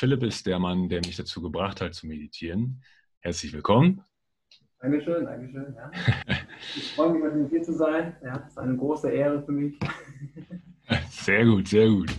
Philipp 0.00 0.22
ist 0.22 0.46
der 0.46 0.58
Mann, 0.58 0.88
der 0.88 1.00
mich 1.04 1.16
dazu 1.18 1.42
gebracht 1.42 1.82
hat 1.82 1.92
zu 1.92 2.06
meditieren. 2.06 2.82
Herzlich 3.18 3.52
willkommen. 3.52 4.02
Dankeschön, 4.78 5.26
Dankeschön. 5.26 5.74
Ja. 5.76 5.90
Ich 6.74 6.94
freue 6.94 7.12
mich, 7.12 7.22
heute 7.22 7.46
hier 7.50 7.62
zu 7.62 7.74
sein. 7.74 8.16
Ja, 8.24 8.38
das 8.38 8.48
ist 8.48 8.58
eine 8.58 8.78
große 8.78 9.10
Ehre 9.10 9.42
für 9.42 9.52
mich. 9.52 9.78
Sehr 11.10 11.44
gut, 11.44 11.68
sehr 11.68 11.88
gut. 11.90 12.10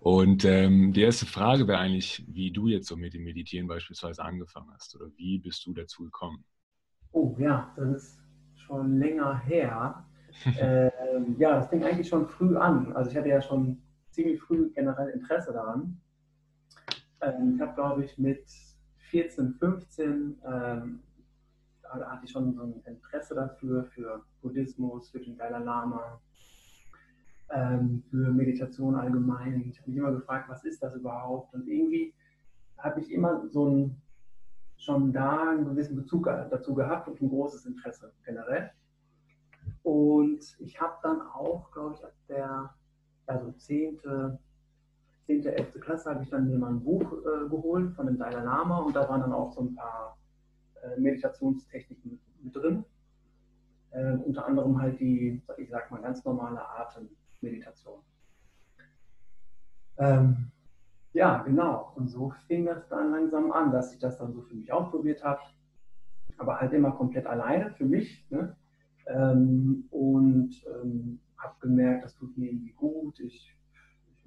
Und 0.00 0.44
ähm, 0.44 0.92
die 0.92 1.02
erste 1.02 1.26
Frage 1.26 1.68
wäre 1.68 1.78
eigentlich, 1.78 2.24
wie 2.26 2.50
du 2.50 2.66
jetzt 2.66 2.88
so 2.88 2.96
mit 2.96 3.14
dem 3.14 3.22
Meditieren 3.22 3.68
beispielsweise 3.68 4.24
angefangen 4.24 4.72
hast 4.74 4.96
oder 4.96 5.06
wie 5.16 5.38
bist 5.38 5.64
du 5.66 5.72
dazu 5.72 6.02
gekommen? 6.02 6.44
Oh 7.12 7.36
ja, 7.38 7.72
das 7.76 7.88
ist 7.88 8.20
schon 8.56 8.98
länger 8.98 9.38
her. 9.44 10.04
ähm, 10.58 11.36
ja, 11.38 11.54
das 11.54 11.68
fing 11.68 11.84
eigentlich 11.84 12.08
schon 12.08 12.26
früh 12.26 12.56
an. 12.56 12.92
Also 12.94 13.12
ich 13.12 13.16
hatte 13.16 13.28
ja 13.28 13.40
schon 13.40 13.80
ziemlich 14.10 14.40
früh 14.40 14.72
generell 14.74 15.10
Interesse 15.10 15.52
daran. 15.52 16.00
Ähm, 17.20 17.54
ich 17.54 17.60
habe, 17.60 17.74
glaube 17.74 18.04
ich, 18.04 18.18
mit 18.18 18.44
14, 19.10 19.54
15 19.54 20.40
ähm, 20.44 21.02
hatte 21.82 22.24
ich 22.24 22.30
schon 22.30 22.54
so 22.54 22.62
ein 22.62 22.82
Interesse 22.84 23.34
dafür, 23.34 23.84
für 23.84 24.24
Buddhismus, 24.42 25.10
für 25.10 25.18
den 25.18 25.36
Dalai 25.36 25.58
Lama, 25.58 26.20
ähm, 27.50 28.02
für 28.10 28.30
Meditation 28.30 28.94
allgemein. 28.94 29.68
Ich 29.68 29.80
habe 29.80 29.90
mich 29.90 29.98
immer 29.98 30.12
gefragt, 30.12 30.48
was 30.48 30.64
ist 30.64 30.82
das 30.82 30.94
überhaupt? 30.94 31.52
Und 31.54 31.66
irgendwie 31.66 32.14
habe 32.78 33.00
ich 33.00 33.10
immer 33.10 33.48
so 33.48 33.68
ein, 33.68 34.02
schon 34.76 35.12
da 35.12 35.50
einen 35.50 35.66
gewissen 35.66 35.96
Bezug 35.96 36.24
dazu 36.24 36.74
gehabt 36.74 37.08
und 37.08 37.20
ein 37.20 37.28
großes 37.28 37.66
Interesse 37.66 38.12
generell. 38.24 38.70
Und 39.82 40.56
ich 40.60 40.80
habe 40.80 40.94
dann 41.02 41.20
auch, 41.20 41.70
glaube 41.72 41.96
ich, 41.96 42.04
ab 42.04 42.14
der 42.28 42.74
also 43.26 43.52
10., 43.52 44.00
10., 45.38 45.46
11. 45.46 45.80
Klasse 45.80 46.10
habe 46.10 46.24
ich 46.24 46.30
dann 46.30 46.48
mir 46.48 46.58
mal 46.58 46.70
ein 46.70 46.82
Buch 46.82 47.12
äh, 47.12 47.48
geholt 47.48 47.94
von 47.94 48.06
dem 48.06 48.18
Dalai 48.18 48.42
Lama 48.42 48.78
und 48.78 48.96
da 48.96 49.08
waren 49.08 49.20
dann 49.20 49.32
auch 49.32 49.52
so 49.52 49.62
ein 49.62 49.74
paar 49.74 50.18
äh, 50.82 51.00
Meditationstechniken 51.00 52.18
mit, 52.42 52.56
drin. 52.56 52.84
Äh, 53.90 54.14
unter 54.14 54.46
anderem 54.46 54.80
halt 54.80 54.98
die, 54.98 55.40
ich 55.58 55.70
sag 55.70 55.90
mal, 55.90 56.00
ganz 56.02 56.24
normale 56.24 56.60
Atem, 56.60 57.08
Meditation. 57.40 58.00
Ähm, 59.98 60.50
ja, 61.12 61.42
genau. 61.42 61.92
Und 61.96 62.08
so 62.08 62.32
fing 62.46 62.66
das 62.66 62.88
dann 62.88 63.12
langsam 63.12 63.52
an, 63.52 63.70
dass 63.70 63.92
ich 63.92 64.00
das 64.00 64.18
dann 64.18 64.32
so 64.32 64.42
für 64.42 64.54
mich 64.54 64.72
ausprobiert 64.72 65.22
habe. 65.22 65.40
Aber 66.38 66.60
halt 66.60 66.72
immer 66.72 66.92
komplett 66.92 67.26
alleine 67.26 67.70
für 67.72 67.84
mich. 67.84 68.26
Ne? 68.30 68.56
Ähm, 69.06 69.86
und 69.90 70.54
ähm, 70.66 71.20
habe 71.36 71.54
gemerkt, 71.60 72.04
das 72.04 72.14
tut 72.14 72.36
mir 72.38 72.50
irgendwie 72.50 72.72
gut. 72.72 73.20
Ich 73.20 73.59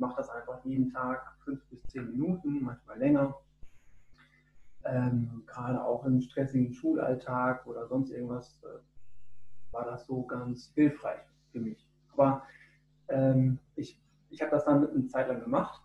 mache 0.04 0.18
das 0.18 0.30
einfach 0.30 0.64
jeden 0.66 0.92
Tag 0.92 1.36
fünf 1.44 1.64
bis 1.70 1.84
zehn 1.88 2.12
Minuten, 2.12 2.62
manchmal 2.62 3.00
länger. 3.00 3.36
Ähm, 4.86 5.44
Gerade 5.46 5.84
auch 5.84 6.06
im 6.06 6.22
stressigen 6.22 6.74
Schulalltag 6.74 7.66
oder 7.66 7.88
sonst 7.88 8.12
irgendwas 8.12 8.62
äh, 8.64 9.74
war 9.74 9.86
das 9.86 10.06
so 10.06 10.24
ganz 10.24 10.72
hilfreich 10.76 11.22
für 11.52 11.60
mich. 11.60 11.88
Aber 12.12 12.44
ähm, 13.08 13.60
ich 13.76 14.00
ich 14.34 14.42
habe 14.42 14.52
das 14.52 14.66
dann 14.66 14.90
eine 14.90 15.08
Zeit 15.08 15.28
lang 15.28 15.42
gemacht, 15.42 15.82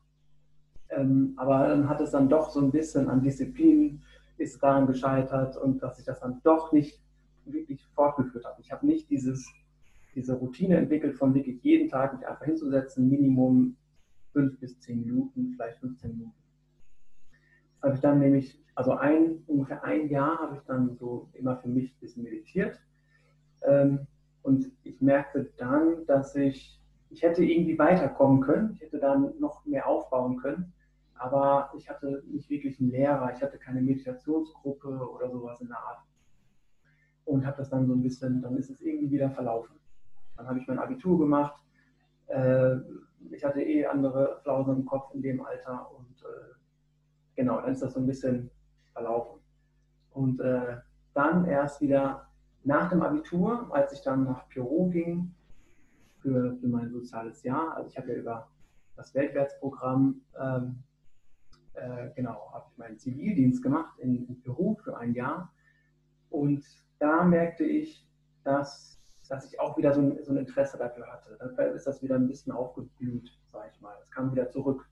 ähm, 0.88 1.34
aber 1.37 1.69
dann 1.69 1.88
hat 1.88 2.00
es 2.00 2.12
dann 2.12 2.28
doch 2.28 2.50
so 2.50 2.60
ein 2.60 2.71
bisschen 2.71 3.09
an 3.09 3.22
Disziplin 3.22 4.03
ist 4.38 4.62
daran 4.62 4.87
gescheitert 4.87 5.56
und 5.56 5.82
dass 5.82 5.98
ich 5.98 6.04
das 6.04 6.21
dann 6.21 6.41
doch 6.44 6.72
nicht 6.72 7.03
wirklich 7.44 7.84
fortgeführt 7.94 8.44
habe. 8.44 8.60
Ich 8.60 8.72
habe 8.72 8.87
nicht 8.87 9.10
dieses, 9.10 9.47
diese 10.15 10.34
Routine 10.34 10.76
entwickelt, 10.76 11.16
von 11.16 11.34
wirklich 11.34 11.62
jeden 11.62 11.88
Tag 11.88 12.15
mich 12.15 12.26
einfach 12.26 12.44
hinzusetzen, 12.44 13.09
Minimum 13.09 13.76
fünf 14.38 14.60
bis 14.60 14.78
zehn 14.78 15.00
Minuten, 15.00 15.54
vielleicht 15.56 15.81
15 15.81 16.12
Minuten. 16.12 16.32
Das 17.75 17.82
habe 17.82 17.94
ich 17.94 18.00
dann 18.00 18.19
nämlich, 18.21 18.65
also 18.76 18.93
ein, 18.93 19.43
ungefähr 19.49 19.82
ein 19.82 20.09
Jahr 20.09 20.38
habe 20.38 20.56
ich 20.56 20.62
dann 20.62 20.97
so 20.97 21.28
immer 21.32 21.56
für 21.56 21.69
mich 21.69 21.93
ein 21.93 22.00
bisschen 22.00 22.22
meditiert. 22.22 22.81
Ähm, 23.62 24.06
und 24.43 24.71
ich 24.84 25.00
merkte 25.00 25.50
dann, 25.56 26.06
dass 26.06 26.37
ich 26.37 26.81
ich 27.10 27.22
hätte 27.22 27.43
irgendwie 27.43 27.78
weiterkommen 27.78 28.43
können, 28.43 28.72
ich 28.75 28.82
hätte 28.82 28.98
dann 28.98 29.32
noch 29.41 29.65
mehr 29.65 29.87
aufbauen 29.88 30.37
können, 30.37 30.72
aber 31.15 31.72
ich 31.77 31.88
hatte 31.88 32.22
nicht 32.27 32.50
wirklich 32.50 32.78
einen 32.78 32.91
Lehrer, 32.91 33.32
ich 33.34 33.43
hatte 33.43 33.59
keine 33.59 33.81
Meditationsgruppe 33.81 34.88
oder 34.88 35.31
sowas 35.31 35.60
in 35.60 35.69
der 35.69 35.78
Art. 35.78 36.03
Und 37.25 37.47
habe 37.47 37.56
das 37.56 37.71
dann 37.71 37.87
so 37.87 37.94
ein 37.94 38.03
bisschen, 38.03 38.43
dann 38.43 38.56
ist 38.56 38.71
es 38.71 38.81
irgendwie 38.81 39.10
wieder 39.10 39.31
verlaufen. 39.31 39.77
Dann 40.37 40.47
habe 40.47 40.59
ich 40.59 40.66
mein 40.69 40.78
Abitur 40.78 41.19
gemacht. 41.19 41.59
Äh, 42.28 42.77
ich 43.33 43.44
hatte 43.44 43.62
eh 43.62 43.87
andere 43.87 44.41
Flausen 44.43 44.77
im 44.77 44.84
Kopf 44.84 45.15
in 45.15 45.22
dem 45.22 45.44
Alter 45.44 45.91
und 45.97 46.22
äh, 46.22 46.55
genau, 47.37 47.61
dann 47.61 47.72
ist 47.72 47.83
das 47.83 47.94
so 47.94 48.00
ein 48.00 48.06
bisschen 48.06 48.50
verlaufen. 48.93 49.41
Und 50.12 50.41
äh, 50.41 50.78
dann 51.15 51.44
erst 51.47 51.81
wieder 51.81 52.28
nach 52.65 52.91
dem 52.91 53.03
Abitur, 53.03 53.69
als 53.72 53.93
ich 53.93 54.03
dann 54.03 54.25
nach 54.25 54.49
Peru 54.49 54.91
ging, 54.91 55.34
für, 56.21 56.56
für 56.56 56.69
mein 56.69 56.91
soziales 56.91 57.43
Jahr. 57.43 57.77
Also 57.77 57.91
ich 57.91 57.97
habe 57.97 58.12
ja 58.12 58.19
über 58.19 58.49
das 58.97 59.15
Weltwärtsprogramm, 59.15 60.21
ähm, 60.39 60.83
äh, 61.75 62.10
genau, 62.15 62.50
habe 62.53 62.66
ich 62.71 62.78
meinen 62.78 62.99
Zivildienst 62.99 63.62
gemacht 63.62 63.99
in, 63.99 64.27
in, 64.27 64.41
Peru 64.41 64.77
für 64.83 64.97
ein 64.99 65.15
Jahr. 65.15 65.53
Und 66.31 66.65
da 66.99 67.25
merkte 67.25 67.65
ich, 67.65 68.06
dass, 68.45 68.97
dass 69.28 69.44
ich 69.50 69.61
auch 69.61 69.77
wieder 69.77 69.93
so 69.93 70.00
ein, 70.00 70.19
so 70.25 70.33
ein 70.33 70.39
Interesse 70.39 70.78
dafür 70.78 71.06
hatte. 71.06 71.37
Dann 71.39 71.75
ist 71.75 71.87
das 71.87 72.03
wieder 72.03 72.16
ein 72.16 72.27
bisschen 72.27 72.53
aufgeblüht, 72.53 73.31
sage 73.53 73.71
ich 73.72 73.81
mal. 73.81 73.94
Es 74.03 74.11
kam 74.11 74.33
wieder 74.33 74.49
zurück. 74.49 74.89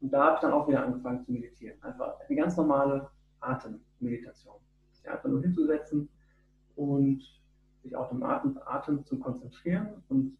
Und 0.00 0.12
da 0.12 0.24
habe 0.24 0.34
ich 0.36 0.40
dann 0.40 0.52
auch 0.52 0.68
wieder 0.68 0.84
angefangen 0.84 1.22
zu 1.22 1.32
meditieren. 1.32 1.82
Einfach 1.82 2.18
die 2.28 2.36
ganz 2.36 2.56
normale 2.56 3.08
Atemmeditation. 3.40 4.56
Sich 4.92 5.08
einfach 5.08 5.28
nur 5.28 5.42
hinzusetzen 5.42 6.08
und 6.76 7.22
sich 7.82 7.94
auf 7.94 8.08
den 8.10 8.22
Atem, 8.22 8.58
Atem 8.64 9.04
zu 9.04 9.18
konzentrieren 9.18 10.02
und 10.08 10.36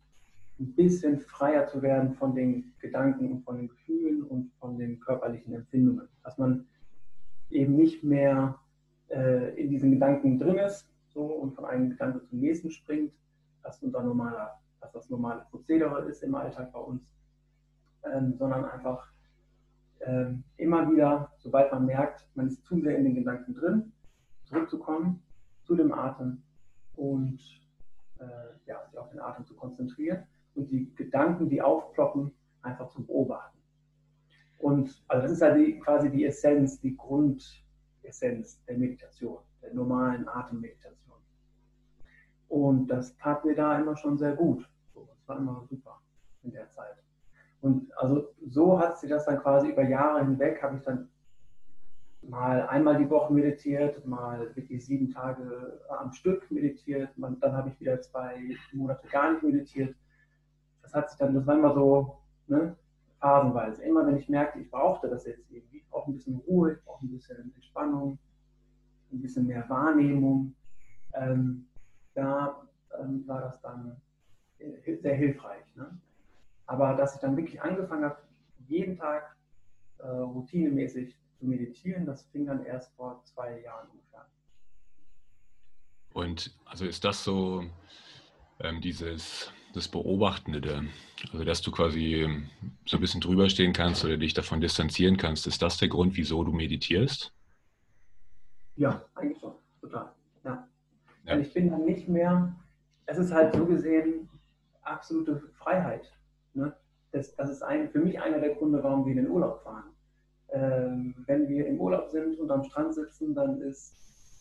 ein 0.60 0.75
bisschen 0.75 1.20
freier 1.20 1.66
zu 1.66 1.82
werden 1.82 2.15
von 2.15 2.34
den 2.34 2.75
Gedanken 2.81 3.31
und 3.31 3.44
von 3.44 3.56
den 3.56 3.69
Gefühlen 3.69 4.25
und 4.25 4.53
von 4.59 4.76
den 4.76 4.99
körperlichen 4.99 5.55
Empfindungen. 5.55 6.09
Dass 6.25 6.38
man 6.38 6.66
eben 7.50 7.76
nicht 7.76 8.03
mehr 8.03 8.59
äh, 9.09 9.60
in 9.60 9.70
diesen 9.70 9.93
Gedanken 9.93 10.38
drin 10.38 10.59
ist 10.59 10.88
so, 11.18 11.24
und 11.24 11.56
von 11.56 11.64
einem 11.64 11.90
Gedanken 11.90 12.24
zum 12.28 12.38
nächsten 12.38 12.70
springt, 12.70 13.12
was 13.62 13.82
unser 13.82 14.04
normaler, 14.04 14.60
was 14.78 14.92
das 14.92 15.10
normale 15.10 15.44
Prozedere 15.50 16.02
ist 16.08 16.22
im 16.22 16.36
Alltag 16.36 16.72
bei 16.72 16.78
uns, 16.78 17.02
ähm, 18.04 18.36
sondern 18.38 18.64
einfach 18.66 19.10
ähm, 20.00 20.44
immer 20.58 20.88
wieder, 20.88 21.32
sobald 21.38 21.72
man 21.72 21.86
merkt, 21.86 22.24
man 22.36 22.46
ist 22.46 22.64
zu 22.64 22.80
sehr 22.80 22.96
in 22.96 23.02
den 23.02 23.16
Gedanken 23.16 23.52
drin, 23.52 23.92
zurückzukommen 24.44 25.20
zu 25.64 25.74
dem 25.74 25.92
Atem 25.92 26.40
und 26.94 27.40
äh, 28.20 28.24
ja, 28.66 28.86
sich 28.86 28.96
auf 28.96 29.10
den 29.10 29.18
Atem 29.18 29.44
zu 29.44 29.56
konzentrieren 29.56 30.22
und 30.54 30.70
die 30.70 30.94
Gedanken, 30.94 31.48
die 31.48 31.60
aufploppen, 31.60 32.31
einfach 32.62 32.88
zu 32.90 33.04
beobachten. 33.04 33.58
Und 34.58 35.02
also 35.08 35.22
das 35.22 35.32
ist 35.32 35.40
ja 35.40 35.52
die, 35.52 35.81
quasi 35.81 36.10
die 36.10 36.25
Essenz, 36.26 36.78
die 36.81 36.96
Grundessenz 36.96 38.64
der 38.66 38.78
Meditation, 38.78 39.38
der 39.62 39.75
normalen 39.75 40.28
Atemmeditation. 40.28 41.07
Und 42.48 42.88
das 42.88 43.16
tat 43.16 43.44
mir 43.44 43.54
da 43.54 43.78
immer 43.78 43.96
schon 43.96 44.18
sehr 44.18 44.34
gut. 44.34 44.68
Das 44.94 45.28
war 45.28 45.38
immer 45.38 45.66
super 45.68 46.00
in 46.42 46.52
der 46.52 46.68
Zeit. 46.70 46.96
Und 47.60 47.90
also 47.98 48.28
so 48.46 48.78
hat 48.78 48.98
sich 48.98 49.10
das 49.10 49.26
dann 49.26 49.40
quasi 49.40 49.70
über 49.70 49.82
Jahre 49.82 50.20
hinweg, 50.20 50.62
habe 50.62 50.76
ich 50.76 50.82
dann 50.82 51.08
mal 52.22 52.66
einmal 52.68 52.98
die 52.98 53.08
Woche 53.08 53.32
meditiert, 53.32 54.04
mal 54.06 54.54
wirklich 54.54 54.84
sieben 54.84 55.10
Tage 55.10 55.80
am 55.88 56.12
Stück 56.12 56.50
meditiert, 56.50 57.10
dann 57.16 57.52
habe 57.52 57.70
ich 57.70 57.80
wieder 57.80 58.00
zwei 58.00 58.56
Monate 58.72 59.06
gar 59.08 59.32
nicht 59.32 59.42
meditiert. 59.42 59.96
Das 60.82 60.94
hat 60.94 61.10
sich 61.10 61.18
dann, 61.18 61.34
das 61.34 61.46
war 61.46 61.56
immer 61.56 61.74
so 61.74 62.18
ne, 62.46 62.76
phasenweise. 63.20 63.82
Immer 63.82 64.06
wenn 64.06 64.16
ich 64.16 64.28
merkte, 64.28 64.60
ich 64.60 64.70
brauchte 64.70 65.08
das 65.08 65.26
jetzt 65.26 65.50
irgendwie, 65.50 65.78
ich 65.78 65.88
brauche 65.88 66.10
ein 66.10 66.14
bisschen 66.14 66.36
Ruhe, 66.46 66.74
ich 66.74 66.84
brauche 66.84 67.04
ein 67.04 67.10
bisschen 67.10 67.52
Entspannung, 67.54 68.18
ein 69.12 69.20
bisschen 69.20 69.46
mehr 69.46 69.68
Wahrnehmung, 69.68 70.54
ähm, 71.14 71.68
da 72.19 72.69
ähm, 72.99 73.26
war 73.26 73.41
das 73.41 73.61
dann 73.61 74.00
äh, 74.59 74.97
sehr 74.97 75.15
hilfreich. 75.15 75.65
Ne? 75.76 75.99
Aber 76.67 76.94
dass 76.94 77.15
ich 77.15 77.20
dann 77.20 77.37
wirklich 77.37 77.62
angefangen 77.62 78.05
habe, 78.05 78.19
jeden 78.67 78.99
Tag 78.99 79.37
äh, 79.99 80.09
routinemäßig 80.09 81.17
zu 81.38 81.47
meditieren, 81.47 82.05
das 82.05 82.25
fing 82.25 82.47
dann 82.47 82.65
erst 82.65 82.93
vor 82.97 83.23
zwei 83.25 83.61
Jahren 83.61 83.88
ungefähr. 83.91 84.26
Und 86.12 86.59
also 86.65 86.85
ist 86.85 87.05
das 87.05 87.23
so 87.23 87.65
ähm, 88.61 88.81
dieses 88.81 89.53
das 89.75 89.87
Beobachtende, 89.87 90.88
also 91.32 91.44
dass 91.44 91.61
du 91.61 91.70
quasi 91.70 92.26
so 92.87 92.97
ein 92.97 93.00
bisschen 93.00 93.20
drüber 93.20 93.49
stehen 93.49 93.75
kannst 93.75 94.05
oder 94.05 94.17
dich 94.17 94.35
davon 94.35 94.61
distanzieren 94.61 95.19
kannst, 95.19 95.47
ist 95.47 95.62
das 95.62 95.76
der 95.76 95.88
Grund, 95.88 96.17
wieso 96.17 96.43
du 96.43 96.53
meditierst? 96.53 97.32
Ja, 98.76 99.05
eigentlich 99.15 99.38
schon, 99.38 99.55
total. 99.81 100.12
Ja. 101.28 101.34
Und 101.34 101.42
ich 101.42 101.52
bin 101.52 101.70
dann 101.70 101.84
nicht 101.84 102.08
mehr, 102.08 102.54
es 103.06 103.19
ist 103.19 103.32
halt 103.32 103.54
so 103.54 103.66
gesehen 103.66 104.28
absolute 104.82 105.38
Freiheit. 105.58 106.10
Ne? 106.54 106.75
Das, 107.12 107.34
das 107.36 107.50
ist 107.50 107.62
ein, 107.62 107.90
für 107.90 108.00
mich 108.00 108.20
einer 108.20 108.38
der 108.38 108.54
Gründe, 108.54 108.82
warum 108.82 109.04
wir 109.04 109.12
in 109.12 109.25
den 109.25 109.30
Urlaub 109.30 109.62
fahren. 109.62 109.90
Ähm, 110.50 111.14
wenn 111.26 111.48
wir 111.48 111.66
im 111.66 111.78
Urlaub 111.80 112.08
sind 112.08 112.38
und 112.38 112.50
am 112.50 112.64
Strand 112.64 112.94
sitzen, 112.94 113.34
dann 113.34 113.60
ist 113.60 113.94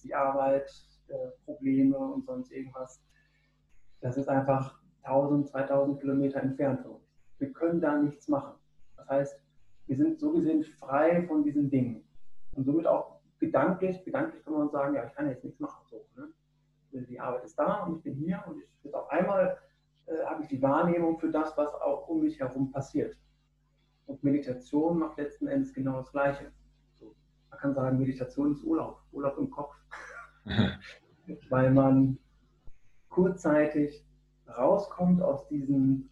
die 0.04 0.16
Arbeit, 0.16 0.70
äh, 1.10 1.16
Probleme 1.46 1.98
und 1.98 2.26
sonst 2.26 2.52
irgendwas, 2.52 3.04
das 4.00 4.18
ist 4.18 4.30
einfach 4.30 4.80
1000, 5.04 5.50
2000 5.50 6.00
Kilometer 6.00 6.42
entfernt 6.42 6.82
von 6.82 6.92
uns. 6.92 7.04
Wir 7.40 7.52
können 7.52 7.82
da 7.82 7.98
nichts 7.98 8.30
machen. 8.30 8.56
Das 8.96 9.08
heißt, 9.10 9.42
wir 9.88 9.98
sind 9.98 10.20
so 10.20 10.32
gesehen 10.32 10.64
frei 10.64 11.26
von 11.28 11.44
diesen 11.44 11.70
Dingen. 11.70 12.04
Und 12.54 12.66
somit 12.66 12.88
auch 12.88 13.20
gedanklich, 13.40 14.04
gedanklich 14.04 14.44
kann 14.44 14.54
man 14.54 14.70
sagen, 14.70 14.96
ja, 14.96 15.06
ich 15.06 15.14
kann 15.14 15.30
jetzt 15.30 15.44
nichts 15.44 15.60
machen. 15.60 15.86
So, 15.90 16.06
ne? 16.16 16.30
Die 17.06 17.20
Arbeit 17.20 17.44
ist 17.44 17.58
da 17.58 17.84
und 17.84 17.98
ich 17.98 18.04
bin 18.04 18.16
hier 18.16 18.44
und 18.48 18.60
ich, 18.60 18.70
jetzt 18.84 18.96
auf 18.96 19.10
einmal 19.10 19.58
äh, 20.08 20.26
habe 20.26 20.44
ich 20.44 20.50
die 20.50 20.62
Wahrnehmung 20.62 21.20
für 21.20 21.30
das, 21.30 21.56
was 21.58 21.74
auch 21.76 22.08
um 22.08 22.22
mich 22.22 22.40
herum 22.40 22.72
passiert. 22.72 23.18
Und 24.06 24.24
Meditation 24.24 25.00
macht 25.00 25.18
letzten 25.18 25.48
Endes 25.48 25.74
genau 25.74 25.98
das 25.98 26.12
Gleiche. 26.12 26.52
So, 26.94 27.14
man 27.50 27.60
kann 27.60 27.74
sagen, 27.74 28.00
Meditation 28.00 28.54
ist 28.54 28.64
Urlaub, 28.64 29.02
Urlaub 29.12 29.38
im 29.38 29.50
Kopf. 29.50 29.76
Weil 31.50 31.72
man 31.74 32.18
kurzzeitig 33.10 34.06
rauskommt 34.48 35.22
aus 35.22 35.48
diesem 35.50 36.10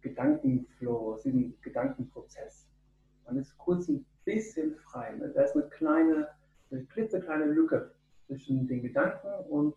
Gedankenflow, 0.00 1.14
aus 1.14 1.22
diesem 1.22 1.60
Gedankenprozess. 1.60 2.68
Man 3.24 3.36
ist 3.36 3.56
kurz 3.58 3.88
ein 3.88 4.06
bisschen 4.24 4.76
frei. 4.76 5.16
Ne? 5.16 5.32
Da 5.34 5.42
ist 5.42 5.56
eine 5.56 5.68
kleine, 5.68 6.28
eine 6.70 6.84
klitzekleine 6.84 7.46
Lücke 7.46 7.92
zwischen 8.26 8.66
den 8.66 8.82
Gedanken 8.82 9.28
und 9.48 9.76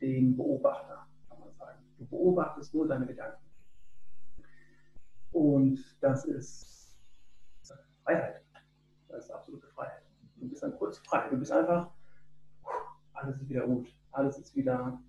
dem 0.00 0.36
Beobachter, 0.36 1.06
kann 1.28 1.40
man 1.40 1.52
sagen. 1.54 1.78
Du 1.98 2.06
beobachtest 2.06 2.74
nur 2.74 2.88
deine 2.88 3.06
Gedanken. 3.06 3.44
Und 5.32 5.80
das 6.00 6.24
ist 6.24 6.96
Freiheit. 8.02 8.42
Das 9.08 9.24
ist 9.24 9.30
absolute 9.30 9.66
Freiheit. 9.68 10.02
Du 10.36 10.48
bist 10.48 10.62
dann 10.62 10.76
kurz 10.76 10.98
frei. 10.98 11.28
Du 11.30 11.38
bist 11.38 11.52
einfach, 11.52 11.90
alles 13.14 13.40
ist 13.40 13.48
wieder 13.48 13.66
gut. 13.66 13.88
Alles 14.12 14.38
ist 14.38 14.54
wieder 14.54 15.00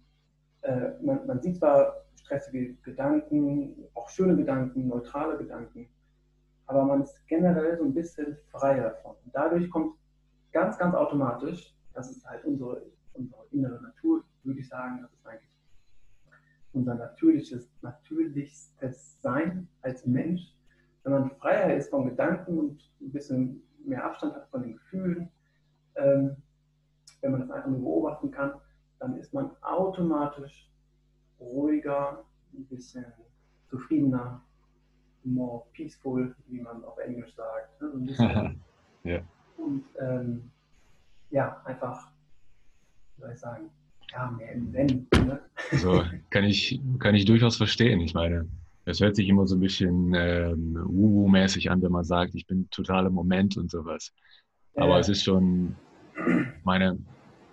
äh, 0.65 0.93
man, 1.01 1.25
man, 1.27 1.41
sieht 1.41 1.57
zwar 1.57 2.05
stressige 2.15 2.73
Gedanken, 2.75 3.87
auch 3.93 4.09
schöne 4.09 4.35
Gedanken, 4.35 4.87
neutrale 4.87 5.37
Gedanken, 5.37 5.87
aber 6.65 6.83
man 6.83 7.03
ist 7.03 7.15
generell 7.27 7.77
so 7.77 7.83
ein 7.83 7.93
bisschen 7.93 8.37
freier 8.49 8.89
davon. 8.89 9.15
Und 9.23 9.35
dadurch 9.35 9.69
kommt 9.69 9.95
ganz, 10.51 10.77
ganz 10.77 10.95
automatisch, 10.95 11.74
das 11.95 12.11
ist 12.11 12.25
halt 12.25 12.43
unsere, 12.45 12.85
unsere 13.13 13.45
innere 13.51 13.81
Natur, 13.81 14.23
würde 14.43 14.59
ich 14.59 14.67
sagen, 14.67 14.99
das 15.01 15.13
ist 15.13 15.25
eigentlich 15.25 15.49
unser 16.73 16.95
natürliches, 16.95 17.69
natürlichstes 17.81 19.21
Sein 19.21 19.67
als 19.81 20.05
Mensch. 20.05 20.53
Wenn 21.03 21.13
man 21.13 21.31
freier 21.31 21.75
ist 21.75 21.89
von 21.89 22.05
Gedanken 22.09 22.59
und 22.59 22.91
ein 23.01 23.11
bisschen 23.11 23.63
mehr 23.85 24.03
Abstand 24.03 24.35
hat 24.35 24.49
von 24.49 24.61
den 24.61 24.73
Gefühlen, 24.73 25.29
ähm, 25.95 26.35
wenn 27.21 27.31
man 27.31 27.41
das 27.41 27.51
einfach 27.51 27.69
nur 27.69 27.79
beobachten 27.79 28.31
kann, 28.31 28.59
dann 28.99 29.17
ist 29.17 29.33
man 29.33 29.51
automatisch 29.61 30.69
ruhiger, 31.39 32.23
ein 32.53 32.65
bisschen 32.65 33.05
zufriedener, 33.69 34.43
more 35.23 35.65
peaceful, 35.73 36.35
wie 36.47 36.61
man 36.61 36.83
auf 36.83 36.97
Englisch 36.97 37.33
sagt. 37.35 37.81
Ne? 37.81 37.89
bisschen, 38.05 38.61
ja. 39.03 39.21
Und 39.57 39.85
ähm, 39.99 40.51
ja, 41.29 41.61
einfach, 41.65 42.11
wie 43.15 43.21
soll 43.21 43.31
ich 43.33 43.39
sagen, 43.39 43.69
ja, 44.11 44.31
mehr 44.31 44.51
im 44.53 44.71
Zen. 44.71 45.07
Ne? 45.11 45.39
So, 45.73 46.03
kann 46.29 46.43
ich, 46.43 46.81
kann 46.99 47.15
ich 47.15 47.25
durchaus 47.25 47.57
verstehen. 47.57 47.99
Ich 47.99 48.13
meine, 48.13 48.47
es 48.85 48.99
hört 48.99 49.15
sich 49.15 49.27
immer 49.27 49.47
so 49.47 49.55
ein 49.55 49.61
bisschen 49.61 50.13
ähm, 50.13 50.75
Woo-Woo-mäßig 50.85 51.71
an, 51.71 51.81
wenn 51.81 51.91
man 51.91 52.03
sagt, 52.03 52.35
ich 52.35 52.45
bin 52.45 52.69
total 52.69 53.07
im 53.07 53.13
Moment 53.13 53.57
und 53.57 53.71
sowas. 53.71 54.13
Aber 54.75 54.97
äh, 54.97 54.99
es 54.99 55.09
ist 55.09 55.23
schon, 55.23 55.75
meine, 56.63 56.97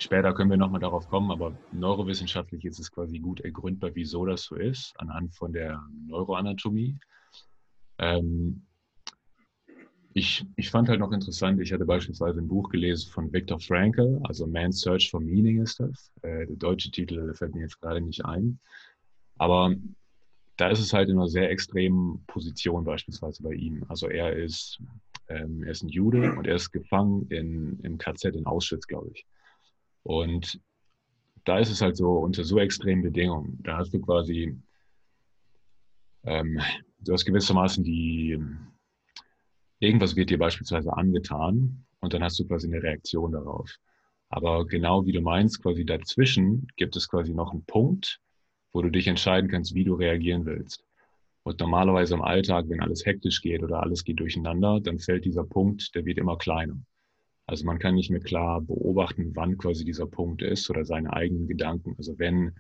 Später 0.02 0.34
können 0.34 0.50
wir 0.50 0.56
nochmal 0.56 0.80
darauf 0.80 1.08
kommen, 1.08 1.30
aber 1.30 1.56
neurowissenschaftlich 1.70 2.64
ist 2.64 2.80
es 2.80 2.90
quasi 2.90 3.20
gut 3.20 3.40
ergründbar, 3.40 3.92
wieso 3.94 4.26
das 4.26 4.42
so 4.42 4.56
ist, 4.56 4.94
anhand 4.98 5.32
von 5.32 5.52
der 5.52 5.80
Neuroanatomie. 6.08 6.98
Ähm, 7.98 8.66
ich, 10.14 10.44
ich 10.56 10.70
fand 10.70 10.88
halt 10.88 11.00
noch 11.00 11.12
interessant, 11.12 11.60
ich 11.60 11.72
hatte 11.72 11.84
beispielsweise 11.84 12.40
ein 12.40 12.48
Buch 12.48 12.68
gelesen 12.68 13.10
von 13.10 13.32
Viktor 13.32 13.58
Frankl, 13.60 14.20
also 14.24 14.46
Man's 14.46 14.80
Search 14.80 15.10
for 15.10 15.20
Meaning 15.20 15.62
ist 15.62 15.80
das. 15.80 16.12
Äh, 16.22 16.46
der 16.46 16.56
deutsche 16.56 16.90
Titel 16.90 17.32
fällt 17.34 17.54
mir 17.54 17.62
jetzt 17.62 17.80
gerade 17.80 18.00
nicht 18.00 18.24
ein. 18.24 18.58
Aber 19.38 19.74
da 20.56 20.68
ist 20.68 20.80
es 20.80 20.92
halt 20.92 21.08
in 21.08 21.16
einer 21.16 21.28
sehr 21.28 21.50
extremen 21.50 22.24
Position 22.26 22.84
beispielsweise 22.84 23.42
bei 23.42 23.54
ihm. 23.54 23.84
Also 23.88 24.08
er 24.08 24.34
ist, 24.36 24.80
ähm, 25.28 25.62
er 25.62 25.72
ist 25.72 25.82
ein 25.82 25.88
Jude 25.88 26.34
und 26.34 26.46
er 26.46 26.56
ist 26.56 26.70
gefangen 26.70 27.26
in, 27.30 27.80
im 27.80 27.98
KZ 27.98 28.36
in 28.36 28.46
Auschwitz, 28.46 28.86
glaube 28.86 29.10
ich. 29.14 29.26
Und 30.02 30.60
da 31.44 31.58
ist 31.58 31.70
es 31.70 31.80
halt 31.80 31.96
so, 31.96 32.18
unter 32.18 32.44
so 32.44 32.58
extremen 32.58 33.02
Bedingungen, 33.02 33.58
da 33.62 33.78
hast 33.78 33.92
du 33.94 34.00
quasi, 34.00 34.56
ähm, 36.24 36.60
du 37.00 37.12
hast 37.12 37.24
gewissermaßen 37.24 37.82
die, 37.82 38.38
irgendwas 39.82 40.16
wird 40.16 40.30
dir 40.30 40.38
beispielsweise 40.38 40.96
angetan 40.96 41.84
und 42.00 42.14
dann 42.14 42.22
hast 42.22 42.38
du 42.38 42.46
quasi 42.46 42.68
eine 42.68 42.82
Reaktion 42.82 43.32
darauf. 43.32 43.76
Aber 44.28 44.66
genau 44.66 45.04
wie 45.04 45.12
du 45.12 45.20
meinst, 45.20 45.62
quasi 45.62 45.84
dazwischen 45.84 46.68
gibt 46.76 46.96
es 46.96 47.08
quasi 47.08 47.34
noch 47.34 47.52
einen 47.52 47.64
Punkt, 47.64 48.20
wo 48.72 48.80
du 48.80 48.90
dich 48.90 49.06
entscheiden 49.08 49.50
kannst, 49.50 49.74
wie 49.74 49.84
du 49.84 49.94
reagieren 49.94 50.46
willst. 50.46 50.84
Und 51.42 51.58
normalerweise 51.58 52.14
im 52.14 52.22
Alltag, 52.22 52.66
wenn 52.68 52.80
alles 52.80 53.04
hektisch 53.04 53.42
geht 53.42 53.62
oder 53.62 53.82
alles 53.82 54.04
geht 54.04 54.20
durcheinander, 54.20 54.80
dann 54.80 55.00
fällt 55.00 55.24
dieser 55.24 55.44
Punkt, 55.44 55.94
der 55.94 56.04
wird 56.04 56.18
immer 56.18 56.38
kleiner. 56.38 56.78
Also 57.46 57.66
man 57.66 57.80
kann 57.80 57.96
nicht 57.96 58.10
mehr 58.10 58.20
klar 58.20 58.60
beobachten, 58.60 59.32
wann 59.34 59.58
quasi 59.58 59.84
dieser 59.84 60.06
Punkt 60.06 60.42
ist 60.42 60.70
oder 60.70 60.84
seine 60.84 61.12
eigenen 61.12 61.48
Gedanken. 61.48 61.96
Also 61.98 62.18
wenn, 62.18 62.52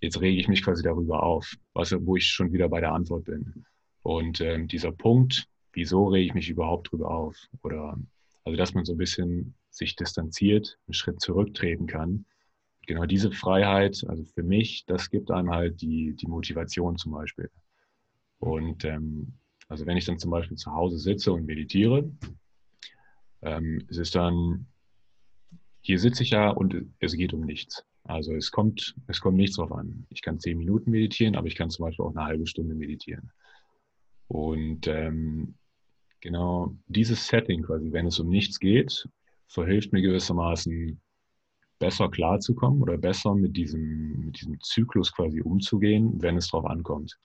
jetzt 0.00 0.20
rege 0.22 0.40
ich 0.40 0.48
mich 0.48 0.64
quasi 0.64 0.82
darüber 0.82 1.22
auf, 1.22 1.54
was, 1.74 1.94
wo 2.06 2.16
ich 2.16 2.26
schon 2.26 2.52
wieder 2.52 2.70
bei 2.70 2.80
der 2.80 2.92
Antwort 2.92 3.26
bin. 3.26 3.66
Und 4.02 4.40
ähm, 4.40 4.66
dieser 4.66 4.92
Punkt, 4.92 5.46
wieso 5.72 6.06
rege 6.06 6.26
ich 6.26 6.34
mich 6.34 6.48
überhaupt 6.48 6.88
darüber 6.88 7.10
auf? 7.10 7.36
Oder 7.62 7.98
also 8.44 8.56
dass 8.56 8.74
man 8.74 8.84
so 8.84 8.92
ein 8.92 8.98
bisschen 8.98 9.54
sich 9.70 9.96
distanziert, 9.96 10.78
einen 10.86 10.94
Schritt 10.94 11.20
zurücktreten 11.20 11.86
kann. 11.86 12.26
Genau 12.86 13.06
diese 13.06 13.30
Freiheit, 13.30 14.04
also 14.08 14.24
für 14.24 14.42
mich, 14.42 14.84
das 14.86 15.08
gibt 15.08 15.30
einem 15.30 15.50
halt 15.50 15.80
die, 15.80 16.14
die 16.14 16.26
Motivation 16.26 16.96
zum 16.96 17.12
Beispiel. 17.12 17.48
Und 18.38 18.84
ähm, 18.84 19.34
also 19.68 19.86
wenn 19.86 19.96
ich 19.96 20.04
dann 20.04 20.18
zum 20.18 20.30
Beispiel 20.30 20.56
zu 20.56 20.72
Hause 20.72 20.98
sitze 20.98 21.32
und 21.32 21.46
meditiere, 21.46 22.10
ähm, 23.42 23.86
es 23.88 23.98
ist 23.98 24.14
dann, 24.14 24.66
hier 25.80 25.98
sitze 25.98 26.24
ich 26.24 26.30
ja 26.30 26.50
und 26.50 26.74
es 26.98 27.12
geht 27.14 27.32
um 27.32 27.42
nichts. 27.42 27.84
Also 28.04 28.34
es 28.34 28.50
kommt, 28.50 28.96
es 29.06 29.20
kommt 29.20 29.36
nichts 29.36 29.56
drauf 29.56 29.70
an. 29.70 30.06
Ich 30.10 30.22
kann 30.22 30.40
zehn 30.40 30.58
Minuten 30.58 30.90
meditieren, 30.90 31.36
aber 31.36 31.46
ich 31.46 31.54
kann 31.54 31.70
zum 31.70 31.86
Beispiel 31.86 32.04
auch 32.04 32.14
eine 32.14 32.24
halbe 32.24 32.46
Stunde 32.48 32.74
meditieren. 32.74 33.30
Und 34.26 34.88
ähm, 34.88 35.54
genau 36.22 36.74
dieses 36.86 37.26
Setting 37.26 37.62
quasi, 37.62 37.92
wenn 37.92 38.06
es 38.06 38.18
um 38.18 38.28
nichts 38.28 38.58
geht, 38.58 39.06
verhilft 39.48 39.92
mir 39.92 40.00
gewissermaßen 40.00 40.98
besser 41.78 42.08
klarzukommen 42.08 42.80
oder 42.80 42.96
besser 42.96 43.34
mit 43.34 43.56
diesem, 43.56 44.24
mit 44.26 44.40
diesem 44.40 44.58
Zyklus 44.62 45.12
quasi 45.12 45.42
umzugehen, 45.42 46.22
wenn 46.22 46.36
es 46.36 46.48
drauf 46.48 46.64
ankommt. 46.64 47.18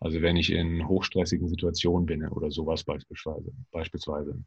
Also 0.00 0.22
wenn 0.22 0.36
ich 0.36 0.50
in 0.50 0.88
hochstressigen 0.88 1.46
Situationen 1.46 2.06
bin 2.06 2.26
oder 2.26 2.50
sowas 2.50 2.82
beispielsweise. 2.82 3.52
beispielsweise. 3.70 4.42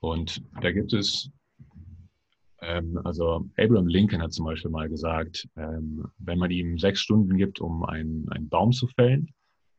Und 0.00 0.42
da 0.62 0.72
gibt 0.72 0.94
es, 0.94 1.30
ähm, 2.62 2.98
also 3.04 3.44
Abraham 3.58 3.86
Lincoln 3.86 4.22
hat 4.22 4.32
zum 4.32 4.46
Beispiel 4.46 4.70
mal 4.70 4.88
gesagt, 4.88 5.46
ähm, 5.56 6.06
wenn 6.18 6.38
man 6.38 6.50
ihm 6.50 6.78
sechs 6.78 7.00
Stunden 7.00 7.36
gibt, 7.36 7.60
um 7.60 7.84
einen, 7.84 8.26
einen 8.30 8.48
Baum 8.48 8.72
zu 8.72 8.86
fällen, 8.88 9.28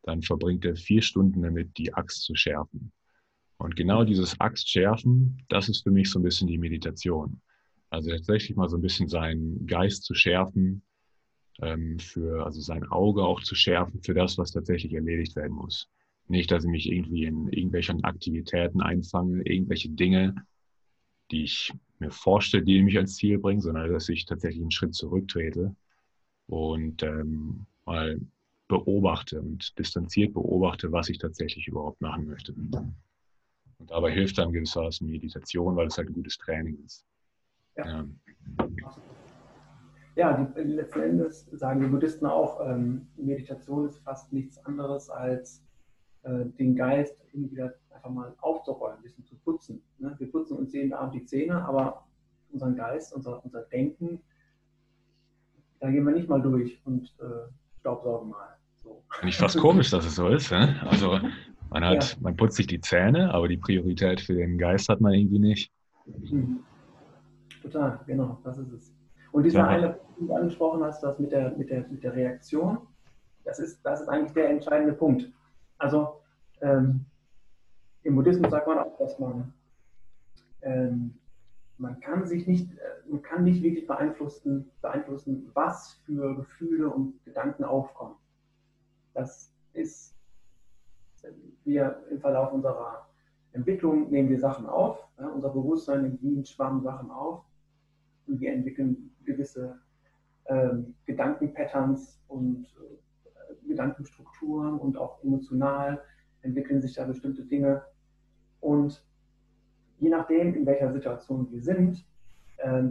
dann 0.04 0.22
verbringt 0.22 0.64
er 0.66 0.76
vier 0.76 1.02
Stunden 1.02 1.42
damit, 1.42 1.76
die 1.78 1.94
Axt 1.94 2.22
zu 2.22 2.36
schärfen. 2.36 2.92
Und 3.58 3.76
genau 3.76 4.04
dieses 4.04 4.40
Axtschärfen, 4.40 5.44
das 5.50 5.70
ist 5.70 5.84
für 5.84 5.92
mich 5.92 6.10
so 6.10 6.20
ein 6.20 6.24
bisschen 6.24 6.48
die 6.48 6.58
Meditation. 6.58 7.42
Also 7.90 8.10
tatsächlich 8.10 8.58
mal 8.58 8.70
so 8.70 8.78
ein 8.78 8.82
bisschen 8.82 9.08
seinen 9.08 9.66
Geist 9.68 10.04
zu 10.04 10.16
schärfen, 10.16 10.82
ähm, 11.62 12.00
für, 12.00 12.46
also 12.46 12.62
sein 12.62 12.86
Auge 12.86 13.24
auch 13.24 13.42
zu 13.42 13.56
schärfen 13.56 14.02
für 14.02 14.14
das, 14.14 14.38
was 14.38 14.52
tatsächlich 14.52 14.94
erledigt 14.94 15.36
werden 15.36 15.54
muss. 15.54 15.88
Nicht, 16.28 16.52
dass 16.52 16.64
ich 16.64 16.70
mich 16.70 16.92
irgendwie 16.92 17.26
in 17.26 17.48
irgendwelchen 17.50 18.04
Aktivitäten 18.04 18.82
einfange, 18.82 19.44
irgendwelche 19.46 19.90
Dinge, 19.90 20.36
die 21.32 21.44
ich 21.44 21.74
mir 22.00 22.12
vorstelle, 22.12 22.64
die 22.64 22.82
mich 22.82 22.96
ans 22.96 23.16
Ziel 23.16 23.40
bringen, 23.40 23.62
sondern 23.62 23.92
dass 23.92 24.10
ich 24.10 24.26
tatsächlich 24.26 24.62
einen 24.62 24.72
Schritt 24.72 24.96
zurücktrete 24.96 25.76
und 26.48 27.04
ähm, 27.04 27.66
mal 27.86 28.20
beobachte 28.68 29.42
und 29.42 29.78
distanziert 29.78 30.34
beobachte, 30.34 30.92
was 30.92 31.10
ich 31.10 31.18
tatsächlich 31.18 31.68
überhaupt 31.68 32.02
machen 32.02 32.26
möchte. 32.26 32.54
Und 33.84 33.92
dabei 33.92 34.12
hilft 34.12 34.38
dann 34.38 34.54
gewissermaßen 34.54 35.06
Meditation, 35.06 35.76
weil 35.76 35.88
es 35.88 35.98
halt 35.98 36.08
ein 36.08 36.14
gutes 36.14 36.38
Training 36.38 36.78
ist. 36.86 37.06
Ja, 37.76 37.86
ja. 37.86 38.06
ja 40.16 40.52
die, 40.56 40.62
letzten 40.62 41.02
Endes 41.02 41.46
sagen 41.52 41.82
die 41.82 41.88
Buddhisten 41.88 42.26
auch, 42.26 42.66
ähm, 42.66 43.10
Meditation 43.18 43.90
ist 43.90 43.98
fast 44.00 44.32
nichts 44.32 44.58
anderes 44.66 45.10
als 45.10 45.62
äh, 46.22 46.46
den 46.46 46.78
Geist 46.78 47.18
irgendwie 47.34 47.52
wieder 47.52 47.74
einfach 47.90 48.10
mal 48.10 48.34
aufzuräumen, 48.40 49.00
ein 49.00 49.04
bisschen 49.04 49.26
zu 49.26 49.36
putzen. 49.40 49.84
Ne? 49.98 50.16
Wir 50.18 50.32
putzen 50.32 50.56
uns 50.60 50.72
jeden 50.72 50.94
Abend 50.94 51.16
die 51.16 51.26
Zähne, 51.26 51.62
aber 51.66 52.08
unseren 52.54 52.78
Geist, 52.78 53.14
unser, 53.14 53.44
unser 53.44 53.64
Denken, 53.64 54.22
da 55.82 55.92
gehen 55.92 56.06
wir 56.06 56.14
nicht 56.14 56.30
mal 56.30 56.42
durch 56.42 56.80
und 56.86 57.14
äh, 57.20 57.52
staubsaugen 57.82 58.30
mal. 58.30 58.58
So. 58.82 59.04
Finde 59.10 59.30
ich 59.30 59.38
fast 59.38 59.58
komisch, 59.58 59.90
dass 59.90 60.06
es 60.06 60.16
so 60.16 60.30
ist. 60.30 60.52
Ne? 60.52 60.82
Also 60.90 61.20
man, 61.74 61.86
hat, 61.86 62.14
ja. 62.14 62.18
man 62.22 62.36
putzt 62.36 62.58
sich 62.58 62.68
die 62.68 62.80
Zähne, 62.80 63.34
aber 63.34 63.48
die 63.48 63.58
Priorität 63.58 64.22
für 64.22 64.36
den 64.36 64.58
Geist 64.58 64.90
hat 64.90 65.02
man 65.02 65.14
irgendwie 65.14 65.40
nicht. 65.40 65.72
Mhm. 66.06 66.60
Total, 67.62 68.00
genau, 68.06 68.40
das 68.44 68.58
ist 68.58 68.72
es. 68.72 68.94
Und 69.32 69.44
dieser 69.44 69.60
ja. 69.60 69.68
eine 69.68 69.90
Punkt, 69.90 70.20
den 70.20 70.28
du 70.28 70.36
angesprochen 70.36 70.84
hast, 70.84 71.02
das 71.02 71.18
mit 71.18 71.32
der, 71.32 71.56
mit 71.58 71.70
der, 71.70 71.88
mit 71.88 72.04
der 72.04 72.14
Reaktion, 72.14 72.78
das 73.44 73.60
ist, 73.60 73.82
das 73.84 74.02
ist 74.02 74.08
eigentlich 74.08 74.34
der 74.34 74.50
entscheidende 74.50 74.94
Punkt. 74.94 75.32
Also 75.78 76.22
ähm, 76.62 77.06
im 78.04 78.16
Buddhismus 78.16 78.52
sagt 78.52 78.68
man 78.68 78.78
auch, 78.78 78.98
dass 78.98 79.18
man, 79.18 79.54
ähm, 80.62 81.16
man 81.78 82.00
kann 82.00 82.26
sich 82.28 82.48
nicht, 82.48 82.72
äh, 82.72 83.10
man 83.10 83.22
kann 83.22 83.44
nicht 83.44 83.64
wirklich 83.64 83.88
beeinflussen, 83.88 84.70
beeinflussen, 84.82 85.50
was 85.54 85.94
für 86.06 86.36
Gefühle 86.36 86.90
und 86.90 87.24
Gedanken 87.26 87.64
aufkommen. 87.64 88.16
Das 89.14 89.52
ist, 89.74 90.13
wir 91.64 92.04
im 92.10 92.20
Verlauf 92.20 92.52
unserer 92.54 93.08
Entwicklung 93.54 94.10
nehmen 94.10 94.30
wir 94.30 94.40
Sachen 94.40 94.66
auf, 94.66 95.08
ja, 95.20 95.28
unser 95.28 95.50
Bewusstsein 95.50 96.02
nimmt 96.02 96.22
wie 96.22 96.46
Schwamm 96.46 96.82
Sachen 96.82 97.12
auf 97.12 97.44
und 98.28 98.40
wir 98.40 98.52
entwickeln 98.52 99.12
gewisse 99.26 99.80
ähm, 100.48 100.96
Gedankenpatterns 101.06 102.20
und 102.28 102.66
äh, 102.66 103.68
Gedankenstrukturen 103.68 104.80
und 104.80 104.98
auch 104.98 105.24
emotional 105.24 106.02
entwickeln 106.42 106.82
sich 106.82 106.96
da 106.96 107.06
bestimmte 107.06 107.44
Dinge. 107.46 107.84
Und 108.60 109.06
je 110.00 110.10
nachdem, 110.10 110.56
in 110.56 110.66
welcher 110.66 110.92
Situation 110.92 111.50
wir 111.52 111.62
sind, 111.62 112.06
äh, 112.58 112.84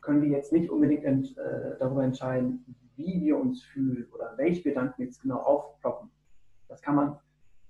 können 0.00 0.22
wir 0.22 0.28
jetzt 0.28 0.52
nicht 0.52 0.70
unbedingt 0.70 1.04
ent, 1.04 1.36
äh, 1.36 1.76
darüber 1.78 2.04
entscheiden, 2.04 2.64
wie 2.96 3.20
wir 3.20 3.38
uns 3.38 3.62
fühlen 3.62 4.06
oder 4.14 4.32
welche 4.36 4.62
Gedanken 4.62 5.02
jetzt 5.02 5.22
genau 5.22 5.38
aufploppen. 5.40 6.10
Das 6.68 6.80
kann 6.82 6.94
man 6.96 7.18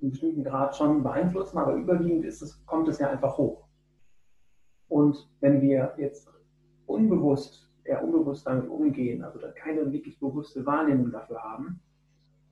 in 0.01 0.11
bestimmten 0.11 0.45
Grad 0.45 0.77
schon 0.77 1.03
beeinflussen, 1.03 1.59
aber 1.59 1.75
überwiegend 1.75 2.25
es, 2.25 2.65
kommt 2.67 2.89
es 2.89 2.99
ja 2.99 3.11
einfach 3.11 3.37
hoch. 3.37 3.67
Und 4.89 5.29
wenn 5.41 5.61
wir 5.61 5.95
jetzt 5.99 6.29
unbewusst, 6.87 7.71
eher 7.85 8.03
unbewusst 8.03 8.47
damit 8.47 8.69
umgehen, 8.69 9.23
also 9.23 9.39
da 9.39 9.51
keine 9.53 9.93
wirklich 9.93 10.19
bewusste 10.19 10.65
Wahrnehmung 10.65 11.11
dafür 11.11 11.43
haben, 11.43 11.81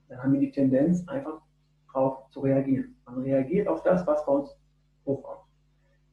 dann 0.08 0.22
haben 0.22 0.32
wir 0.32 0.40
die 0.40 0.50
Tendenz, 0.50 1.06
einfach 1.08 1.40
darauf 1.92 2.28
zu 2.30 2.40
reagieren. 2.40 2.96
Man 3.06 3.22
reagiert 3.22 3.68
auf 3.68 3.82
das, 3.82 4.06
was 4.06 4.24
bei 4.26 4.32
uns 4.32 4.56
hochkommt. 5.04 5.42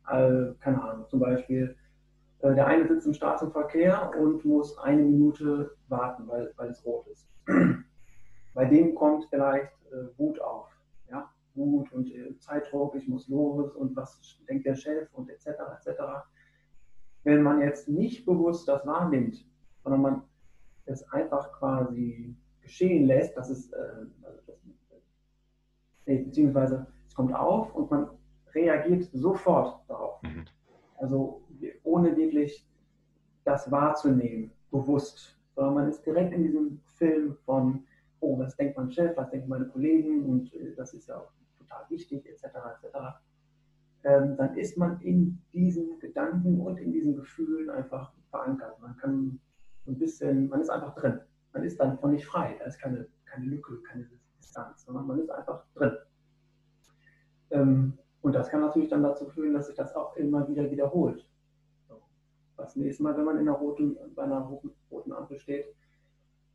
Also, 0.04 0.54
keine 0.60 0.82
Ahnung, 0.82 1.06
zum 1.10 1.20
Beispiel, 1.20 1.76
äh, 2.40 2.54
der 2.54 2.68
eine 2.68 2.88
sitzt 2.88 3.08
im 3.08 3.14
Straßenverkehr 3.14 4.12
und 4.20 4.44
muss 4.46 4.78
eine 4.80 5.04
Minute 5.04 5.76
warten, 5.88 6.28
weil, 6.28 6.52
weil 6.58 6.70
es 6.70 6.86
rot 6.86 7.08
ist. 7.08 7.28
Bei 8.54 8.66
dem 8.66 8.96
kommt 8.96 9.26
vielleicht 9.30 9.72
äh, 9.92 10.18
Wut 10.18 10.40
auf. 10.42 10.73
Wut 11.56 11.92
und 11.92 12.12
äh, 12.12 12.38
Zeitdruck, 12.40 12.96
ich 12.96 13.08
muss 13.08 13.28
los 13.28 13.74
und 13.76 13.96
was 13.96 14.20
denkt 14.50 14.66
der 14.66 14.76
Chef 14.76 15.14
und 15.14 15.30
etc. 15.30 15.48
etc. 15.48 16.02
Wenn 17.24 17.42
man 17.42 17.62
jetzt 17.62 17.88
nicht 17.88 18.26
bewusst 18.26 18.68
das 18.68 18.86
wahrnimmt, 18.86 19.46
sondern 19.84 20.02
man 20.02 20.24
es 20.86 21.04
einfach 21.12 21.52
quasi 21.54 22.36
geschehen 22.62 23.08
lässt, 23.08 23.38
dass 23.38 23.50
es, 23.50 23.72
äh, 23.72 24.06
also 24.24 24.40
das, 24.48 24.58
äh, 26.06 26.24
beziehungsweise 26.24 26.88
es 27.08 27.16
kommt 27.16 27.34
auf 27.34 27.74
und 27.76 27.92
man 27.92 28.10
reagiert 28.54 29.10
sofort 29.14 29.88
darauf. 29.90 30.22
Mhm. 30.24 30.46
Also 30.98 31.44
ohne 31.84 32.16
wirklich 32.16 32.68
das 33.44 33.70
wahrzunehmen, 33.72 34.52
bewusst, 34.72 35.38
sondern 35.56 35.74
man 35.76 35.90
ist 35.90 36.06
direkt 36.06 36.34
in 36.34 36.44
diesem 36.44 36.82
Film 36.98 37.36
von, 37.46 37.86
oh, 38.20 38.40
was 38.40 38.56
denkt 38.56 38.78
mein 38.78 38.92
Chef, 38.92 39.16
was 39.18 39.30
denken 39.30 39.50
meine 39.50 39.68
Kollegen 39.68 40.26
und 40.26 40.54
äh, 40.54 40.74
das 40.76 40.94
ist 40.94 41.08
ja 41.08 41.18
auch 41.18 41.32
total 41.74 41.90
wichtig, 41.90 42.26
etc. 42.26 42.44
etc. 42.46 42.98
Ähm, 44.04 44.36
dann 44.38 44.58
ist 44.58 44.78
man 44.78 45.00
in 45.02 45.42
diesen 45.54 46.00
Gedanken 46.00 46.60
und 46.60 46.78
in 46.78 46.92
diesen 46.92 47.16
Gefühlen 47.16 47.70
einfach 47.70 48.14
verankert. 48.30 48.80
Man 48.82 48.98
kann 48.98 49.40
ein 49.88 49.98
bisschen, 49.98 50.50
man 50.50 50.62
ist 50.62 50.70
einfach 50.70 50.96
drin. 50.96 51.20
Man 51.54 51.64
ist 51.64 51.80
dann 51.80 51.98
von 52.00 52.12
nicht 52.12 52.26
frei. 52.26 52.56
Da 52.60 52.66
ist 52.66 52.80
keine, 52.80 53.08
keine 53.26 53.46
Lücke, 53.46 53.82
keine 53.84 54.08
Distanz, 54.38 54.86
sondern 54.86 55.08
man 55.08 55.20
ist 55.20 55.30
einfach 55.30 55.64
drin. 55.76 55.94
Ähm, 57.52 57.98
und 58.22 58.34
das 58.34 58.50
kann 58.50 58.62
natürlich 58.62 58.90
dann 58.90 59.04
dazu 59.04 59.28
führen, 59.30 59.54
dass 59.54 59.68
sich 59.68 59.76
das 59.76 59.96
auch 59.96 60.16
immer 60.16 60.48
wieder 60.48 60.70
wiederholt. 60.70 61.26
So. 61.88 62.02
Das 62.58 62.76
nächste 62.76 63.04
Mal, 63.04 63.18
wenn 63.18 63.26
man 63.26 63.38
in 63.38 63.48
einer 63.48 63.58
roten, 63.58 63.98
bei 64.16 64.24
einer 64.24 64.40
roten, 64.40 64.72
roten 64.90 65.14
Ampel 65.14 65.40
steht, 65.40 65.66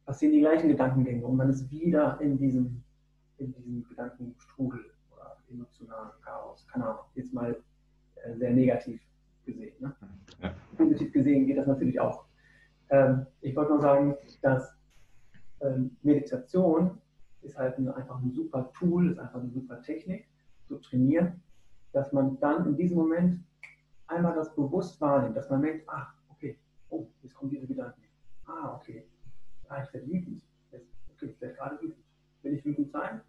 passieren 0.04 0.32
die 0.32 0.40
gleichen 0.40 0.68
Gedankengänge 0.68 1.24
und 1.26 1.36
man 1.36 1.50
ist 1.50 1.70
wieder 1.70 2.18
in 2.20 2.38
diesem, 2.38 2.82
in 3.36 3.52
diesem 3.52 3.84
Gedankenstrudel 3.84 4.84
emotionalen 5.50 6.10
Chaos. 6.22 6.66
Keine 6.72 6.86
Ahnung, 6.86 7.04
jetzt 7.14 7.32
mal 7.32 7.56
äh, 8.16 8.34
sehr 8.36 8.50
negativ 8.50 9.00
gesehen. 9.44 9.74
Ne? 9.80 9.94
Ja. 10.42 10.54
Positiv 10.76 11.12
gesehen 11.12 11.46
geht 11.46 11.58
das 11.58 11.66
natürlich 11.66 11.98
auch. 12.00 12.24
Ähm, 12.90 13.26
ich 13.40 13.54
wollte 13.56 13.72
nur 13.72 13.80
sagen, 13.80 14.16
dass 14.42 14.76
ähm, 15.60 15.96
Meditation 16.02 16.98
ist 17.42 17.56
halt 17.56 17.76
eine, 17.78 17.94
einfach 17.96 18.20
ein 18.20 18.32
super 18.32 18.70
Tool, 18.72 19.12
ist 19.12 19.18
einfach 19.18 19.40
eine 19.40 19.50
super 19.50 19.80
Technik 19.82 20.28
zu 20.66 20.78
trainieren 20.78 21.42
dass 21.92 22.12
man 22.12 22.38
dann 22.40 22.66
in 22.66 22.76
diesem 22.76 22.96
Moment 22.96 23.44
einmal 24.06 24.34
das 24.34 24.54
bewusst 24.54 25.00
wahrnimmt, 25.00 25.36
dass 25.36 25.50
man 25.50 25.60
merkt, 25.60 25.88
ach, 25.88 26.14
okay, 26.30 26.58
oh, 26.90 27.06
jetzt 27.22 27.34
kommen 27.34 27.50
diese 27.50 27.66
Gedanken. 27.66 28.02
Ah, 28.46 28.76
okay, 28.76 29.06
ah, 29.68 29.82
ich 29.82 29.92
werde 29.92 30.06
wütend. 30.06 30.42
okay, 30.70 31.26
ich 31.26 31.40
werde 31.40 31.54
gerade 31.54 31.80
wütend. 31.80 32.04
Will 32.42 32.54
ich 32.54 32.64
wütend 32.64 32.90
sein? 32.90 33.20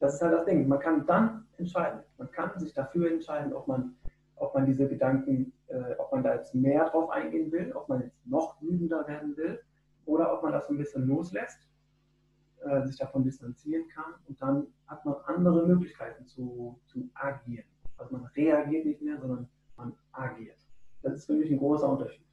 Das 0.00 0.14
ist 0.14 0.22
halt 0.22 0.32
das 0.32 0.44
Ding. 0.46 0.66
Man 0.66 0.80
kann 0.80 1.06
dann 1.06 1.46
entscheiden. 1.58 2.00
Man 2.18 2.30
kann 2.30 2.58
sich 2.58 2.74
dafür 2.74 3.10
entscheiden, 3.10 3.52
ob 3.52 3.68
man, 3.68 3.94
ob 4.36 4.54
man 4.54 4.66
diese 4.66 4.88
Gedanken, 4.88 5.52
äh, 5.68 5.94
ob 5.98 6.10
man 6.12 6.22
da 6.22 6.34
jetzt 6.34 6.54
mehr 6.54 6.88
drauf 6.88 7.10
eingehen 7.10 7.52
will, 7.52 7.72
ob 7.72 7.88
man 7.88 8.02
jetzt 8.02 8.26
noch 8.26 8.60
wütender 8.60 9.06
werden 9.06 9.36
will 9.36 9.60
oder 10.06 10.32
ob 10.32 10.42
man 10.42 10.52
das 10.52 10.68
ein 10.68 10.78
bisschen 10.78 11.06
loslässt 11.06 11.70
äh, 12.64 12.86
sich 12.86 12.98
davon 12.98 13.24
distanzieren 13.24 13.88
kann 13.88 14.14
und 14.28 14.40
dann 14.40 14.66
hat 14.86 15.04
man 15.04 15.14
andere 15.26 15.66
Möglichkeiten 15.66 16.26
zu, 16.26 16.78
zu 16.86 17.08
agieren. 17.14 17.64
Also 17.96 18.16
man 18.16 18.26
reagiert 18.36 18.86
nicht 18.86 19.02
mehr, 19.02 19.18
sondern 19.18 19.48
man 19.76 19.94
agiert. 20.12 20.58
Das 21.02 21.14
ist 21.14 21.26
für 21.26 21.34
mich 21.34 21.50
ein 21.50 21.58
großer 21.58 21.88
Unterschied. 21.88 22.24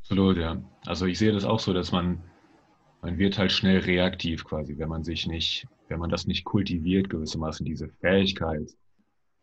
Absolut, 0.00 0.36
ja. 0.36 0.60
Also 0.86 1.06
ich 1.06 1.18
sehe 1.18 1.32
das 1.32 1.44
auch 1.44 1.60
so, 1.60 1.72
dass 1.72 1.92
man, 1.92 2.22
man 3.02 3.18
wird 3.18 3.36
halt 3.36 3.52
schnell 3.52 3.80
reaktiv 3.80 4.44
quasi, 4.44 4.78
wenn 4.78 4.88
man 4.88 5.02
sich 5.02 5.26
nicht, 5.26 5.66
wenn 5.88 5.98
man 5.98 6.08
das 6.08 6.26
nicht 6.26 6.44
kultiviert, 6.44 7.10
gewissermaßen 7.10 7.66
diese 7.66 7.88
Fähigkeit. 7.88 8.70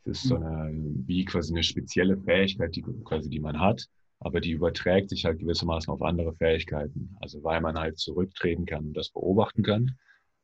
Das 0.05 0.19
ist 0.19 0.29
so 0.29 0.37
mhm. 0.37 0.45
eine, 0.45 0.91
wie 1.05 1.25
quasi 1.25 1.53
eine 1.53 1.63
spezielle 1.63 2.17
Fähigkeit, 2.17 2.75
die 2.75 2.81
quasi, 2.81 3.29
die 3.29 3.41
man 3.41 3.59
hat, 3.59 3.85
aber 4.21 4.39
die 4.39 4.51
überträgt 4.51 5.09
sich 5.09 5.25
halt 5.25 5.39
gewissermaßen 5.39 5.93
auf 5.93 6.01
andere 6.01 6.33
Fähigkeiten. 6.33 7.15
Also 7.19 7.43
weil 7.43 7.59
man 7.59 7.77
halt 7.77 7.99
zurücktreten 7.99 8.65
kann 8.65 8.87
und 8.87 8.93
das 8.97 9.09
beobachten 9.09 9.61
kann, 9.61 9.91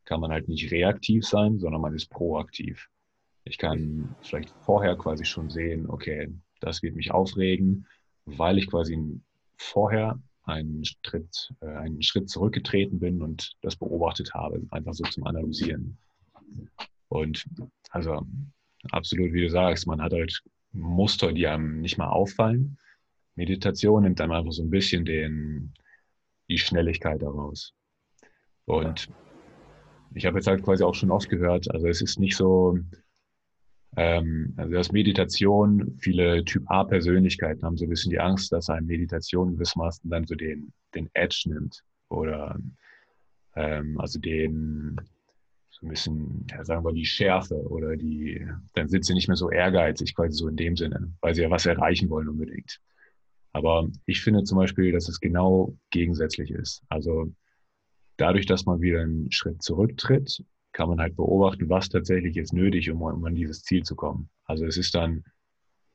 kann 0.03 0.19
man 0.19 0.31
halt 0.31 0.49
nicht 0.49 0.69
reaktiv 0.71 1.25
sein, 1.25 1.57
sondern 1.57 1.81
man 1.81 1.95
ist 1.95 2.09
proaktiv. 2.09 2.89
Ich 3.45 3.57
kann 3.57 4.13
vielleicht 4.23 4.49
vorher 4.49 4.97
quasi 4.97 5.23
schon 5.23 5.49
sehen, 5.49 5.89
okay, 5.89 6.33
das 6.59 6.83
wird 6.83 6.95
mich 6.95 7.11
aufregen, 7.11 7.87
weil 8.25 8.57
ich 8.57 8.67
quasi 8.69 8.99
vorher 9.57 10.19
einen 10.45 10.83
Schritt, 10.85 11.53
äh, 11.61 11.67
einen 11.67 12.01
Schritt 12.01 12.29
zurückgetreten 12.29 12.99
bin 12.99 13.21
und 13.21 13.55
das 13.61 13.75
beobachtet 13.75 14.33
habe, 14.33 14.61
einfach 14.71 14.93
so 14.93 15.03
zum 15.05 15.25
Analysieren. 15.25 15.97
Und 17.09 17.45
also 17.89 18.25
absolut, 18.91 19.33
wie 19.33 19.41
du 19.41 19.49
sagst, 19.49 19.87
man 19.87 20.01
hat 20.01 20.13
halt 20.13 20.41
Muster, 20.71 21.31
die 21.33 21.47
einem 21.47 21.81
nicht 21.81 21.97
mal 21.97 22.09
auffallen, 22.09 22.77
Meditation 23.35 24.03
nimmt 24.03 24.19
dann 24.19 24.31
einfach 24.31 24.51
so 24.51 24.63
ein 24.63 24.69
bisschen 24.69 25.05
den, 25.05 25.73
die 26.49 26.57
Schnelligkeit 26.57 27.21
daraus. 27.21 27.73
Und 28.65 29.09
ich 30.13 30.25
habe 30.25 30.37
jetzt 30.37 30.47
halt 30.47 30.63
quasi 30.63 30.83
auch 30.83 30.95
schon 30.95 31.11
oft 31.11 31.29
gehört, 31.29 31.69
also 31.71 31.87
es 31.87 32.01
ist 32.01 32.19
nicht 32.19 32.35
so, 32.35 32.77
also 33.95 34.73
das 34.73 34.91
Meditation, 34.91 35.97
viele 35.99 36.43
Typ 36.43 36.63
A-Persönlichkeiten 36.67 37.63
haben 37.63 37.77
so 37.77 37.85
ein 37.85 37.89
bisschen 37.89 38.11
die 38.11 38.19
Angst, 38.19 38.51
dass 38.51 38.69
eine 38.69 38.85
Meditation 38.85 39.53
gewissermaßen 39.53 40.09
dann 40.09 40.25
so 40.25 40.35
den, 40.35 40.73
den 40.93 41.09
Edge 41.13 41.45
nimmt 41.45 41.81
oder 42.09 42.59
ähm, 43.55 43.99
also 43.99 44.19
den 44.19 44.99
so 45.69 45.85
ein 45.85 45.89
bisschen, 45.89 46.47
ja, 46.49 46.63
sagen 46.63 46.85
wir, 46.85 46.93
die 46.93 47.05
Schärfe 47.05 47.55
oder 47.55 47.97
die, 47.97 48.45
dann 48.73 48.87
sind 48.87 49.05
sie 49.05 49.13
nicht 49.13 49.27
mehr 49.27 49.35
so 49.35 49.49
ehrgeizig, 49.49 50.15
quasi 50.15 50.37
so 50.37 50.47
in 50.47 50.55
dem 50.55 50.77
Sinne, 50.77 51.13
weil 51.21 51.35
sie 51.35 51.41
ja 51.41 51.49
was 51.49 51.65
erreichen 51.65 52.09
wollen 52.09 52.29
unbedingt. 52.29 52.79
Aber 53.51 53.87
ich 54.05 54.21
finde 54.21 54.43
zum 54.43 54.57
Beispiel, 54.57 54.91
dass 54.91 55.07
es 55.07 55.19
genau 55.19 55.77
gegensätzlich 55.89 56.51
ist. 56.51 56.83
Also 56.89 57.33
dadurch, 58.17 58.45
dass 58.45 58.65
man 58.65 58.81
wieder 58.81 59.01
einen 59.01 59.31
Schritt 59.31 59.63
zurücktritt, 59.63 60.43
kann 60.75 60.89
man 60.89 60.99
halt 60.99 61.15
beobachten, 61.15 61.69
was 61.69 61.87
tatsächlich 61.87 62.35
ist 62.35 62.53
nötig, 62.53 62.91
um, 62.91 63.01
um 63.01 63.23
an 63.23 63.33
dieses 63.33 63.63
Ziel 63.63 63.83
zu 63.83 63.95
kommen. 63.95 64.29
Also 64.43 64.65
es 64.65 64.75
ist 64.75 64.93
dann, 64.93 65.23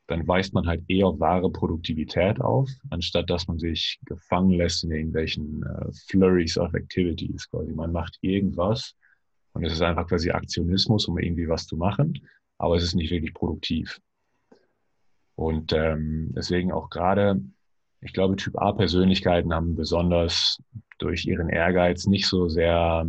dann 0.06 0.26
weist 0.26 0.54
man 0.54 0.66
halt 0.66 0.82
eher 0.88 1.20
wahre 1.20 1.52
Produktivität 1.52 2.40
auf, 2.40 2.70
anstatt 2.88 3.28
dass 3.28 3.46
man 3.46 3.58
sich 3.58 4.00
gefangen 4.06 4.52
lässt 4.52 4.82
in 4.82 4.90
irgendwelchen 4.90 5.62
äh, 5.64 5.92
Flurries 6.08 6.56
of 6.56 6.72
Activities. 6.72 7.49
Quasi 7.50 7.72
man 7.72 7.92
macht 7.92 8.16
irgendwas 8.22 8.94
und 9.52 9.64
es 9.64 9.75
ist 9.75 9.82
einfach 9.82 10.08
quasi 10.08 10.30
Aktionismus, 10.30 11.06
um 11.06 11.18
irgendwie 11.18 11.49
was 11.49 11.66
zu 11.66 11.76
machen, 11.76 12.14
aber 12.56 12.76
es 12.76 12.82
ist 12.82 12.94
nicht 12.94 13.10
wirklich 13.10 13.34
produktiv. 13.34 14.00
Und 15.34 15.75
ähm, 15.75 16.32
deswegen 16.34 16.72
auch 16.72 16.88
gerade, 16.88 17.38
ich 18.00 18.14
glaube, 18.14 18.37
Typ 18.37 18.56
A-Persönlichkeiten 18.56 19.52
haben 19.52 19.76
besonders 19.76 20.62
durch 20.99 21.26
ihren 21.26 21.50
Ehrgeiz 21.50 22.06
nicht 22.06 22.26
so 22.26 22.49
sehr, 22.49 23.06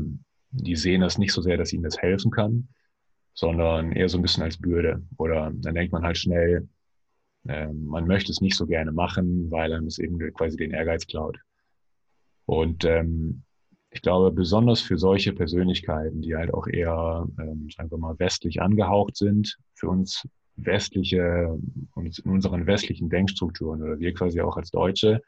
die 0.52 0.76
sehen 0.76 1.02
das 1.02 1.18
nicht 1.18 1.34
so 1.34 1.42
sehr, 1.42 1.58
dass 1.58 1.74
ihnen 1.74 1.84
das 1.84 1.98
helfen 1.98 2.32
kann, 2.32 2.68
sondern 3.34 3.92
eher 3.92 4.10
so 4.10 4.18
ein 4.18 4.22
bisschen 4.22 4.44
als 4.44 4.58
Bürde. 4.58 5.02
Oder 5.18 5.52
dann 5.54 5.76
denkt 5.76 5.94
man 5.94 6.04
halt 6.04 6.18
schnell, 6.18 6.68
äh, 7.48 7.68
man 7.68 8.06
möchte 8.06 8.32
es 8.32 8.42
nicht 8.42 8.56
so 8.56 8.68
gerne 8.68 8.92
machen, 8.92 9.50
weil 9.50 9.74
einem 9.74 9.88
es 9.88 10.00
eben 10.00 10.20
quasi 10.34 10.58
den 10.58 10.72
Ehrgeiz 10.72 11.08
klaut. 11.08 11.38
Und 12.46 12.86
ähm, 12.86 13.44
ich 13.92 14.02
glaube, 14.02 14.32
besonders 14.32 14.82
für 14.82 14.98
solche 14.98 15.34
Persönlichkeiten, 15.34 16.22
die 16.22 16.36
halt 16.36 16.54
auch 16.54 16.68
eher, 16.68 17.28
ähm, 17.40 17.70
sagen 17.76 17.92
wir 17.92 17.98
mal, 17.98 18.18
westlich 18.20 18.62
angehaucht 18.62 19.16
sind, 19.16 19.58
für 19.74 19.90
uns 19.90 20.28
westliche, 20.56 21.58
in 21.96 22.32
unseren 22.32 22.68
westlichen 22.68 23.10
Denkstrukturen 23.10 23.82
oder 23.82 24.00
wir 24.00 24.14
quasi 24.14 24.42
auch 24.42 24.58
als 24.58 24.72
Deutsche, 24.72 25.22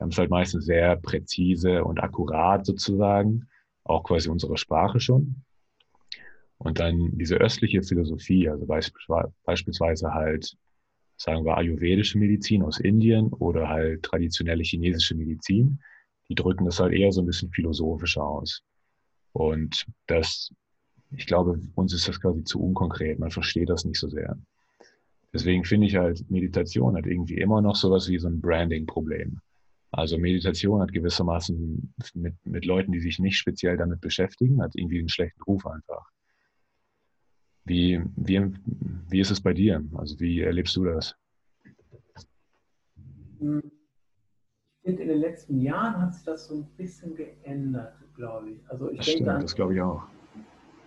haben 0.00 0.10
es 0.10 0.18
halt 0.18 0.30
meistens 0.30 0.64
sehr 0.64 0.96
präzise 0.96 1.84
und 1.84 2.02
akkurat 2.02 2.64
sozusagen, 2.64 3.46
auch 3.84 4.04
quasi 4.04 4.28
unsere 4.28 4.56
Sprache 4.56 5.00
schon. 5.00 5.42
Und 6.58 6.78
dann 6.78 7.10
diese 7.16 7.36
östliche 7.36 7.82
Philosophie, 7.82 8.48
also 8.48 8.66
beispielsweise 8.66 10.12
halt, 10.12 10.56
sagen 11.16 11.44
wir, 11.44 11.56
ayurvedische 11.56 12.18
Medizin 12.18 12.62
aus 12.62 12.78
Indien 12.78 13.28
oder 13.28 13.68
halt 13.68 14.02
traditionelle 14.02 14.62
chinesische 14.62 15.14
Medizin, 15.14 15.80
die 16.28 16.34
drücken 16.34 16.66
das 16.66 16.78
halt 16.78 16.92
eher 16.92 17.12
so 17.12 17.22
ein 17.22 17.26
bisschen 17.26 17.50
philosophischer 17.50 18.22
aus. 18.22 18.62
Und 19.32 19.86
das, 20.06 20.52
ich 21.10 21.26
glaube, 21.26 21.60
uns 21.74 21.94
ist 21.94 22.06
das 22.08 22.20
quasi 22.20 22.44
zu 22.44 22.62
unkonkret. 22.62 23.18
Man 23.18 23.30
versteht 23.30 23.70
das 23.70 23.84
nicht 23.84 23.98
so 23.98 24.08
sehr. 24.08 24.38
Deswegen 25.32 25.64
finde 25.64 25.86
ich 25.86 25.96
halt, 25.96 26.28
Meditation 26.30 26.96
hat 26.96 27.06
irgendwie 27.06 27.38
immer 27.38 27.62
noch 27.62 27.76
sowas 27.76 28.08
wie 28.08 28.18
so 28.18 28.28
ein 28.28 28.40
Branding-Problem. 28.40 29.40
Also 29.92 30.18
Meditation 30.18 30.80
hat 30.80 30.92
gewissermaßen 30.92 31.94
mit, 32.14 32.34
mit 32.44 32.64
Leuten, 32.64 32.92
die 32.92 33.00
sich 33.00 33.18
nicht 33.18 33.36
speziell 33.36 33.76
damit 33.76 34.00
beschäftigen, 34.00 34.62
hat 34.62 34.72
irgendwie 34.74 35.00
einen 35.00 35.08
schlechten 35.08 35.42
Ruf 35.42 35.66
einfach. 35.66 36.08
Wie, 37.64 38.00
wie, 38.16 38.52
wie 39.08 39.20
ist 39.20 39.30
es 39.30 39.40
bei 39.40 39.52
dir? 39.52 39.84
Also 39.94 40.18
wie 40.20 40.40
erlebst 40.40 40.76
du 40.76 40.84
das? 40.84 41.14
Ich 43.40 43.46
finde, 44.82 45.02
in 45.02 45.08
den 45.08 45.18
letzten 45.18 45.60
Jahren 45.60 46.00
hat 46.00 46.14
sich 46.14 46.24
das 46.24 46.46
so 46.46 46.54
ein 46.54 46.66
bisschen 46.76 47.14
geändert, 47.16 47.94
glaube 48.14 48.50
ich. 48.50 48.70
Also 48.70 48.90
ich 48.90 48.98
das 48.98 49.06
denke 49.06 49.18
stimmt, 49.18 49.28
an, 49.28 49.42
das 49.42 49.54
glaube 49.54 49.74
ich 49.74 49.80
auch. 49.80 50.02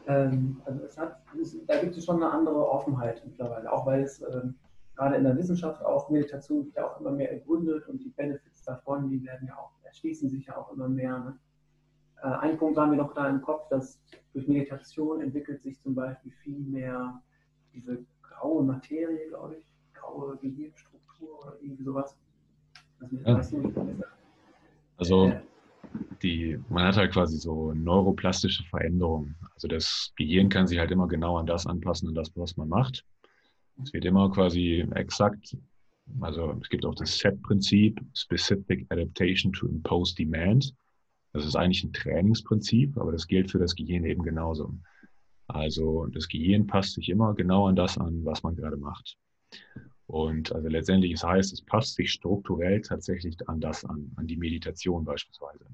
Ähm, 0.07 0.61
also 0.65 0.83
es 0.83 0.97
hat, 0.97 1.21
es, 1.39 1.57
da 1.65 1.79
gibt 1.81 1.95
es 1.95 2.05
schon 2.05 2.17
eine 2.17 2.31
andere 2.31 2.69
Offenheit 2.69 3.21
mittlerweile, 3.25 3.71
auch 3.71 3.85
weil 3.85 4.03
es 4.03 4.21
ähm, 4.21 4.55
gerade 4.95 5.15
in 5.15 5.23
der 5.23 5.37
Wissenschaft 5.37 5.83
auch 5.83 6.09
Meditation 6.09 6.71
ja 6.75 6.87
auch 6.87 6.99
immer 6.99 7.11
mehr 7.11 7.31
ergründet 7.31 7.87
und 7.87 7.99
die 8.03 8.09
Benefits 8.09 8.52
davon, 8.63 9.09
die 9.09 9.23
werden 9.23 9.47
ja 9.47 9.57
auch, 9.57 9.71
erschließen 9.83 10.29
sich 10.29 10.45
ja 10.45 10.57
auch 10.57 10.71
immer 10.71 10.87
mehr. 10.87 11.19
Ne? 11.19 11.39
Äh, 12.23 12.27
ein 12.27 12.57
Punkt 12.57 12.77
war 12.77 12.87
mir 12.87 12.97
noch 12.97 13.13
da 13.13 13.29
im 13.29 13.41
Kopf, 13.41 13.67
dass 13.69 13.99
durch 14.33 14.47
Meditation 14.47 15.21
entwickelt 15.21 15.61
sich 15.61 15.79
zum 15.81 15.95
Beispiel 15.95 16.31
viel 16.43 16.59
mehr 16.59 17.21
diese 17.73 18.05
graue 18.21 18.63
Materie, 18.63 19.27
glaube 19.29 19.55
ich, 19.55 19.65
graue 19.93 20.37
Gehirnstruktur 20.37 21.39
oder 21.41 21.57
irgendwie 21.61 21.83
sowas. 21.83 22.15
Also, 23.25 23.61
ja. 23.61 24.05
also 24.97 25.27
äh, 25.27 25.41
die, 26.21 26.59
man 26.69 26.85
hat 26.85 26.97
halt 26.97 27.13
quasi 27.13 27.37
so 27.37 27.73
neuroplastische 27.73 28.63
Veränderungen. 28.65 29.35
Also 29.53 29.67
das 29.67 30.13
Gehirn 30.15 30.49
kann 30.49 30.67
sich 30.67 30.79
halt 30.79 30.91
immer 30.91 31.07
genau 31.07 31.37
an 31.37 31.45
das 31.45 31.67
anpassen, 31.67 32.09
an 32.09 32.15
das, 32.15 32.31
was 32.35 32.55
man 32.57 32.69
macht. 32.69 33.05
Es 33.81 33.91
wird 33.93 34.05
immer 34.05 34.31
quasi 34.31 34.87
exakt, 34.95 35.57
also 36.19 36.57
es 36.61 36.69
gibt 36.69 36.85
auch 36.85 36.95
das 36.95 37.17
SET-Prinzip, 37.17 37.99
Specific 38.13 38.85
Adaptation 38.89 39.51
to 39.53 39.67
Impose 39.67 40.15
Demand. 40.15 40.73
Das 41.33 41.45
ist 41.45 41.55
eigentlich 41.55 41.83
ein 41.83 41.93
Trainingsprinzip, 41.93 42.97
aber 42.97 43.11
das 43.11 43.27
gilt 43.27 43.51
für 43.51 43.59
das 43.59 43.75
Gehirn 43.75 44.05
eben 44.05 44.23
genauso. 44.23 44.73
Also 45.47 46.05
das 46.07 46.27
Gehirn 46.27 46.67
passt 46.67 46.93
sich 46.93 47.09
immer 47.09 47.33
genau 47.33 47.67
an 47.67 47.75
das 47.75 47.97
an, 47.97 48.23
was 48.23 48.43
man 48.43 48.55
gerade 48.55 48.77
macht. 48.77 49.17
Und 50.07 50.51
also 50.53 50.67
letztendlich, 50.67 51.13
es 51.13 51.23
heißt, 51.23 51.53
es 51.53 51.61
passt 51.61 51.95
sich 51.95 52.11
strukturell 52.11 52.81
tatsächlich 52.81 53.35
an 53.47 53.59
das 53.59 53.83
an, 53.85 54.11
an 54.15 54.27
die 54.27 54.37
Meditation 54.37 55.05
beispielsweise. 55.05 55.65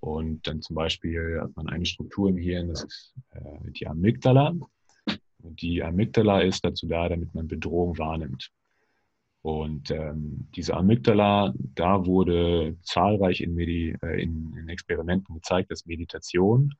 Und 0.00 0.46
dann 0.46 0.62
zum 0.62 0.76
Beispiel 0.76 1.40
hat 1.40 1.54
man 1.56 1.68
eine 1.68 1.84
Struktur 1.84 2.28
im 2.30 2.36
Hirn, 2.36 2.68
das 2.68 2.84
ist 2.84 3.14
äh, 3.30 3.70
die 3.72 3.86
Amygdala. 3.86 4.54
Und 5.42 5.62
die 5.62 5.82
Amygdala 5.82 6.40
ist 6.40 6.64
dazu 6.64 6.86
da, 6.86 7.08
damit 7.08 7.34
man 7.34 7.48
Bedrohung 7.48 7.98
wahrnimmt. 7.98 8.50
Und 9.42 9.90
ähm, 9.90 10.48
diese 10.54 10.76
Amygdala, 10.76 11.54
da 11.74 12.04
wurde 12.04 12.76
zahlreich 12.82 13.40
in, 13.40 13.54
Medi 13.54 13.96
äh, 14.02 14.22
in, 14.22 14.54
in, 14.56 14.68
Experimenten 14.68 15.34
gezeigt, 15.34 15.70
dass 15.70 15.86
Meditation 15.86 16.74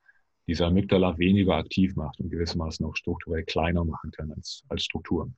diese 0.47 0.65
Amygdala 0.65 1.17
weniger 1.17 1.55
aktiv 1.55 1.95
macht 1.95 2.19
und 2.19 2.29
gewissermaßen 2.29 2.85
auch 2.85 2.95
strukturell 2.95 3.43
kleiner 3.43 3.85
machen 3.85 4.11
kann 4.11 4.31
als, 4.31 4.63
als 4.67 4.83
Struktur. 4.83 5.31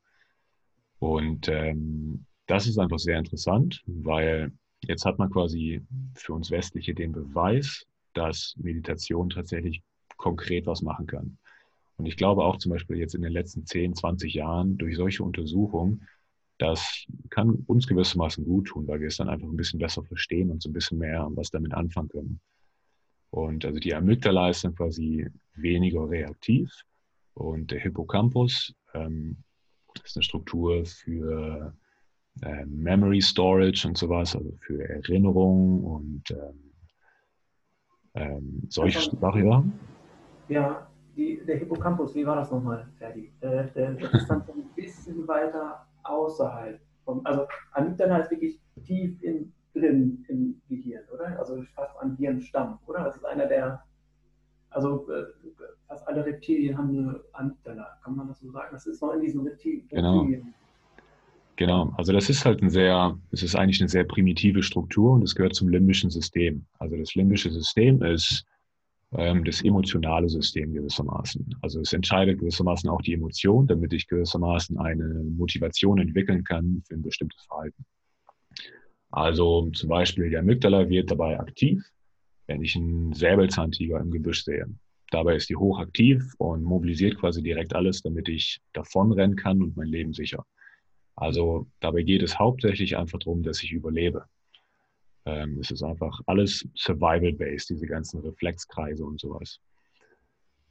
Und 1.00 1.48
ähm, 1.48 2.26
das 2.48 2.68
ist 2.68 2.80
einfach 2.80 3.00
sehr 3.00 3.20
interessant, 3.20 3.82
weil 3.86 4.52
Jetzt 4.88 5.06
hat 5.06 5.20
man 5.20 5.30
quasi 5.30 5.82
für 6.16 6.34
uns 6.34 6.50
Westliche 6.50 6.94
den 6.94 7.12
Beweis, 7.12 7.86
dass 8.14 8.56
Meditation 8.58 9.30
tatsächlich 9.30 9.84
konkret 10.18 10.66
was 10.66 10.82
machen 10.82 11.08
kann. 11.08 11.38
Und 11.98 12.08
ich 12.08 12.18
glaube 12.18 12.44
auch 12.44 12.58
zum 12.58 12.72
Beispiel 12.72 12.98
jetzt 12.98 13.14
in 13.14 13.22
den 13.22 13.32
letzten 13.32 13.66
10, 13.66 13.96
20 13.96 14.34
Jahren 14.34 14.78
durch 14.78 14.96
solche 14.98 15.24
Untersuchungen, 15.24 16.08
das 16.62 17.06
kann 17.30 17.64
uns 17.66 17.88
gewissermaßen 17.88 18.46
gut 18.46 18.68
tun, 18.68 18.88
weil 18.88 19.00
wir 19.00 19.08
es 19.08 19.18
dann 19.18 19.30
einfach 19.30 19.48
ein 19.48 19.58
bisschen 19.58 19.80
besser 19.80 20.04
verstehen 20.04 20.52
und 20.52 20.62
so 20.62 20.70
ein 20.70 20.74
bisschen 20.74 21.00
mehr 21.00 21.28
was 21.32 21.50
damit 21.50 21.74
anfangen 21.74 22.10
können. 22.10 22.42
Und 23.32 23.66
also 23.66 23.80
die 23.80 23.96
Amygdala 23.96 24.50
ist 24.50 24.64
dann 24.64 24.76
quasi 24.76 25.28
weniger 25.56 26.08
reaktiv 26.08 26.70
und 27.34 27.72
der 27.72 27.80
Hippocampus 27.80 28.76
ähm, 28.94 29.38
ist 30.04 30.16
eine 30.16 30.24
Struktur 30.24 30.86
für 30.86 31.74
äh, 32.44 32.66
Memory 32.66 33.22
Storage 33.22 33.88
und 33.88 33.98
sowas, 33.98 34.36
also 34.36 34.52
für 34.62 34.88
Erinnerung 34.88 35.84
und 35.84 36.32
ähm, 36.32 36.72
ähm, 38.14 38.64
solche 38.70 39.00
Sachen. 39.00 39.74
Ja, 40.48 40.62
ja 40.62 40.88
die, 41.16 41.42
der 41.46 41.58
Hippocampus, 41.58 42.14
wie 42.14 42.26
war 42.26 42.36
das 42.36 42.52
nochmal, 42.52 42.88
Ferdi? 42.98 43.32
Äh, 43.42 43.68
der, 43.74 43.94
der 43.94 44.14
ist 44.14 44.28
dann 44.28 44.44
so 44.46 44.54
ein 44.54 44.70
bisschen 44.76 45.28
weiter 45.28 45.88
außerhalb. 46.04 46.80
Vom, 47.06 47.22
also 47.26 47.46
Amygdala 47.74 48.20
ist 48.20 48.32
wirklich 48.32 48.60
tief 48.86 49.22
in, 49.22 49.52
drin 49.74 50.26
im 50.28 50.62
Gehirn, 50.70 51.04
oder? 51.14 51.40
Also 51.40 51.64
fast 51.76 51.96
am 52.00 52.16
Hirnstamm, 52.18 52.80
oder? 52.88 53.06
Das 53.06 53.16
ist 53.16 53.26
einer 53.26 53.48
der, 53.48 53.84
also 54.70 55.10
äh, 55.12 55.24
fast 55.88 56.08
alle 56.08 56.26
Reptilien 56.26 56.78
haben 56.78 56.90
eine 56.90 57.20
Amygdala, 57.34 58.00
kann 58.04 58.16
man 58.16 58.28
das 58.28 58.40
so 58.40 58.52
sagen? 58.52 58.70
Das 58.72 58.86
ist 58.86 59.02
noch 59.02 59.14
in 59.14 59.22
diesen 59.22 59.42
Reptilien. 59.42 59.88
Genau. 59.90 60.28
Genau, 61.58 61.94
also 61.96 62.12
das 62.12 62.28
ist 62.28 62.44
halt 62.44 62.64
ein 62.64 62.72
sehr, 62.72 63.16
es 63.30 63.44
ist 63.44 63.56
eigentlich 63.56 63.82
eine 63.82 63.90
sehr 63.90 64.04
primitive 64.04 64.64
Struktur 64.64 65.12
und 65.12 65.22
es 65.22 65.36
gehört 65.36 65.54
zum 65.54 65.70
limbischen 65.70 66.10
System. 66.10 66.66
Also 66.80 66.96
das 66.96 67.14
limbische 67.14 67.52
System 67.52 68.02
ist 68.02 68.46
das 69.12 69.62
emotionale 69.62 70.30
System 70.30 70.74
gewissermaßen. 70.74 71.56
Also 71.62 71.82
es 71.82 71.92
entscheidet 71.92 72.40
gewissermaßen 72.40 72.90
auch 72.90 73.02
die 73.02 73.14
Emotion, 73.14 73.68
damit 73.68 73.92
ich 73.92 74.08
gewissermaßen 74.08 74.78
eine 74.80 75.04
Motivation 75.04 76.00
entwickeln 76.00 76.46
kann 76.46 76.82
für 76.88 76.96
ein 76.96 77.02
bestimmtes 77.02 77.44
Verhalten. 77.44 77.86
Also 79.10 79.70
zum 79.72 79.90
Beispiel 79.90 80.30
die 80.30 80.38
Amygdala 80.38 80.88
wird 80.88 81.12
dabei 81.12 81.38
aktiv 81.38 81.84
wenn 82.52 82.64
ich 82.64 82.76
einen 82.76 83.14
Säbelzahntiger 83.14 84.00
im 84.00 84.12
Gebüsch 84.12 84.44
sehe. 84.44 84.66
Dabei 85.10 85.36
ist 85.36 85.50
die 85.50 85.56
hochaktiv 85.56 86.34
und 86.38 86.64
mobilisiert 86.64 87.18
quasi 87.18 87.42
direkt 87.42 87.74
alles, 87.74 88.02
damit 88.02 88.28
ich 88.28 88.60
davonrennen 88.74 89.36
kann 89.38 89.62
und 89.62 89.78
mein 89.78 89.88
Leben 89.88 90.14
sicher. 90.14 90.46
Also 91.16 91.68
dabei 91.80 92.04
geht 92.04 92.24
es 92.24 92.40
hauptsächlich 92.40 92.98
einfach 92.98 93.20
darum, 93.20 93.44
dass 93.44 93.64
ich 93.64 93.72
überlebe. 93.72 94.26
Ähm, 95.26 95.60
es 95.60 95.72
ist 95.72 95.84
einfach 95.84 96.20
alles 96.26 96.68
survival-based, 96.76 97.70
diese 97.70 97.86
ganzen 97.86 98.22
Reflexkreise 98.22 99.06
und 99.06 99.20
sowas. 99.20 99.60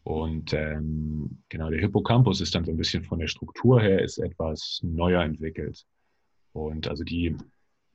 Und 0.02 0.52
ähm, 0.54 1.42
genau, 1.48 1.70
der 1.70 1.80
Hippocampus 1.80 2.40
ist 2.40 2.54
dann 2.54 2.64
so 2.64 2.70
ein 2.70 2.76
bisschen 2.76 3.04
von 3.04 3.18
der 3.18 3.28
Struktur 3.28 3.80
her 3.80 4.02
ist 4.02 4.18
etwas 4.18 4.80
neuer 4.82 5.22
entwickelt. 5.22 5.84
Und 6.52 6.88
also 6.88 7.04
die 7.04 7.36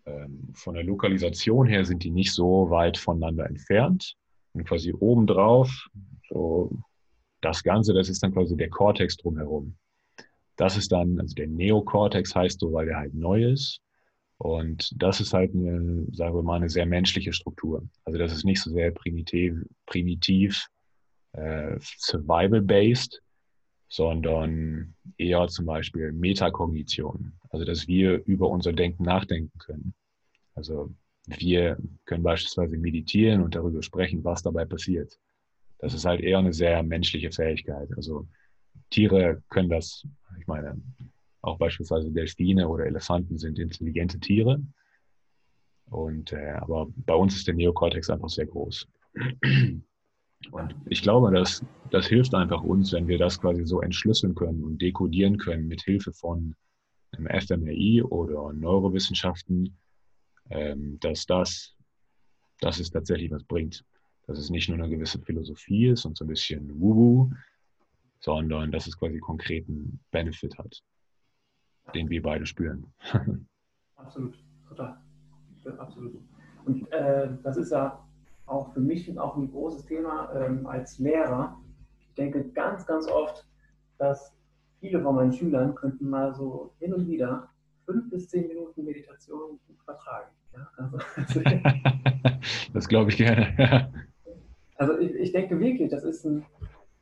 ähm, 0.06 0.50
von 0.54 0.76
der 0.76 0.84
Lokalisation 0.84 1.68
her 1.68 1.84
sind 1.84 2.04
die 2.04 2.12
nicht 2.12 2.32
so 2.32 2.70
weit 2.70 2.98
voneinander 2.98 3.48
entfernt. 3.48 4.16
Und 4.54 4.66
quasi 4.66 4.94
obendrauf, 4.94 5.90
so 6.30 6.72
das 7.42 7.64
Ganze, 7.64 7.94
das 7.94 8.10
ist 8.10 8.24
dann 8.24 8.34
quasi 8.34 8.56
der 8.56 8.70
Cortex 8.70 9.18
drumherum. 9.18 9.76
Das 10.56 10.78
ist 10.78 10.92
dann, 10.92 11.20
also 11.20 11.36
der 11.36 11.48
Neokortex 11.48 12.34
heißt 12.34 12.60
so, 12.60 12.72
weil 12.72 12.86
der 12.86 12.98
halt 12.98 13.14
neu 13.14 13.44
ist. 13.44 13.82
Und 14.38 14.92
das 15.02 15.22
ist 15.22 15.34
halt 15.34 15.54
eine, 15.54 16.06
sagen 16.12 16.36
wir 16.36 16.44
mal, 16.44 16.58
eine 16.58 16.70
sehr 16.70 16.86
menschliche 16.86 17.34
Struktur. 17.34 17.88
Also 18.04 18.20
das 18.20 18.34
ist 18.34 18.44
nicht 18.44 18.62
so 18.62 18.70
sehr 18.72 18.92
primitiv, 18.92 19.56
primitiv 19.86 20.68
äh, 21.34 21.78
survival-based, 21.80 23.22
sondern 23.88 24.96
eher 25.18 25.48
zum 25.48 25.66
Beispiel 25.66 26.12
Metakognition. 26.12 27.34
Also 27.50 27.66
dass 27.66 27.88
wir 27.88 28.26
über 28.26 28.50
unser 28.50 28.74
Denken 28.74 29.04
nachdenken 29.04 29.58
können. 29.58 29.94
Also 30.54 30.94
wir 31.28 31.78
können 32.06 32.24
beispielsweise 32.24 32.78
meditieren 32.78 33.42
und 33.42 33.56
darüber 33.56 33.82
sprechen, 33.82 34.24
was 34.24 34.44
dabei 34.44 34.66
passiert. 34.66 35.18
Das 35.80 35.94
ist 35.94 36.06
halt 36.06 36.22
eher 36.22 36.40
eine 36.40 36.54
sehr 36.54 36.84
menschliche 36.84 37.32
Fähigkeit. 37.32 37.90
Also 37.96 38.28
Tiere 38.90 39.42
können 39.50 39.70
das, 39.70 40.06
ich 40.40 40.48
meine, 40.48 40.82
auch 41.46 41.58
beispielsweise 41.58 42.12
Delfine 42.12 42.68
oder 42.68 42.86
Elefanten 42.86 43.38
sind 43.38 43.60
intelligente 43.60 44.20
Tiere. 44.20 44.62
Und, 45.86 46.32
äh, 46.34 46.54
aber 46.60 46.88
bei 46.96 47.14
uns 47.14 47.36
ist 47.36 47.48
der 47.48 47.54
Neokortex 47.54 48.10
einfach 48.10 48.30
sehr 48.30 48.48
groß. 48.48 48.88
Und 50.52 50.76
ich 50.88 51.02
glaube, 51.02 51.32
dass 51.32 51.64
das 51.92 52.08
hilft 52.08 52.34
einfach 52.34 52.62
uns, 52.62 52.92
wenn 52.92 53.08
wir 53.08 53.18
das 53.18 53.40
quasi 53.40 53.66
so 53.66 53.82
entschlüsseln 53.82 54.36
können 54.36 54.64
und 54.64 54.82
dekodieren 54.82 55.38
können 55.38 55.68
mit 55.68 55.82
Hilfe 55.84 56.12
von 56.14 56.56
einem 57.12 57.28
fMRI 57.28 58.04
oder 58.04 58.52
Neurowissenschaften, 58.54 59.78
ähm, 60.50 61.00
dass 61.00 61.26
das, 61.26 61.76
dass 62.60 62.80
es 62.80 62.90
tatsächlich 62.90 63.32
was 63.32 63.44
bringt. 63.44 63.84
Dass 64.28 64.40
es 64.40 64.50
nicht 64.50 64.70
nur 64.70 64.78
eine 64.78 64.90
gewisse 64.90 65.20
Philosophie 65.20 65.88
ist 65.88 66.06
und 66.06 66.18
so 66.18 66.26
ein 66.26 66.30
bisschen 66.30 66.80
Wuhu, 66.80 67.32
sondern 68.20 68.72
dass 68.72 68.88
es 68.88 68.98
quasi 68.98 69.20
konkreten 69.20 70.00
Benefit 70.12 70.58
hat, 70.58 70.82
den 71.94 72.10
wir 72.10 72.22
beide 72.22 72.46
spüren. 72.46 72.88
Absolut, 73.96 74.38
total. 74.68 74.98
Absolut. 75.78 76.22
Und 76.66 76.92
äh, 76.92 77.30
das 77.44 77.58
ist 77.58 77.72
ja 77.72 78.06
auch 78.46 78.74
für 78.74 78.80
mich 78.80 79.18
auch 79.20 79.36
ein 79.36 79.50
großes 79.50 79.86
Thema 79.86 80.32
ähm, 80.36 80.68
als 80.68 81.00
Lehrer. 81.00 81.60
Ich 82.00 82.14
denke 82.16 82.44
ganz, 82.50 82.86
ganz 82.86 83.08
oft, 83.08 83.48
dass 83.98 84.36
viele 84.80 85.02
von 85.02 85.16
meinen 85.16 85.34
Schülern 85.34 85.74
könnten 85.76 86.10
mal 86.10 86.34
so 86.36 86.74
hin 86.80 86.94
und 86.94 87.08
wieder 87.08 87.50
fünf 87.86 88.10
bis 88.10 88.30
zehn 88.30 88.48
Minuten 88.48 88.84
Meditation 88.84 89.60
vertragen. 89.84 90.30
Ja? 90.54 90.68
Also, 90.78 90.98
das 92.74 92.88
glaube 92.88 93.12
ich 93.12 93.18
gerne. 93.18 93.92
also 94.78 94.98
ich, 95.00 95.14
ich, 95.16 95.32
denke 95.32 95.60
wirklich, 95.60 95.90
das 95.90 96.04
ist 96.04 96.26
ein, 96.26 96.46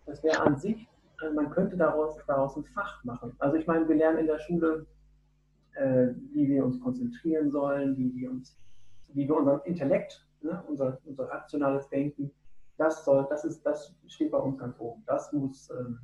das 0.06 0.24
wäre 0.24 0.42
an 0.42 0.58
sich, 0.58 0.88
man 1.32 1.50
könnte 1.50 1.78
daraus, 1.78 2.18
daraus 2.28 2.58
ein 2.58 2.66
Fach 2.66 3.04
machen. 3.04 3.34
Also 3.40 3.58
ich 3.58 3.68
meine, 3.68 3.88
wir 3.88 3.96
lernen 3.96 4.20
in 4.20 4.28
der 4.28 4.40
Schule, 4.40 4.88
äh, 5.76 6.10
wie 6.32 6.48
wir 6.48 6.66
uns 6.66 6.80
konzentrieren 6.80 7.52
sollen, 7.52 7.98
wie 7.98 8.14
wir 8.16 8.32
uns, 8.32 8.58
wie 9.10 9.28
wir 9.28 9.36
unseren 9.36 9.62
Intellekt 9.62 10.28
ne, 10.44 10.64
unser, 10.68 11.00
unser 11.06 11.26
rationales 11.30 11.90
Denken, 11.90 12.32
das 12.78 13.06
soll, 13.06 13.26
das 13.30 13.46
ist, 13.46 13.64
das 13.64 13.96
steht 14.08 14.32
bei 14.32 14.38
uns 14.38 14.58
ganz 14.58 14.80
oben. 14.80 15.04
Das 15.06 15.32
muss 15.32 15.70
ähm, 15.70 16.00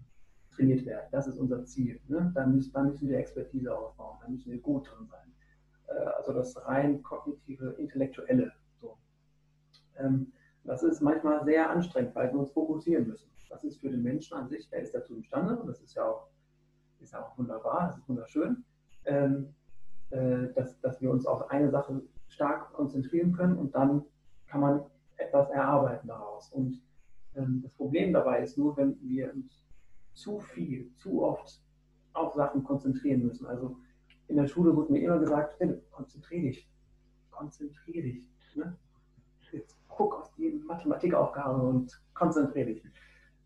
trainiert 0.55 0.85
werden. 0.85 1.07
Das 1.11 1.27
ist 1.27 1.37
unser 1.37 1.65
Ziel. 1.65 1.99
Ne? 2.07 2.31
Da, 2.35 2.45
müssen, 2.45 2.71
da 2.73 2.83
müssen 2.83 3.09
wir 3.09 3.17
Expertise 3.17 3.75
aufbauen, 3.75 4.17
da 4.21 4.29
müssen 4.29 4.51
wir 4.51 4.59
gut 4.59 4.89
drin 4.89 5.07
sein. 5.07 5.33
Äh, 5.87 6.09
also 6.17 6.33
das 6.33 6.55
rein 6.65 7.01
kognitive, 7.01 7.75
intellektuelle. 7.77 8.51
So. 8.79 8.97
Ähm, 9.97 10.31
das 10.63 10.83
ist 10.83 11.01
manchmal 11.01 11.43
sehr 11.43 11.69
anstrengend, 11.69 12.15
weil 12.15 12.31
wir 12.31 12.39
uns 12.39 12.51
fokussieren 12.51 13.07
müssen. 13.07 13.29
Das 13.49 13.63
ist 13.63 13.81
für 13.81 13.89
den 13.89 14.03
Menschen 14.03 14.37
an 14.37 14.47
sich, 14.47 14.69
der 14.69 14.81
ist 14.81 14.93
dazu 14.93 15.15
imstande 15.15 15.57
und 15.57 15.67
das 15.67 15.81
ist 15.81 15.95
ja 15.95 16.05
auch, 16.05 16.27
ist 16.99 17.15
auch 17.15 17.37
wunderbar, 17.37 17.87
das 17.87 17.97
ist 17.97 18.09
wunderschön, 18.09 18.63
ähm, 19.05 19.53
äh, 20.11 20.53
dass, 20.53 20.79
dass 20.81 21.01
wir 21.01 21.11
uns 21.11 21.25
auf 21.25 21.49
eine 21.49 21.69
Sache 21.69 22.01
stark 22.27 22.73
konzentrieren 22.73 23.33
können 23.33 23.57
und 23.57 23.75
dann 23.75 24.05
kann 24.47 24.61
man 24.61 24.85
etwas 25.17 25.49
erarbeiten 25.49 26.07
daraus. 26.07 26.51
Und 26.51 26.81
ähm, 27.35 27.61
das 27.63 27.71
Problem 27.73 28.13
dabei 28.13 28.41
ist 28.43 28.57
nur, 28.57 28.75
wenn 28.77 28.99
wir 29.01 29.33
uns 29.33 29.65
zu 30.13 30.39
viel, 30.39 30.93
zu 30.95 31.23
oft 31.23 31.61
auf 32.13 32.33
Sachen 32.33 32.63
konzentrieren 32.63 33.25
müssen. 33.25 33.45
Also 33.45 33.77
in 34.27 34.37
der 34.37 34.47
Schule 34.47 34.75
wurde 34.75 34.91
mir 34.91 35.01
immer 35.01 35.19
gesagt, 35.19 35.53
Philipp, 35.57 35.89
konzentrier 35.91 36.41
dich, 36.41 36.69
konzentrier 37.31 38.03
dich. 38.03 38.23
Ne? 38.55 38.77
Jetzt 39.51 39.77
guck 39.87 40.15
auf 40.15 40.31
die 40.35 40.61
Mathematikaufgabe 40.65 41.61
und 41.61 42.01
konzentrier 42.13 42.65
dich. 42.65 42.83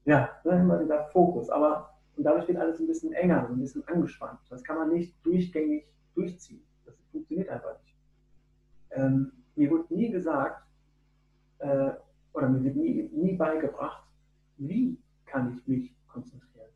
Ja, 0.06 0.30
immer 0.44 0.80
dieser 0.80 1.06
Fokus. 1.06 1.50
Aber 1.50 1.94
und 2.16 2.24
dadurch 2.24 2.48
wird 2.48 2.58
alles 2.58 2.80
ein 2.80 2.88
bisschen 2.88 3.14
enger, 3.14 3.48
ein 3.48 3.60
bisschen 3.60 3.88
angespannt. 3.88 4.40
Das 4.50 4.64
kann 4.64 4.78
man 4.78 4.90
nicht 4.90 5.16
durchgängig 5.26 5.86
durchziehen. 6.14 6.64
Das 6.86 6.96
funktioniert 7.12 7.50
einfach 7.50 7.74
nicht. 7.82 7.96
Ähm, 8.92 9.32
mir 9.56 9.72
wurde 9.72 9.94
nie 9.94 10.12
gesagt, 10.12 10.64
äh, 11.60 11.92
oder 12.34 12.50
mir 12.50 12.64
wird 12.64 12.76
nie, 12.76 13.10
nie 13.14 13.36
beigebracht, 13.36 14.04
wie 14.58 15.00
kann 15.26 15.56
ich 15.56 15.68
mich 15.68 15.96
konzentrieren? 16.08 16.70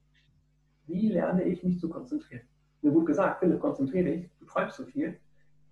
Wie 0.88 1.10
lerne 1.10 1.44
ich 1.44 1.64
mich 1.64 1.80
zu 1.80 1.90
konzentrieren? 1.90 2.48
Mir 2.82 2.94
wurde 2.94 3.06
gesagt, 3.06 3.40
Philipp, 3.40 3.60
konzentriere 3.60 4.06
dich, 4.06 4.30
du 4.40 4.46
träumst 4.46 4.78
so 4.78 4.86
viel, 4.86 5.20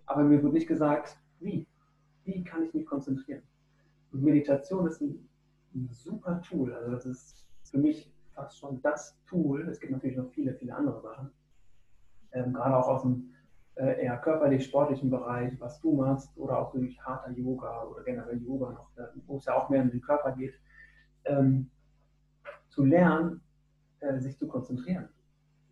aber 0.06 0.24
mir 0.24 0.42
wurde 0.44 0.54
nicht 0.54 0.68
gesagt, 0.68 1.18
wie? 1.40 1.68
Wie 2.24 2.44
kann 2.44 2.64
ich 2.64 2.74
mich 2.74 2.86
konzentrieren? 2.86 3.42
Und 4.12 4.24
Meditation 4.24 4.88
ist 4.88 5.02
ein, 5.02 5.28
ein 5.74 5.90
super 5.92 6.42
Tool. 6.42 6.74
Also 6.74 6.92
das 6.92 7.06
ist 7.06 7.45
für 7.72 7.78
mich 7.78 8.14
fast 8.34 8.60
schon 8.60 8.82
das 8.82 9.18
Tool. 9.28 9.68
Es 9.70 9.80
gibt 9.80 9.92
natürlich 9.92 10.18
noch 10.18 10.30
viele, 10.30 10.54
viele 10.54 10.76
andere 10.76 11.02
Sachen. 11.02 11.32
Ähm, 12.32 12.54
gerade 12.54 12.76
auch 12.76 12.88
aus 12.88 13.02
dem 13.04 13.34
äh, 13.76 14.04
eher 14.04 14.18
körperlich-sportlichen 14.18 15.10
Bereich, 15.10 15.60
was 15.60 15.80
du 15.82 15.94
machst, 15.94 16.36
oder 16.38 16.60
auch 16.60 16.72
durch 16.72 17.00
harter 17.02 17.32
Yoga 17.32 17.84
oder 17.84 18.04
generell 18.04 18.42
Yoga 18.42 18.72
noch, 18.72 18.90
wo 19.26 19.38
es 19.38 19.46
ja 19.46 19.54
auch 19.56 19.70
mehr 19.70 19.82
um 19.82 19.90
den 19.90 20.02
Körper 20.02 20.32
geht, 20.34 20.54
ähm, 21.26 21.70
zu 22.70 22.86
lernen, 22.86 23.42
äh, 24.00 24.20
sich 24.20 24.38
zu 24.38 24.48
konzentrieren. 24.48 25.10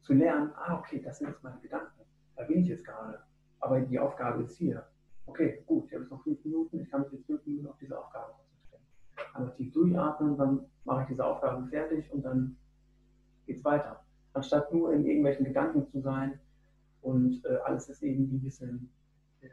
Zu 0.02 0.14
lernen, 0.14 0.52
ah, 0.56 0.80
okay, 0.80 1.02
das 1.02 1.20
sind 1.20 1.30
jetzt 1.30 1.44
meine 1.44 1.60
Gedanken. 1.60 2.02
Da 2.36 2.44
bin 2.44 2.60
ich 2.60 2.68
jetzt 2.68 2.86
gerade. 2.86 3.20
Aber 3.60 3.80
die 3.80 4.00
Aufgabe 4.00 4.44
ist 4.44 4.58
hier. 4.58 4.86
Okay, 5.26 5.64
gut, 5.66 5.86
ich 5.86 5.94
habe 5.94 6.04
jetzt 6.04 6.12
noch 6.12 6.24
fünf 6.24 6.44
Minuten, 6.44 6.82
ich 6.82 6.92
kann 6.92 7.02
mich 7.02 7.12
jetzt 7.14 7.26
fünf 7.26 7.46
Minuten 7.46 7.68
auf 7.68 7.78
diese 7.78 7.98
Aufgabe 7.98 8.34
konzentrieren. 8.34 8.43
Einmal 9.34 9.54
tief 9.54 9.72
durchatmen, 9.74 10.38
dann 10.38 10.66
mache 10.86 11.04
ich 11.04 11.08
diese 11.10 11.26
Aufgabe 11.26 11.68
fertig 11.68 12.12
und 12.12 12.24
dann 12.24 12.58
geht 13.46 13.58
es 13.58 13.66
weiter. 13.66 14.04
Anstatt 14.34 14.74
nur 14.74 14.94
in 14.94 15.06
irgendwelchen 15.06 15.46
Gedanken 15.46 15.86
zu 15.88 16.02
sein, 16.02 16.40
und 17.04 17.44
äh, 17.46 17.58
alles 17.66 17.90
ist 17.90 18.02
irgendwie 18.02 18.38
ein 18.38 18.42
bisschen 18.42 18.90
äh, 19.42 19.48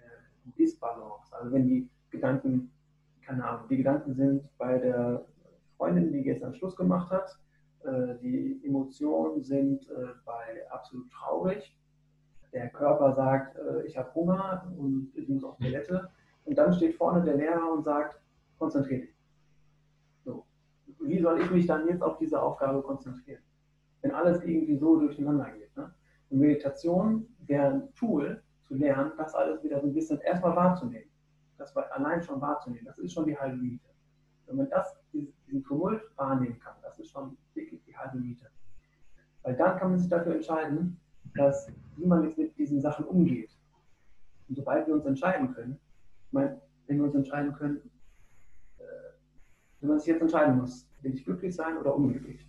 Disbalance. 0.56 1.36
Also 1.36 1.52
wenn 1.52 1.66
die 1.66 1.90
Gedanken, 2.10 2.70
keine 3.22 3.44
Ahnung, 3.44 3.68
die 3.68 3.76
Gedanken 3.76 4.14
sind 4.14 4.48
bei 4.56 4.78
der 4.78 5.26
Freundin, 5.76 6.12
die 6.12 6.22
gestern 6.22 6.54
Schluss 6.54 6.76
gemacht 6.76 7.10
hat, 7.10 7.38
äh, 7.84 8.14
die 8.22 8.60
Emotionen 8.64 9.42
sind 9.42 9.88
äh, 9.90 10.14
bei 10.24 10.70
absolut 10.70 11.10
traurig, 11.10 11.76
der 12.52 12.68
Körper 12.70 13.14
sagt, 13.14 13.56
äh, 13.56 13.86
ich 13.86 13.96
habe 13.96 14.14
Hunger 14.14 14.72
und 14.78 15.10
ich 15.14 15.28
muss 15.28 15.44
auf 15.44 15.58
Toilette 15.58 16.08
und 16.44 16.56
dann 16.56 16.72
steht 16.72 16.94
vorne 16.94 17.22
der 17.22 17.36
Lehrer 17.36 17.72
und 17.72 17.84
sagt, 17.84 18.20
konzentriere 18.58 19.02
dich. 19.02 19.19
Wie 21.00 21.20
soll 21.20 21.40
ich 21.40 21.50
mich 21.50 21.66
dann 21.66 21.88
jetzt 21.88 22.02
auf 22.02 22.18
diese 22.18 22.40
Aufgabe 22.40 22.82
konzentrieren? 22.82 23.42
Wenn 24.02 24.12
alles 24.12 24.42
irgendwie 24.42 24.76
so 24.76 24.98
durcheinander 24.98 25.50
geht. 25.50 25.74
Ne? 25.76 25.92
Und 26.30 26.38
Meditation 26.38 27.26
wäre 27.46 27.70
ein 27.70 27.94
Tool 27.94 28.42
zu 28.62 28.74
lernen, 28.74 29.12
das 29.16 29.34
alles 29.34 29.62
wieder 29.62 29.80
so 29.80 29.86
ein 29.86 29.94
bisschen 29.94 30.20
erstmal 30.20 30.54
wahrzunehmen. 30.56 31.10
Das 31.58 31.74
war 31.74 31.90
allein 31.92 32.22
schon 32.22 32.40
wahrzunehmen, 32.40 32.86
das 32.86 32.98
ist 32.98 33.12
schon 33.12 33.26
die 33.26 33.36
halbe 33.36 33.56
Miete. 33.56 33.88
Wenn 34.46 34.56
man 34.56 34.70
das, 34.70 34.96
diesen 35.12 35.62
Tumult 35.64 36.02
wahrnehmen 36.16 36.58
kann, 36.58 36.74
das 36.82 36.98
ist 36.98 37.10
schon 37.10 37.36
wirklich 37.54 37.82
die 37.84 37.96
halbe 37.96 38.18
Miete. 38.18 38.46
Weil 39.42 39.56
dann 39.56 39.78
kann 39.78 39.90
man 39.90 39.98
sich 39.98 40.08
dafür 40.08 40.34
entscheiden, 40.34 40.98
dass, 41.34 41.70
wie 41.96 42.06
man 42.06 42.24
jetzt 42.24 42.38
mit 42.38 42.56
diesen 42.56 42.80
Sachen 42.80 43.04
umgeht. 43.06 43.56
Und 44.48 44.56
sobald 44.56 44.86
wir 44.86 44.94
uns 44.94 45.04
entscheiden 45.04 45.54
können, 45.54 45.78
ich 46.26 46.32
meine, 46.32 46.60
wenn 46.86 46.98
wir 46.98 47.04
uns 47.04 47.14
entscheiden 47.14 47.52
können, 47.54 47.90
äh, 48.78 48.82
wenn 49.80 49.90
man 49.90 49.98
sich 49.98 50.08
jetzt 50.08 50.22
entscheiden 50.22 50.58
muss, 50.58 50.89
will 51.02 51.14
ich 51.14 51.24
glücklich 51.24 51.54
sein 51.54 51.76
oder 51.78 51.94
unglücklich? 51.94 52.46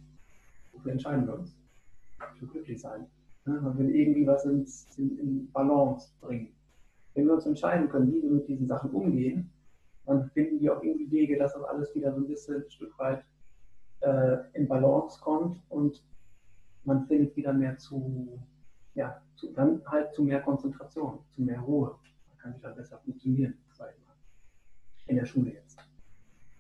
Wofür 0.74 0.92
entscheiden 0.92 1.26
wir 1.28 1.40
uns? 1.40 1.58
Für 2.38 2.48
glücklich 2.48 2.80
sein. 2.80 3.08
Man 3.46 3.78
will 3.78 3.90
irgendwie 3.96 4.28
was 4.28 4.46
ins, 4.46 4.88
in, 4.98 5.18
in 5.18 5.52
Balance 5.52 6.14
bringen. 6.22 6.54
Wenn 7.14 7.26
wir 7.26 7.34
uns 7.34 7.46
entscheiden 7.46 7.90
können, 7.90 8.12
wie 8.14 8.22
wir 8.22 8.30
mit 8.30 8.48
diesen 8.48 8.68
Sachen 8.68 8.92
umgehen, 8.92 9.52
dann 10.06 10.30
finden 10.32 10.60
wir 10.60 10.78
auch 10.78 10.84
irgendwie 10.84 11.12
Wege, 11.12 11.38
dass 11.38 11.54
das 11.54 11.64
alles 11.64 11.94
wieder 11.96 12.14
so 12.14 12.20
ein 12.20 12.28
bisschen 12.28 12.64
ein 12.64 12.72
Stück 12.72 12.98
weit 13.00 13.24
äh, 14.02 14.38
in 14.54 14.68
Balance 14.68 15.20
kommt 15.20 15.62
und 15.70 16.04
man 16.84 17.06
findet 17.08 17.36
wieder 17.36 17.54
mehr 17.54 17.78
zu, 17.78 18.40
ja, 18.96 19.22
zu, 19.36 19.52
dann 19.54 19.82
halt 19.86 20.14
zu 20.14 20.24
mehr 20.24 20.42
Konzentration, 20.42 21.20
zu 21.30 21.42
mehr 21.42 21.60
Ruhe. 21.60 21.96
Man 22.30 22.38
kann 22.38 22.56
wieder 22.56 22.72
besser 22.72 23.00
funktionieren, 23.00 23.58
sag 23.72 23.92
ich 23.92 24.06
mal. 24.06 24.16
In 25.08 25.18
der 25.18 25.26
Schule 25.26 25.54
jetzt. 25.54 25.91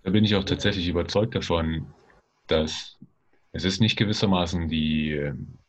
Da 0.03 0.11
bin 0.11 0.25
ich 0.25 0.35
auch 0.35 0.43
tatsächlich 0.43 0.87
überzeugt 0.87 1.35
davon, 1.35 1.87
dass 2.47 2.97
es 3.51 3.65
ist 3.65 3.81
nicht 3.81 3.97
gewissermaßen 3.97 4.67
die, 4.69 5.11
ähm, 5.11 5.59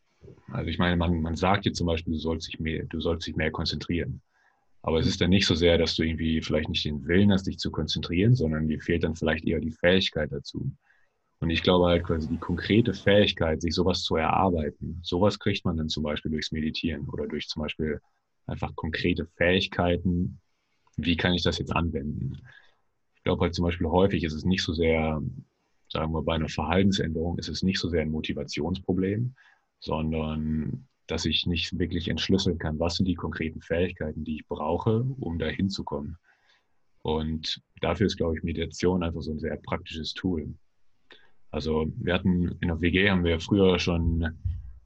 also 0.50 0.70
ich 0.70 0.78
meine, 0.78 0.96
man, 0.96 1.20
man 1.20 1.36
sagt 1.36 1.64
jetzt 1.64 1.78
zum 1.78 1.86
Beispiel, 1.86 2.14
du 2.14 2.18
sollst, 2.18 2.48
dich 2.48 2.60
mehr, 2.60 2.84
du 2.84 3.00
sollst 3.00 3.26
dich 3.26 3.36
mehr 3.36 3.50
konzentrieren. 3.50 4.22
Aber 4.82 4.98
es 4.98 5.06
ist 5.06 5.20
dann 5.20 5.30
nicht 5.30 5.46
so 5.46 5.54
sehr, 5.54 5.78
dass 5.78 5.94
du 5.94 6.02
irgendwie 6.02 6.42
vielleicht 6.42 6.68
nicht 6.68 6.84
den 6.84 7.06
Willen 7.06 7.32
hast, 7.32 7.46
dich 7.46 7.58
zu 7.58 7.70
konzentrieren, 7.70 8.34
sondern 8.34 8.66
dir 8.66 8.80
fehlt 8.80 9.04
dann 9.04 9.14
vielleicht 9.14 9.44
eher 9.44 9.60
die 9.60 9.70
Fähigkeit 9.70 10.32
dazu. 10.32 10.72
Und 11.38 11.50
ich 11.50 11.62
glaube 11.62 11.86
halt 11.86 12.04
quasi 12.04 12.28
die 12.28 12.38
konkrete 12.38 12.94
Fähigkeit, 12.94 13.60
sich 13.62 13.74
sowas 13.74 14.02
zu 14.02 14.16
erarbeiten, 14.16 15.00
sowas 15.02 15.38
kriegt 15.38 15.64
man 15.64 15.76
dann 15.76 15.88
zum 15.88 16.04
Beispiel 16.04 16.30
durchs 16.30 16.52
Meditieren 16.52 17.08
oder 17.08 17.26
durch 17.26 17.48
zum 17.48 17.62
Beispiel 17.62 18.00
einfach 18.46 18.74
konkrete 18.76 19.26
Fähigkeiten. 19.36 20.40
Wie 20.96 21.16
kann 21.16 21.34
ich 21.34 21.42
das 21.42 21.58
jetzt 21.58 21.74
anwenden? 21.74 22.40
Ich 23.22 23.24
glaube 23.24 23.42
halt 23.42 23.54
zum 23.54 23.64
Beispiel 23.64 23.86
häufig 23.86 24.24
ist 24.24 24.32
es 24.32 24.44
nicht 24.44 24.64
so 24.64 24.72
sehr, 24.72 25.22
sagen 25.88 26.12
wir 26.12 26.22
bei 26.22 26.34
einer 26.34 26.48
Verhaltensänderung, 26.48 27.38
ist 27.38 27.48
es 27.48 27.62
nicht 27.62 27.78
so 27.78 27.88
sehr 27.88 28.02
ein 28.02 28.10
Motivationsproblem, 28.10 29.36
sondern 29.78 30.88
dass 31.06 31.24
ich 31.24 31.46
nicht 31.46 31.78
wirklich 31.78 32.08
entschlüsseln 32.08 32.58
kann, 32.58 32.80
was 32.80 32.96
sind 32.96 33.06
die 33.06 33.14
konkreten 33.14 33.60
Fähigkeiten, 33.60 34.24
die 34.24 34.34
ich 34.34 34.48
brauche, 34.48 35.04
um 35.20 35.38
da 35.38 35.46
hinzukommen. 35.46 36.18
Und 37.02 37.62
dafür 37.80 38.08
ist, 38.08 38.16
glaube 38.16 38.36
ich, 38.36 38.42
Meditation 38.42 39.04
einfach 39.04 39.22
so 39.22 39.30
ein 39.30 39.38
sehr 39.38 39.56
praktisches 39.56 40.14
Tool. 40.14 40.56
Also 41.52 41.92
wir 41.98 42.14
hatten 42.14 42.56
in 42.60 42.68
der 42.68 42.80
WG 42.80 43.08
haben 43.08 43.22
wir 43.22 43.38
früher 43.38 43.78
schon 43.78 44.36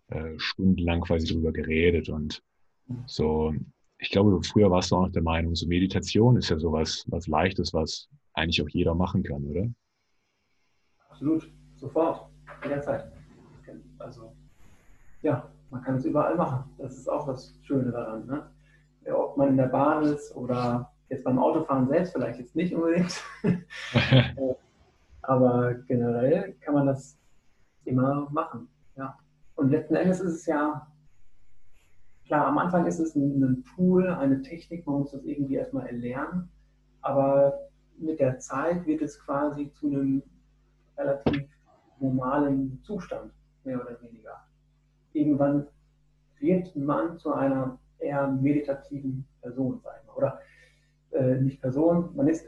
äh, 0.08 0.34
stundenlang 0.36 1.00
quasi 1.00 1.26
drüber 1.26 1.52
geredet 1.52 2.10
und 2.10 2.42
so, 3.06 3.54
ich 3.98 4.10
glaube, 4.10 4.38
früher 4.42 4.70
warst 4.70 4.90
du 4.90 4.96
auch 4.96 5.06
noch 5.06 5.12
der 5.12 5.22
Meinung, 5.22 5.54
so 5.54 5.66
Meditation 5.66 6.36
ist 6.36 6.50
ja 6.50 6.58
sowas 6.58 7.02
was 7.08 7.28
Leichtes, 7.28 7.72
was 7.72 8.10
eigentlich 8.36 8.62
auch 8.62 8.68
jeder 8.68 8.94
machen 8.94 9.22
kann, 9.22 9.44
oder? 9.44 9.66
Absolut, 11.08 11.50
sofort, 11.76 12.28
jederzeit. 12.62 13.10
Also, 13.98 14.32
ja, 15.22 15.50
man 15.70 15.82
kann 15.82 15.96
es 15.96 16.04
überall 16.04 16.36
machen. 16.36 16.70
Das 16.78 16.96
ist 16.96 17.08
auch 17.08 17.26
das 17.26 17.58
Schöne 17.62 17.90
daran. 17.90 18.26
Ne? 18.26 18.50
Ob 19.12 19.36
man 19.36 19.48
in 19.48 19.56
der 19.56 19.66
Bahn 19.66 20.04
ist 20.04 20.34
oder 20.36 20.92
jetzt 21.08 21.24
beim 21.24 21.38
Autofahren 21.38 21.88
selbst 21.88 22.12
vielleicht 22.12 22.38
jetzt 22.38 22.54
nicht 22.54 22.74
unbedingt. 22.74 23.22
Äh, 23.94 24.54
aber 25.22 25.74
generell 25.88 26.52
kann 26.60 26.74
man 26.74 26.86
das 26.86 27.18
immer 27.84 28.28
machen. 28.30 28.68
Ja. 28.96 29.18
Und 29.56 29.70
letzten 29.70 29.96
Endes 29.96 30.20
ist 30.20 30.34
es 30.34 30.46
ja, 30.46 30.86
klar, 32.26 32.46
am 32.46 32.58
Anfang 32.58 32.86
ist 32.86 33.00
es 33.00 33.16
ein, 33.16 33.42
ein 33.42 33.64
Tool, 33.74 34.08
eine 34.08 34.42
Technik, 34.42 34.86
man 34.86 35.00
muss 35.00 35.12
das 35.12 35.24
irgendwie 35.24 35.54
erstmal 35.54 35.86
erlernen. 35.86 36.48
Aber 37.00 37.66
mit 37.98 38.20
der 38.20 38.38
Zeit 38.38 38.86
wird 38.86 39.02
es 39.02 39.18
quasi 39.20 39.72
zu 39.72 39.88
einem 39.88 40.22
relativ 40.96 41.44
normalen 41.98 42.80
Zustand, 42.82 43.32
mehr 43.64 43.80
oder 43.80 44.00
weniger. 44.02 44.44
Irgendwann 45.12 45.66
wird 46.38 46.74
man 46.76 47.18
zu 47.18 47.32
einer 47.32 47.78
eher 47.98 48.28
meditativen 48.28 49.26
Person, 49.40 49.80
sein. 49.82 50.00
Oder 50.14 50.40
äh, 51.12 51.36
nicht 51.36 51.60
Person, 51.60 52.14
man 52.14 52.28
ist, 52.28 52.46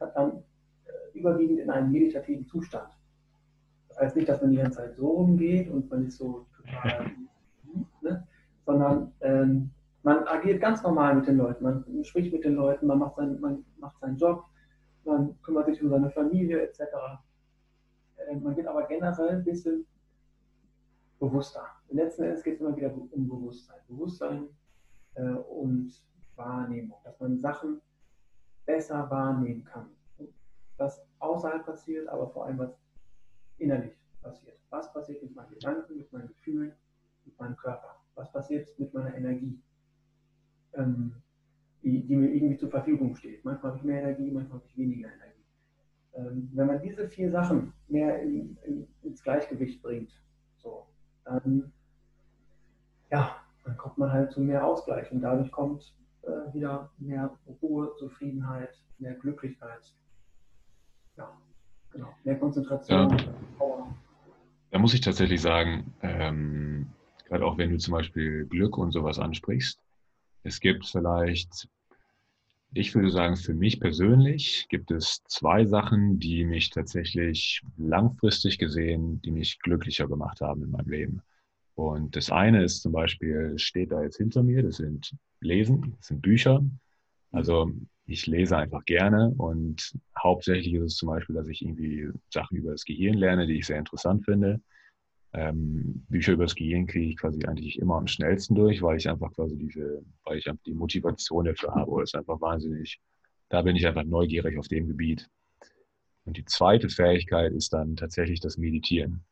hat 0.00 0.14
dann 0.16 0.42
äh, 0.84 1.18
überwiegend 1.18 1.60
in 1.60 1.70
einem 1.70 1.90
meditativen 1.90 2.46
Zustand. 2.46 2.88
Das 3.88 3.98
heißt 3.98 4.16
nicht, 4.16 4.28
dass 4.28 4.40
man 4.40 4.50
die 4.50 4.56
ganze 4.56 4.78
Zeit 4.78 4.96
so 4.96 5.08
rumgeht 5.10 5.68
und 5.70 5.90
man 5.90 6.06
ist 6.06 6.18
so 6.18 6.46
total, 6.56 7.10
ne? 8.00 8.26
sondern 8.64 9.12
ähm, 9.20 9.70
man 10.02 10.26
agiert 10.26 10.60
ganz 10.60 10.82
normal 10.82 11.14
mit 11.14 11.26
den 11.26 11.36
Leuten, 11.36 11.62
man 11.62 12.04
spricht 12.04 12.32
mit 12.32 12.44
den 12.44 12.54
Leuten, 12.54 12.86
man 12.86 12.98
macht, 12.98 13.16
sein, 13.16 13.38
man 13.40 13.64
macht 13.78 13.98
seinen 14.00 14.16
Job, 14.16 14.44
man 15.04 15.40
kümmert 15.42 15.66
sich 15.66 15.82
um 15.82 15.90
seine 15.90 16.10
Familie 16.10 16.62
etc. 16.62 16.80
Äh, 18.16 18.36
man 18.36 18.56
wird 18.56 18.66
aber 18.66 18.86
generell 18.86 19.30
ein 19.30 19.44
bisschen 19.44 19.86
bewusster. 21.18 21.64
Letzten 21.88 22.24
Endes 22.24 22.42
geht 22.42 22.54
es 22.54 22.60
immer 22.60 22.76
wieder 22.76 22.92
um 22.92 23.28
Bewusstsein. 23.28 23.80
Bewusstsein 23.88 24.48
äh, 25.14 25.22
und 25.22 25.92
Wahrnehmung, 26.36 26.98
dass 27.04 27.18
man 27.20 27.38
Sachen 27.38 27.80
besser 28.64 29.08
wahrnehmen 29.10 29.64
kann. 29.64 29.90
Was 30.78 31.04
außerhalb 31.18 31.64
passiert, 31.64 32.08
aber 32.08 32.28
vor 32.30 32.46
allem 32.46 32.58
was 32.58 32.76
innerlich 33.58 33.94
passiert. 34.20 34.58
Was 34.70 34.92
passiert 34.92 35.22
mit 35.22 35.34
meinen 35.34 35.50
Gedanken, 35.50 35.96
mit 35.96 36.12
meinen 36.12 36.28
Gefühlen, 36.28 36.72
mit 37.24 37.38
meinem 37.38 37.56
Körper? 37.56 38.00
Was 38.14 38.32
passiert 38.32 38.68
mit 38.78 38.92
meiner 38.92 39.14
Energie? 39.14 39.60
Ähm, 40.74 41.21
die, 41.82 42.16
mir 42.16 42.32
irgendwie 42.32 42.56
zur 42.56 42.70
Verfügung 42.70 43.14
steht. 43.16 43.44
Manchmal 43.44 43.72
habe 43.72 43.78
ich 43.78 43.84
mehr 43.84 44.02
Energie, 44.02 44.30
manchmal 44.30 44.58
habe 44.58 44.68
ich 44.68 44.76
weniger 44.76 45.08
Energie. 45.08 45.32
Ähm, 46.14 46.50
wenn 46.54 46.66
man 46.66 46.82
diese 46.82 47.08
vier 47.08 47.30
Sachen 47.30 47.72
mehr 47.88 48.20
in, 48.22 48.56
in, 48.66 48.86
ins 49.02 49.22
Gleichgewicht 49.22 49.82
bringt, 49.82 50.12
so, 50.58 50.86
dann, 51.24 51.72
ja, 53.10 53.36
dann 53.64 53.76
kommt 53.76 53.98
man 53.98 54.12
halt 54.12 54.32
zu 54.32 54.40
mehr 54.40 54.64
Ausgleich 54.64 55.10
und 55.10 55.20
dadurch 55.22 55.50
kommt 55.50 55.94
äh, 56.22 56.52
wieder 56.54 56.90
mehr 56.98 57.36
Ruhe, 57.62 57.92
Zufriedenheit, 57.98 58.74
mehr 58.98 59.14
Glücklichkeit. 59.14 59.94
Ja, 61.16 61.36
genau, 61.90 62.14
mehr 62.24 62.38
Konzentration. 62.38 63.16
Ja. 63.18 63.96
Da 64.70 64.78
muss 64.78 64.94
ich 64.94 65.00
tatsächlich 65.00 65.40
sagen, 65.40 65.92
ähm, 66.02 66.86
gerade 67.26 67.44
auch 67.44 67.58
wenn 67.58 67.70
du 67.70 67.78
zum 67.78 67.92
Beispiel 67.92 68.46
Glück 68.46 68.78
und 68.78 68.92
sowas 68.92 69.18
ansprichst, 69.18 69.82
es 70.42 70.60
gibt 70.60 70.86
vielleicht, 70.86 71.68
ich 72.72 72.94
würde 72.94 73.10
sagen, 73.10 73.36
für 73.36 73.54
mich 73.54 73.80
persönlich 73.80 74.66
gibt 74.68 74.90
es 74.90 75.22
zwei 75.28 75.64
Sachen, 75.66 76.18
die 76.18 76.44
mich 76.44 76.70
tatsächlich 76.70 77.62
langfristig 77.76 78.58
gesehen, 78.58 79.20
die 79.22 79.30
mich 79.30 79.58
glücklicher 79.60 80.08
gemacht 80.08 80.40
haben 80.40 80.62
in 80.62 80.70
meinem 80.70 80.88
Leben. 80.88 81.22
Und 81.74 82.16
das 82.16 82.30
eine 82.30 82.64
ist 82.64 82.82
zum 82.82 82.92
Beispiel, 82.92 83.58
steht 83.58 83.92
da 83.92 84.02
jetzt 84.02 84.16
hinter 84.16 84.42
mir, 84.42 84.62
das 84.62 84.76
sind 84.76 85.14
Lesen, 85.40 85.94
das 85.96 86.08
sind 86.08 86.22
Bücher. 86.22 86.62
Also 87.30 87.70
ich 88.06 88.26
lese 88.26 88.56
einfach 88.56 88.84
gerne 88.84 89.30
und 89.36 89.96
hauptsächlich 90.18 90.74
ist 90.74 90.84
es 90.84 90.96
zum 90.96 91.08
Beispiel, 91.08 91.34
dass 91.36 91.48
ich 91.48 91.62
irgendwie 91.62 92.10
Sachen 92.30 92.56
über 92.56 92.72
das 92.72 92.84
Gehirn 92.84 93.14
lerne, 93.14 93.46
die 93.46 93.58
ich 93.58 93.66
sehr 93.66 93.78
interessant 93.78 94.24
finde. 94.24 94.60
Ähm, 95.34 96.04
Bücher 96.08 96.34
über 96.34 96.44
das 96.44 96.54
Gehirn 96.54 96.86
kriege 96.86 97.06
ich 97.06 97.16
quasi 97.16 97.44
eigentlich 97.46 97.78
immer 97.78 97.96
am 97.96 98.06
schnellsten 98.06 98.54
durch, 98.54 98.82
weil 98.82 98.98
ich 98.98 99.08
einfach 99.08 99.32
quasi 99.32 99.56
diese, 99.56 100.04
weil 100.24 100.38
ich 100.38 100.48
einfach 100.48 100.62
die 100.64 100.74
Motivation 100.74 101.46
dafür 101.46 101.74
habe. 101.74 102.00
Das 102.00 102.10
ist 102.10 102.16
einfach 102.16 102.40
wahnsinnig. 102.40 103.00
Da 103.48 103.62
bin 103.62 103.76
ich 103.76 103.86
einfach 103.86 104.04
neugierig 104.04 104.58
auf 104.58 104.68
dem 104.68 104.88
Gebiet. 104.88 105.28
Und 106.24 106.36
die 106.36 106.44
zweite 106.44 106.88
Fähigkeit 106.88 107.52
ist 107.52 107.72
dann 107.72 107.96
tatsächlich 107.96 108.40
das 108.40 108.58
Meditieren. 108.58 109.24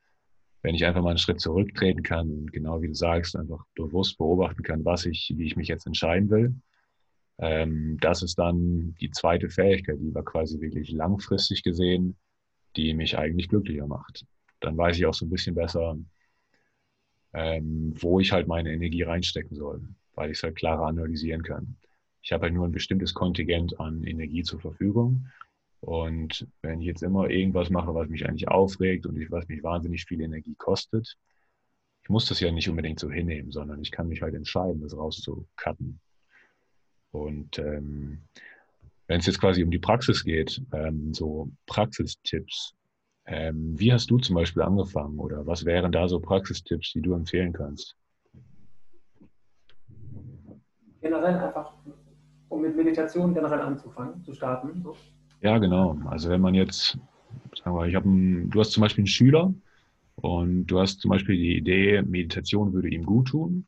Wenn 0.62 0.74
ich 0.74 0.84
einfach 0.84 1.02
mal 1.02 1.10
einen 1.10 1.18
Schritt 1.18 1.40
zurücktreten 1.40 2.02
kann 2.02 2.30
und 2.30 2.52
genau 2.52 2.82
wie 2.82 2.88
du 2.88 2.94
sagst, 2.94 3.36
einfach 3.36 3.64
bewusst 3.74 4.18
beobachten 4.18 4.62
kann, 4.62 4.84
was 4.84 5.04
ich, 5.06 5.32
wie 5.36 5.46
ich 5.46 5.56
mich 5.56 5.68
jetzt 5.68 5.86
entscheiden 5.86 6.30
will. 6.30 6.54
Ähm, 7.38 7.98
das 8.00 8.22
ist 8.22 8.38
dann 8.38 8.94
die 9.00 9.10
zweite 9.10 9.48
Fähigkeit, 9.50 9.98
die 10.00 10.14
war 10.14 10.24
quasi 10.24 10.60
wirklich 10.60 10.90
langfristig 10.92 11.62
gesehen, 11.62 12.16
die 12.76 12.94
mich 12.94 13.16
eigentlich 13.16 13.48
glücklicher 13.48 13.86
macht 13.86 14.26
dann 14.60 14.76
weiß 14.76 14.96
ich 14.96 15.06
auch 15.06 15.14
so 15.14 15.26
ein 15.26 15.30
bisschen 15.30 15.54
besser, 15.54 15.96
ähm, 17.32 17.94
wo 17.96 18.20
ich 18.20 18.32
halt 18.32 18.48
meine 18.48 18.72
Energie 18.72 19.02
reinstecken 19.02 19.56
soll, 19.56 19.82
weil 20.14 20.30
ich 20.30 20.38
es 20.38 20.42
halt 20.42 20.56
klarer 20.56 20.86
analysieren 20.86 21.42
kann. 21.42 21.76
Ich 22.22 22.32
habe 22.32 22.44
halt 22.44 22.54
nur 22.54 22.66
ein 22.66 22.72
bestimmtes 22.72 23.14
Kontingent 23.14 23.80
an 23.80 24.04
Energie 24.04 24.42
zur 24.42 24.60
Verfügung. 24.60 25.26
Und 25.80 26.46
wenn 26.60 26.80
ich 26.80 26.86
jetzt 26.86 27.02
immer 27.02 27.30
irgendwas 27.30 27.70
mache, 27.70 27.94
was 27.94 28.08
mich 28.08 28.28
eigentlich 28.28 28.48
aufregt 28.48 29.06
und 29.06 29.18
was 29.30 29.48
mich 29.48 29.62
wahnsinnig 29.62 30.04
viel 30.04 30.20
Energie 30.20 30.54
kostet, 30.56 31.16
ich 32.02 32.10
muss 32.10 32.26
das 32.26 32.40
ja 32.40 32.50
nicht 32.50 32.68
unbedingt 32.68 33.00
so 33.00 33.10
hinnehmen, 33.10 33.50
sondern 33.50 33.80
ich 33.80 33.90
kann 33.90 34.08
mich 34.08 34.20
halt 34.20 34.34
entscheiden, 34.34 34.82
das 34.82 34.96
rauszucutten. 34.96 36.00
Und 37.12 37.58
ähm, 37.58 38.22
wenn 39.06 39.20
es 39.20 39.26
jetzt 39.26 39.40
quasi 39.40 39.62
um 39.62 39.70
die 39.70 39.78
Praxis 39.78 40.24
geht, 40.24 40.62
ähm, 40.72 41.12
so 41.14 41.50
Praxistipps, 41.66 42.74
ähm, 43.26 43.78
wie 43.78 43.92
hast 43.92 44.10
du 44.10 44.18
zum 44.18 44.34
Beispiel 44.34 44.62
angefangen 44.62 45.18
oder 45.18 45.46
was 45.46 45.64
wären 45.64 45.92
da 45.92 46.08
so 46.08 46.20
Praxistipps, 46.20 46.92
die 46.92 47.02
du 47.02 47.14
empfehlen 47.14 47.52
kannst? 47.52 47.96
Generell 51.00 51.38
einfach, 51.38 51.74
um 52.48 52.62
mit 52.62 52.76
Meditation 52.76 53.32
generell 53.34 53.60
anzufangen, 53.60 54.22
zu 54.22 54.34
starten. 54.34 54.82
So. 54.82 54.96
Ja, 55.40 55.58
genau. 55.58 55.98
Also 56.06 56.28
wenn 56.28 56.40
man 56.40 56.54
jetzt 56.54 56.98
sagen 57.56 57.76
wir, 57.76 57.86
ich 57.86 57.94
habe 57.94 58.08
du 58.48 58.60
hast 58.60 58.72
zum 58.72 58.82
Beispiel 58.82 59.02
einen 59.02 59.06
Schüler 59.06 59.54
und 60.16 60.66
du 60.66 60.78
hast 60.80 61.00
zum 61.00 61.10
Beispiel 61.10 61.36
die 61.36 61.56
Idee, 61.56 62.02
Meditation 62.02 62.72
würde 62.72 62.88
ihm 62.88 63.04
gut 63.04 63.28
tun. 63.28 63.66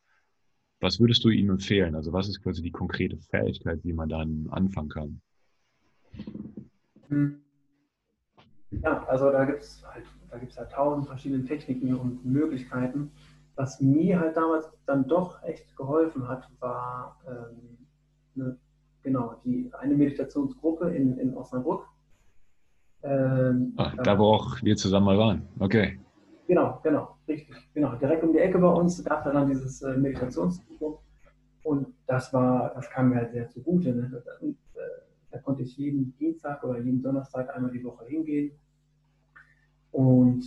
Was 0.80 0.98
würdest 0.98 1.24
du 1.24 1.28
ihm 1.28 1.50
empfehlen? 1.50 1.94
Also 1.94 2.12
was 2.12 2.28
ist 2.28 2.42
quasi 2.42 2.60
die 2.60 2.72
konkrete 2.72 3.16
Fähigkeit, 3.16 3.80
wie 3.84 3.92
man 3.92 4.08
dann 4.08 4.48
anfangen 4.50 4.88
kann? 4.88 5.20
Hm. 7.08 7.40
Ja, 8.82 9.04
also 9.04 9.30
da 9.30 9.44
gibt 9.44 9.62
es 9.62 9.84
halt, 9.86 10.04
da 10.30 10.38
gibt's 10.38 10.56
halt 10.56 10.70
tausend 10.70 11.06
verschiedene 11.06 11.44
Techniken 11.44 11.94
und 11.94 12.24
Möglichkeiten. 12.24 13.12
Was 13.54 13.80
mir 13.80 14.18
halt 14.18 14.36
damals 14.36 14.70
dann 14.86 15.06
doch 15.06 15.42
echt 15.42 15.76
geholfen 15.76 16.26
hat, 16.26 16.48
war 16.60 17.18
ähm, 17.28 17.86
eine, 18.34 18.56
genau 19.02 19.34
die 19.44 19.70
eine 19.78 19.94
Meditationsgruppe 19.94 20.90
in, 20.94 21.18
in 21.18 21.34
Osnabrück. 21.36 21.86
Ähm, 23.02 23.74
ah, 23.76 23.92
da, 24.02 24.18
wo 24.18 24.26
auch 24.26 24.62
wir 24.62 24.76
zusammen 24.76 25.06
mal 25.06 25.18
waren. 25.18 25.48
Okay. 25.58 25.98
Genau, 26.46 26.80
genau, 26.82 27.16
richtig. 27.28 27.54
Genau, 27.74 27.94
direkt 27.96 28.22
um 28.24 28.32
die 28.32 28.38
Ecke 28.38 28.58
bei 28.58 28.68
uns 28.68 29.04
gab 29.04 29.26
es 29.26 29.32
dann 29.32 29.48
dieses 29.48 29.82
äh, 29.82 29.96
Meditationszentrum. 29.96 30.98
Und 31.64 31.88
das 32.06 32.32
war, 32.32 32.72
das 32.74 32.90
kam 32.90 33.10
mir 33.10 33.16
halt 33.16 33.32
sehr 33.32 33.48
zugute. 33.48 33.92
Ne? 33.92 34.22
Und, 34.40 34.56
äh, 34.74 34.78
da 35.30 35.38
konnte 35.38 35.62
ich 35.62 35.76
jeden 35.76 36.16
Dienstag 36.18 36.62
oder 36.64 36.78
jeden 36.78 37.02
Donnerstag 37.02 37.54
einmal 37.54 37.70
die 37.70 37.82
Woche 37.84 38.04
hingehen. 38.06 38.52
Und 39.92 40.44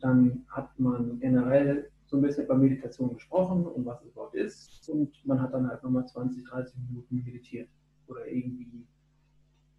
dann 0.00 0.44
hat 0.48 0.78
man 0.78 1.18
generell 1.20 1.90
so 2.06 2.16
ein 2.16 2.22
bisschen 2.22 2.44
über 2.44 2.56
Meditation 2.56 3.14
gesprochen 3.14 3.64
und 3.66 3.86
was 3.86 4.02
es 4.02 4.10
überhaupt 4.10 4.34
ist. 4.34 4.88
Und 4.88 5.14
man 5.24 5.40
hat 5.40 5.54
dann 5.54 5.68
halt 5.68 5.82
nochmal 5.82 6.06
20, 6.06 6.44
30 6.44 6.76
Minuten 6.88 7.22
meditiert 7.24 7.68
oder 8.08 8.26
irgendwie 8.26 8.84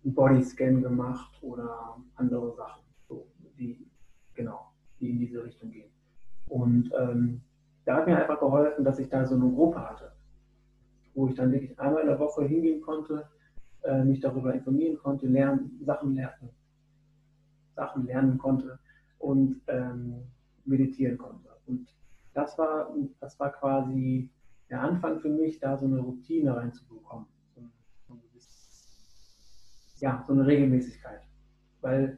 einen 0.04 0.14
Bodyscan 0.14 0.82
gemacht 0.82 1.38
oder 1.42 1.98
andere 2.16 2.56
Sachen, 2.56 2.84
so, 3.08 3.28
die, 3.58 3.86
genau, 4.34 4.72
die 5.00 5.10
in 5.10 5.20
diese 5.20 5.44
Richtung 5.44 5.72
gehen. 5.72 5.92
Und 6.48 6.90
ähm, 6.98 7.42
da 7.86 7.98
hat 7.98 8.08
mir 8.08 8.18
einfach 8.18 8.40
geholfen, 8.40 8.86
dass 8.86 9.00
ich 9.00 9.10
da 9.10 9.26
so 9.26 9.36
eine 9.36 9.50
Gruppe 9.50 9.82
hatte, 9.82 10.14
wo 11.14 11.28
ich 11.28 11.36
dann 11.36 11.52
wirklich 11.52 11.78
einmal 11.80 12.02
in 12.02 12.08
der 12.08 12.20
Woche 12.20 12.46
hingehen 12.46 12.82
konnte, 12.82 13.26
äh, 13.84 14.04
mich 14.04 14.22
darüber 14.22 14.54
informieren 14.54 14.98
konnte, 14.98 15.28
lernen, 15.28 15.82
Sachen 15.84 16.16
lernen, 16.16 16.50
Sachen 17.76 18.06
lernen 18.06 18.38
konnte 18.38 18.80
und 19.22 19.62
ähm, 19.68 20.24
meditieren 20.66 21.18
konnte. 21.18 21.50
Und 21.66 21.88
das 22.34 22.58
war, 22.58 22.94
das 23.20 23.40
war 23.40 23.52
quasi 23.52 24.30
der 24.70 24.82
Anfang 24.82 25.20
für 25.20 25.30
mich, 25.30 25.60
da 25.60 25.78
so 25.78 25.86
eine 25.86 26.00
Routine 26.00 26.56
reinzubekommen. 26.56 27.26
So, 27.56 27.62
so 28.08 28.20
ja, 30.00 30.24
so 30.26 30.34
eine 30.34 30.46
Regelmäßigkeit. 30.46 31.22
Weil 31.82 32.18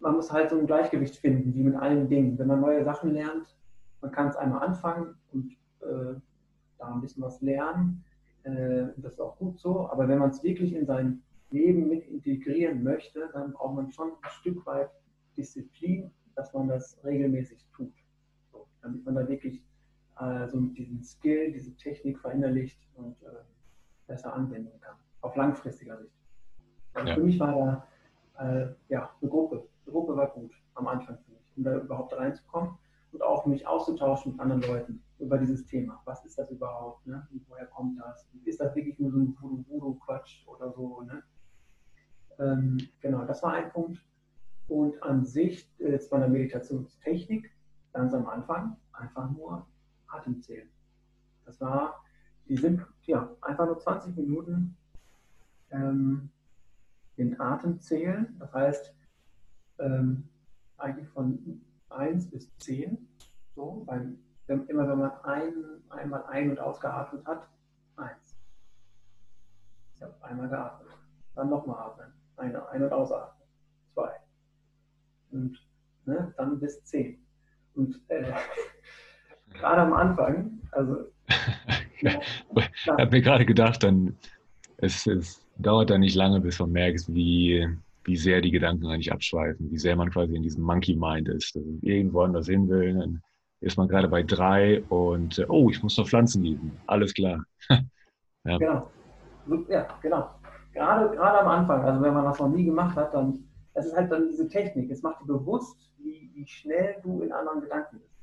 man 0.00 0.14
muss 0.14 0.32
halt 0.32 0.50
so 0.50 0.58
ein 0.58 0.66
Gleichgewicht 0.66 1.16
finden, 1.16 1.54
wie 1.54 1.62
mit 1.62 1.76
allen 1.76 2.08
Dingen. 2.08 2.38
Wenn 2.38 2.48
man 2.48 2.60
neue 2.60 2.84
Sachen 2.84 3.12
lernt, 3.12 3.56
man 4.00 4.12
kann 4.12 4.28
es 4.28 4.36
einmal 4.36 4.62
anfangen 4.62 5.14
und 5.32 5.52
äh, 5.80 6.14
da 6.78 6.94
ein 6.94 7.00
bisschen 7.00 7.22
was 7.22 7.40
lernen. 7.40 8.04
Äh, 8.44 8.86
das 8.96 9.14
ist 9.14 9.20
auch 9.20 9.36
gut 9.38 9.58
so. 9.58 9.88
Aber 9.90 10.08
wenn 10.08 10.18
man 10.18 10.30
es 10.30 10.42
wirklich 10.42 10.72
in 10.72 10.86
sein 10.86 11.22
Leben 11.50 11.88
mit 11.88 12.06
integrieren 12.06 12.82
möchte, 12.82 13.28
dann 13.32 13.52
braucht 13.52 13.74
man 13.74 13.90
schon 13.90 14.10
ein 14.10 14.30
Stück 14.30 14.64
weit 14.66 14.90
Disziplin, 15.38 16.10
dass 16.34 16.52
man 16.52 16.68
das 16.68 17.02
regelmäßig 17.04 17.66
tut 17.72 17.92
damit 18.82 19.04
man 19.04 19.14
da 19.14 19.28
wirklich 19.28 19.62
äh, 20.20 20.48
so 20.48 20.60
diesen 20.60 21.02
Skill, 21.02 21.52
diese 21.52 21.74
Technik 21.76 22.18
verinnerlicht 22.18 22.80
und 22.94 23.20
äh, 23.22 23.26
besser 24.06 24.32
anwenden 24.32 24.80
kann, 24.80 24.96
auf 25.20 25.36
langfristiger 25.36 25.98
Sicht. 25.98 26.14
Also 26.94 27.08
ja. 27.08 27.14
Für 27.14 27.22
mich 27.22 27.38
war 27.38 27.86
da 28.36 28.60
äh, 28.62 28.74
ja, 28.88 29.10
eine 29.20 29.30
Gruppe. 29.30 29.68
Eine 29.84 29.92
Gruppe 29.92 30.16
war 30.16 30.28
gut 30.30 30.52
am 30.74 30.86
Anfang 30.86 31.18
für 31.18 31.32
mich, 31.32 31.52
um 31.56 31.64
da 31.64 31.76
überhaupt 31.76 32.12
reinzukommen 32.14 32.78
und 33.12 33.22
auch 33.22 33.46
mich 33.46 33.66
auszutauschen 33.66 34.32
mit 34.32 34.40
anderen 34.40 34.62
Leuten 34.62 35.02
über 35.18 35.38
dieses 35.38 35.64
Thema. 35.66 36.00
Was 36.04 36.24
ist 36.24 36.38
das 36.38 36.50
überhaupt? 36.50 37.06
Ne? 37.06 37.26
Und 37.32 37.48
woher 37.48 37.66
kommt 37.66 37.98
das? 38.00 38.28
Ist 38.44 38.60
das 38.60 38.74
wirklich 38.74 38.98
nur 38.98 39.10
so 39.10 39.18
ein 39.18 39.36
Voodoo-Quatsch 39.40 40.46
oder 40.46 40.72
so? 40.72 41.02
Ne? 41.02 41.22
Ähm, 42.38 42.78
genau, 43.00 43.24
das 43.24 43.42
war 43.42 43.52
ein 43.52 43.70
Punkt. 43.70 44.04
Und 44.68 45.02
an 45.02 45.24
sich, 45.24 45.68
äh, 45.80 45.92
jetzt 45.92 46.10
bei 46.10 46.18
der 46.18 46.28
Meditationstechnik, 46.28 47.50
ganz 47.92 48.14
am 48.14 48.26
Anfang 48.26 48.76
einfach 48.92 49.30
nur 49.30 49.66
Atem 50.06 50.40
zählen. 50.42 50.68
Das 51.44 51.60
war, 51.60 52.04
die 52.48 52.56
sind 52.56 52.84
ja 53.06 53.34
einfach 53.40 53.66
nur 53.66 53.78
20 53.78 54.16
Minuten 54.16 54.76
ähm, 55.70 56.30
den 57.16 57.40
Atem 57.40 57.80
zählen. 57.80 58.36
Das 58.38 58.52
heißt, 58.52 58.94
ähm, 59.78 60.28
eigentlich 60.76 61.08
von 61.08 61.62
1 61.88 62.30
bis 62.30 62.54
10. 62.58 63.08
So, 63.54 63.82
weil 63.86 64.16
immer 64.46 64.88
wenn 64.88 64.98
man 64.98 65.10
ein, 65.24 65.52
einmal 65.90 66.24
ein- 66.26 66.50
und 66.50 66.60
ausgeatmet 66.60 67.26
hat, 67.26 67.48
1. 67.96 68.36
Ich 69.94 70.02
habe 70.02 70.14
einmal 70.22 70.48
geatmet. 70.48 70.88
Dann 71.34 71.50
nochmal 71.50 71.78
atmen. 71.78 72.12
Eine, 72.36 72.68
ein- 72.68 72.82
und 72.82 72.92
ausatmen. 72.92 73.46
2. 73.94 74.27
Und 75.30 75.58
ne, 76.06 76.32
dann 76.36 76.58
bis 76.60 76.82
10. 76.84 77.18
Und 77.74 78.00
äh, 78.08 78.32
gerade 79.54 79.82
am 79.82 79.92
Anfang, 79.92 80.60
also. 80.72 80.96
ja, 82.00 82.20
ich 82.54 82.88
habe 82.88 83.10
mir 83.10 83.20
gerade 83.20 83.44
gedacht, 83.44 83.82
dann 83.82 84.16
es, 84.78 85.06
es 85.06 85.44
dauert 85.58 85.90
dann 85.90 86.00
nicht 86.00 86.14
lange, 86.14 86.40
bis 86.40 86.58
man 86.58 86.72
merkt, 86.72 87.04
wie, 87.08 87.68
wie 88.04 88.16
sehr 88.16 88.40
die 88.40 88.50
Gedanken 88.50 88.86
eigentlich 88.86 89.12
abschweifen, 89.12 89.70
wie 89.70 89.78
sehr 89.78 89.96
man 89.96 90.10
quasi 90.10 90.34
in 90.34 90.42
diesem 90.42 90.62
Monkey 90.62 90.94
Mind 90.94 91.28
ist, 91.28 91.54
dass 91.54 91.64
man 91.64 91.80
irgendwo 91.82 92.22
anders 92.22 92.46
hin 92.46 92.68
will. 92.68 92.94
Dann 92.94 93.22
ist 93.60 93.76
man 93.76 93.88
gerade 93.88 94.08
bei 94.08 94.22
drei 94.22 94.82
und 94.84 95.44
oh, 95.48 95.68
ich 95.70 95.82
muss 95.82 95.98
noch 95.98 96.08
Pflanzen 96.08 96.42
gießen. 96.42 96.72
Alles 96.86 97.12
klar. 97.12 97.44
ja. 98.44 98.58
Genau. 98.58 98.90
Ja, 99.68 99.98
genau. 100.00 100.30
Gerade, 100.72 101.16
gerade 101.16 101.40
am 101.40 101.48
Anfang, 101.48 101.82
also 101.82 102.00
wenn 102.02 102.14
man 102.14 102.24
das 102.24 102.38
noch 102.38 102.48
nie 102.48 102.64
gemacht 102.64 102.94
hat, 102.96 103.12
dann 103.14 103.47
es 103.74 103.86
ist 103.86 103.96
halt 103.96 104.10
dann 104.10 104.28
diese 104.28 104.48
Technik. 104.48 104.90
Es 104.90 105.02
macht 105.02 105.22
dir 105.22 105.26
bewusst, 105.26 105.92
wie, 105.98 106.30
wie 106.34 106.46
schnell 106.46 106.96
du 107.02 107.22
in 107.22 107.32
anderen 107.32 107.60
Gedanken 107.60 108.00
bist. 108.00 108.14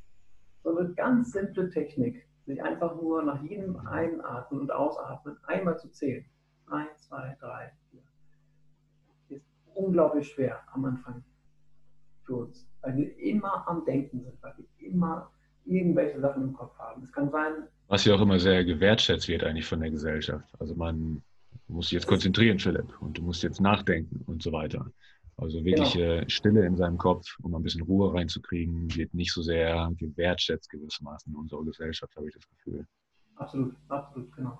So 0.63 0.75
eine 0.75 0.93
ganz 0.93 1.31
simple 1.31 1.69
Technik, 1.69 2.27
sich 2.45 2.61
einfach 2.61 2.95
nur 2.95 3.23
nach 3.23 3.41
jedem 3.43 3.77
Einatmen 3.87 4.61
und 4.61 4.71
Ausatmen 4.71 5.37
einmal 5.43 5.77
zu 5.77 5.89
zählen. 5.89 6.25
Eins, 6.67 7.07
zwei, 7.07 7.37
drei, 7.39 7.71
vier. 7.91 8.01
Ist 9.29 9.45
unglaublich 9.73 10.27
schwer 10.27 10.61
am 10.73 10.85
Anfang 10.85 11.23
für 12.23 12.35
uns, 12.35 12.67
weil 12.81 12.97
wir 12.97 13.17
immer 13.19 13.67
am 13.67 13.85
Denken 13.85 14.23
sind, 14.23 14.41
weil 14.41 14.53
wir 14.57 14.87
immer 14.87 15.31
irgendwelche 15.65 16.19
Sachen 16.19 16.43
im 16.43 16.53
Kopf 16.53 16.77
haben. 16.77 17.03
Es 17.03 17.11
kann 17.11 17.29
sein. 17.29 17.67
Was 17.87 18.05
ja 18.05 18.15
auch 18.15 18.21
immer 18.21 18.39
sehr 18.39 18.65
gewertschätzt 18.65 19.27
wird 19.27 19.43
eigentlich 19.43 19.65
von 19.65 19.79
der 19.79 19.91
Gesellschaft. 19.91 20.47
Also 20.59 20.75
man 20.75 21.21
muss 21.67 21.85
sich 21.85 21.93
jetzt 21.93 22.07
konzentrieren, 22.07 22.59
Philipp, 22.59 22.99
und 23.01 23.17
du 23.17 23.23
musst 23.23 23.43
jetzt 23.43 23.61
nachdenken 23.61 24.23
und 24.25 24.41
so 24.41 24.51
weiter. 24.51 24.91
Also 25.37 25.63
wirklich 25.65 25.93
genau. 25.93 26.05
Äh, 26.05 26.29
Stille 26.29 26.65
in 26.65 26.77
seinem 26.77 26.97
Kopf, 26.97 27.37
um 27.43 27.53
ein 27.55 27.63
bisschen 27.63 27.81
Ruhe 27.81 28.13
reinzukriegen, 28.13 28.93
wird 28.95 29.13
nicht 29.13 29.33
so 29.33 29.41
sehr 29.41 29.91
gewertschätzt 29.97 30.69
gewissermaßen 30.69 31.33
in 31.33 31.37
unserer 31.37 31.63
Gesellschaft, 31.65 32.15
habe 32.15 32.27
ich 32.27 32.33
das 32.33 32.47
Gefühl. 32.47 32.85
Absolut, 33.35 33.75
absolut, 33.89 34.33
genau. 34.33 34.57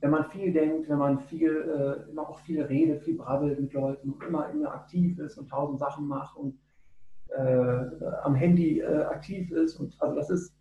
Wenn 0.00 0.10
man 0.10 0.30
viel 0.30 0.52
denkt, 0.52 0.88
wenn 0.88 0.98
man 0.98 1.20
viel, 1.20 1.50
äh, 1.50 2.10
immer 2.10 2.28
auch 2.28 2.38
viel 2.40 2.62
redet, 2.62 3.02
viel 3.02 3.16
brabbelt 3.16 3.60
mit 3.60 3.72
Leuten 3.72 4.10
und 4.10 4.22
immer, 4.22 4.48
immer 4.50 4.72
aktiv 4.72 5.18
ist 5.18 5.36
und 5.36 5.48
tausend 5.48 5.78
Sachen 5.78 6.06
macht 6.06 6.36
und 6.36 6.58
äh, 7.28 7.90
am 8.22 8.34
Handy 8.34 8.80
äh, 8.80 9.02
aktiv 9.04 9.50
ist 9.50 9.76
und 9.76 9.94
also 10.00 10.14
das 10.14 10.30
ist, 10.30 10.54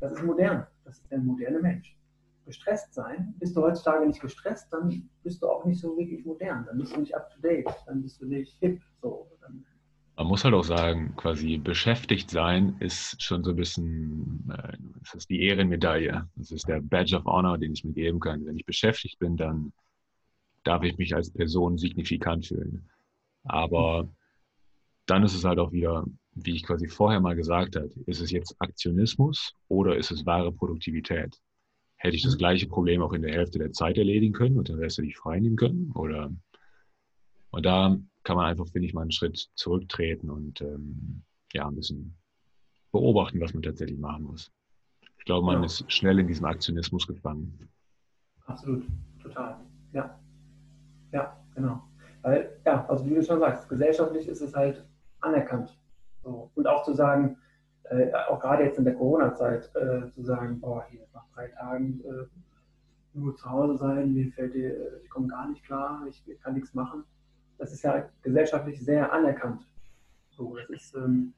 das 0.00 0.12
ist 0.12 0.22
modern. 0.22 0.66
Das 0.84 0.98
ist 0.98 1.10
der 1.10 1.18
moderne 1.18 1.60
Mensch 1.60 1.96
gestresst 2.52 2.94
sein. 2.94 3.34
Bist 3.38 3.56
du 3.56 3.62
heutzutage 3.62 4.06
nicht 4.06 4.20
gestresst, 4.20 4.72
dann 4.72 5.08
bist 5.22 5.42
du 5.42 5.48
auch 5.48 5.64
nicht 5.64 5.80
so 5.80 5.96
wirklich 5.96 6.24
modern. 6.24 6.64
Dann 6.66 6.78
bist 6.78 6.94
du 6.94 7.00
nicht 7.00 7.14
up 7.14 7.30
to 7.30 7.40
date, 7.40 7.66
dann 7.86 8.02
bist 8.02 8.20
du 8.20 8.26
nicht 8.26 8.56
hip. 8.60 8.80
So. 9.00 9.26
Man 10.16 10.26
muss 10.26 10.44
halt 10.44 10.54
auch 10.54 10.64
sagen, 10.64 11.16
quasi 11.16 11.56
beschäftigt 11.56 12.30
sein 12.30 12.76
ist 12.80 13.20
schon 13.22 13.42
so 13.42 13.50
ein 13.50 13.56
bisschen, 13.56 14.48
äh, 14.52 14.76
das 15.00 15.14
ist 15.14 15.30
die 15.30 15.42
Ehrenmedaille. 15.42 16.28
Das 16.36 16.50
ist 16.50 16.68
der 16.68 16.80
Badge 16.82 17.16
of 17.16 17.24
Honor, 17.24 17.56
den 17.56 17.72
ich 17.72 17.84
mir 17.84 17.94
geben 17.94 18.20
kann. 18.20 18.44
Wenn 18.44 18.56
ich 18.56 18.66
beschäftigt 18.66 19.18
bin, 19.18 19.36
dann 19.36 19.72
darf 20.64 20.82
ich 20.82 20.98
mich 20.98 21.14
als 21.14 21.32
Person 21.32 21.78
signifikant 21.78 22.46
fühlen. 22.46 22.88
Aber 23.44 24.08
dann 25.06 25.24
ist 25.24 25.34
es 25.34 25.44
halt 25.44 25.58
auch 25.58 25.72
wieder, 25.72 26.04
wie 26.34 26.54
ich 26.54 26.62
quasi 26.62 26.88
vorher 26.88 27.20
mal 27.20 27.34
gesagt 27.34 27.76
habe, 27.76 27.90
ist 28.06 28.20
es 28.20 28.30
jetzt 28.30 28.54
Aktionismus 28.58 29.54
oder 29.68 29.96
ist 29.96 30.10
es 30.10 30.26
wahre 30.26 30.52
Produktivität? 30.52 31.40
Hätte 32.02 32.16
ich 32.16 32.24
das 32.24 32.36
gleiche 32.36 32.66
Problem 32.66 33.00
auch 33.00 33.12
in 33.12 33.22
der 33.22 33.32
Hälfte 33.32 33.60
der 33.60 33.70
Zeit 33.70 33.96
erledigen 33.96 34.32
können 34.32 34.58
und 34.58 34.68
den 34.68 34.76
Rest 34.76 34.98
hätte 34.98 35.06
ich 35.06 35.16
freinehmen 35.16 35.56
können. 35.56 35.92
Oder 35.94 36.32
und 37.50 37.64
da 37.64 37.96
kann 38.24 38.36
man 38.36 38.46
einfach, 38.46 38.66
finde 38.66 38.88
ich, 38.88 38.94
mal 38.94 39.02
einen 39.02 39.12
Schritt 39.12 39.50
zurücktreten 39.54 40.28
und 40.28 40.60
ähm, 40.62 41.22
ja, 41.52 41.68
ein 41.68 41.76
bisschen 41.76 42.16
beobachten, 42.90 43.40
was 43.40 43.54
man 43.54 43.62
tatsächlich 43.62 43.98
machen 43.98 44.24
muss. 44.24 44.50
Ich 45.18 45.24
glaube, 45.24 45.46
man 45.46 45.60
ja. 45.60 45.64
ist 45.64 45.90
schnell 45.92 46.18
in 46.18 46.26
diesem 46.26 46.44
Aktionismus 46.44 47.06
gefangen. 47.06 47.68
Absolut, 48.46 48.84
total. 49.22 49.60
Ja. 49.92 50.18
Ja, 51.12 51.40
genau. 51.54 51.84
Weil, 52.22 52.60
ja, 52.66 52.84
also 52.86 53.08
wie 53.08 53.14
du 53.14 53.22
schon 53.22 53.38
sagst, 53.38 53.68
gesellschaftlich 53.68 54.26
ist 54.26 54.40
es 54.40 54.54
halt 54.54 54.84
anerkannt. 55.20 55.78
So. 56.24 56.50
Und 56.54 56.66
auch 56.66 56.82
zu 56.82 56.94
sagen, 56.94 57.36
äh, 57.84 58.12
auch 58.28 58.40
gerade 58.40 58.64
jetzt 58.64 58.78
in 58.78 58.84
der 58.84 58.94
Corona-Zeit, 58.94 59.70
äh, 59.74 60.10
zu 60.10 60.22
sagen, 60.22 60.60
boah, 60.60 60.84
hier 60.88 61.06
nach 61.12 61.26
drei 61.34 61.48
Tagen 61.48 62.00
äh, 62.04 62.26
nur 63.14 63.36
zu 63.36 63.50
Hause 63.50 63.76
sein, 63.76 64.14
mir 64.14 64.30
fällt 64.32 64.54
dir, 64.54 64.70
äh, 64.70 65.00
ich 65.02 65.10
komme 65.10 65.28
gar 65.28 65.48
nicht 65.48 65.64
klar, 65.64 66.06
ich 66.08 66.24
kann 66.40 66.54
nichts 66.54 66.74
machen. 66.74 67.04
Das 67.58 67.72
ist 67.72 67.82
ja 67.82 68.08
gesellschaftlich 68.22 68.82
sehr 68.82 69.12
anerkannt. 69.12 69.66
So, 70.30 70.56
das 70.56 70.70
ist, 70.70 70.94
ähm, 70.94 71.34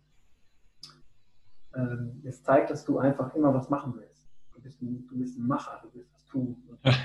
ähm, 1.75 2.23
es 2.25 2.43
zeigt, 2.43 2.71
dass 2.71 2.85
du 2.85 2.99
einfach 2.99 3.35
immer 3.35 3.53
was 3.53 3.69
machen 3.69 3.95
willst. 3.97 4.29
Du 4.55 4.63
bist 4.63 4.81
ein, 4.81 5.07
du 5.09 5.19
bist 5.19 5.37
ein 5.37 5.47
Macher, 5.47 5.81
du 5.83 5.89
willst 5.95 6.15
was 6.15 6.25
tun. 6.27 6.57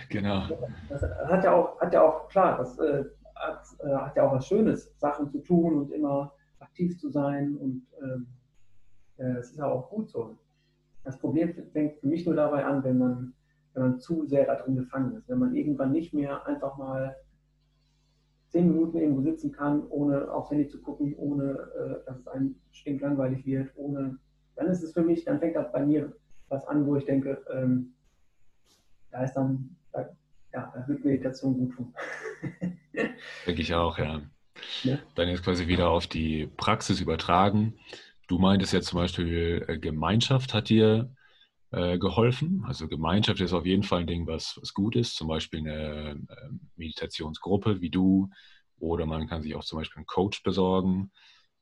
genau. 0.10 0.48
Das 0.88 1.02
hat 1.02 1.44
ja 1.44 1.54
auch, 1.54 1.80
hat 1.82 1.94
ja 1.94 2.02
auch 2.04 2.28
klar, 2.30 2.58
das 2.58 2.78
äh, 2.80 3.06
hat, 3.36 3.64
äh, 3.80 3.96
hat, 3.96 4.16
ja 4.16 4.24
auch 4.24 4.34
was 4.34 4.48
Schönes, 4.48 4.94
Sachen 5.00 5.30
zu 5.30 5.40
tun 5.40 5.80
und 5.80 5.92
immer 5.92 6.34
aktiv 6.60 7.00
zu 7.00 7.10
sein 7.10 7.56
und 7.58 7.88
ähm, 8.02 8.28
äh, 9.20 9.38
es 9.38 9.52
ist 9.52 9.58
ja 9.58 9.66
auch 9.66 9.90
gut 9.90 10.10
so. 10.10 10.38
Das 11.04 11.18
Problem 11.18 11.54
fängt 11.72 12.00
für 12.00 12.08
mich 12.08 12.26
nur 12.26 12.36
dabei 12.36 12.66
an, 12.66 12.84
wenn 12.84 12.98
man, 12.98 13.34
wenn 13.74 13.84
man 13.84 14.00
zu 14.00 14.26
sehr 14.26 14.46
da 14.46 14.56
drin 14.56 14.76
gefangen 14.76 15.16
ist. 15.16 15.30
Wenn 15.30 15.40
man 15.40 15.56
irgendwann 15.56 15.92
nicht 15.92 16.14
mehr 16.14 16.46
einfach 16.46 16.78
mal 16.78 17.16
zehn 18.50 18.68
Minuten 18.68 18.98
irgendwo 18.98 19.22
sitzen 19.22 19.52
kann, 19.52 19.88
ohne 19.90 20.32
aufs 20.32 20.50
Handy 20.50 20.68
zu 20.68 20.82
gucken, 20.82 21.16
ohne 21.18 21.52
äh, 21.54 22.06
dass 22.06 22.20
es 22.20 22.28
einem 22.28 22.56
stinklangweilig 22.72 23.46
wird, 23.46 23.72
ohne, 23.76 24.18
dann 24.56 24.68
ist 24.68 24.84
es 24.84 24.94
für 24.94 25.04
mich, 25.04 25.24
dann 25.24 25.40
fängt 25.40 25.56
das 25.56 25.72
bei 25.72 25.86
mir 25.86 26.14
was 26.50 26.66
an, 26.68 26.86
wo 26.86 26.96
ich 26.96 27.06
denke, 27.06 27.44
ähm, 27.54 27.94
da 29.12 29.24
ist 29.24 29.34
dann, 29.34 29.76
da, 29.92 30.10
ja, 30.54 30.72
da 30.74 30.88
wird 30.88 31.06
Meditation 31.06 31.58
gut 31.58 31.76
tun. 31.76 31.94
Denke 33.46 33.62
ich 33.62 33.74
auch, 33.74 33.98
ja. 33.98 34.22
ja. 34.84 34.98
Dann 35.16 35.30
jetzt 35.30 35.44
quasi 35.44 35.68
wieder 35.68 35.90
auf 35.90 36.08
die 36.08 36.48
Praxis 36.58 37.02
übertragen. 37.02 37.76
Du 38.30 38.38
meintest 38.38 38.74
ja 38.74 38.82
zum 38.82 39.00
Beispiel, 39.00 39.66
äh, 39.68 39.80
Gemeinschaft 39.80 40.54
hat 40.54 40.70
dir 40.70 41.12
äh, 41.72 41.98
geholfen. 41.98 42.64
Also 42.68 42.88
Gemeinschaft 42.88 43.42
ist 43.42 43.54
auf 43.54 43.66
jeden 43.66 43.82
Fall 43.82 44.02
ein 44.02 44.08
Ding, 44.08 44.28
was, 44.28 44.60
was 44.62 44.76
gut 44.76 44.96
ist. 44.96 45.16
Zum 45.16 45.28
Beispiel 45.28 45.62
eine 45.62 46.12
äh, 46.12 46.50
Meditationsgruppe 46.76 47.82
wie 47.82 47.90
du. 47.90 48.30
Oder 48.78 49.08
man 49.08 49.28
kann 49.28 49.42
sich 49.42 49.56
auch 49.56 49.64
zum 49.64 49.80
Beispiel 49.80 49.98
einen 49.98 50.06
Coach 50.06 50.44
besorgen 50.44 51.12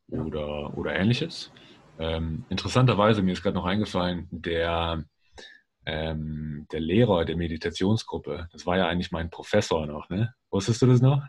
oder, 0.09 0.78
oder 0.78 0.93
ähnliches. 0.93 1.51
Ähm, 1.99 2.43
interessanterweise, 2.49 3.22
mir 3.22 3.32
ist 3.32 3.43
gerade 3.43 3.55
noch 3.55 3.65
eingefallen, 3.65 4.28
der, 4.30 5.05
ähm, 5.86 6.68
der 6.70 6.82
Lehrer 6.82 7.24
der 7.24 7.38
Meditationsgruppe, 7.38 8.49
das 8.51 8.65
war 8.65 8.78
ja 8.78 8.88
eigentlich 8.88 9.11
mein 9.11 9.30
Professor 9.30 9.88
noch, 9.88 10.09
ne? 10.09 10.34
Wusstest 10.51 10.82
du 10.82 10.88
das 10.88 11.01
noch? 11.01 11.24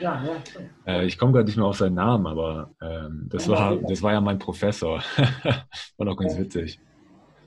Ja, 0.00 0.24
ja. 0.24 0.42
Äh, 0.86 1.06
ich 1.06 1.18
komme 1.18 1.32
gerade 1.32 1.46
nicht 1.46 1.56
mehr 1.56 1.66
auf 1.66 1.78
seinen 1.78 1.94
Namen, 1.94 2.26
aber 2.26 2.70
ähm, 2.80 3.26
das, 3.28 3.48
war, 3.48 3.76
das 3.76 4.02
war 4.02 4.12
ja 4.12 4.20
mein 4.20 4.38
Professor. 4.38 5.02
war 5.96 6.06
doch 6.06 6.16
ganz 6.16 6.38
witzig. 6.38 6.80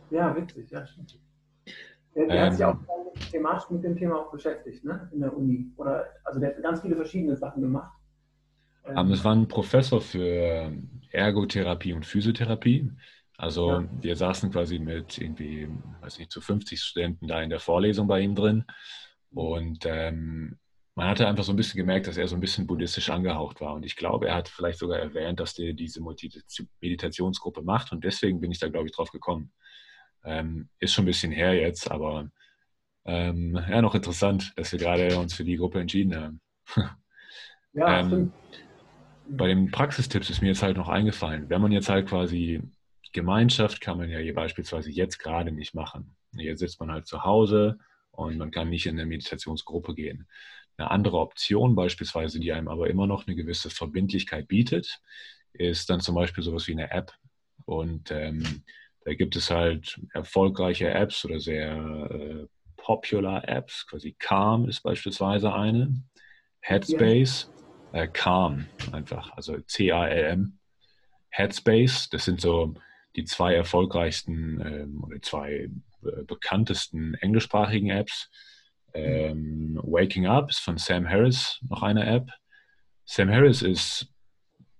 Ja, 0.10 0.36
witzig, 0.36 0.70
ja, 0.70 0.86
stimmt. 0.86 1.18
Der, 2.16 2.28
der 2.28 2.36
ähm, 2.36 2.46
hat 2.46 2.54
sich 2.54 2.66
auch 2.66 2.78
thematisch 3.32 3.70
mit 3.70 3.84
dem 3.84 3.96
Thema 3.96 4.18
auch 4.18 4.32
beschäftigt, 4.32 4.84
ne? 4.84 5.10
In 5.14 5.22
der 5.22 5.36
Uni. 5.36 5.72
Oder 5.78 6.06
also 6.26 6.40
der 6.40 6.50
hat 6.50 6.62
ganz 6.62 6.82
viele 6.82 6.96
verschiedene 6.96 7.36
Sachen 7.38 7.62
gemacht. 7.62 7.94
Ähm, 8.86 9.12
es 9.12 9.24
war 9.24 9.36
ein 9.36 9.48
Professor 9.48 10.02
für 10.02 10.72
Ergotherapie 11.12 11.94
und 11.94 12.06
Physiotherapie. 12.06 12.92
Also 13.38 13.72
ja. 13.72 13.90
wir 14.02 14.16
saßen 14.16 14.52
quasi 14.52 14.80
mit 14.80 15.18
irgendwie, 15.18 15.70
weiß 16.02 16.20
nicht, 16.20 16.32
zu 16.32 16.42
50 16.42 16.82
Studenten 16.82 17.28
da 17.28 17.42
in 17.42 17.50
der 17.50 17.60
Vorlesung 17.60 18.08
bei 18.08 18.20
ihm 18.20 18.36
drin. 18.36 18.66
Und 19.32 19.86
ähm, 19.86 20.58
man 21.00 21.08
hatte 21.08 21.30
einfach 21.30 21.46
so 21.46 21.54
ein 21.54 21.56
bisschen 21.56 21.78
gemerkt, 21.78 22.08
dass 22.08 22.18
er 22.18 22.28
so 22.28 22.36
ein 22.36 22.42
bisschen 22.42 22.68
buddhistisch 22.68 23.10
angehaucht 23.10 23.62
war. 23.62 23.74
Und 23.74 23.86
ich 23.86 23.96
glaube, 23.96 24.28
er 24.28 24.36
hat 24.36 24.50
vielleicht 24.50 24.80
sogar 24.80 25.00
erwähnt, 25.00 25.40
dass 25.40 25.54
der 25.54 25.72
diese 25.72 26.02
Meditationsgruppe 26.82 27.62
macht. 27.62 27.94
Und 27.94 28.04
deswegen 28.04 28.42
bin 28.42 28.52
ich 28.52 28.60
da, 28.60 28.68
glaube 28.68 28.88
ich, 28.88 28.92
drauf 28.92 29.10
gekommen. 29.10 29.54
Ähm, 30.26 30.68
ist 30.78 30.94
schon 30.94 31.04
ein 31.04 31.06
bisschen 31.06 31.32
her 31.32 31.54
jetzt, 31.54 31.90
aber 31.90 32.30
ähm, 33.06 33.58
ja, 33.70 33.82
noch 33.82 33.96
interessant, 33.96 34.52
dass 34.58 34.74
wir 34.74 34.80
gerade 34.80 35.18
uns 35.18 35.34
für 35.34 35.46
die 35.46 35.56
Gruppe 35.56 35.80
entschieden 35.80 36.16
haben. 36.16 36.42
Ja, 37.72 38.00
ähm, 38.00 38.34
bei 39.30 39.46
den 39.46 39.70
Praxistipps 39.70 40.32
ist 40.32 40.42
mir 40.42 40.48
jetzt 40.48 40.64
halt 40.64 40.76
noch 40.76 40.90
eingefallen, 40.90 41.52
wenn 41.52 41.62
man 41.62 41.72
jetzt 41.72 41.88
halt 41.88 42.08
quasi 42.08 42.64
Gemeinschaft 43.14 43.80
kann 43.80 44.00
man 44.00 44.10
ja 44.10 44.18
hier 44.18 44.34
beispielsweise 44.34 44.90
jetzt 44.90 45.20
gerade 45.20 45.52
nicht 45.52 45.76
machen. 45.76 46.16
Jetzt 46.32 46.62
sitzt 46.62 46.80
man 46.80 46.92
halt 46.92 47.06
zu 47.06 47.24
Hause 47.24 47.78
und 48.10 48.40
man 48.40 48.50
kann 48.50 48.70
nicht 48.70 48.88
in 48.88 49.00
eine 49.00 49.06
Meditationsgruppe 49.06 49.94
gehen. 49.94 50.28
Eine 50.80 50.92
andere 50.92 51.20
Option 51.20 51.76
beispielsweise, 51.76 52.40
die 52.40 52.54
einem 52.54 52.70
aber 52.70 52.90
immer 52.90 53.06
noch 53.06 53.28
eine 53.28 53.36
gewisse 53.36 53.70
Verbindlichkeit 53.70 54.48
bietet, 54.48 55.02
ist 55.52 55.90
dann 55.90 56.00
zum 56.00 56.16
Beispiel 56.16 56.42
sowas 56.42 56.68
wie 56.68 56.72
eine 56.72 56.92
App. 56.92 57.12
Und 57.66 58.12
ähm, 58.12 58.64
da 59.04 59.14
gibt 59.14 59.36
es 59.36 59.52
halt 59.52 60.00
erfolgreiche 60.14 60.90
Apps 60.90 61.26
oder 61.26 61.42
sehr 61.42 61.76
äh, 61.76 62.48
popular 62.78 63.46
Apps. 63.50 63.88
Quasi 63.88 64.16
Calm 64.18 64.70
ist 64.70 64.82
beispielsweise 64.82 65.54
eine. 65.54 66.02
Headspace, 66.62 67.52
äh, 67.92 68.08
Calm 68.08 68.68
einfach, 68.94 69.32
also 69.36 69.60
C-A-L-M. 69.60 70.60
Headspace, 71.30 72.10
das 72.10 72.24
sind 72.24 72.40
so 72.40 72.74
die 73.18 73.26
zwei 73.26 73.54
erfolgreichsten 73.54 74.62
ähm, 74.62 75.04
oder 75.04 75.22
zwei 75.22 75.70
äh, 76.04 76.24
bekanntesten 76.26 77.16
englischsprachigen 77.16 77.90
Apps. 77.90 78.30
Ähm, 78.94 79.80
Waking 79.84 80.28
Up 80.28 80.50
ist 80.50 80.60
von 80.60 80.78
Sam 80.78 81.08
Harris 81.08 81.60
noch 81.70 81.84
eine 81.84 82.06
App. 82.06 82.30
Sam 83.06 83.30
Harris 83.30 83.62
ist, 83.62 84.08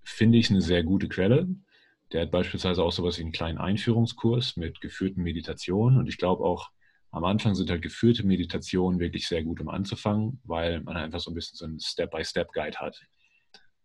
finde 0.02 0.38
ich, 0.38 0.50
eine 0.50 0.60
sehr 0.60 0.82
gute 0.82 1.08
Quelle. 1.08 1.48
Der 2.12 2.22
hat 2.22 2.30
beispielsweise 2.30 2.82
auch 2.82 2.92
sowas 2.92 3.18
wie 3.18 3.22
einen 3.22 3.32
kleinen 3.32 3.58
Einführungskurs 3.58 4.56
mit 4.56 4.80
geführten 4.80 5.22
Meditationen. 5.22 5.98
Und 5.98 6.08
ich 6.08 6.18
glaube 6.18 6.44
auch, 6.44 6.70
am 7.12 7.24
Anfang 7.24 7.54
sind 7.54 7.70
halt 7.70 7.82
geführte 7.82 8.24
Meditationen 8.24 9.00
wirklich 9.00 9.26
sehr 9.26 9.42
gut, 9.42 9.60
um 9.60 9.68
anzufangen, 9.68 10.40
weil 10.44 10.80
man 10.80 10.96
einfach 10.96 11.20
so 11.20 11.30
ein 11.30 11.34
bisschen 11.34 11.56
so 11.56 11.64
einen 11.64 11.80
Step-by-Step-Guide 11.80 12.78
hat, 12.78 13.00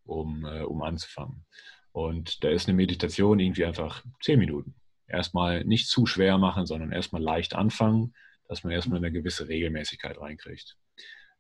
um, 0.04 0.46
äh, 0.46 0.62
um 0.62 0.82
anzufangen. 0.84 1.46
Und 1.92 2.44
da 2.44 2.50
ist 2.50 2.68
eine 2.68 2.76
Meditation 2.76 3.40
irgendwie 3.40 3.66
einfach 3.66 4.04
zehn 4.22 4.40
Minuten. 4.40 4.76
Erstmal 5.08 5.64
nicht 5.64 5.88
zu 5.88 6.06
schwer 6.06 6.38
machen, 6.38 6.66
sondern 6.66 6.92
erstmal 6.92 7.22
leicht 7.22 7.56
anfangen 7.56 8.14
dass 8.48 8.64
man 8.64 8.74
erstmal 8.74 8.98
eine 8.98 9.12
gewisse 9.12 9.48
Regelmäßigkeit 9.48 10.20
reinkriegt. 10.20 10.78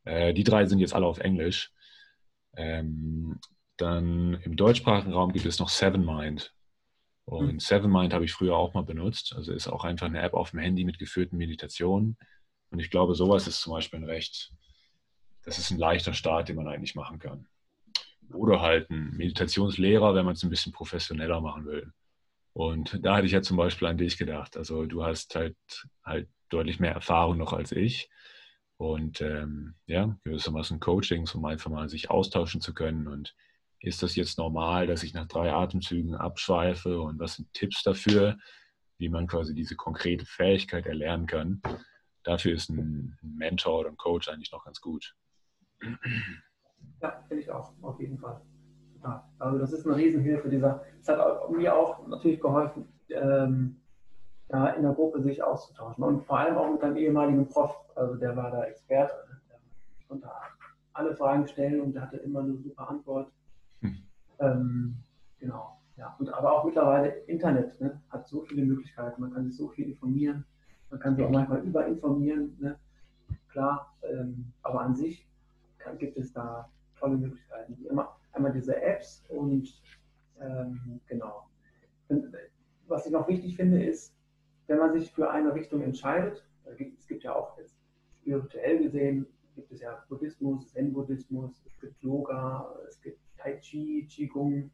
Äh, 0.05 0.33
die 0.33 0.43
drei 0.43 0.65
sind 0.65 0.79
jetzt 0.79 0.93
alle 0.93 1.05
auf 1.05 1.19
Englisch. 1.19 1.71
Ähm, 2.55 3.39
dann 3.77 4.35
im 4.43 4.55
deutschsprachigen 4.55 5.13
Raum 5.13 5.33
gibt 5.33 5.45
es 5.45 5.59
noch 5.59 5.69
Seven 5.69 6.05
Mind. 6.05 6.53
Und 7.25 7.53
mhm. 7.53 7.59
Seven 7.59 7.91
Mind 7.91 8.13
habe 8.13 8.25
ich 8.25 8.33
früher 8.33 8.55
auch 8.55 8.73
mal 8.73 8.83
benutzt. 8.83 9.33
Also 9.35 9.51
ist 9.51 9.67
auch 9.67 9.83
einfach 9.83 10.07
eine 10.07 10.21
App 10.21 10.33
auf 10.33 10.51
dem 10.51 10.59
Handy 10.59 10.85
mit 10.85 10.99
geführten 10.99 11.37
Meditationen. 11.37 12.17
Und 12.69 12.79
ich 12.79 12.89
glaube, 12.89 13.15
sowas 13.15 13.47
ist 13.47 13.61
zum 13.61 13.73
Beispiel 13.73 13.99
ein 13.99 14.05
recht, 14.05 14.51
das 15.43 15.57
ist 15.57 15.71
ein 15.71 15.77
leichter 15.77 16.13
Start, 16.13 16.49
den 16.49 16.55
man 16.55 16.67
eigentlich 16.67 16.95
machen 16.95 17.19
kann. 17.19 17.47
Oder 18.33 18.61
halt 18.61 18.89
ein 18.89 19.11
Meditationslehrer, 19.17 20.15
wenn 20.15 20.25
man 20.25 20.33
es 20.33 20.43
ein 20.43 20.49
bisschen 20.49 20.71
professioneller 20.71 21.41
machen 21.41 21.65
will. 21.65 21.91
Und 22.53 22.99
da 23.03 23.17
hatte 23.17 23.25
ich 23.25 23.33
ja 23.33 23.41
zum 23.41 23.57
Beispiel 23.57 23.87
an 23.87 23.97
dich 23.97 24.17
gedacht. 24.17 24.55
Also 24.55 24.85
du 24.85 25.03
hast 25.03 25.35
halt 25.35 25.57
halt 26.03 26.29
deutlich 26.49 26.79
mehr 26.79 26.93
Erfahrung 26.93 27.37
noch 27.37 27.53
als 27.53 27.71
ich. 27.71 28.09
Und 28.77 29.21
ähm, 29.21 29.75
ja, 29.85 30.17
gewissermaßen 30.23 30.79
Coachings, 30.79 31.33
um 31.33 31.45
einfach 31.45 31.71
mal 31.71 31.87
sich 31.87 32.09
austauschen 32.09 32.59
zu 32.61 32.73
können. 32.73 33.07
Und 33.07 33.35
ist 33.79 34.03
das 34.03 34.15
jetzt 34.15 34.37
normal, 34.37 34.87
dass 34.87 35.03
ich 35.03 35.13
nach 35.13 35.27
drei 35.27 35.53
Atemzügen 35.53 36.15
abschweife? 36.15 36.99
Und 36.99 37.19
was 37.19 37.35
sind 37.35 37.53
Tipps 37.53 37.83
dafür, 37.83 38.37
wie 38.97 39.09
man 39.09 39.27
quasi 39.27 39.53
diese 39.53 39.75
konkrete 39.75 40.25
Fähigkeit 40.25 40.85
erlernen 40.85 41.25
kann? 41.25 41.61
Dafür 42.23 42.53
ist 42.53 42.69
ein 42.69 43.17
Mentor 43.21 43.79
oder 43.81 43.89
ein 43.89 43.97
Coach 43.97 44.27
eigentlich 44.27 44.51
noch 44.51 44.65
ganz 44.65 44.81
gut. 44.81 45.15
Ja, 47.01 47.23
finde 47.27 47.43
ich 47.43 47.51
auch, 47.51 47.73
auf 47.81 47.99
jeden 47.99 48.17
Fall. 48.17 48.41
Also 49.37 49.59
das 49.59 49.71
ist 49.71 49.85
eine 49.85 49.95
Riesenhilfe. 49.95 50.49
Dieser, 50.49 50.83
es 50.99 51.07
hat 51.07 51.49
mir 51.51 51.75
auch 51.75 52.07
natürlich 52.07 52.39
geholfen, 52.39 52.87
ähm, 53.09 53.79
da 54.47 54.67
in 54.69 54.83
der 54.83 54.93
Gruppe 54.93 55.21
sich 55.21 55.43
auszutauschen. 55.43 56.03
Und 56.03 56.25
vor 56.25 56.39
allem 56.39 56.57
auch 56.57 56.71
mit 56.71 56.83
einem 56.83 56.97
ehemaligen 56.97 57.47
Prof, 57.47 57.75
also 57.95 58.15
der 58.15 58.35
war 58.35 58.51
da 58.51 58.63
Experte. 58.63 59.13
Ne? 59.29 59.41
Der 59.49 60.07
konnte 60.07 60.29
alle 60.93 61.15
Fragen 61.15 61.47
stellen 61.47 61.81
und 61.81 61.93
der 61.93 62.03
hatte 62.03 62.17
immer 62.17 62.41
eine 62.41 62.55
super 62.57 62.89
Antwort. 62.89 63.31
Hm. 63.81 63.97
Ähm, 64.39 64.95
genau. 65.39 65.79
Ja. 65.97 66.15
Und 66.19 66.29
aber 66.33 66.51
auch 66.51 66.65
mittlerweile 66.65 67.09
Internet 67.27 67.79
ne? 67.81 68.01
hat 68.09 68.27
so 68.27 68.41
viele 68.41 68.65
Möglichkeiten. 68.65 69.21
Man 69.21 69.33
kann 69.33 69.45
sich 69.45 69.57
so 69.57 69.69
viel 69.69 69.89
informieren. 69.89 70.45
Man 70.89 70.99
kann 70.99 71.15
sich 71.15 71.25
auch 71.25 71.31
manchmal 71.31 71.63
überinformieren. 71.63 72.55
Ne? 72.59 72.77
Klar, 73.49 73.95
ähm, 74.03 74.51
aber 74.61 74.81
an 74.81 74.95
sich 74.95 75.27
kann, 75.79 75.97
gibt 75.97 76.17
es 76.17 76.31
da 76.33 76.69
tolle 76.99 77.17
Möglichkeiten. 77.17 77.77
Immer, 77.89 78.15
einmal 78.33 78.51
diese 78.51 78.81
Apps 78.81 79.23
und 79.29 79.81
ähm, 80.39 80.99
genau. 81.07 81.47
Und, 82.09 82.35
was 82.87 83.05
ich 83.05 83.11
noch 83.11 83.27
wichtig 83.27 83.55
finde, 83.55 83.83
ist, 83.83 84.14
wenn 84.67 84.79
man 84.79 84.93
sich 84.93 85.11
für 85.11 85.29
eine 85.29 85.53
Richtung 85.53 85.81
entscheidet, 85.81 86.45
es 86.65 87.07
gibt 87.07 87.23
ja 87.23 87.35
auch 87.35 87.57
jetzt 87.57 87.77
spirituell 88.21 88.79
gesehen, 88.79 89.27
gibt 89.55 89.71
es 89.71 89.81
ja 89.81 90.03
Buddhismus, 90.09 90.67
Zen-Buddhismus, 90.71 91.63
es 91.65 91.79
gibt 91.79 92.01
Yoga, 92.01 92.75
es 92.87 93.01
gibt 93.01 93.19
Tai 93.37 93.57
Chi, 93.59 94.07
Qigong. 94.09 94.71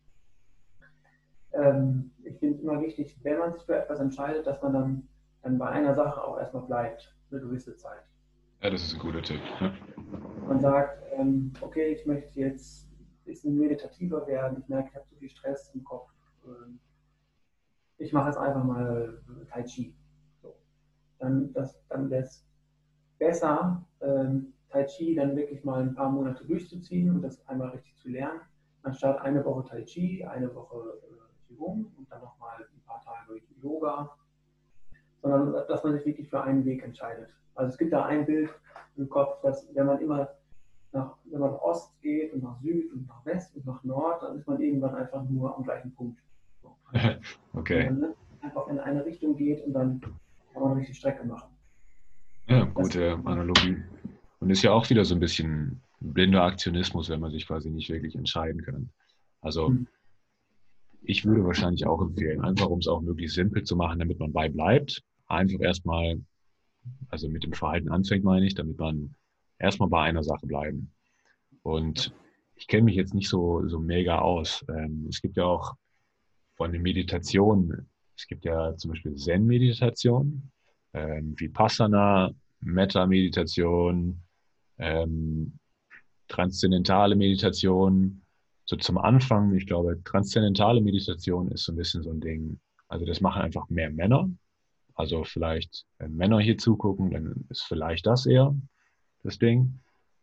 Ähm, 1.54 2.12
ich 2.24 2.38
finde 2.40 2.56
es 2.56 2.62
immer 2.62 2.82
wichtig, 2.82 3.18
wenn 3.24 3.38
man 3.38 3.54
sich 3.54 3.64
für 3.64 3.76
etwas 3.76 4.00
entscheidet, 4.00 4.48
dass 4.48 4.62
man 4.62 4.74
dann, 4.74 5.08
dann 5.44 5.58
bei 5.58 5.68
einer 5.68 5.94
Sache 5.96 6.24
auch 6.24 6.40
erstmal 6.40 6.64
bleibt, 6.64 7.14
eine 7.30 7.42
gewisse 7.42 7.76
Zeit. 7.76 8.04
Ja, 8.62 8.70
das 8.70 8.84
ist 8.84 8.94
ein 8.94 9.00
guter 9.00 9.22
Tipp. 9.22 9.42
Ja. 9.60 9.74
Man 10.48 10.60
sagt, 10.62 11.04
ähm, 11.14 11.52
okay, 11.62 11.94
ich 11.94 12.06
möchte 12.06 12.40
jetzt 12.40 12.88
ein 12.92 13.26
bisschen 13.26 13.58
meditativer 13.58 14.26
werden, 14.28 14.60
ich 14.62 14.68
merke, 14.70 14.90
ich 14.90 14.96
habe 14.96 15.06
zu 15.08 15.16
viel 15.16 15.30
Stress 15.30 15.72
im 15.74 15.84
Kopf. 15.84 16.10
Ähm, 16.46 16.80
ich 18.02 18.14
mache 18.14 18.30
jetzt 18.30 18.38
einfach 18.38 18.64
mal 18.64 19.22
Tai 19.50 19.64
Chi. 19.64 19.96
So. 20.42 20.56
Dann, 21.20 21.54
dann 21.90 22.10
wäre 22.10 22.24
es 22.24 22.46
besser, 23.20 23.86
ähm, 24.02 24.54
Tai 24.70 24.86
Chi 24.86 25.16
dann 25.16 25.36
wirklich 25.36 25.64
mal 25.64 25.82
ein 25.82 25.94
paar 25.94 26.10
Monate 26.10 26.46
durchzuziehen 26.46 27.12
und 27.12 27.22
das 27.22 27.48
einmal 27.48 27.70
richtig 27.70 27.96
zu 27.98 28.10
lernen, 28.10 28.42
anstatt 28.84 29.22
eine 29.22 29.46
Woche 29.46 29.68
Tai 29.70 29.84
Chi, 29.84 30.26
eine 30.26 30.54
Woche 30.56 31.00
äh, 31.04 31.48
Qigong 31.48 31.92
und 31.98 32.12
dann 32.12 32.22
nochmal 32.22 32.58
ein 32.62 32.82
paar 32.86 33.02
Tage 33.04 33.40
Yoga, 33.62 34.18
sondern 35.22 35.54
dass 35.68 35.84
man 35.84 35.94
sich 35.94 36.06
wirklich 36.06 36.30
für 36.30 36.42
einen 36.42 36.66
Weg 36.66 36.84
entscheidet. 36.84 37.30
Also 37.54 37.70
es 37.70 37.78
gibt 37.78 37.94
da 37.94 38.06
ein 38.06 38.26
Bild 38.26 38.50
im 38.96 39.08
Kopf, 39.10 39.42
dass 39.42 39.68
wenn 39.76 39.86
man 39.86 40.02
immer 40.02 40.30
nach, 40.94 41.18
wenn 41.26 41.40
man 41.40 41.52
nach 41.52 41.62
Ost 41.62 42.02
geht 42.02 42.34
und 42.34 42.44
nach 42.44 42.60
Süd 42.62 42.92
und 42.92 43.08
nach 43.08 43.24
West 43.26 43.56
und 43.56 43.66
nach 43.66 43.84
Nord, 43.84 44.24
dann 44.24 44.38
ist 44.38 44.48
man 44.48 44.60
irgendwann 44.60 44.96
einfach 44.96 45.24
nur 45.30 45.56
am 45.56 45.64
gleichen 45.64 45.94
Punkt. 45.94 46.20
Okay. 47.54 47.92
Einfach 48.42 48.68
in 48.70 48.80
eine 48.80 49.06
Richtung 49.06 49.36
geht 49.36 49.64
und 49.66 49.74
dann 49.74 50.02
kann 50.54 50.64
man 50.64 50.74
richtig 50.78 50.98
Strecke 50.98 51.26
machen. 51.26 51.50
Ja, 52.48 52.64
gute 52.64 53.20
Analogie. 53.26 53.78
Und 54.40 54.50
ist 54.50 54.64
ja 54.64 54.72
auch 54.72 54.90
wieder 54.90 55.06
so 55.06 55.16
ein 55.16 55.20
bisschen 55.20 55.82
blinder 56.00 56.44
Aktionismus, 56.44 57.10
wenn 57.10 57.20
man 57.20 57.32
sich 57.32 57.46
quasi 57.46 57.70
nicht 57.70 57.90
wirklich 57.90 58.16
entscheiden 58.16 58.64
kann. 58.64 58.90
Also 59.42 59.68
hm. 59.68 59.88
ich 61.04 61.26
würde 61.26 61.46
wahrscheinlich 61.46 61.86
auch 61.86 62.02
empfehlen, 62.02 62.42
einfach 62.42 62.68
um 62.68 62.80
es 62.80 62.88
auch 62.88 63.02
möglichst 63.02 63.36
simpel 63.36 63.64
zu 63.64 63.76
machen, 63.76 64.00
damit 64.00 64.20
man 64.20 64.34
bei 64.34 64.50
bleibt, 64.50 65.04
einfach 65.28 65.60
erstmal 65.60 66.20
also 67.10 67.30
mit 67.30 67.44
dem 67.44 67.54
Verhalten 67.54 67.90
anfängt, 67.90 68.24
meine 68.24 68.46
ich, 68.46 68.56
damit 68.56 68.80
man 68.80 69.14
erstmal 69.60 69.90
bei 69.90 70.02
einer 70.02 70.24
Sache 70.24 70.48
bleiben. 70.48 70.92
Und 71.64 72.14
ich 72.56 72.68
kenne 72.68 72.84
mich 72.84 72.96
jetzt 72.96 73.14
nicht 73.14 73.30
so, 73.30 73.68
so 73.68 73.80
mega 73.80 74.20
aus. 74.20 74.66
Ähm, 74.70 75.06
es 75.10 75.22
gibt 75.22 75.38
ja 75.38 75.46
auch 75.46 75.76
von 76.56 76.72
den 76.72 76.82
Meditationen, 76.82 77.90
es 78.16 78.28
gibt 78.28 78.46
ja 78.46 78.76
zum 78.78 78.92
Beispiel 78.92 79.16
Zen-Meditation, 79.16 80.52
ähm, 80.94 81.34
Vipassana, 81.40 82.32
Metta-Meditation, 82.60 84.22
ähm, 84.78 85.54
transzendentale 86.28 87.16
Meditation. 87.16 88.22
So 88.66 88.76
zum 88.76 88.98
Anfang, 88.98 89.54
ich 89.56 89.66
glaube, 89.66 90.02
transzendentale 90.04 90.82
Meditation 90.82 91.50
ist 91.52 91.64
so 91.64 91.72
ein 91.72 91.78
bisschen 91.78 92.04
so 92.04 92.12
ein 92.12 92.22
Ding. 92.22 92.60
Also 92.88 93.06
das 93.06 93.22
machen 93.22 93.42
einfach 93.42 93.68
mehr 93.70 93.90
Männer. 93.90 94.30
Also 94.94 95.24
vielleicht, 95.24 95.86
wenn 95.98 96.16
Männer 96.16 96.40
hier 96.40 96.58
zugucken, 96.58 97.12
dann 97.12 97.46
ist 97.50 97.64
vielleicht 97.64 98.06
das 98.06 98.26
eher 98.26 98.56
das 99.24 99.40
Ding. 99.40 99.80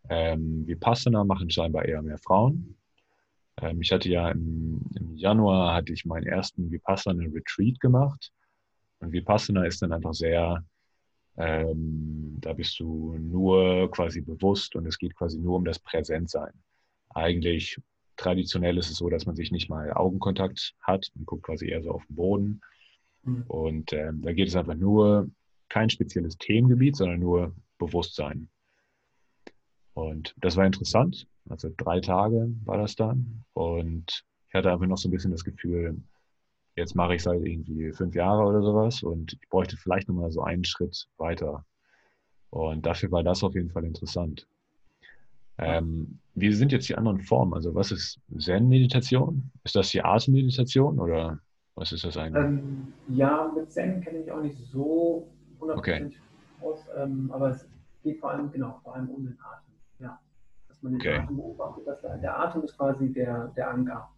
Ähm, 0.09 0.67
Vipassana 0.67 1.25
machen 1.25 1.51
scheinbar 1.51 1.85
eher 1.85 2.03
mehr 2.03 2.19
Frauen. 2.19 2.78
Ähm, 3.61 3.81
ich 3.81 3.93
hatte 3.93 4.09
ja 4.09 4.31
im, 4.31 4.81
im, 4.95 5.17
Januar 5.17 5.75
hatte 5.75 5.93
ich 5.93 6.05
meinen 6.05 6.27
ersten 6.27 6.71
Vipassana 6.71 7.25
Retreat 7.25 7.81
gemacht. 7.81 8.33
Und 9.01 9.13
Vipassana 9.13 9.65
ist 9.65 9.83
dann 9.83 9.93
einfach 9.93 10.15
sehr, 10.15 10.65
ähm, 11.37 12.37
da 12.41 12.53
bist 12.53 12.79
du 12.81 13.17
nur 13.19 13.91
quasi 13.91 14.21
bewusst 14.21 14.75
und 14.77 14.87
es 14.87 14.99
geht 14.99 15.15
quasi 15.17 15.39
nur 15.39 15.57
um 15.57 15.65
das 15.65 15.79
Präsentsein. 15.79 16.53
Eigentlich 17.11 17.81
traditionell 18.17 18.79
ist 18.79 18.91
es 18.91 18.97
so, 18.97 19.09
dass 19.09 19.27
man 19.27 19.37
sich 19.37 19.53
nicht 19.53 19.71
mal 19.71 19.93
Augenkontakt 19.93 20.75
hat 20.81 21.09
und 21.15 21.27
guckt 21.27 21.45
quasi 21.45 21.69
eher 21.69 21.83
so 21.83 21.93
auf 21.93 22.05
den 22.07 22.17
Boden 22.17 22.61
Mhm. 23.29 23.45
Und 23.49 23.93
ähm, 23.93 24.23
da 24.23 24.33
geht 24.33 24.49
es 24.49 24.57
einfach 24.57 24.75
nur 24.75 25.31
kein 25.69 25.91
spezielles 25.91 26.37
Themengebiet, 26.39 26.97
sondern 26.97 27.21
nur 27.21 27.55
Bewusstsein. 27.79 28.49
Und 29.99 30.33
das 30.41 30.57
war 30.57 30.65
interessant. 30.65 31.27
Also 31.49 31.71
drei 31.77 31.99
Tage 31.99 32.55
war 32.65 32.79
das 32.79 32.95
dann. 32.95 33.43
Und 33.53 34.25
ich 34.47 34.55
hatte 34.55 34.71
einfach 34.71 34.87
noch 34.87 34.97
so 34.97 35.09
ein 35.09 35.11
bisschen 35.11 35.33
das 35.33 35.43
Gefühl, 35.43 36.01
jetzt 36.77 36.95
mache 36.95 37.17
ich 37.17 37.23
es 37.23 37.27
halt 37.27 37.45
irgendwie 37.45 37.93
fünf 37.93 38.15
Jahre 38.15 38.45
oder 38.45 38.63
sowas 38.63 39.03
und 39.03 39.33
ich 39.33 39.49
bräuchte 39.49 39.77
vielleicht 39.77 40.07
nochmal 40.07 40.31
so 40.31 40.43
einen 40.43 40.63
Schritt 40.65 41.09
weiter. 41.17 41.65
Und 42.51 42.87
dafür 42.87 43.11
war 43.11 43.25
das 43.25 43.43
auf 43.43 43.55
jeden 43.55 43.71
Fall 43.71 43.85
interessant. 43.85 44.47
Ähm, 45.59 46.21
wie 46.37 46.53
sind 46.53 46.71
jetzt 46.71 46.89
die 46.89 46.95
anderen 46.95 47.21
Formen? 47.21 47.53
Also 47.53 47.75
was 47.75 47.91
ist 47.91 48.21
Zen-Meditation? 48.39 49.51
Ist 49.65 49.75
das 49.75 49.91
die 49.91 50.05
Atemmeditation 50.05 51.01
oder? 51.01 51.41
Was 51.75 51.91
ist 51.91 52.05
das 52.05 52.17
eigentlich? 52.17 52.45
Ähm, 52.45 52.93
ja, 53.09 53.53
mit 53.53 53.73
Zen 53.73 54.01
kenne 54.01 54.19
ich 54.19 54.31
auch 54.31 54.43
nicht 54.43 54.59
so 54.71 55.29
hundertprozentig 55.59 56.21
okay. 56.61 56.69
aus, 56.69 56.85
ähm, 56.97 57.33
aber 57.33 57.51
es 57.51 57.67
geht 58.05 58.21
vor 58.21 58.31
allem, 58.31 58.53
genau, 58.53 58.79
vor 58.85 58.95
allem 58.95 59.09
um 59.11 59.25
den 59.25 59.37
Atem. 59.41 59.68
Ja. 59.99 60.21
Dass 60.69 60.83
man 60.83 60.93
den 60.93 61.01
okay. 61.01 61.19
Atem 61.19 61.37
beobachtet, 61.37 61.87
dass 61.87 62.01
der, 62.01 62.19
der, 62.19 62.39
Atem 62.39 62.63
ist 62.63 62.77
quasi 62.77 63.13
der, 63.13 63.49
der 63.49 63.71
Anker. 63.71 64.11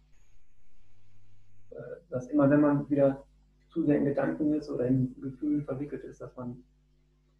Äh, 1.71 1.75
dass 2.09 2.27
immer, 2.27 2.49
wenn 2.49 2.61
man 2.61 2.89
wieder 2.89 3.23
zu 3.69 3.83
sehr 3.83 3.97
in 3.97 4.05
Gedanken 4.05 4.53
ist 4.53 4.69
oder 4.69 4.85
in 4.87 5.15
Gefühlen 5.21 5.63
verwickelt 5.63 6.03
ist, 6.03 6.21
dass 6.21 6.35
man 6.35 6.63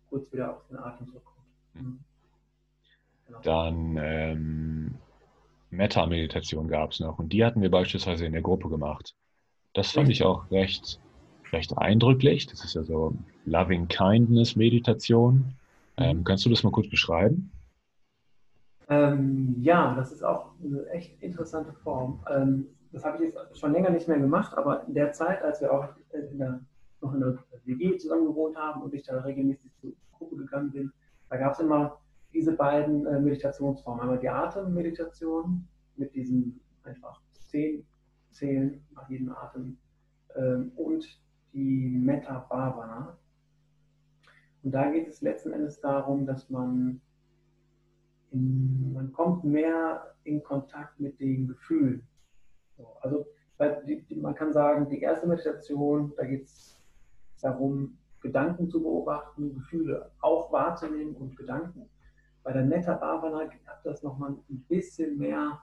kurz 0.09 0.31
wieder 0.31 0.55
auf 0.55 0.67
den 0.67 0.77
Atem 0.77 1.07
zurückkommt. 1.07 1.47
Hm. 1.73 1.83
Mhm. 1.83 1.99
Genau. 3.27 3.41
Dann 3.41 3.97
ähm, 3.97 4.95
Metta-Meditation 5.69 6.67
gab 6.67 6.91
es 6.91 6.99
noch 6.99 7.19
und 7.19 7.31
die 7.31 7.45
hatten 7.45 7.61
wir 7.61 7.71
beispielsweise 7.71 8.25
in 8.25 8.33
der 8.33 8.41
Gruppe 8.41 8.69
gemacht. 8.69 9.15
Das 9.73 9.91
fand 9.91 10.09
ich 10.09 10.23
auch 10.23 10.51
recht, 10.51 10.99
recht 11.53 11.77
eindrücklich. 11.77 12.47
Das 12.47 12.63
ist 12.65 12.75
ja 12.75 12.83
so 12.83 13.13
Loving 13.45 13.87
Kindness 13.87 14.55
Meditation. 14.55 15.53
Ähm, 15.97 16.19
mhm. 16.19 16.23
kannst 16.23 16.45
du 16.45 16.49
das 16.49 16.63
mal 16.63 16.71
kurz 16.71 16.89
beschreiben? 16.89 17.51
Ähm, 18.91 19.55
ja, 19.61 19.95
das 19.95 20.11
ist 20.11 20.21
auch 20.21 20.51
eine 20.61 20.85
echt 20.89 21.23
interessante 21.23 21.71
Form. 21.71 22.21
Ähm, 22.29 22.67
das 22.91 23.05
habe 23.05 23.17
ich 23.23 23.33
jetzt 23.33 23.57
schon 23.57 23.71
länger 23.71 23.89
nicht 23.89 24.09
mehr 24.09 24.19
gemacht, 24.19 24.57
aber 24.57 24.85
in 24.85 24.93
der 24.93 25.13
Zeit, 25.13 25.41
als 25.43 25.61
wir 25.61 25.71
auch 25.71 25.87
in 26.11 26.37
der, 26.37 26.59
noch 26.99 27.13
in 27.13 27.21
der 27.21 27.39
WG 27.63 27.97
zusammen 27.97 28.25
gewohnt 28.25 28.57
haben 28.57 28.81
und 28.81 28.93
ich 28.93 29.03
da 29.03 29.21
regelmäßig 29.21 29.71
zur 29.79 29.93
Gruppe 30.11 30.35
gegangen 30.35 30.71
bin, 30.71 30.91
da 31.29 31.37
gab 31.37 31.53
es 31.53 31.61
immer 31.61 32.01
diese 32.33 32.51
beiden 32.51 33.05
äh, 33.05 33.17
Meditationsformen. 33.17 34.01
Einmal 34.01 34.19
die 34.19 34.27
Atemmeditation 34.27 35.65
mit 35.95 36.13
diesem 36.13 36.59
einfach 36.83 37.21
zehn 37.31 37.85
zählen 38.31 38.83
nach 38.93 39.09
jedem 39.09 39.31
Atem 39.31 39.77
ähm, 40.35 40.73
und 40.75 41.05
die 41.53 41.97
Metta 41.97 42.45
Bhavana. 42.49 43.17
Und 44.63 44.71
da 44.71 44.91
geht 44.91 45.07
es 45.07 45.21
letzten 45.21 45.53
Endes 45.53 45.79
darum, 45.79 46.25
dass 46.25 46.49
man, 46.49 46.99
in, 48.31 48.93
man 48.93 49.11
kommt 49.11 49.43
mehr 49.43 50.15
in 50.23 50.43
Kontakt 50.43 50.99
mit 50.99 51.19
den 51.19 51.47
Gefühlen. 51.47 52.07
So, 52.77 52.87
also 53.01 53.25
die, 53.87 54.01
die, 54.03 54.15
man 54.15 54.35
kann 54.35 54.53
sagen, 54.53 54.89
die 54.89 55.01
erste 55.01 55.27
Meditation, 55.27 56.13
da 56.17 56.25
geht 56.25 56.45
es 56.45 56.81
darum, 57.41 57.97
Gedanken 58.21 58.69
zu 58.69 58.81
beobachten, 58.81 59.55
Gefühle 59.55 60.11
auch 60.21 60.51
wahrzunehmen 60.51 61.15
und 61.15 61.35
Gedanken. 61.35 61.89
Bei 62.43 62.53
der 62.53 62.65
Metta 62.65 62.95
Bhavana 62.95 63.49
hat 63.65 63.85
das 63.85 64.03
nochmal 64.03 64.31
ein 64.49 64.65
bisschen 64.67 65.17
mehr 65.17 65.61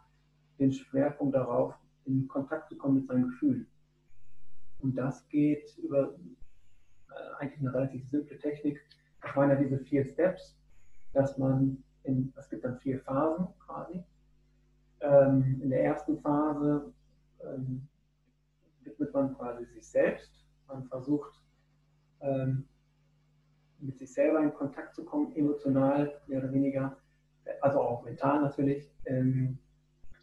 den 0.59 0.73
Schwerpunkt 0.73 1.35
darauf, 1.35 1.75
in 2.05 2.27
Kontakt 2.29 2.69
zu 2.69 2.77
kommen 2.77 2.97
mit 2.97 3.07
seinen 3.07 3.31
Gefühlen. 3.31 3.67
Und 4.81 4.97
das 4.97 5.29
geht 5.29 5.77
über 5.79 6.15
äh, 7.11 7.35
eigentlich 7.39 7.61
eine 7.61 7.75
relativ 7.75 8.09
simple 8.09 8.39
Technik. 8.39 8.81
Das 9.23 9.35
waren 9.37 9.51
ja 9.51 9.57
diese 9.57 9.79
vier 9.79 10.05
Steps, 10.05 10.57
dass 11.13 11.37
man, 11.39 11.83
in, 12.05 12.33
es 12.37 12.49
gibt 12.49 12.65
dann 12.65 12.79
vier 12.79 13.01
Phasen 13.01 13.49
quasi. 13.59 14.03
Ähm, 15.01 15.61
in 15.63 15.71
der 15.71 15.85
ersten 15.85 16.21
Phase 16.21 16.93
ähm, 17.45 17.87
widmet 18.83 19.15
man 19.15 19.37
quasi 19.37 19.65
sich 19.67 19.87
selbst. 19.87 20.33
Man 20.67 20.85
versucht, 20.89 21.41
ähm, 22.21 22.65
mit 23.81 23.99
sich 23.99 24.13
selber 24.13 24.41
in 24.41 24.53
Kontakt 24.53 24.95
zu 24.95 25.05
kommen, 25.05 25.35
emotional 25.37 26.21
mehr 26.27 26.41
oder 26.41 26.53
weniger, 26.53 26.97
also 27.61 27.81
auch 27.81 28.05
mental 28.05 28.43
natürlich. 28.43 28.91
Ähm, 29.07 29.59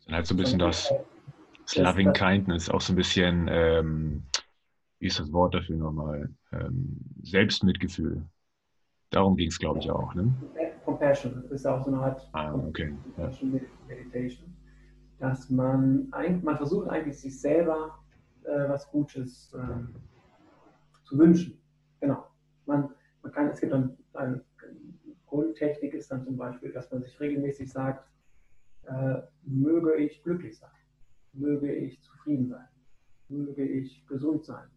dann 0.06 0.16
halt 0.16 0.28
so 0.28 0.34
ein 0.36 0.38
bisschen 0.38 0.60
das, 0.60 0.94
das 1.66 1.78
Loving 1.78 2.14
Kindness, 2.14 2.70
auch 2.70 2.82
so 2.82 2.94
ein 2.94 2.96
bisschen, 2.96 3.48
ähm, 3.50 4.24
wie 5.00 5.08
ist 5.08 5.20
das 5.20 5.32
Wort 5.32 5.56
dafür 5.56 5.78
nochmal? 5.78 6.30
Ähm, 6.52 7.00
Selbstmitgefühl. 7.24 8.24
Darum 9.10 9.36
ging 9.36 9.48
es, 9.48 9.58
glaube 9.58 9.80
ich, 9.80 9.90
auch. 9.90 10.14
Ne? 10.14 10.34
Compassion 10.86 11.46
ist 11.50 11.66
auch 11.66 11.84
so 11.84 11.92
eine 11.92 12.02
Art 12.02 12.30
ah, 12.34 12.54
okay. 12.54 12.96
ja. 13.18 13.32
Meditation, 13.88 14.56
dass 15.20 15.50
man, 15.50 16.10
man 16.10 16.58
versucht 16.58 16.90
eigentlich 16.90 17.20
sich 17.20 17.40
selber 17.40 18.00
äh, 18.44 18.70
was 18.70 18.90
Gutes 18.92 19.54
äh, 19.54 21.04
zu 21.04 21.18
wünschen. 21.18 21.60
Genau. 22.00 22.26
Man, 22.66 22.90
man 23.24 23.32
kann, 23.32 23.50
es 23.50 23.60
gibt 23.60 23.74
dann 23.74 23.98
ein 24.14 24.42
Grundtechnik 25.26 25.94
ist 25.94 26.12
dann 26.12 26.24
zum 26.24 26.38
Beispiel, 26.38 26.72
dass 26.72 26.90
man 26.92 27.02
sich 27.02 27.20
regelmäßig 27.20 27.70
sagt, 27.70 28.08
äh, 28.84 29.22
möge 29.44 29.96
ich 29.96 30.24
glücklich 30.24 30.58
sein, 30.58 30.70
möge 31.34 31.74
ich 31.74 32.02
zufrieden 32.02 32.48
sein, 32.48 32.68
möge 33.28 33.66
ich 33.66 34.08
gesund 34.08 34.46
sein. 34.46 34.68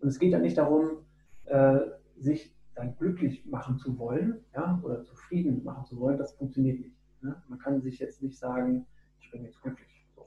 Und 0.00 0.08
es 0.08 0.18
geht 0.18 0.32
ja 0.32 0.38
nicht 0.38 0.58
darum, 0.58 1.04
äh, 1.44 1.78
sich 2.16 2.57
dann 2.78 2.96
glücklich 2.96 3.44
machen 3.44 3.76
zu 3.76 3.98
wollen 3.98 4.44
ja, 4.54 4.80
oder 4.84 5.02
zufrieden 5.02 5.62
machen 5.64 5.84
zu 5.84 5.98
wollen, 5.98 6.16
das 6.16 6.32
funktioniert 6.34 6.78
nicht. 6.78 6.96
Ne? 7.22 7.42
Man 7.48 7.58
kann 7.58 7.80
sich 7.80 7.98
jetzt 7.98 8.22
nicht 8.22 8.38
sagen, 8.38 8.86
ich 9.20 9.30
bin 9.32 9.42
jetzt 9.42 9.60
glücklich. 9.60 10.06
So. 10.14 10.24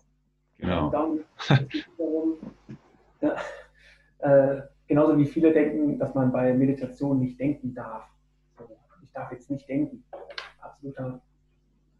Genau. 0.58 0.86
Und 0.86 0.94
dann 0.94 1.20
darum, 1.98 2.34
ja, 3.22 3.36
äh, 4.20 4.62
genauso 4.86 5.18
wie 5.18 5.26
viele 5.26 5.54
denken, 5.54 5.98
dass 5.98 6.14
man 6.14 6.32
bei 6.32 6.54
Meditation 6.54 7.20
nicht 7.20 7.40
denken 7.40 7.74
darf. 7.74 8.06
Ich 9.02 9.12
darf 9.14 9.32
jetzt 9.32 9.50
nicht 9.50 9.68
denken. 9.70 10.04
Absoluter 10.60 11.22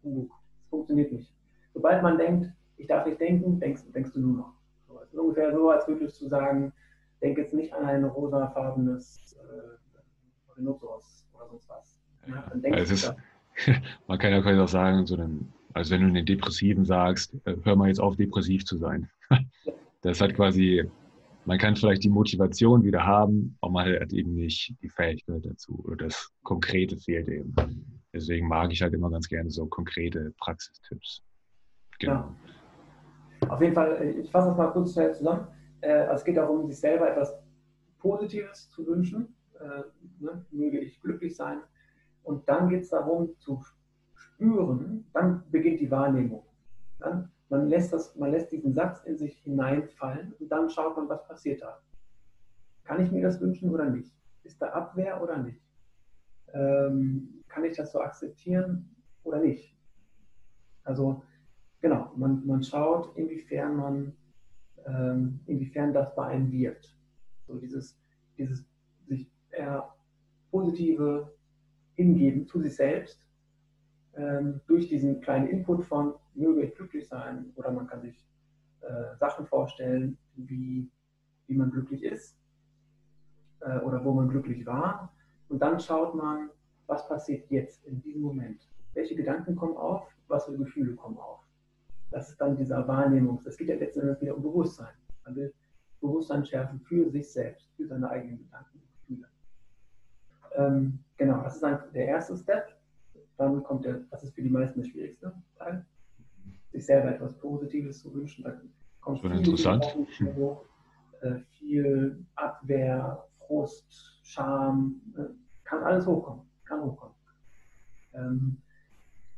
Humbug. 0.04 0.30
Das 0.58 0.68
funktioniert 0.68 1.12
nicht. 1.12 1.34
Sobald 1.72 2.02
man 2.02 2.18
denkt, 2.18 2.52
ich 2.76 2.86
darf 2.86 3.06
nicht 3.06 3.20
denken, 3.20 3.58
denkst, 3.58 3.84
denkst 3.94 4.12
du 4.12 4.20
nur 4.20 4.36
noch. 4.36 4.54
So, 4.86 5.00
es 5.00 5.12
ist 5.12 5.18
ungefähr 5.18 5.52
so, 5.52 5.70
als 5.70 5.88
würdest 5.88 6.20
du 6.20 6.28
sagen, 6.28 6.74
denk 7.22 7.38
jetzt 7.38 7.54
nicht 7.54 7.72
an 7.72 7.86
ein 7.86 8.04
rosafarbenes 8.04 9.34
äh, 9.40 9.81
Rhinoceros 10.56 11.26
oder 11.34 11.48
sonst 11.48 11.68
was. 11.68 11.98
Ja, 12.26 12.52
denkst 12.54 12.78
also 12.78 12.94
ist, 12.94 13.14
man 14.06 14.18
kann 14.18 14.32
ja 14.32 14.62
auch 14.62 14.68
sagen, 14.68 15.06
so 15.06 15.16
dann, 15.16 15.52
also 15.74 15.94
wenn 15.94 16.02
du 16.02 16.12
den 16.12 16.26
Depressiven 16.26 16.84
sagst, 16.84 17.34
äh, 17.44 17.56
hör 17.64 17.76
mal 17.76 17.88
jetzt 17.88 18.00
auf, 18.00 18.16
depressiv 18.16 18.64
zu 18.64 18.76
sein. 18.76 19.08
Das 20.04 20.20
hat 20.20 20.34
quasi, 20.34 20.82
man 21.44 21.58
kann 21.58 21.76
vielleicht 21.76 22.02
die 22.02 22.08
Motivation 22.08 22.82
wieder 22.82 23.06
haben, 23.06 23.56
aber 23.60 23.72
man 23.72 24.00
hat 24.00 24.12
eben 24.12 24.34
nicht 24.34 24.74
die 24.82 24.88
Fähigkeit 24.88 25.46
dazu 25.46 25.80
oder 25.84 26.06
das 26.06 26.28
Konkrete 26.42 26.96
fehlt 26.96 27.28
eben. 27.28 27.54
Deswegen 28.12 28.48
mag 28.48 28.72
ich 28.72 28.82
halt 28.82 28.94
immer 28.94 29.10
ganz 29.10 29.28
gerne 29.28 29.48
so 29.48 29.64
konkrete 29.66 30.34
Praxistipps. 30.38 31.22
Genau. 32.00 32.34
Ja. 33.42 33.48
Auf 33.48 33.60
jeden 33.60 33.74
Fall, 33.74 34.16
ich 34.20 34.28
fasse 34.28 34.48
das 34.48 34.56
mal 34.56 34.72
kurz 34.72 34.92
schnell 34.92 35.14
zusammen. 35.14 35.46
Äh, 35.82 35.92
also 35.92 36.14
es 36.14 36.24
geht 36.24 36.36
darum, 36.36 36.66
sich 36.66 36.80
selber 36.80 37.08
etwas 37.08 37.32
Positives 37.98 38.68
zu 38.70 38.84
wünschen. 38.86 39.34
Ne? 40.22 40.44
Möge 40.50 40.78
ich 40.78 41.00
glücklich 41.00 41.36
sein. 41.36 41.60
Und 42.22 42.48
dann 42.48 42.68
geht 42.68 42.82
es 42.82 42.90
darum 42.90 43.36
zu 43.38 43.62
spüren, 44.14 45.06
dann 45.12 45.44
beginnt 45.50 45.80
die 45.80 45.90
Wahrnehmung. 45.90 46.44
Dann, 46.98 47.30
man, 47.48 47.68
lässt 47.68 47.92
das, 47.92 48.14
man 48.16 48.30
lässt 48.30 48.52
diesen 48.52 48.72
Satz 48.72 49.02
in 49.04 49.18
sich 49.18 49.38
hineinfallen 49.38 50.32
und 50.38 50.50
dann 50.50 50.70
schaut 50.70 50.96
man, 50.96 51.08
was 51.08 51.26
passiert 51.26 51.62
da. 51.62 51.80
Kann 52.84 53.02
ich 53.02 53.10
mir 53.10 53.22
das 53.22 53.40
wünschen 53.40 53.70
oder 53.70 53.88
nicht? 53.90 54.12
Ist 54.44 54.60
da 54.62 54.68
Abwehr 54.68 55.22
oder 55.22 55.38
nicht? 55.38 55.60
Ähm, 56.52 57.42
kann 57.48 57.64
ich 57.64 57.76
das 57.76 57.92
so 57.92 58.00
akzeptieren 58.00 58.94
oder 59.24 59.40
nicht? 59.40 59.76
Also 60.84 61.22
genau, 61.80 62.12
man, 62.16 62.46
man 62.46 62.62
schaut, 62.62 63.16
inwiefern 63.16 63.76
man 63.76 64.16
ähm, 64.86 65.40
inwiefern 65.46 65.92
das 65.92 66.14
bei 66.14 66.26
einem 66.26 66.50
wirkt. 66.50 66.96
So 67.46 67.56
dieses, 67.58 67.98
dieses 68.36 68.64
sich 69.06 69.30
eher 69.50 69.94
positive 70.52 71.32
Hingeben 71.94 72.46
zu 72.46 72.60
sich 72.60 72.76
selbst 72.76 73.20
ähm, 74.14 74.60
durch 74.66 74.88
diesen 74.88 75.20
kleinen 75.20 75.48
Input 75.48 75.84
von 75.84 76.14
möge 76.34 76.62
ich 76.62 76.74
glücklich 76.74 77.08
sein 77.08 77.52
oder 77.56 77.72
man 77.72 77.86
kann 77.86 78.02
sich 78.02 78.24
äh, 78.82 79.16
Sachen 79.18 79.46
vorstellen, 79.46 80.16
wie, 80.36 80.88
wie 81.46 81.54
man 81.54 81.70
glücklich 81.70 82.04
ist 82.04 82.36
äh, 83.60 83.78
oder 83.80 84.04
wo 84.04 84.12
man 84.12 84.28
glücklich 84.28 84.64
war 84.66 85.12
und 85.48 85.60
dann 85.60 85.80
schaut 85.80 86.14
man, 86.14 86.50
was 86.86 87.08
passiert 87.08 87.50
jetzt 87.50 87.84
in 87.86 88.00
diesem 88.02 88.22
Moment. 88.22 88.68
Welche 88.94 89.14
Gedanken 89.14 89.56
kommen 89.56 89.76
auf, 89.76 90.06
was 90.28 90.44
für 90.44 90.56
Gefühle 90.56 90.94
kommen 90.94 91.16
auf. 91.18 91.40
Das 92.10 92.28
ist 92.28 92.40
dann 92.40 92.56
dieser 92.56 92.86
Wahrnehmung. 92.86 93.40
Es 93.46 93.56
geht 93.56 93.68
ja 93.68 93.76
letztendlich 93.76 94.20
wieder 94.20 94.36
um 94.36 94.42
Bewusstsein. 94.42 94.94
Man 95.24 95.36
will 95.36 95.54
Bewusstsein 96.00 96.44
schärfen 96.44 96.80
für 96.80 97.10
sich 97.10 97.32
selbst, 97.32 97.70
für 97.76 97.86
seine 97.86 98.10
eigenen 98.10 98.38
Gedanken. 98.38 98.82
Ähm, 100.56 100.98
genau, 101.16 101.42
das 101.42 101.56
ist 101.56 101.64
ein, 101.64 101.78
der 101.94 102.06
erste 102.06 102.36
Step. 102.36 102.76
Dann 103.38 103.62
kommt 103.62 103.84
der, 103.84 104.00
das 104.10 104.22
ist 104.22 104.34
für 104.34 104.42
die 104.42 104.50
meisten 104.50 104.80
der 104.82 104.88
schwierigste 104.88 105.32
Teil, 105.58 105.84
sich 106.72 106.84
selber 106.84 107.14
etwas 107.14 107.36
Positives 107.38 108.00
zu 108.00 108.12
wünschen. 108.14 108.44
Da 108.44 108.60
kommt 109.00 109.20
viel 109.20 109.32
interessant. 109.32 109.84
Hoch, 110.36 110.64
äh, 111.22 111.36
viel 111.58 112.24
Abwehr, 112.34 113.24
Frust, 113.46 114.20
Scham, 114.22 115.00
äh, 115.16 115.24
kann 115.64 115.82
alles 115.82 116.06
hochkommen, 116.06 116.44
kann 116.64 116.82
hochkommen. 116.82 117.14
Ähm, 118.14 118.56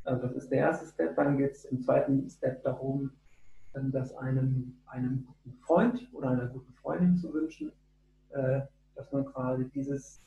also 0.05 0.23
das 0.23 0.33
ist 0.33 0.51
der 0.51 0.59
erste 0.59 0.87
Step. 0.87 1.17
Dann 1.17 1.39
geht 1.39 1.53
es 1.53 1.65
im 1.67 1.81
zweiten 1.81 2.29
Step 2.29 2.63
darum, 2.63 3.11
das 3.73 4.15
einem, 4.17 4.77
einem 4.87 5.27
guten 5.27 5.57
Freund 5.59 6.09
oder 6.13 6.31
einer 6.31 6.47
guten 6.47 6.73
Freundin 6.75 7.17
zu 7.17 7.33
wünschen, 7.33 7.73
äh, 8.31 8.61
dass 8.95 9.11
man 9.13 9.25
quasi 9.25 9.69
dieses 9.71 10.23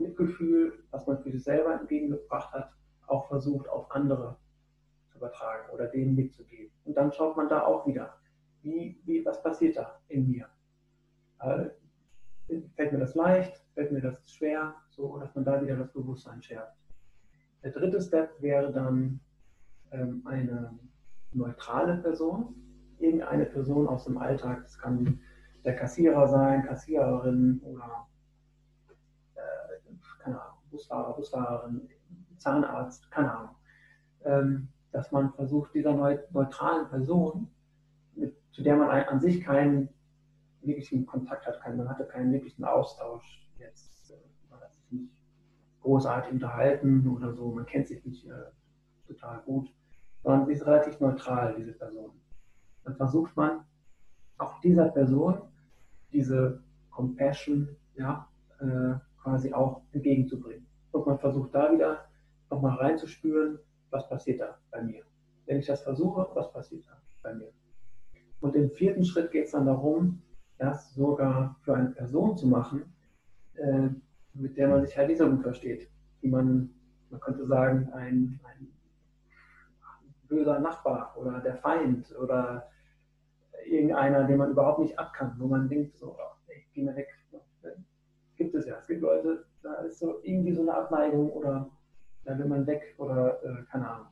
Mitgefühl, 0.00 0.84
was 0.90 1.06
man 1.06 1.22
für 1.22 1.30
sich 1.30 1.44
selber 1.44 1.78
entgegengebracht 1.78 2.52
hat, 2.52 2.74
auch 3.06 3.28
versucht 3.28 3.68
auf 3.68 3.90
andere 3.90 4.36
zu 5.10 5.18
übertragen 5.18 5.70
oder 5.72 5.86
denen 5.86 6.14
mitzugeben. 6.14 6.72
Und 6.84 6.96
dann 6.96 7.12
schaut 7.12 7.36
man 7.36 7.48
da 7.48 7.64
auch 7.64 7.86
wieder, 7.86 8.14
wie, 8.62 9.00
wie, 9.04 9.24
was 9.24 9.42
passiert 9.42 9.76
da 9.76 10.00
in 10.08 10.30
mir. 10.30 10.46
Äh, 11.40 11.70
fällt 12.74 12.92
mir 12.92 12.98
das 12.98 13.14
leicht, 13.14 13.62
fällt 13.74 13.92
mir 13.92 14.00
das 14.00 14.30
schwer, 14.30 14.74
so 14.90 15.18
dass 15.18 15.34
man 15.34 15.44
da 15.44 15.60
wieder 15.60 15.76
das 15.76 15.92
Bewusstsein 15.92 16.42
schärft. 16.42 16.76
Der 17.62 17.72
dritte 17.72 18.00
Step 18.00 18.30
wäre 18.40 18.72
dann 18.72 19.20
ähm, 19.90 20.22
eine 20.24 20.78
neutrale 21.32 21.96
Person, 21.98 22.54
irgendeine 22.98 23.46
Person 23.46 23.88
aus 23.88 24.04
dem 24.04 24.18
Alltag. 24.18 24.62
Das 24.62 24.78
kann 24.78 25.20
der 25.64 25.76
Kassierer 25.76 26.28
sein, 26.28 26.64
Kassiererin 26.64 27.60
oder 27.64 28.06
keine 30.22 30.40
Ahnung, 30.40 30.58
Busfahrer, 30.70 31.14
Busfahrerin, 31.14 31.88
Zahnarzt, 32.38 33.10
keine 33.10 33.36
Ahnung. 33.36 33.54
Ähm, 34.24 34.68
dass 34.92 35.10
man 35.10 35.32
versucht, 35.32 35.74
dieser 35.74 35.94
neutralen 35.94 36.88
Person, 36.88 37.50
mit, 38.14 38.36
zu 38.52 38.62
der 38.62 38.76
man 38.76 38.90
an 38.90 39.20
sich 39.20 39.42
keinen 39.42 39.88
wirklichen 40.60 41.06
Kontakt 41.06 41.46
hat, 41.46 41.58
man 41.76 41.88
hatte 41.88 42.06
keinen 42.06 42.32
wirklichen 42.32 42.64
Austausch 42.64 43.50
jetzt, 43.58 44.10
äh, 44.10 44.16
man 44.50 44.60
hat 44.60 44.72
sich 44.74 44.92
nicht 44.92 45.12
großartig 45.80 46.32
unterhalten 46.32 47.08
oder 47.08 47.32
so, 47.32 47.52
man 47.52 47.66
kennt 47.66 47.88
sich 47.88 48.04
nicht 48.04 48.26
äh, 48.26 48.50
total 49.06 49.40
gut, 49.42 49.72
sondern 50.22 50.46
sie 50.46 50.52
ist 50.52 50.66
relativ 50.66 51.00
neutral, 51.00 51.54
diese 51.56 51.72
Person. 51.72 52.12
Dann 52.84 52.96
versucht 52.96 53.36
man 53.36 53.64
auch 54.38 54.60
dieser 54.60 54.88
Person 54.88 55.40
diese 56.12 56.62
Compassion 56.90 57.76
ja, 57.94 58.28
äh, 58.60 58.94
quasi 59.22 59.52
auch 59.52 59.82
entgegenzubringen. 59.92 60.66
Und 60.92 61.06
man 61.06 61.18
versucht 61.18 61.54
da 61.54 61.72
wieder 61.72 62.04
nochmal 62.50 62.76
reinzuspüren, 62.76 63.58
was 63.90 64.08
passiert 64.08 64.40
da 64.40 64.58
bei 64.70 64.82
mir. 64.82 65.02
Wenn 65.46 65.58
ich 65.58 65.66
das 65.66 65.82
versuche, 65.82 66.28
was 66.34 66.52
passiert 66.52 66.84
da 66.86 67.00
bei 67.22 67.34
mir. 67.34 67.52
Und 68.40 68.56
im 68.56 68.70
vierten 68.70 69.04
Schritt 69.04 69.30
geht 69.30 69.46
es 69.46 69.52
dann 69.52 69.66
darum, 69.66 70.22
das 70.58 70.94
sogar 70.94 71.56
für 71.62 71.74
eine 71.74 71.90
Person 71.90 72.36
zu 72.36 72.46
machen, 72.46 72.92
äh, 73.54 73.88
mit 74.34 74.56
der 74.56 74.68
man 74.68 74.84
sich 74.84 74.96
halt 74.96 75.08
nicht 75.08 75.18
so 75.18 75.28
gut 75.28 75.42
versteht. 75.42 75.88
Die 76.22 76.28
man, 76.28 76.70
man 77.10 77.20
könnte 77.20 77.46
sagen, 77.46 77.90
ein, 77.92 78.40
ein 78.44 78.68
böser 80.28 80.60
Nachbar 80.60 81.14
oder 81.16 81.40
der 81.40 81.56
Feind 81.56 82.14
oder 82.18 82.68
irgendeiner, 83.66 84.24
den 84.24 84.38
man 84.38 84.50
überhaupt 84.50 84.80
nicht 84.80 84.98
abkann, 84.98 85.34
wo 85.38 85.46
man 85.46 85.68
denkt, 85.68 85.96
so, 85.96 86.16
oh, 86.18 86.52
geh 86.72 86.82
mal 86.82 86.96
weg. 86.96 87.08
Gibt 88.42 88.54
es 88.56 88.66
ja. 88.66 88.76
Es 88.80 88.88
gibt 88.88 89.02
Leute, 89.02 89.44
da 89.62 89.74
ist 89.82 90.00
so 90.00 90.20
irgendwie 90.24 90.52
so 90.52 90.62
eine 90.62 90.74
Abneigung 90.74 91.30
oder 91.30 91.70
da 92.24 92.36
will 92.36 92.46
man 92.46 92.66
weg 92.66 92.94
oder 92.98 93.38
äh, 93.44 93.62
keine 93.70 93.88
Ahnung. 93.88 94.06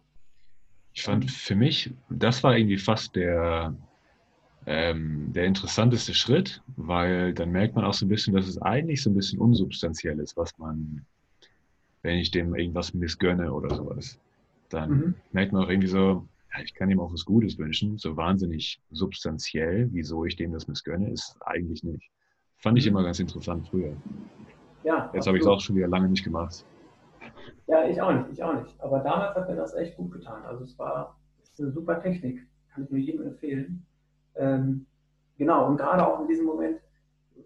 Ich 0.92 1.02
fand 1.02 1.28
für 1.30 1.56
mich, 1.56 1.92
das 2.08 2.42
war 2.44 2.56
irgendwie 2.56 2.78
fast 2.78 3.16
der, 3.16 3.74
ähm, 4.66 5.32
der 5.32 5.46
interessanteste 5.46 6.14
Schritt, 6.14 6.62
weil 6.76 7.34
dann 7.34 7.50
merkt 7.50 7.74
man 7.74 7.84
auch 7.84 7.94
so 7.94 8.06
ein 8.06 8.08
bisschen, 8.08 8.34
dass 8.34 8.46
es 8.46 8.60
eigentlich 8.62 9.02
so 9.02 9.10
ein 9.10 9.14
bisschen 9.14 9.40
unsubstanziell 9.40 10.18
ist, 10.20 10.36
was 10.36 10.56
man, 10.58 11.04
wenn 12.02 12.18
ich 12.18 12.30
dem 12.30 12.54
irgendwas 12.54 12.94
missgönne 12.94 13.52
oder 13.52 13.74
sowas, 13.74 14.18
dann 14.68 14.90
mhm. 14.90 15.14
merkt 15.32 15.52
man 15.52 15.64
auch 15.64 15.70
irgendwie 15.70 15.88
so, 15.88 16.26
ja, 16.52 16.62
ich 16.62 16.74
kann 16.74 16.90
ihm 16.90 17.00
auch 17.00 17.12
was 17.12 17.24
Gutes 17.24 17.58
wünschen. 17.58 17.98
So 17.98 18.16
wahnsinnig 18.16 18.80
substanziell, 18.90 19.88
wieso 19.92 20.24
ich 20.24 20.36
dem 20.36 20.52
das 20.52 20.68
missgönne, 20.68 21.10
ist 21.10 21.36
eigentlich 21.42 21.82
nicht. 21.82 22.10
Fand 22.60 22.78
ich 22.78 22.86
mhm. 22.86 22.92
immer 22.92 23.04
ganz 23.04 23.18
interessant 23.18 23.66
früher. 23.68 23.96
Ja. 24.84 25.10
Jetzt 25.12 25.26
habe 25.26 25.36
ich 25.36 25.42
es 25.42 25.48
auch 25.48 25.60
schon 25.60 25.76
wieder 25.76 25.88
lange 25.88 26.08
nicht 26.08 26.24
gemacht. 26.24 26.64
Ja, 27.66 27.86
ich 27.86 28.00
auch 28.00 28.12
nicht, 28.12 28.30
ich 28.32 28.42
auch 28.42 28.54
nicht. 28.54 28.80
Aber 28.80 29.00
damals 29.00 29.34
hat 29.36 29.48
mir 29.48 29.56
das 29.56 29.74
echt 29.74 29.96
gut 29.96 30.12
getan. 30.12 30.42
Also 30.44 30.64
es 30.64 30.78
war 30.78 31.16
eine 31.58 31.70
super 31.70 32.00
Technik, 32.00 32.46
kann 32.72 32.84
ich 32.84 32.90
nur 32.90 32.98
jedem 32.98 33.26
empfehlen. 33.26 33.86
Ähm, 34.34 34.86
genau, 35.36 35.68
und 35.68 35.76
gerade 35.76 36.06
auch 36.06 36.20
in 36.20 36.28
diesem 36.28 36.46
Moment, 36.46 36.80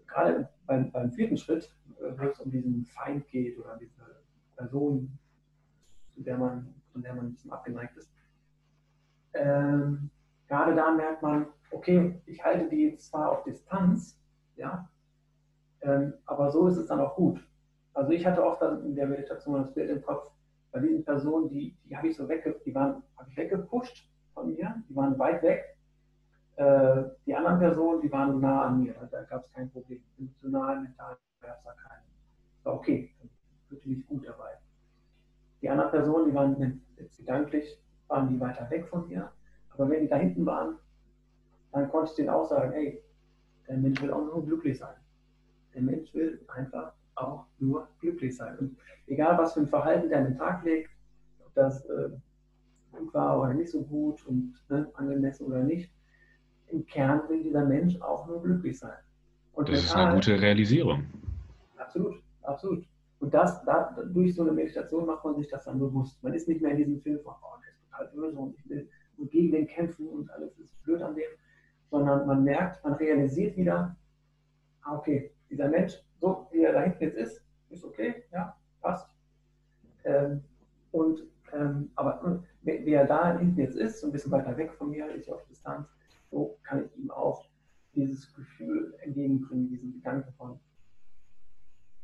gerade 0.07 0.49
beim, 0.65 0.91
beim 0.91 1.11
vierten 1.11 1.37
Schritt, 1.37 1.69
äh, 1.99 2.17
wo 2.17 2.23
es 2.23 2.39
um 2.39 2.51
diesen 2.51 2.85
Feind 2.85 3.27
geht 3.27 3.57
oder 3.59 3.77
diese 3.77 4.23
Person, 4.55 5.17
zu 6.13 6.21
der 6.23 6.37
man, 6.37 6.73
von 6.91 7.01
der 7.01 7.13
man 7.13 7.27
ein 7.27 7.31
bisschen 7.33 7.51
abgeneigt 7.51 7.97
ist. 7.97 8.09
Ähm, 9.33 10.09
gerade 10.47 10.75
da 10.75 10.91
merkt 10.91 11.21
man, 11.21 11.47
okay, 11.71 12.21
ich 12.25 12.43
halte 12.43 12.69
die 12.69 12.95
zwar 12.97 13.31
auf 13.31 13.43
Distanz, 13.43 14.17
ja, 14.55 14.89
aber 16.25 16.51
so 16.51 16.67
ist 16.67 16.77
es 16.77 16.87
dann 16.87 16.99
auch 16.99 17.15
gut. 17.15 17.39
Also 17.93 18.11
ich 18.11 18.25
hatte 18.25 18.43
oft 18.43 18.61
dann 18.61 18.85
in 18.85 18.95
der 18.95 19.07
Meditation 19.07 19.55
das 19.55 19.73
Bild 19.73 19.89
im 19.89 20.01
Kopf, 20.01 20.31
bei 20.71 20.81
diesen 20.81 21.05
Personen, 21.05 21.47
die, 21.47 21.73
die 21.85 21.95
habe 21.95 22.09
ich 22.09 22.17
so 22.17 22.27
wegge, 22.27 22.59
die 22.65 22.75
waren, 22.75 23.01
habe 23.15 23.29
ich 23.29 23.37
weggepusht 23.37 24.09
von 24.33 24.53
mir, 24.53 24.75
die 24.89 24.95
waren 24.95 25.17
weit 25.17 25.41
weg. 25.41 25.77
Äh, 26.57 27.03
die 27.25 27.33
anderen 27.33 27.59
Personen, 27.59 28.01
die 28.01 28.11
waren 28.11 28.41
nah 28.41 28.65
an 28.65 28.81
mir, 28.81 28.93
da 29.09 29.23
gab 29.23 29.43
es 29.43 29.51
kein 29.53 29.71
Problem. 29.71 30.03
Emotional, 30.17 30.81
mental 30.81 31.17
gab 31.39 31.57
es 31.57 31.63
da 31.63 31.71
keinen. 31.71 32.03
War 32.63 32.73
okay, 32.73 33.15
fühlte 33.69 33.87
mich 33.87 34.05
gut 34.05 34.27
dabei. 34.27 34.51
Die 35.61 35.69
anderen 35.69 35.91
Personen, 35.91 36.29
die 36.29 36.35
waren 36.35 36.81
gedanklich, 37.17 37.81
waren 38.09 38.27
die 38.27 38.39
weiter 38.39 38.69
weg 38.69 38.87
von 38.87 39.07
mir. 39.07 39.31
Aber 39.69 39.89
wenn 39.89 40.01
die 40.01 40.09
da 40.09 40.17
hinten 40.17 40.45
waren, 40.45 40.77
dann 41.71 41.89
konnte 41.89 42.11
ich 42.11 42.15
denen 42.17 42.29
auch 42.29 42.45
sagen, 42.45 42.73
hey, 42.73 43.01
der 43.67 43.77
Mensch 43.77 44.01
will 44.01 44.11
auch 44.11 44.25
nur 44.25 44.45
glücklich 44.45 44.77
sein. 44.77 44.95
Der 45.75 45.81
Mensch 45.81 46.13
will 46.13 46.41
einfach 46.47 46.93
auch 47.15 47.45
nur 47.59 47.87
glücklich 47.99 48.35
sein. 48.35 48.57
Und 48.57 48.77
egal, 49.07 49.37
was 49.37 49.53
für 49.53 49.61
ein 49.61 49.67
Verhalten 49.67 50.09
der 50.09 50.19
an 50.19 50.25
den 50.25 50.37
Tag 50.37 50.63
legt, 50.63 50.89
ob 51.45 51.53
das 51.53 51.85
äh, 51.85 52.09
gut 52.91 53.13
war 53.13 53.41
oder 53.41 53.53
nicht 53.53 53.69
so 53.69 53.83
gut 53.83 54.25
und 54.25 54.53
ne, 54.69 54.89
angemessen 54.95 55.47
oder 55.47 55.63
nicht, 55.63 55.91
im 56.67 56.85
Kern 56.85 57.21
will 57.29 57.43
dieser 57.43 57.65
Mensch 57.65 57.99
auch 58.01 58.27
nur 58.27 58.41
glücklich 58.41 58.79
sein. 58.79 58.97
Und 59.53 59.69
das 59.69 59.81
mental, 59.81 59.85
ist 59.85 59.95
eine 59.95 60.15
gute 60.15 60.41
Realisierung. 60.41 61.05
Absolut, 61.77 62.15
absolut. 62.41 62.85
Und 63.19 63.33
das, 63.33 63.63
da, 63.63 63.95
durch 64.13 64.35
so 64.35 64.41
eine 64.41 64.51
Meditation 64.51 65.05
macht 65.05 65.23
man 65.23 65.35
sich 65.35 65.47
das 65.47 65.63
dann 65.65 65.79
bewusst. 65.79 66.21
Man 66.23 66.33
ist 66.33 66.47
nicht 66.47 66.61
mehr 66.61 66.71
in 66.71 66.77
diesem 66.77 66.99
Film 67.01 67.19
von, 67.21 67.33
oh, 67.41 67.57
der 67.61 67.71
ist 67.71 67.81
total 67.89 68.07
böse 68.13 68.37
und 68.37 68.55
ich 68.57 68.69
will 68.69 68.89
gegen 69.29 69.51
den 69.51 69.67
kämpfen 69.67 70.07
und 70.07 70.29
alles 70.31 70.57
ist 70.59 70.81
blöd 70.83 71.01
an 71.01 71.15
dem, 71.15 71.29
sondern 71.89 72.27
man 72.27 72.43
merkt, 72.43 72.83
man 72.83 72.93
realisiert 72.93 73.55
wieder, 73.55 73.95
ah, 74.83 74.97
okay, 74.97 75.31
dieser 75.49 75.69
Mensch, 75.69 75.93
so 76.19 76.47
wie 76.51 76.63
er 76.63 76.73
da 76.73 76.81
hinten 76.81 77.03
jetzt 77.03 77.17
ist, 77.17 77.41
ist 77.69 77.83
okay, 77.83 78.23
ja, 78.31 78.55
passt. 78.81 79.09
Ähm, 80.03 80.43
und, 80.91 81.23
ähm, 81.53 81.91
aber 81.95 82.43
wie 82.61 82.93
er 82.93 83.05
da 83.05 83.37
hinten 83.37 83.59
jetzt 83.59 83.75
ist, 83.75 84.01
so 84.01 84.07
ein 84.07 84.11
bisschen 84.11 84.31
weiter 84.31 84.55
weg 84.57 84.73
von 84.73 84.89
mir, 84.89 85.09
ist 85.09 85.29
auf 85.29 85.45
Distanz, 85.47 85.87
so 86.31 86.57
kann 86.63 86.85
ich 86.85 86.97
ihm 86.97 87.11
auch 87.11 87.45
dieses 87.93 88.33
Gefühl 88.35 88.93
entgegenbringen, 89.01 89.69
diesen 89.69 89.93
Gedanken 89.93 90.33
von, 90.33 90.59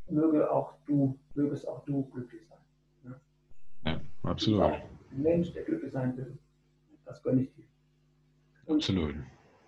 möge 0.08 0.50
auch 0.52 0.74
du, 0.86 1.18
mögest 1.36 1.68
auch 1.68 1.84
du 1.86 2.04
glücklich 2.10 2.42
sein. 2.48 2.60
Ja, 3.04 3.92
ja 3.92 4.02
absolut. 4.24 4.62
Ein 4.64 5.22
Mensch, 5.22 5.54
der 5.54 5.64
glücklich 5.64 5.92
sein 5.92 6.16
will, 6.18 6.38
das 7.06 7.22
gönne 7.24 7.44
ich 7.44 7.54
dir. 7.56 7.66
Und 8.66 8.78
absolut. 8.78 9.16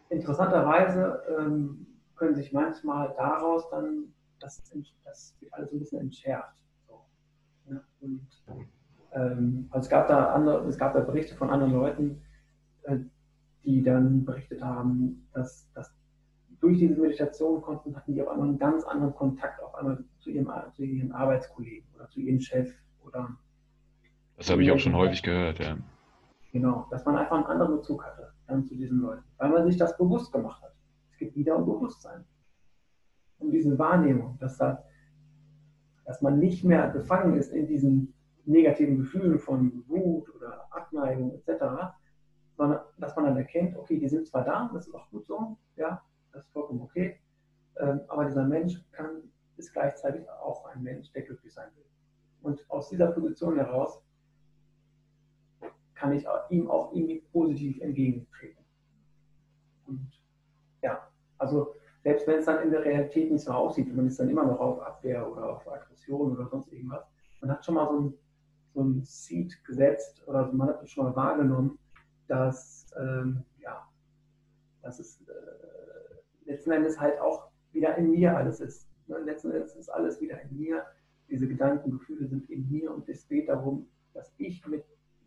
Interessanterweise 0.10 1.24
ähm, 1.38 1.88
können 2.24 2.36
sich 2.36 2.54
manchmal 2.54 3.14
daraus 3.18 3.70
dann, 3.70 4.06
das, 4.40 4.64
das 5.04 5.36
wird 5.42 5.54
alles 5.54 5.74
ein 5.74 5.80
bisschen 5.80 6.00
entschärft. 6.00 6.56
So. 6.88 7.06
Ja, 7.70 7.82
und, 8.00 8.28
ähm, 9.12 9.68
also 9.72 9.84
es 9.84 9.90
gab 9.90 10.08
da 10.08 10.34
andere, 10.34 10.66
es 10.70 10.78
gab 10.78 10.94
da 10.94 11.02
Berichte 11.02 11.36
von 11.36 11.50
anderen 11.50 11.74
Leuten, 11.74 12.22
äh, 12.84 13.00
die 13.66 13.84
dann 13.84 14.24
berichtet 14.24 14.62
haben, 14.64 15.28
dass, 15.34 15.70
dass 15.74 15.94
durch 16.62 16.78
diese 16.78 16.96
Meditation 16.96 17.62
konnten, 17.62 17.94
hatten 17.94 18.14
die 18.14 18.22
auf 18.22 18.30
einmal 18.30 18.48
einen 18.48 18.58
ganz 18.58 18.86
anderen 18.86 19.14
Kontakt 19.14 19.62
auf 19.62 19.76
einmal 19.76 20.02
zu 20.20 20.30
ihrem, 20.30 20.50
zu 20.74 20.84
ihren 20.84 21.12
Arbeitskollegen 21.12 21.90
oder 21.94 22.08
zu 22.08 22.22
ihrem 22.22 22.40
Chef 22.40 22.74
oder. 23.06 23.36
Das 24.38 24.50
habe 24.50 24.64
ich 24.64 24.72
auch 24.72 24.80
schon 24.80 24.96
häufig 24.96 25.22
gehört, 25.24 25.60
ja. 25.60 25.76
Genau, 26.54 26.88
dass 26.90 27.04
man 27.04 27.18
einfach 27.18 27.36
einen 27.36 27.48
anderen 27.48 27.76
Bezug 27.78 28.06
hatte 28.06 28.32
dann 28.48 28.64
zu 28.64 28.76
diesen 28.76 29.00
Leuten, 29.00 29.24
weil 29.38 29.50
man 29.50 29.66
sich 29.66 29.76
das 29.76 29.98
bewusst 29.98 30.32
gemacht 30.32 30.62
hat. 30.62 30.74
Es 31.14 31.18
geht 31.20 31.36
wieder 31.36 31.56
um 31.56 31.66
Bewusstsein. 31.66 32.26
Um 33.38 33.52
diese 33.52 33.78
Wahrnehmung, 33.78 34.38
dass, 34.40 34.58
da, 34.58 34.84
dass 36.06 36.22
man 36.22 36.40
nicht 36.40 36.64
mehr 36.64 36.90
gefangen 36.90 37.36
ist 37.36 37.52
in 37.54 37.68
diesen 37.68 38.14
negativen 38.46 38.98
Gefühlen 38.98 39.38
von 39.40 39.84
Wut 39.88 40.34
oder 40.36 40.68
Abneigung 40.72 41.34
etc., 41.36 41.94
sondern 42.56 42.82
dass 42.98 43.16
man 43.16 43.26
dann 43.26 43.38
erkennt, 43.38 43.78
okay, 43.78 44.00
die 44.00 44.08
sind 44.08 44.28
zwar 44.28 44.44
da, 44.44 44.70
das 44.74 44.88
ist 44.88 44.94
auch 44.94 45.10
gut 45.10 45.26
so, 45.26 45.58
ja, 45.76 46.02
das 46.32 46.44
ist 46.44 46.52
vollkommen 46.52 46.82
okay, 46.82 47.20
ähm, 47.78 48.02
aber 48.08 48.26
dieser 48.26 48.46
Mensch 48.46 48.84
kann, 48.92 49.24
ist 49.58 49.72
gleichzeitig 49.72 50.28
auch 50.30 50.66
ein 50.66 50.82
Mensch, 50.82 51.12
der 51.14 51.24
glücklich 51.24 51.54
sein 51.54 51.70
will. 51.76 51.86
Und 52.42 52.70
aus 52.70 52.90
dieser 52.90 53.12
Position 53.12 53.56
heraus 53.56 54.04
kann 55.96 56.12
ich 56.12 56.26
ihm 56.50 56.70
auch 56.70 56.94
irgendwie 56.94 57.22
positiv 57.32 57.80
entgegentreten. 57.82 58.64
Und 59.86 60.23
ja, 60.84 61.08
also 61.38 61.74
selbst 62.04 62.28
wenn 62.28 62.40
es 62.40 62.46
dann 62.46 62.62
in 62.62 62.72
der 62.72 62.84
Realität 62.84 63.32
nicht 63.32 63.44
so 63.44 63.52
aussieht, 63.52 63.94
man 63.96 64.08
ist 64.08 64.20
dann 64.20 64.30
immer 64.30 64.46
noch 64.46 64.60
auf 64.60 64.82
Abwehr 64.82 65.30
oder 65.30 65.54
auf 65.54 65.68
Aggression 65.72 66.34
oder 66.34 66.48
sonst 66.48 66.72
irgendwas, 66.72 67.06
man 67.42 67.52
hat 67.52 67.66
schon 67.66 67.76
mal 67.76 67.88
so 67.88 68.00
ein, 68.00 68.14
so 68.74 68.84
ein 68.84 69.04
Seed 69.04 69.64
gesetzt 69.64 70.22
oder 70.28 70.52
man 70.52 70.70
hat 70.70 70.90
schon 70.90 71.06
mal 71.06 71.16
wahrgenommen, 71.16 71.80
dass, 72.28 72.86
ähm, 73.00 73.44
ja, 73.60 73.88
dass 74.82 75.00
es 75.00 75.22
äh, 75.22 76.50
letzten 76.50 76.72
Endes 76.72 77.00
halt 77.00 77.20
auch 77.20 77.50
wieder 77.72 77.98
in 77.98 78.12
mir 78.12 78.36
alles 78.36 78.60
ist. 78.60 78.88
Ne? 79.08 79.20
Letzten 79.20 79.52
Endes 79.52 79.76
ist 79.76 79.90
alles 79.90 80.20
wieder 80.20 80.42
in 80.42 80.58
mir. 80.58 80.86
Diese 81.30 81.48
Gedanken, 81.48 81.92
Gefühle 81.92 82.28
sind 82.28 82.50
in 82.50 82.70
mir 82.70 82.94
und 82.94 83.08
es 83.08 83.28
geht 83.28 83.48
darum, 83.48 83.88
dass 84.14 84.34
ich 84.38 84.66
mit, 84.68 84.84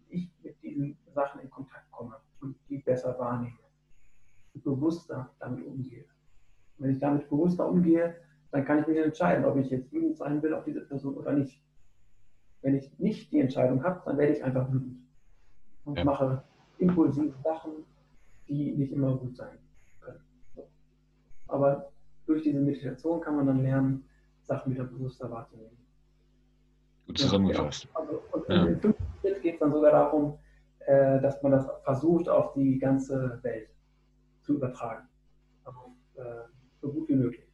ich 0.08 0.30
mit 0.42 0.62
diesen 0.62 0.96
Sachen 1.14 1.40
in 1.40 1.50
Kontakt 1.50 1.90
komme 1.90 2.16
und 2.40 2.56
die 2.68 2.78
besser 2.78 3.18
wahrnehme 3.18 3.65
bewusster 4.62 5.30
damit 5.38 5.66
umgehe. 5.66 6.04
wenn 6.78 6.90
ich 6.90 6.98
damit 6.98 7.28
bewusster 7.28 7.68
umgehe, 7.68 8.16
dann 8.50 8.64
kann 8.64 8.80
ich 8.80 8.86
mich 8.86 8.98
entscheiden, 8.98 9.44
ob 9.44 9.56
ich 9.56 9.70
jetzt 9.70 9.92
wütend 9.92 10.16
sein 10.16 10.42
will 10.42 10.54
auf 10.54 10.64
diese 10.64 10.82
Person 10.82 11.14
oder 11.14 11.32
nicht. 11.32 11.62
Wenn 12.62 12.74
ich 12.74 12.98
nicht 12.98 13.32
die 13.32 13.40
Entscheidung 13.40 13.82
habe, 13.82 14.02
dann 14.04 14.18
werde 14.18 14.32
ich 14.32 14.44
einfach 14.44 14.70
wütend 14.72 14.98
und 15.84 15.98
ja. 15.98 16.04
mache 16.04 16.42
impulsive 16.78 17.34
Sachen, 17.42 17.72
die 18.48 18.72
nicht 18.72 18.92
immer 18.92 19.16
gut 19.16 19.36
sein 19.36 19.58
können. 20.00 20.20
Aber 21.48 21.90
durch 22.26 22.42
diese 22.42 22.60
Meditation 22.60 23.20
kann 23.20 23.36
man 23.36 23.46
dann 23.46 23.62
lernen, 23.62 24.04
Sachen 24.42 24.72
wieder 24.72 24.84
bewusster 24.84 25.30
wahrzunehmen. 25.30 25.76
Gut 27.06 27.18
zusammengefasst. 27.18 27.88
Also, 27.94 28.22
und 28.32 28.48
ja. 28.48 28.64
im 28.66 28.80
fünften 28.80 29.04
Schritt 29.20 29.42
geht 29.42 29.54
es 29.54 29.60
dann 29.60 29.72
sogar 29.72 29.92
darum, 29.92 30.38
äh, 30.80 31.20
dass 31.20 31.42
man 31.42 31.52
das 31.52 31.68
versucht, 31.84 32.28
auf 32.28 32.52
die 32.54 32.78
ganze 32.78 33.38
Welt 33.42 33.68
zu 34.46 34.54
übertragen. 34.54 35.08
Also, 35.64 35.96
äh, 36.14 36.44
so 36.80 36.92
gut 36.92 37.08
wie 37.08 37.16
möglich. 37.16 37.46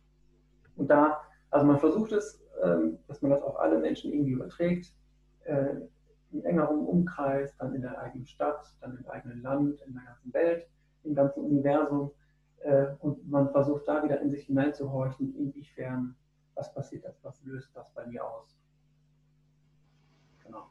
Und 0.76 0.90
da, 0.90 1.22
also 1.50 1.66
man 1.66 1.78
versucht 1.78 2.12
es, 2.12 2.42
ähm, 2.62 2.98
dass 3.08 3.22
man 3.22 3.30
das 3.30 3.42
auf 3.42 3.58
alle 3.58 3.78
Menschen 3.78 4.12
irgendwie 4.12 4.32
überträgt. 4.32 4.94
Äh, 5.44 5.76
im 6.32 6.44
engeren 6.44 6.86
Umkreis, 6.86 7.54
dann 7.58 7.74
in 7.74 7.82
der 7.82 7.98
eigenen 7.98 8.26
Stadt, 8.26 8.64
dann 8.80 8.96
im 8.96 9.06
eigenen 9.08 9.42
Land, 9.42 9.80
in 9.82 9.92
der 9.92 10.02
ganzen 10.04 10.32
Welt, 10.32 10.66
im 11.04 11.14
ganzen 11.14 11.44
Universum. 11.44 12.10
Äh, 12.60 12.94
und 13.00 13.28
man 13.28 13.50
versucht 13.50 13.86
da 13.86 14.02
wieder 14.02 14.20
in 14.20 14.30
sich 14.30 14.46
hineinzuhorchen, 14.46 15.34
inwiefern, 15.36 16.14
was 16.54 16.72
passiert 16.72 17.04
das, 17.04 17.22
was 17.22 17.42
löst 17.44 17.74
das 17.74 17.92
bei 17.92 18.06
mir 18.06 18.24
aus. 18.24 18.56
Genau. 20.44 20.70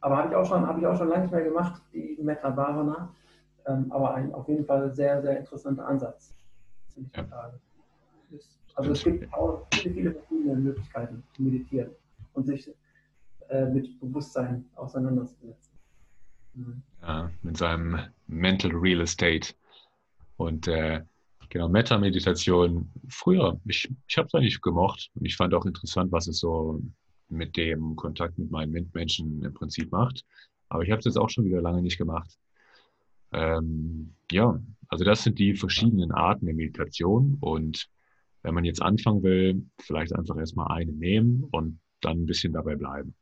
Aber 0.00 0.16
habe 0.16 0.28
ich 0.28 0.34
auch 0.34 0.46
schon, 0.46 0.66
habe 0.66 0.80
ich 0.80 0.86
auch 0.86 0.96
schon 0.96 1.08
lange 1.08 1.22
nicht 1.22 1.32
mehr 1.32 1.44
gemacht, 1.44 1.82
die 1.92 2.18
Metta 2.22 2.50
Bhavana. 2.50 3.14
Ähm, 3.66 3.90
aber 3.90 4.14
ein 4.14 4.32
auf 4.32 4.48
jeden 4.48 4.64
Fall 4.64 4.94
sehr, 4.94 5.22
sehr 5.22 5.38
interessanter 5.38 5.86
Ansatz. 5.86 6.34
Ja. 7.16 7.52
Also 8.76 8.90
es 8.90 9.04
gibt 9.04 9.32
auch 9.32 9.66
viele, 9.72 9.94
viele 9.94 10.12
verschiedene 10.12 10.56
Möglichkeiten 10.56 11.22
zu 11.34 11.42
meditieren 11.42 11.90
und 12.32 12.46
sich 12.46 12.68
äh, 13.48 13.66
mit 13.66 13.98
Bewusstsein 14.00 14.64
auseinanderzusetzen. 14.74 15.72
Mhm. 16.54 16.82
Ja, 17.02 17.30
mit 17.42 17.56
seinem 17.56 17.98
Mental 18.26 18.72
Real 18.72 19.00
Estate. 19.00 19.54
Und 20.36 20.66
äh, 20.66 21.02
genau, 21.50 21.68
Meta-Meditation, 21.68 22.90
früher, 23.08 23.60
ich, 23.66 23.88
ich 24.08 24.18
habe 24.18 24.26
es 24.26 24.34
eigentlich 24.34 24.60
gemocht 24.60 25.10
und 25.14 25.24
ich 25.24 25.36
fand 25.36 25.54
auch 25.54 25.66
interessant, 25.66 26.10
was 26.10 26.26
es 26.26 26.38
so 26.38 26.80
mit 27.28 27.56
dem 27.56 27.94
Kontakt 27.96 28.38
mit 28.38 28.50
meinen 28.50 28.72
Mitmenschen 28.72 29.42
im 29.42 29.54
Prinzip 29.54 29.90
macht. 29.92 30.24
Aber 30.68 30.82
ich 30.82 30.90
habe 30.90 30.98
es 30.98 31.04
jetzt 31.04 31.18
auch 31.18 31.30
schon 31.30 31.44
wieder 31.44 31.60
lange 31.60 31.82
nicht 31.82 31.98
gemacht. 31.98 32.38
Ähm, 33.34 34.14
ja, 34.30 34.58
also 34.88 35.04
das 35.04 35.24
sind 35.24 35.38
die 35.38 35.54
verschiedenen 35.54 36.12
Arten 36.12 36.46
der 36.46 36.54
Meditation. 36.54 37.36
Und 37.40 37.88
wenn 38.42 38.54
man 38.54 38.64
jetzt 38.64 38.80
anfangen 38.80 39.22
will, 39.22 39.66
vielleicht 39.80 40.14
einfach 40.14 40.36
erstmal 40.36 40.68
eine 40.70 40.92
nehmen 40.92 41.44
und 41.50 41.80
dann 42.00 42.22
ein 42.22 42.26
bisschen 42.26 42.52
dabei 42.52 42.76
bleiben. 42.76 43.14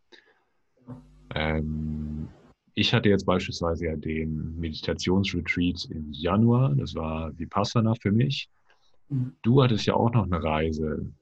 Ähm, 1.35 2.29
ich 2.75 2.93
hatte 2.93 3.09
jetzt 3.09 3.25
beispielsweise 3.25 3.87
ja 3.87 3.97
den 3.97 4.59
Meditationsretreat 4.59 5.87
im 5.91 6.11
Januar, 6.13 6.75
das 6.75 6.95
war 6.95 7.39
Vipassana 7.39 7.95
für 7.95 8.13
mich. 8.13 8.49
Du 9.43 9.63
hattest 9.63 9.87
ja 9.87 9.95
auch 9.95 10.13
noch 10.13 10.25
eine 10.25 10.43
Reise 10.43 11.13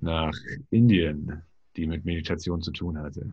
nach 0.00 0.34
Indien, 0.70 1.42
die 1.76 1.86
mit 1.86 2.04
Meditation 2.04 2.60
zu 2.60 2.72
tun 2.72 2.98
hatte. 2.98 3.32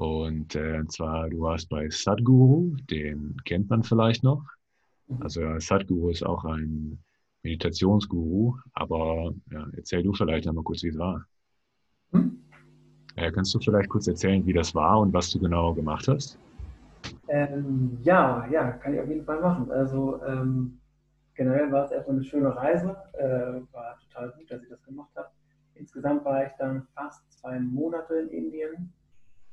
Und 0.00 0.54
äh, 0.54 0.82
zwar, 0.86 1.28
du 1.28 1.42
warst 1.42 1.68
bei 1.68 1.90
Sadhguru, 1.90 2.74
den 2.88 3.36
kennt 3.44 3.68
man 3.68 3.82
vielleicht 3.82 4.24
noch. 4.24 4.42
Mhm. 5.08 5.22
Also 5.22 5.58
Sadhguru 5.58 6.08
ist 6.08 6.24
auch 6.24 6.42
ein 6.46 6.98
Meditationsguru, 7.42 8.56
aber 8.72 9.34
ja, 9.50 9.66
erzähl 9.76 10.02
du 10.02 10.14
vielleicht 10.14 10.48
einmal 10.48 10.64
kurz, 10.64 10.82
wie 10.84 10.88
es 10.88 10.96
war. 10.96 11.26
Hm? 12.12 12.42
Ja, 13.16 13.30
kannst 13.30 13.54
du 13.54 13.58
vielleicht 13.58 13.90
kurz 13.90 14.08
erzählen, 14.08 14.46
wie 14.46 14.54
das 14.54 14.74
war 14.74 15.00
und 15.00 15.12
was 15.12 15.28
du 15.32 15.38
genau 15.38 15.74
gemacht 15.74 16.08
hast? 16.08 16.38
Ähm, 17.28 17.98
ja, 18.02 18.48
ja, 18.50 18.70
kann 18.70 18.94
ich 18.94 19.00
auf 19.00 19.08
jeden 19.08 19.26
Fall 19.26 19.42
machen. 19.42 19.70
Also 19.70 20.18
ähm, 20.24 20.80
generell 21.34 21.70
war 21.70 21.84
es 21.84 21.90
erstmal 21.90 22.16
eine 22.16 22.24
schöne 22.24 22.56
Reise, 22.56 22.96
äh, 23.18 23.60
war 23.74 23.98
total 24.08 24.30
gut, 24.30 24.50
dass 24.50 24.62
ich 24.62 24.70
das 24.70 24.82
gemacht 24.82 25.10
habe. 25.14 25.28
Insgesamt 25.74 26.24
war 26.24 26.46
ich 26.46 26.52
dann 26.58 26.86
fast 26.94 27.20
zwei 27.38 27.60
Monate 27.60 28.14
in 28.14 28.28
Indien 28.30 28.94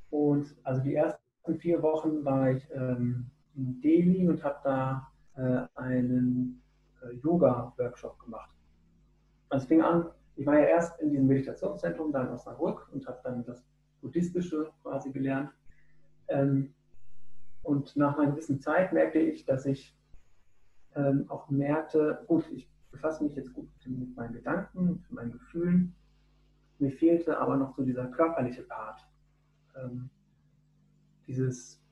und 0.09 0.55
also 0.63 0.81
die 0.81 0.95
ersten 0.95 1.21
vier 1.59 1.81
Wochen 1.81 2.23
war 2.23 2.51
ich 2.51 2.67
ähm, 2.71 3.29
in 3.55 3.81
Delhi 3.81 4.27
und 4.27 4.43
habe 4.43 4.59
da 4.63 5.11
äh, 5.35 5.79
einen 5.79 6.61
äh, 7.01 7.15
Yoga-Workshop 7.15 8.19
gemacht. 8.19 8.51
Also 9.49 9.63
es 9.63 9.67
fing 9.67 9.81
an, 9.81 10.09
ich 10.35 10.45
war 10.45 10.59
ja 10.59 10.65
erst 10.65 10.99
in 11.01 11.09
diesem 11.09 11.27
Meditationszentrum 11.27 12.11
da 12.11 12.23
in 12.23 12.29
Osnabrück 12.29 12.89
und 12.91 13.07
habe 13.07 13.19
dann 13.23 13.43
das 13.45 13.65
Buddhistische 14.01 14.71
quasi 14.83 15.11
gelernt. 15.11 15.51
Ähm, 16.27 16.73
und 17.63 17.95
nach 17.95 18.17
einer 18.17 18.31
gewissen 18.31 18.61
Zeit 18.61 18.93
merkte 18.93 19.19
ich, 19.19 19.45
dass 19.45 19.65
ich 19.65 19.97
ähm, 20.95 21.25
auch 21.29 21.49
merkte, 21.49 22.23
gut, 22.27 22.49
ich 22.51 22.69
befasse 22.91 23.23
mich 23.23 23.35
jetzt 23.35 23.53
gut 23.53 23.69
mit 23.85 24.15
meinen 24.15 24.33
Gedanken, 24.33 24.87
mit 24.87 25.11
meinen 25.11 25.31
Gefühlen. 25.31 25.95
Mir 26.79 26.91
fehlte 26.91 27.37
aber 27.39 27.57
noch 27.57 27.75
so 27.75 27.83
dieser 27.83 28.07
körperliche 28.07 28.63
Part. 28.63 29.06
Ähm, 29.81 30.09
dieses, 31.27 31.83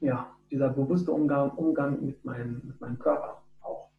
ja, 0.00 0.32
dieser 0.50 0.70
bewusste 0.70 1.10
Umgang, 1.10 1.50
Umgang 1.50 2.04
mit, 2.04 2.24
meinem, 2.24 2.62
mit 2.64 2.80
meinem 2.80 2.98
Körper 2.98 3.42
auch. 3.60 3.90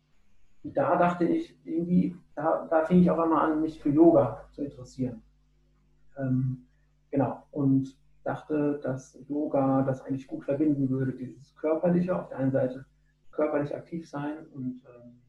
Und 0.64 0.76
da 0.78 0.96
dachte 0.96 1.26
ich, 1.26 1.60
irgendwie, 1.66 2.16
da, 2.36 2.68
da 2.70 2.86
fing 2.86 3.02
ich 3.02 3.12
auch 3.12 3.20
einmal 3.20 3.52
an, 3.52 3.62
mich 3.62 3.80
für 3.82 3.90
Yoga 3.90 4.48
zu 4.52 4.64
interessieren. 4.64 5.22
Ähm, 6.18 6.66
genau. 7.12 7.44
Und 7.52 7.98
dachte, 8.24 8.80
dass 8.82 9.20
Yoga 9.28 9.84
das 9.84 10.02
eigentlich 10.02 10.28
gut 10.28 10.46
verbinden 10.46 10.90
würde, 10.90 11.14
dieses 11.14 11.56
körperliche, 11.56 12.18
auf 12.18 12.30
der 12.30 12.40
einen 12.40 12.52
Seite 12.52 12.86
körperlich 13.32 13.76
aktiv 13.76 14.10
sein 14.10 14.48
und 14.48 14.82
ähm, 14.86 15.22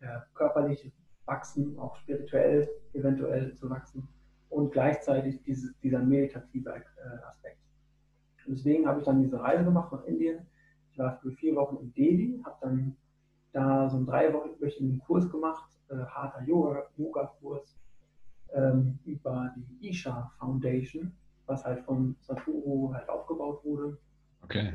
ja, 0.00 0.24
körperlich 0.34 0.92
wachsen, 1.26 1.78
auch 1.78 1.96
spirituell 1.96 2.68
eventuell 2.94 3.54
zu 3.54 3.70
wachsen 3.70 4.08
und 4.54 4.72
gleichzeitig 4.72 5.42
dieses, 5.42 5.76
dieser 5.80 6.00
meditative 6.00 6.70
äh, 6.70 7.26
Aspekt. 7.26 7.58
Und 8.46 8.56
deswegen 8.56 8.86
habe 8.86 9.00
ich 9.00 9.04
dann 9.04 9.22
diese 9.22 9.40
Reise 9.40 9.64
gemacht 9.64 9.92
nach 9.92 10.04
Indien. 10.04 10.46
Ich 10.92 10.98
war 10.98 11.18
für 11.20 11.32
vier 11.32 11.56
Wochen 11.56 11.76
in 11.76 11.92
Delhi, 11.94 12.40
habe 12.44 12.56
dann 12.60 12.96
da 13.52 13.88
so 13.88 13.96
einen 13.96 14.06
dreiwöchigen 14.06 15.00
Kurs 15.00 15.30
gemacht, 15.30 15.70
äh, 15.88 15.96
harter 15.96 16.42
Yoga-Kurs 16.44 17.76
ähm, 18.52 18.98
über 19.04 19.54
die 19.56 19.88
Isha 19.88 20.32
Foundation 20.38 21.12
was 21.46 21.64
halt 21.64 21.84
von 21.84 22.16
Saturo 22.20 22.92
halt 22.94 23.08
aufgebaut 23.08 23.64
wurde. 23.64 23.98
Okay. 24.42 24.72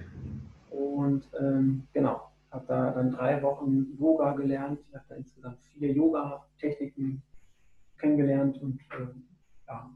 Und 0.70 1.28
ähm, 1.40 1.88
genau, 1.94 2.32
habe 2.52 2.66
da 2.68 2.92
dann 2.92 3.12
drei 3.12 3.42
Wochen 3.42 3.98
Yoga 4.00 4.34
gelernt. 4.34 4.80
Ich 4.88 4.96
habe 4.96 5.06
da 5.10 5.16
insgesamt 5.16 5.60
vier 5.74 5.92
Yoga-Techniken 5.92 7.22
kennengelernt 7.98 8.62
und 8.62 8.80
äh, 8.92 9.08
ja, 9.70 9.90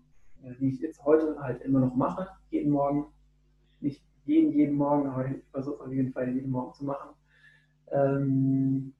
die 0.59 0.69
ich 0.69 0.79
jetzt 0.79 1.03
heute 1.03 1.37
halt 1.39 1.61
immer 1.63 1.79
noch 1.79 1.95
mache, 1.95 2.27
jeden 2.49 2.71
Morgen. 2.71 3.07
Nicht 3.81 4.03
jeden, 4.25 4.51
jeden 4.53 4.75
Morgen, 4.75 5.07
aber 5.09 5.27
ich 5.27 5.43
versuche 5.51 5.83
auf 5.83 5.91
jeden 5.91 6.13
Fall 6.13 6.29
jeden 6.29 6.51
Morgen 6.51 6.73
zu 6.73 6.85
machen. 6.85 7.09
Ähm, 7.91 8.93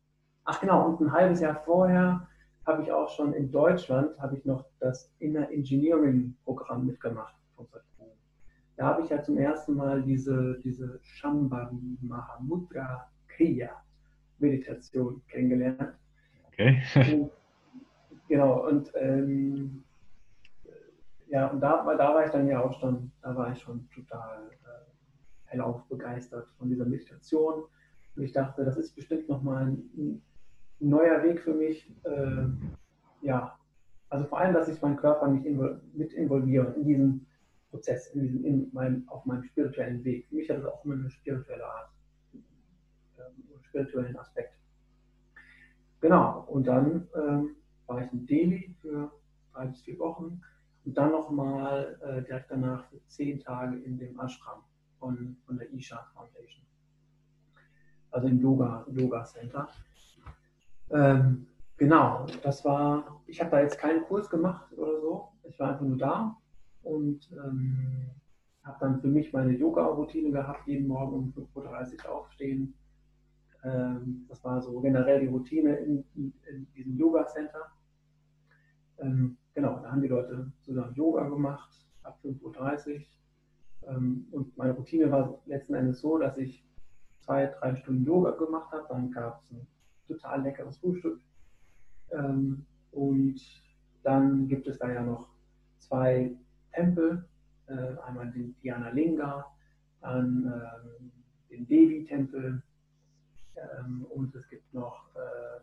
ach 0.43 0.59
genau, 0.59 0.89
und 0.89 0.99
ein 0.99 1.11
halbes 1.11 1.39
Jahr 1.39 1.55
vorher 1.63 2.27
habe 2.65 2.83
ich 2.83 2.91
auch 2.91 3.09
schon 3.09 3.33
in 3.33 3.51
Deutschland, 3.51 4.17
habe 4.19 4.37
ich 4.37 4.45
noch 4.45 4.65
das 4.79 5.13
Inner 5.19 5.49
Engineering 5.51 6.35
Programm 6.43 6.85
mitgemacht. 6.85 7.35
Da 8.75 8.87
habe 8.87 9.03
ich 9.03 9.09
ja 9.09 9.21
zum 9.21 9.37
ersten 9.37 9.75
Mal 9.75 10.01
diese, 10.01 10.59
diese 10.63 10.99
Shambhavi 11.03 11.97
Mahamudra 12.01 13.07
Kriya 13.27 13.69
Meditation 14.39 15.21
kennengelernt. 15.27 15.93
Okay. 16.47 16.81
Und, 16.95 17.31
genau, 18.27 18.67
und 18.67 18.91
ähm, 18.95 19.83
ja, 21.33 21.47
und 21.47 21.61
da, 21.61 21.83
da 21.95 22.13
war 22.13 22.23
ich 22.23 22.31
dann 22.31 22.47
ja 22.47 22.63
auch 22.63 22.79
schon, 22.79 23.11
da 23.23 23.35
war 23.35 23.51
ich 23.51 23.59
schon 23.59 23.89
total 23.89 24.51
äh, 24.51 25.45
hellauf 25.45 25.83
begeistert 25.87 26.47
von 26.59 26.69
dieser 26.69 26.85
Meditation. 26.85 27.63
Und 28.15 28.21
ich 28.21 28.33
dachte, 28.33 28.63
das 28.63 28.77
ist 28.77 28.95
bestimmt 28.95 29.27
nochmal 29.27 29.63
ein, 29.63 29.77
ein 29.97 30.21
neuer 30.77 31.23
Weg 31.23 31.41
für 31.41 31.55
mich. 31.55 31.91
Äh, 32.03 32.45
ja, 33.23 33.57
also 34.09 34.27
vor 34.27 34.37
allem, 34.37 34.53
dass 34.53 34.67
ich 34.67 34.79
meinen 34.79 34.95
Körper 34.95 35.27
nicht 35.27 35.47
invol 35.47 35.81
mit 35.93 36.13
involviere 36.13 36.71
in 36.75 36.85
diesen 36.85 37.27
Prozess, 37.71 38.13
in 38.13 38.21
diesem, 38.21 38.45
in 38.45 38.69
meinem, 38.71 39.09
auf 39.09 39.25
meinem 39.25 39.41
spirituellen 39.41 40.03
Weg. 40.03 40.27
Für 40.27 40.35
mich 40.35 40.47
hat 40.51 40.59
es 40.59 40.65
auch 40.65 40.85
immer 40.85 40.93
eine 40.93 41.09
spirituelle 41.09 41.65
Art, 41.65 41.89
ähm, 42.35 42.43
einen 43.51 43.63
spirituellen 43.63 44.15
Aspekt. 44.17 44.53
Genau, 45.99 46.45
und 46.47 46.67
dann 46.67 47.07
ähm, 47.15 47.55
war 47.87 48.03
ich 48.03 48.13
in 48.13 48.27
Delhi 48.27 48.75
für 48.83 49.11
drei 49.51 49.65
bis 49.65 49.81
vier 49.81 49.97
Wochen 49.97 50.39
und 50.85 50.97
dann 50.97 51.11
nochmal 51.11 51.97
äh, 52.01 52.21
direkt 52.23 52.51
danach 52.51 52.85
zehn 53.07 53.39
Tage 53.39 53.77
in 53.77 53.97
dem 53.97 54.19
Ashram 54.19 54.63
von, 54.99 55.37
von 55.45 55.57
der 55.57 55.71
Isha 55.71 56.09
Foundation. 56.13 56.65
Also 58.11 58.27
im 58.27 58.39
Yoga, 58.39 58.85
Yoga 58.91 59.23
Center. 59.23 59.67
Ähm, 60.91 61.47
genau, 61.77 62.25
das 62.43 62.63
war, 62.63 63.21
ich 63.25 63.39
habe 63.39 63.51
da 63.51 63.61
jetzt 63.61 63.79
keinen 63.79 64.03
Kurs 64.03 64.29
gemacht 64.29 64.71
oder 64.77 65.01
so. 65.01 65.29
Ich 65.49 65.59
war 65.59 65.71
einfach 65.71 65.85
nur 65.85 65.97
da 65.97 66.37
und 66.83 67.31
ähm, 67.31 68.11
habe 68.63 68.77
dann 68.79 69.01
für 69.01 69.07
mich 69.07 69.33
meine 69.33 69.53
Yoga-Routine 69.53 70.31
gehabt, 70.31 70.67
jeden 70.67 70.87
Morgen 70.87 71.15
um 71.15 71.33
5.30 71.33 72.05
Uhr 72.05 72.11
aufstehen. 72.11 72.73
Ähm, 73.63 74.25
das 74.29 74.43
war 74.43 74.61
so 74.61 74.79
generell 74.81 75.21
die 75.21 75.27
Routine 75.27 75.75
in, 75.77 76.03
in, 76.15 76.33
in 76.47 76.67
diesem 76.73 76.97
Yoga-Center. 76.97 77.71
Ähm, 78.99 79.37
genau, 79.53 79.79
da 79.79 79.91
haben 79.91 80.01
die 80.01 80.07
Leute 80.07 80.51
zusammen 80.61 80.93
Yoga 80.95 81.27
gemacht, 81.29 81.85
ab 82.03 82.19
5.30 82.23 82.95
Uhr. 82.95 83.01
Ähm, 83.89 84.27
und 84.31 84.57
meine 84.57 84.73
Routine 84.73 85.11
war 85.11 85.39
letzten 85.45 85.73
Endes 85.73 86.01
so, 86.01 86.17
dass 86.17 86.37
ich 86.37 86.65
zwei, 87.19 87.47
drei 87.47 87.75
Stunden 87.75 88.05
Yoga 88.05 88.31
gemacht 88.31 88.71
habe. 88.71 88.85
Dann 88.89 89.11
gab 89.11 89.41
es 89.41 89.51
ein 89.51 89.67
total 90.07 90.41
leckeres 90.43 90.77
Frühstück. 90.77 91.19
Ähm, 92.11 92.65
und 92.91 93.41
dann 94.03 94.47
gibt 94.47 94.67
es 94.67 94.77
da 94.77 94.91
ja 94.91 95.01
noch 95.01 95.29
zwei 95.79 96.35
Tempel, 96.73 97.27
äh, 97.67 97.97
einmal 98.05 98.31
den 98.31 98.55
Dhyana 98.61 98.89
Linga, 98.89 99.45
dann 100.01 100.45
ähm, 100.45 101.11
den 101.49 101.67
Devi-Tempel 101.67 102.61
ähm, 103.55 104.05
und 104.09 104.35
es 104.35 104.47
gibt 104.49 104.73
noch, 104.73 105.09
äh, 105.15 105.59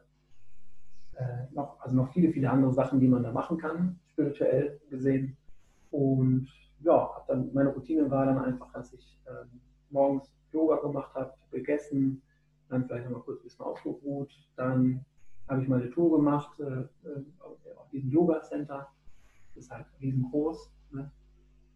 äh, 1.16 1.52
noch, 1.52 1.80
also 1.80 1.96
noch 1.96 2.12
viele, 2.12 2.32
viele 2.32 2.50
andere 2.50 2.72
Sachen, 2.72 3.00
die 3.00 3.08
man 3.08 3.22
da 3.22 3.32
machen 3.32 3.58
kann, 3.58 3.98
spirituell 4.12 4.80
gesehen. 4.90 5.36
Und 5.90 6.48
ja, 6.80 7.10
dann, 7.28 7.52
meine 7.52 7.70
Routine 7.70 8.10
war 8.10 8.26
dann 8.26 8.38
einfach, 8.38 8.72
dass 8.72 8.92
ich 8.92 9.20
ähm, 9.26 9.60
morgens 9.90 10.32
Yoga 10.52 10.76
gemacht 10.76 11.14
habe, 11.14 11.34
gegessen, 11.50 12.22
dann 12.68 12.86
vielleicht 12.86 13.04
noch 13.08 13.18
mal 13.18 13.22
kurz 13.22 13.40
ein 13.40 13.44
bisschen 13.44 13.64
ausgeruht, 13.64 14.32
dann 14.56 15.04
habe 15.48 15.62
ich 15.62 15.68
meine 15.68 15.90
Tour 15.90 16.16
gemacht 16.16 16.58
äh, 16.60 16.64
äh 17.08 17.24
auf 17.76 17.90
diesem 17.90 18.10
Yoga 18.10 18.40
Center. 18.42 18.88
Das 19.48 19.64
ist 19.64 19.70
halt 19.70 19.86
riesengroß. 20.00 20.72
Ne? 20.92 21.10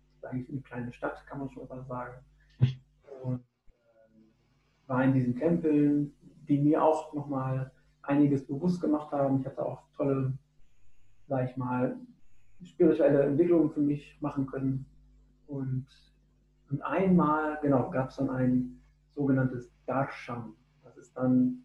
Das 0.07 0.17
ist 0.17 0.25
eigentlich 0.25 0.49
eine 0.49 0.61
kleine 0.61 0.93
Stadt, 0.93 1.27
kann 1.27 1.41
man 1.41 1.51
schon 1.51 1.67
mal 1.67 1.85
sagen. 1.85 2.25
Und 3.23 3.41
äh, 3.41 4.89
war 4.89 5.03
in 5.03 5.13
diesen 5.13 5.35
Tempeln, 5.35 6.15
die 6.49 6.61
mir 6.61 6.85
auch 6.85 7.13
nochmal 7.15 7.73
einiges 8.07 8.47
bewusst 8.47 8.81
gemacht 8.81 9.13
haben. 9.13 9.41
Ich 9.41 9.47
hatte 9.47 9.65
auch 9.65 9.83
tolle, 9.97 10.33
sag 11.27 11.51
ich 11.51 11.57
mal, 11.57 11.97
spirituelle 12.63 13.25
Entwicklungen 13.25 13.71
für 13.71 13.81
mich 13.81 14.17
machen 14.21 14.47
können. 14.47 14.87
Und, 15.47 15.87
und 16.71 16.83
einmal, 16.83 17.59
genau, 17.63 17.91
gab 17.91 18.11
es 18.11 18.17
dann 18.17 18.31
ein 18.31 18.81
sogenanntes 19.11 19.71
Darshan. 19.87 20.55
Das 20.83 20.97
ist 20.97 21.17
dann, 21.17 21.65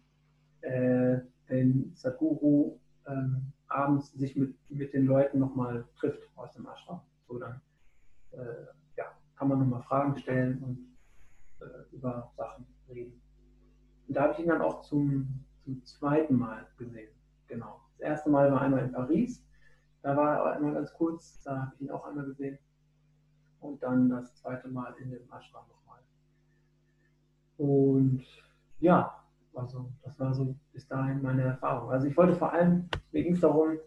äh, 0.60 1.18
wenn 1.46 1.92
Sadhguru 1.94 2.78
ähm, 3.06 3.52
abends 3.68 4.12
sich 4.12 4.36
mit, 4.36 4.54
mit 4.70 4.92
den 4.92 5.06
Leuten 5.06 5.38
nochmal 5.38 5.84
trifft 5.96 6.28
aus 6.36 6.52
dem 6.52 6.66
Ashram. 6.66 7.00
So 7.28 7.38
dann 7.38 7.60
äh, 8.32 8.66
ja, 8.96 9.04
kann 9.36 9.48
man 9.48 9.60
nochmal 9.60 9.82
Fragen 9.82 10.16
stellen 10.16 10.62
und 10.62 10.78
äh, 11.60 11.94
über 11.94 12.30
Sachen 12.36 12.66
reden. 12.88 13.20
Und 14.08 14.16
da 14.16 14.22
habe 14.22 14.32
ich 14.34 14.40
ihn 14.40 14.48
dann 14.48 14.62
auch 14.62 14.82
zum, 14.82 15.44
zum 15.64 15.84
zweiten 15.84 16.36
Mal 16.36 16.66
gesehen. 16.76 17.10
Genau. 17.46 17.80
Das 17.98 18.00
erste 18.00 18.30
Mal 18.30 18.50
war 18.50 18.60
einmal 18.62 18.84
in 18.84 18.92
Paris. 18.92 19.44
Da 20.02 20.16
war 20.16 20.36
er 20.36 20.56
einmal 20.56 20.74
ganz 20.74 20.92
kurz, 20.94 21.40
da 21.42 21.62
habe 21.62 21.74
ich 21.74 21.82
ihn 21.82 21.90
auch 21.90 22.06
einmal 22.06 22.24
gesehen. 22.24 22.58
und 23.60 23.82
dann 23.82 24.08
das 24.08 24.34
zweite 24.36 24.68
Mal 24.68 24.94
in 25.02 25.10
dem 25.10 25.22
Ashram 25.30 25.66
nochmal. 25.68 26.00
Und 27.58 28.24
ja, 28.78 29.22
also 29.54 29.92
das 30.02 30.18
war 30.18 30.32
so 30.32 30.56
bis 30.72 30.88
dahin 30.88 31.20
meine 31.20 31.42
Erfahrung. 31.42 31.90
Also 31.90 32.06
ich 32.06 32.16
wollte 32.16 32.34
vor 32.34 32.52
allem, 32.52 32.88
mir 33.12 33.22
ging 33.22 33.34
es 33.34 33.40
darum, 33.40 33.78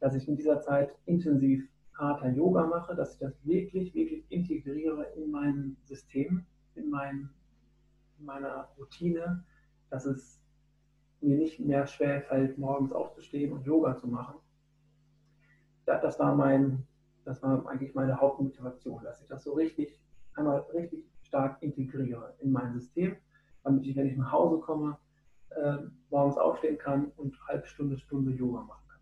dass 0.00 0.14
ich 0.14 0.28
in 0.28 0.36
dieser 0.36 0.60
Zeit 0.60 0.94
intensiv 1.06 1.66
harter 1.94 2.28
Yoga 2.30 2.66
mache, 2.66 2.94
dass 2.94 3.14
ich 3.14 3.20
das 3.20 3.32
wirklich, 3.46 3.94
wirklich 3.94 4.30
integriere 4.30 5.04
in 5.16 5.30
mein 5.30 5.76
System, 5.84 6.44
in, 6.74 6.90
mein, 6.90 7.30
in 8.18 8.26
meiner 8.26 8.68
Routine, 8.76 9.42
dass 9.88 10.04
es 10.04 10.43
mir 11.24 11.36
nicht 11.36 11.58
mehr 11.60 11.86
schwer 11.86 12.22
fällt, 12.22 12.58
morgens 12.58 12.92
aufzustehen 12.92 13.52
und 13.52 13.64
Yoga 13.64 13.96
zu 13.96 14.06
machen. 14.06 14.34
Das 15.86 16.18
war, 16.18 16.34
mein, 16.34 16.86
das 17.24 17.42
war 17.42 17.66
eigentlich 17.66 17.94
meine 17.94 18.18
Hauptmotivation, 18.18 19.02
dass 19.04 19.20
ich 19.20 19.28
das 19.28 19.44
so 19.44 19.52
richtig, 19.52 20.00
einmal 20.34 20.60
richtig 20.72 21.04
stark 21.22 21.62
integriere 21.62 22.34
in 22.40 22.52
mein 22.52 22.72
System, 22.72 23.16
damit 23.64 23.84
ich, 23.86 23.96
wenn 23.96 24.06
ich 24.06 24.16
nach 24.16 24.32
Hause 24.32 24.60
komme, 24.60 24.96
äh, 25.50 25.78
morgens 26.10 26.36
aufstehen 26.38 26.78
kann 26.78 27.12
und 27.16 27.38
halbe 27.48 27.66
Stunde, 27.66 27.98
Stunde 27.98 28.32
Yoga 28.32 28.62
machen 28.62 28.84
kann. 28.88 29.00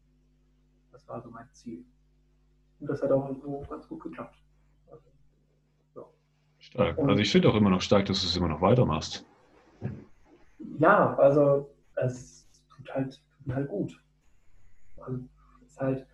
Das 0.90 1.06
war 1.08 1.20
so 1.20 1.30
mein 1.30 1.48
Ziel. 1.52 1.84
Und 2.80 2.90
das 2.90 3.02
hat 3.02 3.12
auch 3.12 3.32
so 3.40 3.64
ganz 3.68 3.86
gut 3.88 4.02
geklappt. 4.02 4.36
Also, 4.90 5.04
so. 5.94 6.12
Stark. 6.58 6.98
Und, 6.98 7.10
also 7.10 7.22
ich 7.22 7.30
finde 7.30 7.48
auch 7.48 7.54
immer 7.54 7.70
noch 7.70 7.80
stark, 7.80 8.06
dass 8.06 8.22
du 8.22 8.26
es 8.26 8.36
immer 8.36 8.48
noch 8.48 8.60
weitermachst. 8.60 9.24
Ja, 10.78 11.14
also 11.16 11.70
es 11.96 12.48
tut 12.74 12.94
halt, 12.94 13.22
tut 13.44 13.54
halt 13.54 13.68
gut. 13.68 14.04
Also 14.98 15.20
ist 15.66 15.80
halt, 15.80 16.06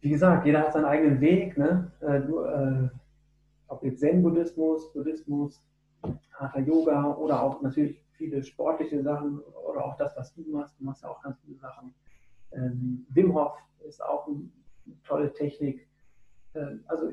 wie 0.00 0.10
gesagt, 0.10 0.46
jeder 0.46 0.60
hat 0.60 0.72
seinen 0.72 0.84
eigenen 0.84 1.20
Weg. 1.20 1.56
Ne? 1.56 1.92
Äh, 2.00 2.18
äh, 2.18 2.88
ob 3.68 3.82
jetzt 3.84 4.00
Zen-Buddhismus, 4.00 4.92
Buddhismus, 4.92 5.62
Hatha 6.32 6.60
Yoga 6.60 7.14
oder 7.14 7.42
auch 7.42 7.62
natürlich 7.62 8.04
viele 8.12 8.42
sportliche 8.42 9.02
Sachen 9.02 9.40
oder 9.40 9.84
auch 9.84 9.96
das, 9.96 10.16
was 10.16 10.34
du 10.34 10.42
machst. 10.50 10.78
Du 10.78 10.84
machst 10.84 11.02
ja 11.02 11.08
auch 11.08 11.22
ganz 11.22 11.38
viele 11.40 11.56
Sachen. 11.56 11.94
Ähm, 12.52 13.06
Wim 13.10 13.34
Hof 13.34 13.56
ist 13.86 14.02
auch 14.02 14.26
eine 14.26 14.48
tolle 15.04 15.32
Technik. 15.32 15.88
Ähm, 16.54 16.84
also 16.86 17.10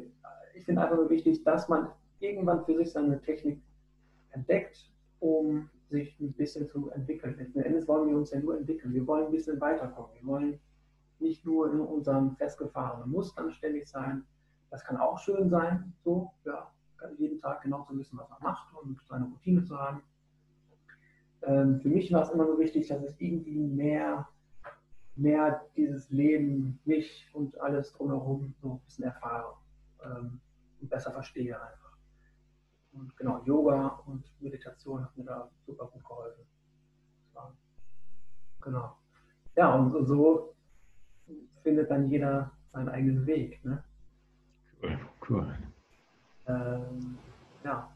ich 0.53 0.66
finde 0.66 0.82
einfach 0.82 0.97
nur 0.97 1.10
wichtig, 1.10 1.43
dass 1.43 1.70
man 1.70 1.89
irgendwann 2.20 2.66
für 2.66 2.76
sich 2.76 2.91
seine 2.91 3.22
Technik 3.22 3.62
entdeckt, 4.32 4.91
um 5.20 5.70
sich 5.89 6.19
ein 6.19 6.33
bisschen 6.33 6.67
zu 6.67 6.89
entwickeln. 6.91 7.35
Letzten 7.37 7.61
Endes 7.61 7.87
wollen 7.87 8.09
wir 8.09 8.17
uns 8.17 8.31
ja 8.31 8.39
nur 8.39 8.57
entwickeln. 8.57 8.93
Wir 8.93 9.05
wollen 9.07 9.25
ein 9.25 9.31
bisschen 9.31 9.59
weiterkommen. 9.59 10.11
Wir 10.13 10.25
wollen 10.25 10.59
nicht 11.19 11.45
nur 11.45 11.71
in 11.71 11.79
unseren 11.79 12.35
festgefahrenen 12.37 13.09
Mustern 13.09 13.51
ständig 13.51 13.87
sein. 13.87 14.23
Das 14.69 14.83
kann 14.83 14.97
auch 14.97 15.17
schön 15.19 15.49
sein, 15.49 15.93
so, 16.03 16.31
ja, 16.45 16.71
jeden 17.17 17.39
Tag 17.39 17.61
genau 17.61 17.83
zu 17.83 17.97
wissen, 17.97 18.17
was 18.19 18.29
man 18.29 18.41
macht 18.41 18.73
und 18.81 18.99
seine 19.07 19.25
Routine 19.25 19.63
zu 19.63 19.77
haben. 19.77 20.03
Ähm, 21.43 21.79
für 21.79 21.89
mich 21.89 22.11
war 22.11 22.23
es 22.23 22.29
immer 22.29 22.45
nur 22.45 22.59
wichtig, 22.59 22.87
dass 22.87 23.01
ich 23.03 23.21
irgendwie 23.21 23.57
mehr, 23.57 24.27
mehr 25.15 25.65
dieses 25.75 26.09
Leben, 26.09 26.79
mich 26.85 27.29
und 27.33 27.59
alles 27.61 27.93
drumherum 27.93 28.53
so 28.61 28.73
ein 28.73 28.79
bisschen 28.81 29.05
erfahre 29.05 29.53
ähm, 30.03 30.39
und 30.81 30.89
besser 30.89 31.11
verstehe 31.11 31.59
einfach. 31.59 31.88
Und 32.91 33.15
genau, 33.17 33.41
Yoga 33.45 34.01
und 34.05 34.23
Meditation 34.39 35.03
hat 35.03 35.15
mir 35.15 35.25
da 35.25 35.49
super 35.65 35.87
gut 35.87 36.03
geholfen. 36.03 36.43
Ja, 37.35 37.53
genau. 38.61 38.97
Ja, 39.55 39.75
und 39.75 40.05
so 40.07 40.55
findet 41.63 41.89
dann 41.91 42.09
jeder 42.09 42.51
seinen 42.73 42.89
eigenen 42.89 43.25
Weg. 43.25 43.63
Ne? 43.63 43.83
Cool, 44.81 44.99
cool. 45.29 45.57
Ähm, 46.47 47.17
ja. 47.63 47.93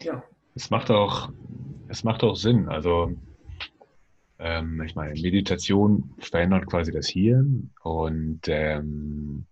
Ja. 0.00 0.22
Es 0.54 0.70
macht 0.70 0.90
auch, 0.90 1.32
es 1.88 2.04
macht 2.04 2.22
auch 2.22 2.36
Sinn. 2.36 2.68
Also 2.68 3.12
ähm, 4.38 4.82
ich 4.82 4.94
meine, 4.94 5.18
Meditation 5.20 6.14
verändert 6.18 6.66
quasi 6.66 6.92
das 6.92 7.08
Hirn 7.08 7.70
und 7.82 8.40
ähm, 8.48 9.46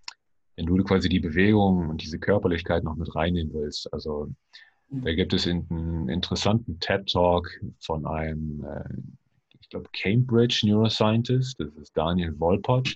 wenn 0.57 0.67
du 0.67 0.77
quasi 0.85 1.09
die 1.09 1.21
Bewegung 1.21 1.89
und 1.89 2.03
diese 2.03 2.19
Körperlichkeit 2.19 2.85
noch 2.85 2.97
mit 2.97 3.15
reinnehmen 3.15 3.53
willst, 3.55 3.93
also 3.93 4.29
da 4.93 5.11
mhm. 5.11 5.17
gibt 5.17 5.33
es 5.33 5.47
einen 5.47 6.09
interessanten 6.11 6.79
TED-Talk 6.79 7.49
von 7.81 8.07
einem, 8.07 8.63
äh, 8.65 8.85
ich 9.59 9.69
glaube, 9.71 9.89
Cambridge 9.95 10.67
Neuroscientist, 10.67 11.59
das 11.59 11.75
ist 11.77 11.97
Daniel 11.97 12.39
Wolpert. 12.39 12.95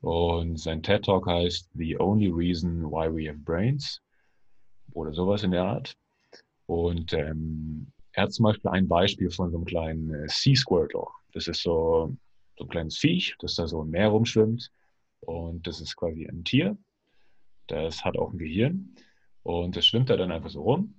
Und 0.00 0.58
sein 0.58 0.82
TED-Talk 0.82 1.26
heißt 1.26 1.68
The 1.74 1.98
Only 2.00 2.28
Reason 2.28 2.84
Why 2.84 3.14
We 3.14 3.28
Have 3.28 3.40
Brains 3.40 4.00
oder 4.92 5.12
sowas 5.12 5.42
in 5.42 5.50
der 5.50 5.64
Art. 5.64 5.94
Und 6.66 7.12
ähm, 7.12 7.92
er 8.12 8.22
hat 8.24 8.32
zum 8.32 8.44
Beispiel 8.44 8.70
ein 8.70 8.88
Beispiel 8.88 9.30
von 9.30 9.50
so 9.50 9.58
einem 9.58 9.66
kleinen 9.66 10.14
äh, 10.14 10.28
Sea 10.28 10.54
Squirtle. 10.54 11.04
Das 11.34 11.46
ist 11.46 11.62
so, 11.62 12.16
so 12.56 12.64
ein 12.64 12.68
kleines 12.70 12.96
Viech, 12.96 13.34
das 13.40 13.56
da 13.56 13.66
so 13.66 13.82
im 13.82 13.90
Meer 13.90 14.08
rumschwimmt. 14.08 14.70
Und 15.20 15.66
das 15.66 15.80
ist 15.80 15.96
quasi 15.96 16.26
ein 16.26 16.44
Tier. 16.44 16.76
Das 17.66 18.04
hat 18.04 18.16
auch 18.16 18.32
ein 18.32 18.38
Gehirn. 18.38 18.94
Und 19.42 19.76
das 19.76 19.86
schwimmt 19.86 20.10
da 20.10 20.16
dann 20.16 20.32
einfach 20.32 20.50
so 20.50 20.62
rum. 20.62 20.94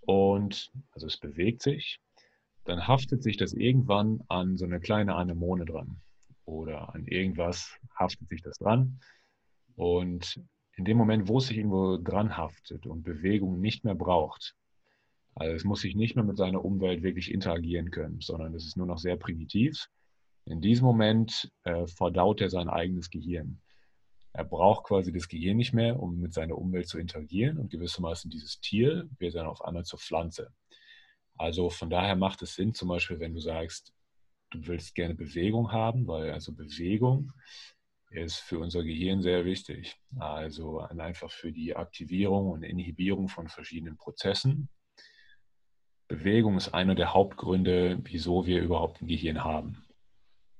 Und 0.00 0.72
also 0.92 1.06
es 1.06 1.18
bewegt 1.18 1.62
sich. 1.62 2.00
Dann 2.64 2.86
haftet 2.86 3.22
sich 3.22 3.36
das 3.36 3.52
irgendwann 3.52 4.22
an 4.28 4.56
so 4.56 4.64
eine 4.64 4.80
kleine 4.80 5.14
Anemone 5.14 5.64
dran. 5.64 6.00
Oder 6.44 6.94
an 6.94 7.06
irgendwas 7.06 7.76
haftet 7.98 8.28
sich 8.28 8.42
das 8.42 8.58
dran. 8.58 9.00
Und 9.76 10.40
in 10.76 10.84
dem 10.84 10.96
Moment, 10.96 11.28
wo 11.28 11.38
es 11.38 11.46
sich 11.46 11.58
irgendwo 11.58 11.96
dran 11.96 12.36
haftet 12.36 12.86
und 12.86 13.02
Bewegung 13.02 13.60
nicht 13.60 13.84
mehr 13.84 13.94
braucht, 13.94 14.56
also 15.34 15.54
es 15.54 15.64
muss 15.64 15.80
sich 15.80 15.94
nicht 15.94 16.16
mehr 16.16 16.24
mit 16.24 16.36
seiner 16.36 16.64
Umwelt 16.64 17.02
wirklich 17.02 17.32
interagieren 17.32 17.90
können, 17.90 18.20
sondern 18.20 18.54
es 18.54 18.66
ist 18.66 18.76
nur 18.76 18.86
noch 18.86 18.98
sehr 18.98 19.16
primitiv. 19.16 19.88
In 20.44 20.60
diesem 20.60 20.86
Moment 20.86 21.50
äh, 21.64 21.86
verdaut 21.86 22.40
er 22.40 22.50
sein 22.50 22.68
eigenes 22.68 23.10
Gehirn. 23.10 23.60
Er 24.32 24.44
braucht 24.44 24.84
quasi 24.84 25.12
das 25.12 25.28
Gehirn 25.28 25.56
nicht 25.56 25.72
mehr, 25.72 25.98
um 25.98 26.18
mit 26.18 26.32
seiner 26.32 26.56
Umwelt 26.56 26.88
zu 26.88 26.98
interagieren 26.98 27.58
und 27.58 27.70
gewissermaßen 27.70 28.30
dieses 28.30 28.60
Tier 28.60 29.08
wird 29.18 29.34
dann 29.34 29.46
auf 29.46 29.64
einmal 29.64 29.84
zur 29.84 29.98
Pflanze. 29.98 30.52
Also 31.36 31.70
von 31.70 31.90
daher 31.90 32.16
macht 32.16 32.42
es 32.42 32.54
Sinn, 32.54 32.74
zum 32.74 32.88
Beispiel, 32.88 33.18
wenn 33.18 33.34
du 33.34 33.40
sagst, 33.40 33.92
du 34.50 34.66
willst 34.66 34.94
gerne 34.94 35.14
Bewegung 35.14 35.72
haben, 35.72 36.06
weil 36.06 36.30
also 36.30 36.52
Bewegung 36.52 37.32
ist 38.10 38.40
für 38.40 38.58
unser 38.58 38.82
Gehirn 38.82 39.22
sehr 39.22 39.44
wichtig. 39.44 39.96
Also 40.18 40.80
einfach 40.80 41.30
für 41.30 41.52
die 41.52 41.74
Aktivierung 41.74 42.50
und 42.50 42.62
Inhibierung 42.62 43.28
von 43.28 43.48
verschiedenen 43.48 43.96
Prozessen. 43.96 44.68
Bewegung 46.08 46.56
ist 46.56 46.74
einer 46.74 46.96
der 46.96 47.14
Hauptgründe, 47.14 48.00
wieso 48.02 48.46
wir 48.46 48.62
überhaupt 48.62 49.00
ein 49.00 49.06
Gehirn 49.06 49.44
haben. 49.44 49.84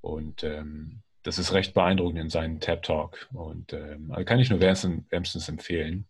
Und 0.00 0.42
ähm, 0.42 1.02
das 1.22 1.38
ist 1.38 1.52
recht 1.52 1.74
beeindruckend 1.74 2.18
in 2.18 2.30
seinem 2.30 2.60
TED 2.60 2.82
Talk. 2.82 3.28
Und 3.32 3.72
ähm, 3.72 4.10
also 4.10 4.24
kann 4.24 4.40
ich 4.40 4.50
nur 4.50 4.60
wärmstens, 4.60 5.48
empfehlen, 5.48 6.06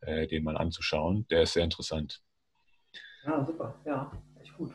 äh, 0.00 0.26
den 0.26 0.44
mal 0.44 0.56
anzuschauen. 0.56 1.26
Der 1.30 1.42
ist 1.42 1.54
sehr 1.54 1.64
interessant. 1.64 2.20
Ja, 3.24 3.44
super. 3.44 3.74
Ja, 3.86 4.12
echt 4.40 4.56
gut. 4.56 4.72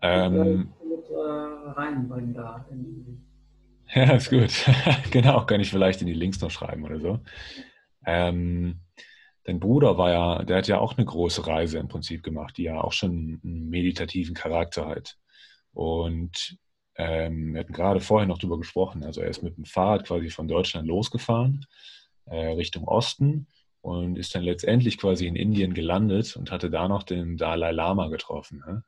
Ähm, 0.00 0.72
ich 0.80 0.88
mit, 0.88 1.10
äh, 1.10 1.70
reinbringen 1.72 2.34
da. 2.34 2.64
Ja, 3.94 4.14
ist 4.14 4.30
gut. 4.30 4.50
genau, 5.10 5.44
kann 5.44 5.60
ich 5.60 5.70
vielleicht 5.70 6.00
in 6.00 6.06
die 6.06 6.14
Links 6.14 6.40
noch 6.40 6.50
schreiben 6.50 6.84
oder 6.84 7.00
so. 7.00 7.20
Ähm, 8.06 8.80
dein 9.44 9.60
Bruder 9.60 9.98
war 9.98 10.10
ja, 10.10 10.42
der 10.42 10.56
hat 10.56 10.68
ja 10.68 10.78
auch 10.78 10.96
eine 10.96 11.04
große 11.04 11.46
Reise 11.46 11.78
im 11.78 11.88
Prinzip 11.88 12.22
gemacht, 12.22 12.56
die 12.56 12.64
ja 12.64 12.80
auch 12.80 12.92
schon 12.92 13.40
einen 13.44 13.68
meditativen 13.68 14.34
Charakter 14.34 14.86
hat. 14.86 15.18
Und 15.72 16.58
ähm, 16.96 17.54
wir 17.54 17.60
hatten 17.60 17.72
gerade 17.72 18.00
vorher 18.00 18.26
noch 18.26 18.38
darüber 18.38 18.58
gesprochen. 18.58 19.04
Also 19.04 19.20
er 19.20 19.28
ist 19.28 19.42
mit 19.42 19.56
dem 19.56 19.64
Fahrrad 19.64 20.06
quasi 20.06 20.30
von 20.30 20.48
Deutschland 20.48 20.86
losgefahren 20.86 21.66
äh, 22.26 22.52
Richtung 22.52 22.84
Osten 22.84 23.46
und 23.80 24.16
ist 24.16 24.34
dann 24.34 24.42
letztendlich 24.42 24.98
quasi 24.98 25.26
in 25.26 25.36
Indien 25.36 25.74
gelandet 25.74 26.36
und 26.36 26.50
hatte 26.50 26.70
da 26.70 26.88
noch 26.88 27.02
den 27.02 27.36
Dalai 27.36 27.72
Lama 27.72 28.08
getroffen. 28.08 28.62
Ne? 28.66 28.84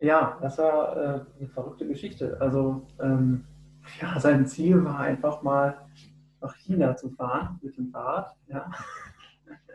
Ja, 0.00 0.38
das 0.40 0.58
war 0.58 0.96
äh, 0.96 1.20
eine 1.38 1.48
verrückte 1.48 1.86
Geschichte. 1.86 2.36
Also 2.40 2.86
ähm, 3.00 3.44
ja, 4.00 4.18
sein 4.18 4.46
Ziel 4.46 4.84
war 4.84 5.00
einfach 5.00 5.42
mal 5.42 5.86
nach 6.40 6.56
China 6.56 6.96
zu 6.96 7.10
fahren 7.10 7.58
mit 7.62 7.76
dem 7.76 7.90
Fahrrad. 7.90 8.34
Ja, 8.48 8.70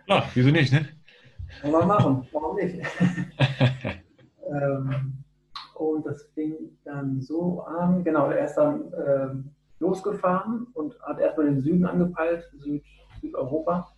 ja 0.07 0.23
wieso 0.33 0.49
nicht, 0.49 0.73
ne? 0.73 0.87
Kann 1.61 1.71
man 1.71 1.87
machen, 1.87 2.27
warum 2.31 2.55
nicht? 2.55 2.75
ähm, 4.51 5.24
und 5.75 6.05
das 6.05 6.23
fing 6.33 6.77
dann 6.83 7.21
so 7.21 7.61
an, 7.61 8.03
genau, 8.03 8.29
er 8.29 8.45
ist 8.45 8.55
dann 8.55 8.93
ähm, 9.05 9.51
losgefahren 9.79 10.67
und 10.73 10.99
hat 11.01 11.19
erstmal 11.19 11.47
den 11.47 11.61
Süden 11.61 11.85
angepeilt, 11.85 12.43
Süd, 12.57 12.83
Südeuropa. 13.21 13.93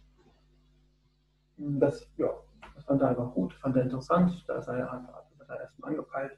Das, 1.58 2.08
ja, 2.18 2.30
das 2.76 2.86
fand 2.86 3.02
er 3.02 3.10
einfach 3.10 3.34
gut, 3.34 3.54
fand 3.54 3.76
er 3.76 3.84
interessant, 3.84 4.44
da 4.48 4.58
ist 4.58 4.68
er, 4.68 4.92
hat, 4.92 5.08
hat 5.08 5.50
er 5.50 5.62
erstmal 5.62 5.92
angepeilt. 5.92 6.38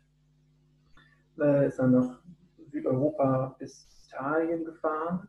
Äh, 1.40 1.68
ist 1.68 1.80
dann 1.80 1.92
nach 1.92 2.20
Südeuropa 2.72 3.56
bis 3.60 3.88
Italien 4.08 4.66
gefahren. 4.66 5.28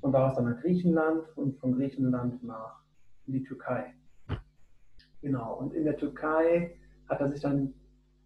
von 0.00 0.12
da 0.12 0.28
aus 0.28 0.36
dann 0.36 0.44
nach 0.44 0.60
Griechenland 0.60 1.24
und 1.36 1.58
von 1.58 1.74
Griechenland 1.74 2.42
nach 2.42 2.80
in 3.26 3.34
die 3.34 3.42
Türkei. 3.42 3.94
Genau, 5.20 5.54
und 5.54 5.74
in 5.74 5.84
der 5.84 5.96
Türkei 5.96 6.76
hat 7.08 7.20
er 7.20 7.30
sich 7.30 7.40
dann 7.40 7.74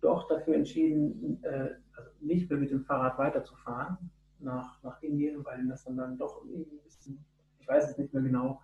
doch 0.02 0.28
dafür 0.28 0.56
entschieden, 0.56 1.42
äh, 1.42 1.70
also 1.96 2.10
nicht 2.20 2.50
mehr 2.50 2.58
mit 2.58 2.70
dem 2.70 2.84
Fahrrad 2.84 3.18
weiterzufahren 3.18 3.96
nach, 4.40 4.82
nach 4.82 5.00
Indien, 5.02 5.44
weil 5.44 5.66
das 5.68 5.84
dann, 5.84 5.96
dann 5.96 6.18
doch 6.18 6.44
irgendwie 6.44 6.76
ein 6.76 6.84
bisschen, 6.84 7.24
ich 7.60 7.68
weiß 7.68 7.90
es 7.90 7.98
nicht 7.98 8.12
mehr 8.12 8.22
genau, 8.22 8.60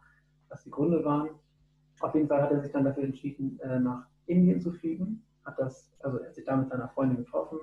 was 0.48 0.64
die 0.64 0.70
Gründe 0.70 1.04
waren. 1.04 1.30
Auf 2.00 2.14
jeden 2.14 2.28
Fall 2.28 2.42
hat 2.42 2.50
er 2.50 2.60
sich 2.60 2.72
dann 2.72 2.84
dafür 2.84 3.04
entschieden, 3.04 3.58
äh, 3.60 3.78
nach 3.80 4.06
Indien 4.26 4.60
zu 4.60 4.72
fliegen. 4.72 5.22
Hat 5.44 5.58
das, 5.58 5.90
also 6.00 6.18
er 6.18 6.28
hat 6.28 6.34
sich 6.34 6.44
da 6.44 6.56
mit 6.56 6.68
seiner 6.68 6.88
Freundin 6.88 7.18
getroffen, 7.18 7.60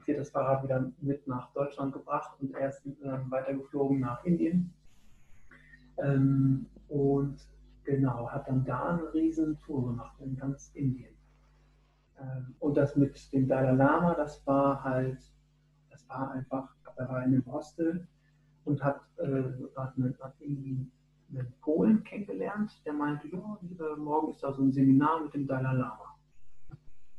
hat 0.00 0.18
das 0.18 0.30
Fahrrad 0.30 0.64
wieder 0.64 0.90
mit 1.00 1.26
nach 1.28 1.52
Deutschland 1.52 1.92
gebracht 1.92 2.32
und 2.40 2.54
er 2.54 2.70
ist 2.70 2.82
dann 3.02 3.30
weitergeflogen 3.30 4.00
nach 4.00 4.24
Indien. 4.24 4.72
Ähm, 5.98 6.66
und 6.88 7.36
genau, 7.84 8.28
hat 8.28 8.48
dann 8.48 8.64
da 8.64 8.96
eine 8.96 9.14
riesen 9.14 9.58
Tour 9.60 9.86
gemacht 9.86 10.16
in 10.20 10.36
ganz 10.36 10.70
Indien. 10.74 11.11
Ähm, 12.22 12.54
und 12.60 12.76
das 12.76 12.96
mit 12.96 13.32
dem 13.32 13.48
Dalai 13.48 13.72
Lama, 13.72 14.14
das 14.14 14.46
war 14.46 14.82
halt, 14.84 15.18
das 15.90 16.08
war 16.08 16.30
einfach, 16.32 16.68
er 16.96 17.08
war 17.08 17.24
in 17.24 17.34
einem 17.34 17.46
Hostel 17.46 18.06
und 18.64 18.82
hat, 18.82 19.00
äh, 19.18 19.42
hat, 19.76 19.94
hat 20.20 20.34
irgendwie 20.38 20.86
einen 21.30 21.52
Polen 21.60 22.04
kennengelernt, 22.04 22.82
der 22.84 22.92
meinte, 22.92 23.28
ja, 23.28 23.58
morgen 23.96 24.30
ist 24.30 24.42
da 24.42 24.52
so 24.52 24.62
ein 24.62 24.72
Seminar 24.72 25.22
mit 25.22 25.34
dem 25.34 25.46
Dalai 25.46 25.72
Lama. 25.72 26.16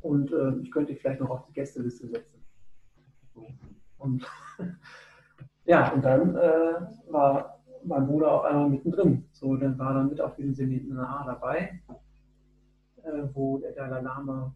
Und 0.02 0.32
äh, 0.32 0.58
ich 0.62 0.72
könnte 0.72 0.94
dich 0.94 1.02
vielleicht 1.02 1.22
noch 1.22 1.30
auf 1.30 1.46
die 1.48 1.54
Gästeliste 1.54 2.08
setzen. 2.08 2.46
Und 3.98 4.26
ja, 5.66 5.92
und 5.94 6.04
dann 6.04 6.36
äh, 6.36 6.76
war 7.10 7.64
mein 7.84 8.06
Bruder 8.06 8.32
auf 8.32 8.44
einmal 8.44 8.70
mittendrin. 8.70 9.26
So, 9.32 9.56
dann 9.56 9.78
war 9.80 9.94
dann 9.94 10.10
mit 10.10 10.22
auf 10.22 10.36
diesem 10.36 10.54
Seminar 10.54 11.26
dabei, 11.26 11.82
äh, 13.04 13.24
wo 13.34 13.58
der 13.58 13.72
Dalai 13.72 14.02
Lama 14.02 14.54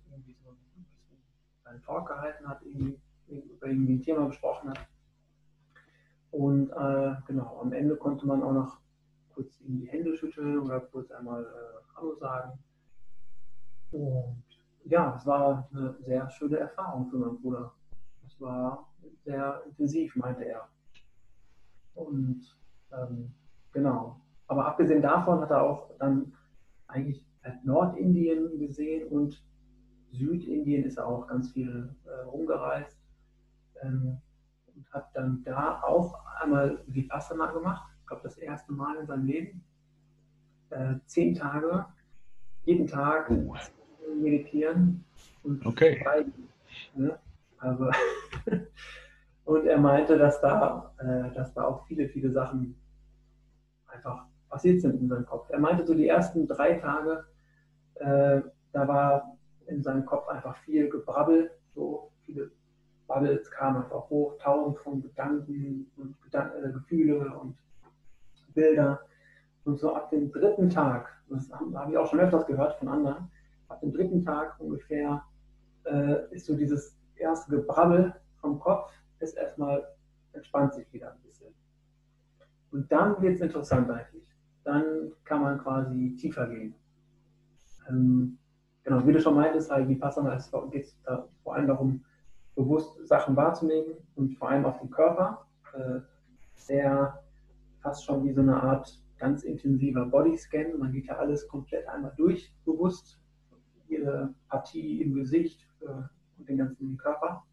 einen 1.70 1.82
Talk 1.82 2.08
gehalten 2.08 2.48
hat, 2.48 2.62
irgendwie, 2.64 3.00
über 3.28 3.68
irgendwie 3.68 3.96
ein 3.96 4.02
Thema 4.02 4.26
besprochen 4.26 4.70
hat. 4.70 4.88
Und 6.32 6.70
äh, 6.72 7.16
genau, 7.26 7.60
am 7.62 7.74
Ende 7.74 7.96
konnte 7.96 8.28
man 8.28 8.44
auch 8.44 8.54
noch 8.54 8.80
kurz 9.34 9.60
ihm 9.62 9.80
die 9.80 9.88
Hände 9.88 10.16
schütteln 10.16 10.60
oder 10.60 10.80
kurz 10.80 11.12
einmal 11.12 11.44
äh, 11.44 11.96
Hallo 11.96 12.16
sagen. 12.16 12.60
Und 13.92 14.44
ja, 14.86 15.16
es 15.16 15.26
war 15.26 15.70
eine 15.72 15.96
sehr 16.00 16.30
schöne 16.30 16.58
Erfahrung 16.58 17.10
für 17.10 17.18
meinen 17.18 17.42
Bruder. 17.42 17.74
Es 18.26 18.40
war 18.42 18.88
sehr 19.24 19.64
intensiv, 19.66 20.16
meinte 20.16 20.46
er. 20.46 20.68
Und 21.96 22.42
ähm, 22.92 23.34
genau. 23.72 24.20
Aber 24.48 24.66
abgesehen 24.66 25.02
davon 25.02 25.42
hat 25.42 25.50
er 25.50 25.64
auch 25.64 25.90
dann 26.00 26.34
eigentlich 26.88 27.28
Nordindien 27.64 28.60
gesehen 28.60 29.08
und 29.08 29.44
Südindien 30.18 30.84
ist 30.84 30.98
er 30.98 31.08
auch 31.08 31.28
ganz 31.28 31.52
viel 31.52 31.96
äh, 32.06 32.26
rumgereist 32.26 32.98
ähm, 33.82 34.18
und 34.76 34.94
hat 34.94 35.10
dann 35.14 35.44
da 35.44 35.82
auch 35.82 36.16
einmal 36.42 36.84
Vipassana 36.88 37.52
gemacht. 37.52 37.90
Ich 38.02 38.08
glaube, 38.08 38.24
das 38.24 38.38
erste 38.38 38.74
Mal 38.74 38.98
in 38.98 39.08
seinem 39.08 39.26
Leben. 39.26 39.64
Äh, 40.70 40.96
zehn 41.06 41.34
Tage, 41.34 41.86
jeden 42.64 42.88
Tag 42.88 43.30
oh. 43.30 43.56
meditieren 44.22 45.04
und 45.44 45.66
okay. 45.66 46.00
schreiben. 46.02 46.34
Ne? 46.96 47.18
Also 47.60 47.90
und 49.46 49.66
er 49.66 49.78
meinte, 49.78 50.18
dass 50.18 50.42
da, 50.42 50.94
äh, 51.00 51.34
dass 51.34 51.54
da 51.54 51.64
auch 51.64 51.86
viele, 51.88 52.10
viele 52.10 52.32
Sachen 52.32 52.76
einfach 53.88 54.26
passiert 54.50 54.82
sind 54.82 55.00
in 55.00 55.08
seinem 55.08 55.26
Kopf. 55.26 55.50
Er 55.50 55.60
meinte, 55.60 55.86
so 55.86 55.94
die 55.94 56.08
ersten 56.08 56.48
drei 56.48 56.74
Tage, 56.74 57.26
äh, 57.96 58.42
da 58.74 58.88
war 58.88 59.37
in 59.68 59.84
seinem 59.84 60.06
Kopf 60.06 60.28
einfach 60.28 60.58
viel 60.58 60.90
Gebrabbel, 60.90 61.52
so 61.74 62.12
viele 62.26 62.52
Bubbles 63.08 63.50
kamen 63.52 63.84
einfach 63.84 64.10
hoch, 64.10 64.38
tausend 64.40 64.78
von 64.80 65.02
Gedanken 65.02 65.90
und 65.98 66.22
Gedan 66.24 66.52
äh, 66.64 66.72
Gefühle 66.72 67.38
und 67.38 67.58
Bilder. 68.54 69.00
Und 69.64 69.80
so 69.80 69.94
ab 69.94 70.10
dem 70.10 70.32
dritten 70.32 70.70
Tag, 70.70 71.10
das 71.30 71.52
habe 71.52 71.78
hab 71.78 71.90
ich 71.90 71.98
auch 71.98 72.08
schon 72.08 72.20
öfters 72.20 72.46
gehört 72.46 72.76
von 72.80 72.88
anderen, 72.88 73.30
ab 73.68 73.80
dem 73.82 73.92
dritten 73.92 74.24
Tag 74.24 74.60
ungefähr 74.60 75.24
äh, 75.86 76.34
ist 76.34 76.46
so 76.46 76.56
dieses 76.56 76.98
erste 77.16 77.52
Gebrabbel 77.52 78.14
vom 78.40 78.60
Kopf, 78.60 78.92
ist 79.20 79.38
erstmal, 79.38 79.86
entspannt 80.34 80.74
sich 80.74 80.92
wieder 80.94 81.12
ein 81.12 81.22
bisschen. 81.22 81.54
Und 82.72 82.92
dann 82.92 83.22
wird 83.22 83.36
es 83.36 83.42
interessant 83.42 83.90
eigentlich. 83.90 84.28
Dann 84.64 85.12
kann 85.24 85.42
man 85.42 85.58
quasi 85.60 86.16
tiefer 86.20 86.48
gehen. 86.48 86.76
Ähm, 87.90 88.37
genau, 88.88 89.06
wie 89.06 89.12
du 89.12 89.20
schon 89.20 89.36
meintest, 89.36 89.70
halt 89.70 89.90
Vipassana 89.90 90.40
geht 90.72 90.86
es 90.86 90.98
da 91.04 91.28
vor 91.44 91.56
allem 91.56 91.68
darum, 91.68 92.06
bewusst 92.56 93.06
Sachen 93.06 93.36
wahrzunehmen 93.36 93.96
und 94.16 94.36
vor 94.38 94.50
allem 94.50 94.66
auf 94.66 94.80
den 94.80 94.90
Körper. 94.90 95.46
Äh, 95.74 96.00
sehr 96.56 97.22
fast 97.82 98.06
schon 98.06 98.24
wie 98.24 98.32
so 98.32 98.42
eine 98.42 98.62
Art 98.64 99.04
ganz 99.18 99.44
intensiver 99.44 100.06
Bodyscan. 100.06 100.80
Man 100.80 100.94
geht 100.94 101.08
ja 101.08 101.18
alles 101.18 101.48
komplett 101.50 101.88
einmal 101.88 102.14
durch, 102.16 102.54
bewusst. 102.66 103.20
Jede 103.90 104.34
Partie 104.50 105.02
im 105.02 105.14
Gesicht 105.14 105.68
äh, 105.82 105.88
und 106.38 106.50
den 106.50 106.58
ganzen 106.58 106.98
Körper. 106.98 107.44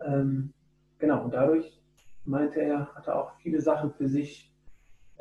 Ähm, 0.00 0.52
genau, 0.98 1.24
und 1.24 1.34
dadurch 1.34 1.80
meinte 2.24 2.60
er, 2.60 2.94
hat 2.94 3.06
er 3.06 3.16
auch 3.16 3.32
viele 3.36 3.60
Sachen 3.60 3.90
für 3.92 4.08
sich 4.08 4.54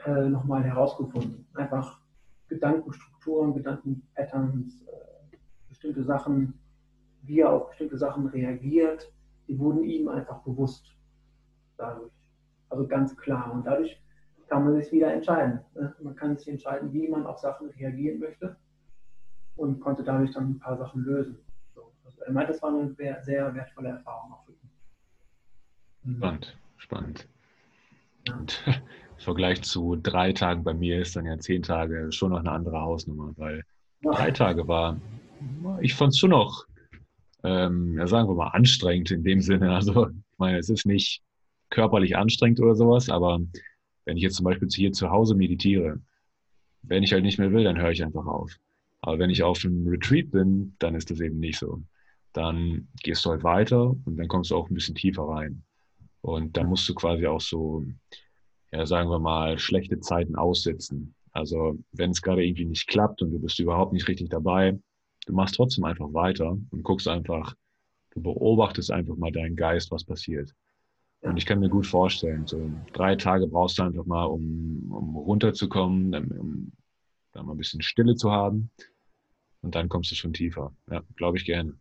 äh, 0.05 0.29
nochmal 0.29 0.63
herausgefunden. 0.63 1.47
Einfach 1.53 2.01
Gedankenstrukturen, 2.47 3.53
Gedankenpatterns, 3.53 4.83
äh, 4.83 5.37
bestimmte 5.69 6.03
Sachen, 6.03 6.53
wie 7.23 7.41
er 7.41 7.51
auf 7.51 7.69
bestimmte 7.69 7.97
Sachen 7.97 8.27
reagiert, 8.27 9.11
die 9.47 9.57
wurden 9.59 9.83
ihm 9.83 10.07
einfach 10.07 10.41
bewusst 10.43 10.95
dadurch. 11.77 12.11
Also 12.69 12.87
ganz 12.87 13.15
klar. 13.15 13.51
Und 13.51 13.65
dadurch 13.65 14.01
kann 14.47 14.63
man 14.63 14.81
sich 14.81 14.91
wieder 14.91 15.13
entscheiden. 15.13 15.59
Ne? 15.75 15.95
Man 16.01 16.15
kann 16.15 16.37
sich 16.37 16.47
entscheiden, 16.47 16.91
wie 16.93 17.07
man 17.07 17.25
auf 17.25 17.39
Sachen 17.39 17.69
reagieren 17.71 18.19
möchte 18.19 18.57
und 19.55 19.79
konnte 19.79 20.03
dadurch 20.03 20.31
dann 20.33 20.51
ein 20.51 20.59
paar 20.59 20.77
Sachen 20.77 21.03
lösen. 21.03 21.37
So. 21.75 21.91
Also 22.05 22.21
er 22.21 22.31
meint, 22.31 22.49
das 22.49 22.61
war 22.61 22.69
eine 22.69 22.93
sehr 22.93 23.53
wertvolle 23.53 23.89
Erfahrung 23.89 24.33
auch 24.33 24.45
für 24.45 24.53
ihn. 24.53 26.15
Spannend, 26.17 26.57
spannend. 26.77 27.27
Und 28.29 28.63
im 28.67 28.86
Vergleich 29.19 29.61
zu 29.63 29.95
drei 29.95 30.31
Tagen 30.33 30.63
bei 30.63 30.73
mir 30.73 31.01
ist 31.01 31.15
dann 31.15 31.25
ja 31.25 31.37
zehn 31.37 31.63
Tage 31.63 32.11
schon 32.11 32.31
noch 32.31 32.39
eine 32.39 32.51
andere 32.51 32.79
Hausnummer, 32.79 33.33
weil 33.37 33.63
drei 34.01 34.31
Tage 34.31 34.67
war, 34.67 34.99
ich 35.81 35.93
fand 35.93 36.13
es 36.13 36.19
schon 36.19 36.29
noch, 36.29 36.65
ähm, 37.43 37.97
ja, 37.97 38.07
sagen 38.07 38.29
wir 38.29 38.35
mal, 38.35 38.49
anstrengend 38.49 39.11
in 39.11 39.23
dem 39.23 39.41
Sinne. 39.41 39.73
Also, 39.73 40.07
ich 40.09 40.37
meine, 40.37 40.57
es 40.59 40.69
ist 40.69 40.85
nicht 40.85 41.21
körperlich 41.69 42.15
anstrengend 42.17 42.59
oder 42.59 42.75
sowas, 42.75 43.09
aber 43.09 43.39
wenn 44.05 44.17
ich 44.17 44.23
jetzt 44.23 44.35
zum 44.35 44.45
Beispiel 44.45 44.69
hier 44.69 44.91
zu 44.93 45.09
Hause 45.09 45.35
meditiere, 45.35 45.99
wenn 46.83 47.03
ich 47.03 47.11
halt 47.11 47.23
nicht 47.23 47.39
mehr 47.39 47.51
will, 47.51 47.63
dann 47.63 47.77
höre 47.77 47.91
ich 47.91 48.03
einfach 48.03 48.25
auf. 48.25 48.55
Aber 49.01 49.19
wenn 49.19 49.29
ich 49.29 49.43
auf 49.43 49.63
einem 49.63 49.87
Retreat 49.87 50.31
bin, 50.31 50.75
dann 50.79 50.95
ist 50.95 51.11
das 51.11 51.19
eben 51.19 51.39
nicht 51.39 51.59
so. 51.59 51.81
Dann 52.33 52.87
gehst 53.03 53.25
du 53.25 53.31
halt 53.31 53.43
weiter 53.43 53.89
und 54.05 54.17
dann 54.17 54.27
kommst 54.27 54.51
du 54.51 54.55
auch 54.55 54.69
ein 54.69 54.73
bisschen 54.73 54.95
tiefer 54.95 55.23
rein. 55.23 55.63
Und 56.21 56.57
dann 56.57 56.67
musst 56.67 56.87
du 56.87 56.93
quasi 56.93 57.25
auch 57.25 57.41
so, 57.41 57.85
ja, 58.71 58.85
sagen 58.85 59.09
wir 59.09 59.19
mal, 59.19 59.57
schlechte 59.59 59.99
Zeiten 59.99 60.35
aussitzen. 60.35 61.13
Also 61.31 61.77
wenn 61.91 62.11
es 62.11 62.21
gerade 62.21 62.45
irgendwie 62.45 62.65
nicht 62.65 62.87
klappt 62.87 63.21
und 63.21 63.31
du 63.31 63.39
bist 63.39 63.59
überhaupt 63.59 63.93
nicht 63.93 64.07
richtig 64.07 64.29
dabei, 64.29 64.77
du 65.25 65.33
machst 65.33 65.55
trotzdem 65.55 65.83
einfach 65.83 66.11
weiter 66.13 66.57
und 66.71 66.83
guckst 66.83 67.07
einfach, 67.07 67.55
du 68.11 68.21
beobachtest 68.21 68.91
einfach 68.91 69.15
mal 69.15 69.31
deinen 69.31 69.55
Geist, 69.55 69.91
was 69.91 70.03
passiert. 70.03 70.53
Und 71.21 71.37
ich 71.37 71.45
kann 71.45 71.59
mir 71.59 71.69
gut 71.69 71.85
vorstellen, 71.85 72.45
so 72.45 72.71
drei 72.93 73.15
Tage 73.15 73.47
brauchst 73.47 73.79
du 73.79 73.83
einfach 73.83 74.05
mal, 74.05 74.25
um, 74.25 74.91
um 74.91 75.15
runterzukommen, 75.15 76.13
um 76.37 76.71
da 77.33 77.43
mal 77.43 77.53
ein 77.53 77.57
bisschen 77.57 77.81
Stille 77.81 78.15
zu 78.15 78.31
haben. 78.31 78.69
Und 79.61 79.75
dann 79.75 79.89
kommst 79.89 80.11
du 80.11 80.15
schon 80.15 80.33
tiefer. 80.33 80.73
Ja, 80.89 81.01
glaube 81.15 81.37
ich 81.37 81.45
gerne. 81.45 81.73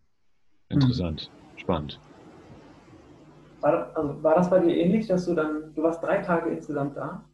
Interessant, 0.69 1.31
mhm. 1.55 1.59
spannend. 1.59 2.01
War 3.67 3.73
das, 3.73 3.97
also 3.97 4.23
war 4.23 4.37
das 4.37 4.49
bei 4.49 4.61
dir 4.61 4.77
ähnlich, 4.77 5.09
dass 5.09 5.27
du 5.27 5.35
dann, 5.35 5.75
du 5.75 5.83
warst 5.83 6.01
drei 6.01 6.19
Tage 6.19 6.51
insgesamt 6.51 6.97
da 6.97 7.25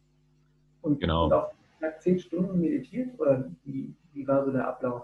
und, 0.81 0.99
genau. 0.99 1.25
und 1.25 1.33
auch 1.33 1.51
zehn 1.99 2.17
Stunden 2.17 2.59
meditiert? 2.59 3.11
Oder 3.19 3.51
wie, 3.65 3.93
wie 4.13 4.27
war 4.27 4.43
so 4.43 4.51
der 4.51 4.67
Ablauf? 4.67 5.03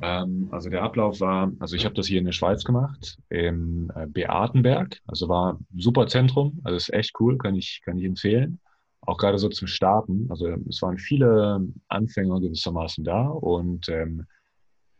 Ähm, 0.00 0.48
also 0.52 0.70
der 0.70 0.84
Ablauf 0.84 1.20
war, 1.20 1.50
also 1.58 1.74
ich 1.74 1.84
habe 1.84 1.96
das 1.96 2.06
hier 2.06 2.20
in 2.20 2.24
der 2.24 2.32
Schweiz 2.32 2.62
gemacht, 2.62 3.18
im 3.30 3.90
äh, 3.96 4.06
Beatenberg. 4.06 5.00
Also 5.08 5.28
war 5.28 5.54
ein 5.54 5.80
super 5.80 6.06
Zentrum, 6.06 6.60
also 6.62 6.76
ist 6.76 6.92
echt 6.92 7.18
cool, 7.18 7.36
kann 7.36 7.56
ich, 7.56 7.80
kann 7.84 7.98
ich 7.98 8.04
empfehlen. 8.04 8.60
Auch 9.00 9.18
gerade 9.18 9.38
so 9.38 9.48
zum 9.48 9.66
Starten. 9.66 10.28
Also 10.30 10.46
es 10.68 10.80
waren 10.82 10.98
viele 10.98 11.66
Anfänger 11.88 12.40
gewissermaßen 12.40 13.02
da 13.02 13.26
und 13.26 13.88
ähm, 13.88 14.24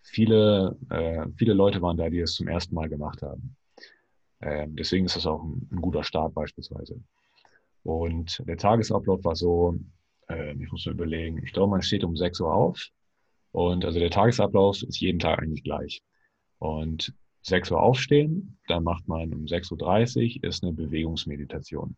viele, 0.02 0.76
äh, 0.90 1.28
viele 1.36 1.54
Leute 1.54 1.80
waren 1.80 1.96
da, 1.96 2.10
die 2.10 2.18
es 2.18 2.34
zum 2.34 2.48
ersten 2.48 2.74
Mal 2.74 2.88
gemacht 2.88 3.22
haben. 3.22 3.54
Ähm, 4.44 4.76
deswegen 4.76 5.06
ist 5.06 5.16
das 5.16 5.26
auch 5.26 5.42
ein, 5.42 5.68
ein, 5.72 5.80
guter 5.80 6.04
Start 6.04 6.34
beispielsweise. 6.34 7.00
Und 7.82 8.42
der 8.46 8.58
Tagesablauf 8.58 9.24
war 9.24 9.34
so, 9.34 9.78
äh, 10.28 10.52
ich 10.52 10.70
muss 10.70 10.84
mir 10.84 10.92
überlegen, 10.92 11.42
ich 11.42 11.52
glaube, 11.52 11.70
man 11.70 11.82
steht 11.82 12.04
um 12.04 12.14
6 12.14 12.40
Uhr 12.40 12.54
auf. 12.54 12.88
Und 13.52 13.84
also 13.84 13.98
der 13.98 14.10
Tagesablauf 14.10 14.82
ist 14.82 15.00
jeden 15.00 15.18
Tag 15.18 15.40
eigentlich 15.40 15.64
gleich. 15.64 16.02
Und 16.58 17.14
6 17.42 17.70
Uhr 17.70 17.82
aufstehen, 17.82 18.58
dann 18.68 18.84
macht 18.84 19.08
man 19.08 19.32
um 19.32 19.44
6.30 19.44 20.36
Uhr 20.36 20.44
ist 20.48 20.62
eine 20.62 20.72
Bewegungsmeditation. 20.72 21.96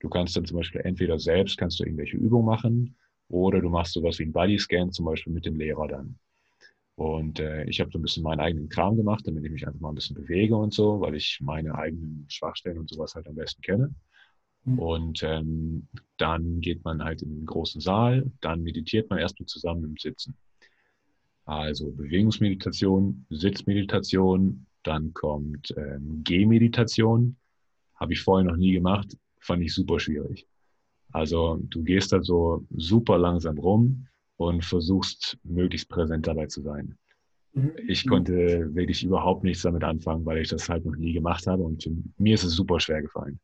Du 0.00 0.08
kannst 0.08 0.36
dann 0.36 0.44
zum 0.44 0.58
Beispiel 0.58 0.80
entweder 0.82 1.18
selbst 1.18 1.58
kannst 1.58 1.80
du 1.80 1.84
irgendwelche 1.84 2.16
Übungen 2.16 2.46
machen 2.46 2.96
oder 3.28 3.60
du 3.60 3.68
machst 3.68 3.92
sowas 3.92 4.18
wie 4.18 4.24
ein 4.24 4.32
Bodyscan 4.32 4.92
zum 4.92 5.04
Beispiel 5.04 5.32
mit 5.32 5.44
dem 5.44 5.56
Lehrer 5.56 5.88
dann. 5.88 6.18
Und 6.98 7.38
äh, 7.38 7.62
ich 7.66 7.78
habe 7.78 7.92
so 7.92 7.98
ein 8.00 8.02
bisschen 8.02 8.24
meinen 8.24 8.40
eigenen 8.40 8.68
Kram 8.68 8.96
gemacht, 8.96 9.24
damit 9.24 9.44
ich 9.44 9.52
mich 9.52 9.64
einfach 9.64 9.78
mal 9.78 9.90
ein 9.90 9.94
bisschen 9.94 10.16
bewege 10.16 10.56
und 10.56 10.74
so, 10.74 11.00
weil 11.00 11.14
ich 11.14 11.38
meine 11.40 11.76
eigenen 11.76 12.26
Schwachstellen 12.28 12.76
und 12.76 12.90
sowas 12.90 13.14
halt 13.14 13.28
am 13.28 13.36
besten 13.36 13.62
kenne. 13.62 13.94
Mhm. 14.64 14.78
Und 14.80 15.22
ähm, 15.22 15.86
dann 16.16 16.60
geht 16.60 16.82
man 16.82 17.04
halt 17.04 17.22
in 17.22 17.36
den 17.36 17.46
großen 17.46 17.80
Saal, 17.80 18.28
dann 18.40 18.64
meditiert 18.64 19.08
man 19.10 19.20
erstmal 19.20 19.46
zusammen 19.46 19.84
im 19.84 19.96
Sitzen. 19.96 20.36
Also 21.44 21.92
Bewegungsmeditation, 21.92 23.26
Sitzmeditation, 23.30 24.66
dann 24.82 25.14
kommt 25.14 25.72
ähm, 25.76 26.22
Gehmeditation. 26.24 27.36
Habe 27.94 28.14
ich 28.14 28.22
vorher 28.22 28.50
noch 28.50 28.56
nie 28.56 28.72
gemacht, 28.72 29.16
fand 29.38 29.62
ich 29.62 29.72
super 29.72 30.00
schwierig. 30.00 30.48
Also 31.12 31.60
du 31.62 31.84
gehst 31.84 32.10
da 32.10 32.20
so 32.24 32.66
super 32.70 33.18
langsam 33.18 33.56
rum 33.56 34.08
und 34.38 34.64
versuchst 34.64 35.36
möglichst 35.44 35.88
präsent 35.88 36.26
dabei 36.26 36.46
zu 36.46 36.62
sein. 36.62 36.96
Mhm. 37.52 37.72
Ich 37.86 38.06
konnte 38.06 38.74
wirklich 38.74 39.04
überhaupt 39.04 39.44
nichts 39.44 39.62
damit 39.62 39.84
anfangen, 39.84 40.24
weil 40.24 40.38
ich 40.38 40.48
das 40.48 40.68
halt 40.68 40.86
noch 40.86 40.96
nie 40.96 41.12
gemacht 41.12 41.46
habe 41.46 41.62
und 41.62 41.88
mir 42.16 42.34
ist 42.34 42.44
es 42.44 42.52
super 42.52 42.80
schwer 42.80 43.02
gefallen. 43.02 43.38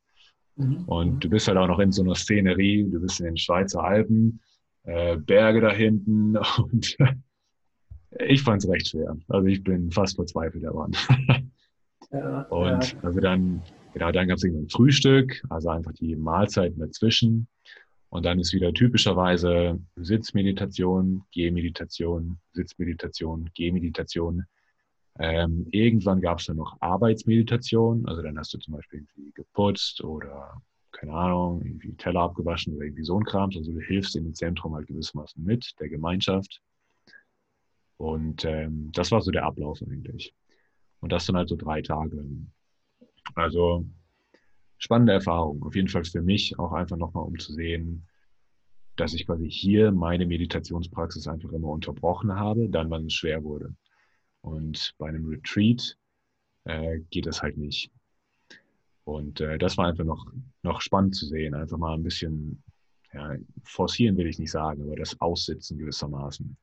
Mhm. 0.56 0.84
Und 0.86 1.24
du 1.24 1.28
bist 1.28 1.48
halt 1.48 1.58
auch 1.58 1.66
noch 1.66 1.80
in 1.80 1.92
so 1.92 2.02
einer 2.02 2.14
Szenerie, 2.14 2.88
du 2.90 3.00
bist 3.00 3.20
in 3.20 3.26
den 3.26 3.36
Schweizer 3.36 3.82
Alpen, 3.82 4.40
äh, 4.84 5.16
Berge 5.16 5.60
da 5.60 5.72
hinten 5.72 6.36
und 6.58 6.96
ich 8.20 8.42
fand 8.42 8.62
es 8.62 8.70
recht 8.70 8.88
schwer. 8.88 9.16
Also 9.28 9.48
ich 9.48 9.64
bin 9.64 9.90
fast 9.90 10.14
verzweifelt 10.14 10.62
daran. 10.62 10.92
Ja, 12.12 12.42
und 12.50 12.92
ja. 12.92 12.98
also 13.02 13.18
dann, 13.18 13.62
genau, 13.92 14.12
dann 14.12 14.28
gab 14.28 14.36
es 14.36 14.44
ein 14.44 14.68
Frühstück, 14.68 15.42
also 15.50 15.70
einfach 15.70 15.92
die 15.92 16.14
Mahlzeiten 16.14 16.78
dazwischen. 16.78 17.48
Und 18.14 18.24
dann 18.24 18.38
ist 18.38 18.54
wieder 18.54 18.72
typischerweise 18.72 19.80
Sitzmeditation, 19.96 21.24
Gehmeditation, 21.32 22.38
Sitzmeditation, 22.52 23.50
Gehmeditation. 23.54 24.44
Ähm, 25.18 25.66
irgendwann 25.72 26.20
gab 26.20 26.38
es 26.38 26.46
dann 26.46 26.58
noch 26.58 26.80
Arbeitsmeditation, 26.80 28.06
also 28.06 28.22
dann 28.22 28.38
hast 28.38 28.54
du 28.54 28.58
zum 28.58 28.74
Beispiel 28.74 29.00
irgendwie 29.00 29.32
geputzt 29.32 30.04
oder 30.04 30.62
keine 30.92 31.12
Ahnung, 31.12 31.60
irgendwie 31.64 31.92
Teller 31.96 32.20
abgewaschen 32.20 32.76
oder 32.76 32.84
irgendwie 32.84 33.02
so 33.02 33.18
ein 33.18 33.24
Kram. 33.24 33.50
Also 33.52 33.72
du 33.72 33.80
hilfst 33.80 34.14
in 34.14 34.22
dem 34.22 34.34
Zentrum 34.34 34.76
halt 34.76 34.86
gewissermaßen 34.86 35.42
mit, 35.42 35.74
der 35.80 35.88
Gemeinschaft. 35.88 36.60
Und 37.96 38.44
ähm, 38.44 38.92
das 38.92 39.10
war 39.10 39.22
so 39.22 39.32
der 39.32 39.44
Ablauf 39.44 39.82
eigentlich. 39.82 40.32
Und 41.00 41.10
das 41.10 41.26
dann 41.26 41.34
halt 41.36 41.48
so 41.48 41.56
drei 41.56 41.82
Tage. 41.82 42.24
Also 43.34 43.84
spannende 44.78 45.12
Erfahrung. 45.12 45.62
Auf 45.62 45.74
jeden 45.74 45.88
Fall 45.88 46.04
für 46.04 46.22
mich 46.22 46.58
auch 46.58 46.72
einfach 46.72 46.96
nochmal, 46.96 47.24
um 47.24 47.38
zu 47.38 47.52
sehen, 47.52 48.06
dass 48.96 49.14
ich 49.14 49.26
quasi 49.26 49.50
hier 49.50 49.92
meine 49.92 50.26
Meditationspraxis 50.26 51.26
einfach 51.26 51.52
immer 51.52 51.68
unterbrochen 51.68 52.34
habe, 52.34 52.68
dann, 52.68 52.90
wann 52.90 53.06
es 53.06 53.14
schwer 53.14 53.42
wurde. 53.42 53.74
Und 54.40 54.94
bei 54.98 55.08
einem 55.08 55.26
Retreat 55.26 55.96
äh, 56.64 57.00
geht 57.10 57.26
das 57.26 57.42
halt 57.42 57.56
nicht. 57.56 57.90
Und 59.04 59.40
äh, 59.40 59.58
das 59.58 59.76
war 59.76 59.86
einfach 59.86 60.04
noch, 60.04 60.26
noch 60.62 60.80
spannend 60.80 61.16
zu 61.16 61.26
sehen. 61.26 61.54
Einfach 61.54 61.78
mal 61.78 61.94
ein 61.94 62.02
bisschen, 62.02 62.62
ja, 63.12 63.36
forcieren 63.62 64.16
will 64.16 64.26
ich 64.26 64.38
nicht 64.38 64.50
sagen, 64.50 64.82
aber 64.82 64.96
das 64.96 65.20
Aussitzen 65.20 65.78
gewissermaßen. 65.78 66.56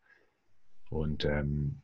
Und 0.90 1.26
ähm, 1.26 1.82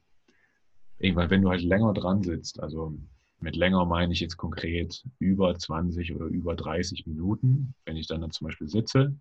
irgendwann, 1.00 1.30
wenn 1.30 1.42
du 1.42 1.50
halt 1.50 1.62
länger 1.62 1.94
dran 1.94 2.24
sitzt, 2.24 2.60
also 2.60 2.98
mit 3.40 3.56
länger 3.56 3.86
meine 3.86 4.14
ich 4.14 4.20
jetzt 4.20 4.38
konkret 4.38 5.04
über 5.20 5.58
20 5.58 6.16
oder 6.16 6.26
über 6.26 6.56
30 6.56 7.06
Minuten. 7.06 7.74
Wenn 7.86 7.98
ich 7.98 8.08
dann, 8.08 8.22
dann 8.22 8.32
zum 8.32 8.46
Beispiel 8.46 8.68
sitze, 8.68 9.16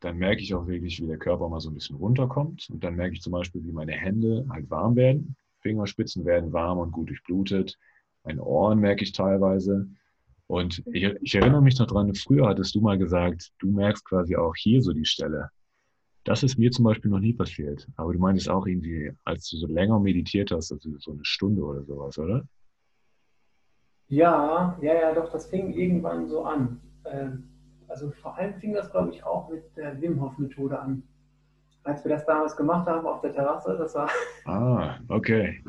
dann 0.00 0.16
merke 0.16 0.42
ich 0.42 0.54
auch 0.54 0.66
wirklich, 0.66 1.00
wie 1.02 1.06
der 1.06 1.18
Körper 1.18 1.48
mal 1.48 1.60
so 1.60 1.70
ein 1.70 1.74
bisschen 1.74 1.96
runterkommt. 1.96 2.68
Und 2.70 2.82
dann 2.82 2.94
merke 2.94 3.14
ich 3.14 3.20
zum 3.20 3.32
Beispiel, 3.32 3.62
wie 3.64 3.72
meine 3.72 3.92
Hände 3.92 4.46
halt 4.48 4.70
warm 4.70 4.96
werden. 4.96 5.36
Fingerspitzen 5.60 6.24
werden 6.24 6.52
warm 6.52 6.78
und 6.78 6.92
gut 6.92 7.10
durchblutet. 7.10 7.78
Meine 8.24 8.42
Ohren 8.42 8.78
merke 8.78 9.02
ich 9.02 9.12
teilweise. 9.12 9.88
Und 10.46 10.82
ich, 10.92 11.04
ich 11.20 11.34
erinnere 11.34 11.62
mich 11.62 11.78
noch 11.78 11.86
dran, 11.86 12.12
früher 12.14 12.48
hattest 12.48 12.74
du 12.74 12.80
mal 12.80 12.98
gesagt, 12.98 13.52
du 13.58 13.70
merkst 13.70 14.04
quasi 14.04 14.36
auch 14.36 14.54
hier 14.56 14.82
so 14.82 14.92
die 14.92 15.04
Stelle. 15.04 15.50
Das 16.24 16.42
ist 16.42 16.58
mir 16.58 16.70
zum 16.70 16.84
Beispiel 16.84 17.10
noch 17.10 17.20
nie 17.20 17.34
passiert. 17.34 17.86
Aber 17.96 18.12
du 18.12 18.18
meintest 18.18 18.48
auch 18.48 18.66
irgendwie, 18.66 19.12
als 19.24 19.48
du 19.48 19.58
so 19.58 19.66
länger 19.66 20.00
meditiert 20.00 20.50
hast, 20.50 20.72
also 20.72 20.90
so 20.98 21.12
eine 21.12 21.24
Stunde 21.24 21.62
oder 21.62 21.84
sowas, 21.84 22.18
oder? 22.18 22.44
Ja, 24.10 24.76
ja, 24.82 24.94
ja, 24.94 25.14
doch, 25.14 25.30
das 25.30 25.46
fing 25.46 25.72
irgendwann 25.72 26.28
so 26.28 26.44
an. 26.44 26.80
Ähm, 27.04 27.48
also 27.86 28.10
vor 28.10 28.36
allem 28.36 28.54
fing 28.54 28.74
das, 28.74 28.90
glaube 28.90 29.10
ich, 29.10 29.24
auch 29.24 29.48
mit 29.48 29.64
der 29.76 30.00
Wim 30.00 30.20
Hof 30.20 30.36
Methode 30.36 30.78
an. 30.78 31.04
Als 31.84 32.04
wir 32.04 32.10
das 32.10 32.26
damals 32.26 32.56
gemacht 32.56 32.88
haben 32.88 33.06
auf 33.06 33.20
der 33.20 33.32
Terrasse, 33.32 33.76
das 33.78 33.94
war. 33.94 34.10
Ah, 34.46 34.98
okay. 35.08 35.62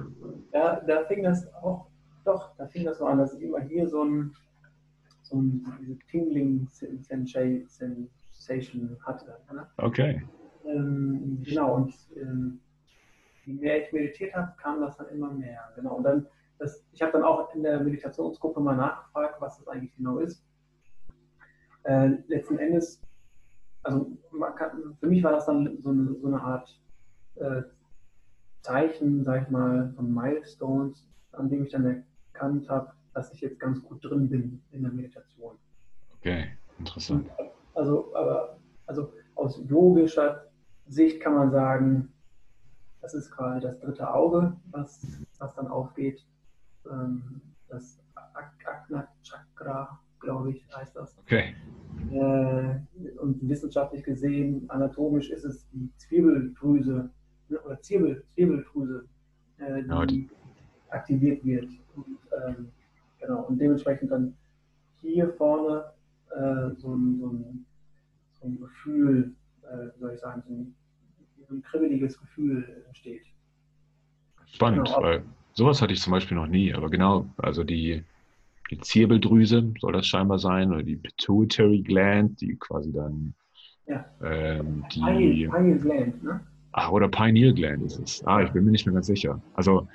Ja, 0.53 0.81
da 0.81 1.05
fing 1.05 1.23
das 1.23 1.53
auch, 1.53 1.87
doch, 2.25 2.55
da 2.57 2.67
fing 2.67 2.83
das 2.83 2.97
so 2.97 3.05
an, 3.05 3.19
dass 3.19 3.35
ich 3.35 3.43
immer 3.43 3.61
hier 3.61 3.87
so 3.87 4.03
ein, 4.03 4.33
so 5.21 5.37
ein 5.37 5.63
diese 5.79 5.99
Tingling 6.09 6.67
Sensation 6.67 8.97
hatte. 9.05 9.37
Ne? 9.53 9.67
Okay. 9.77 10.23
Ähm, 10.65 11.43
genau, 11.45 11.75
und 11.75 11.93
ähm, 12.15 12.59
je 13.45 13.53
mehr 13.53 13.83
ich 13.83 13.93
meditiert 13.93 14.33
habe, 14.33 14.51
kam 14.59 14.81
das 14.81 14.97
dann 14.97 15.09
immer 15.09 15.31
mehr. 15.31 15.61
Genau, 15.75 15.97
und 15.97 16.03
dann 16.03 16.25
das, 16.61 16.85
ich 16.91 17.01
habe 17.01 17.13
dann 17.13 17.23
auch 17.23 17.53
in 17.55 17.63
der 17.63 17.79
Meditationsgruppe 17.79 18.59
mal 18.59 18.75
nachgefragt, 18.75 19.41
was 19.41 19.57
das 19.57 19.67
eigentlich 19.67 19.95
genau 19.95 20.19
ist. 20.19 20.45
Äh, 21.83 22.17
letzten 22.27 22.59
Endes, 22.59 23.01
also 23.81 24.05
kann, 24.55 24.95
für 24.99 25.07
mich 25.07 25.23
war 25.23 25.31
das 25.31 25.47
dann 25.47 25.81
so 25.81 25.89
eine, 25.89 26.15
so 26.21 26.27
eine 26.27 26.39
Art 26.39 26.79
äh, 27.35 27.63
Zeichen, 28.61 29.23
sag 29.23 29.41
ich 29.41 29.49
mal, 29.49 29.91
von 29.95 30.13
Milestones, 30.13 31.09
an 31.31 31.49
dem 31.49 31.65
ich 31.65 31.71
dann 31.71 32.05
erkannt 32.31 32.69
habe, 32.69 32.91
dass 33.15 33.33
ich 33.33 33.41
jetzt 33.41 33.59
ganz 33.59 33.81
gut 33.81 34.05
drin 34.05 34.29
bin 34.29 34.61
in 34.69 34.83
der 34.83 34.91
Meditation. 34.91 35.57
Okay, 36.19 36.45
interessant. 36.77 37.27
Also, 37.73 38.15
aber, 38.15 38.59
also 38.85 39.11
aus 39.33 39.59
yogischer 39.67 40.45
Sicht 40.85 41.21
kann 41.21 41.33
man 41.33 41.49
sagen, 41.49 42.13
das 43.01 43.15
ist 43.15 43.31
quasi 43.31 43.61
das 43.61 43.79
dritte 43.79 44.13
Auge, 44.13 44.55
was, 44.69 45.01
was 45.39 45.55
dann 45.55 45.67
aufgeht 45.67 46.23
ähm, 46.89 47.41
das 47.67 47.99
Akna 48.63 49.07
Chakra, 49.23 49.99
glaube 50.19 50.51
ich, 50.51 50.65
heißt 50.75 50.95
das. 50.95 51.17
Okay. 51.19 51.55
Äh, 52.11 52.79
und 53.19 53.37
wissenschaftlich 53.47 54.03
gesehen, 54.03 54.69
anatomisch 54.69 55.29
ist 55.29 55.43
es 55.43 55.67
die 55.71 55.89
Zwiebeldrüse 55.97 57.09
ne, 57.49 57.59
oder 57.61 57.81
Zwiebel, 57.81 58.23
Zwiebeldrüse, 58.33 59.05
äh, 59.57 59.83
die, 60.07 60.21
ja, 60.21 60.29
aktiviert 60.89 61.43
wird. 61.45 61.69
Und, 61.95 62.17
ähm, 62.45 62.71
genau, 63.19 63.43
und 63.43 63.59
dementsprechend 63.59 64.11
dann 64.11 64.35
hier 64.95 65.29
vorne 65.33 65.85
äh, 66.31 66.75
so, 66.77 66.95
ein, 66.95 67.19
so, 67.19 67.27
ein, 67.29 67.65
so, 68.39 68.47
ein, 68.47 68.59
Gefühl, 68.59 69.35
äh, 69.63 69.99
soll 69.99 70.13
ich 70.13 70.19
sagen, 70.19 70.43
so 70.47 70.53
ein, 70.53 70.75
so 71.47 71.55
ein 71.55 71.61
kribbeliges 71.61 72.19
Gefühl 72.19 72.83
entsteht. 72.87 73.25
Spannend, 74.45 74.85
genau, 74.85 75.01
weil 75.01 75.23
Sowas 75.53 75.81
hatte 75.81 75.93
ich 75.93 76.01
zum 76.01 76.11
Beispiel 76.11 76.37
noch 76.37 76.47
nie, 76.47 76.73
aber 76.73 76.89
genau, 76.89 77.27
also 77.37 77.63
die, 77.63 78.03
die 78.69 78.79
Zirbeldrüse 78.79 79.73
soll 79.79 79.93
das 79.93 80.07
scheinbar 80.07 80.39
sein, 80.39 80.71
oder 80.71 80.83
die 80.83 80.95
Pituitary 80.95 81.81
Gland, 81.81 82.39
die 82.39 82.55
quasi 82.57 82.91
dann 82.93 83.33
ja. 83.87 84.05
ähm, 84.23 84.85
die. 84.93 85.47
Pineal 85.47 85.79
Gland, 85.79 86.23
ne? 86.23 86.39
Ach, 86.73 86.89
oder 86.91 87.09
Pineal 87.09 87.53
Gland 87.53 87.83
ist 87.83 87.99
es. 87.99 88.25
Ah, 88.25 88.41
ich 88.41 88.51
bin 88.51 88.63
mir 88.63 88.71
nicht 88.71 88.85
mehr 88.85 88.93
ganz 88.93 89.07
sicher. 89.07 89.41
Also, 89.55 89.87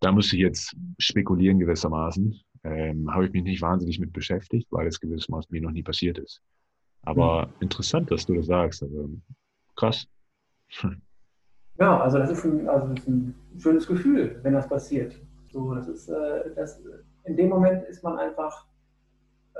da 0.00 0.10
müsste 0.10 0.34
ich 0.34 0.42
jetzt 0.42 0.76
spekulieren 0.98 1.60
gewissermaßen. 1.60 2.40
Ähm, 2.64 3.12
Habe 3.12 3.26
ich 3.26 3.32
mich 3.32 3.44
nicht 3.44 3.62
wahnsinnig 3.62 4.00
mit 4.00 4.12
beschäftigt, 4.12 4.66
weil 4.70 4.88
es 4.88 4.98
gewissermaßen 4.98 5.52
mir 5.52 5.62
noch 5.62 5.70
nie 5.70 5.82
passiert 5.82 6.18
ist. 6.18 6.42
Aber 7.02 7.46
mhm. 7.46 7.52
interessant, 7.60 8.10
dass 8.10 8.26
du 8.26 8.34
das 8.34 8.46
sagst. 8.46 8.82
Also, 8.82 9.10
krass. 9.76 10.06
Ja, 11.78 12.00
also 12.00 12.18
das 12.18 12.30
ist 12.30 12.44
ein, 12.44 12.68
also 12.68 12.88
das 12.88 13.00
ist 13.00 13.08
ein 13.08 13.34
schönes 13.58 13.86
Gefühl, 13.86 14.38
wenn 14.42 14.52
das 14.52 14.68
passiert. 14.68 15.20
So, 15.50 15.74
das 15.74 15.88
ist, 15.88 16.08
äh, 16.08 16.54
das, 16.54 16.82
in 17.24 17.36
dem 17.36 17.48
Moment 17.48 17.84
ist 17.84 18.02
man 18.02 18.18
einfach 18.18 18.66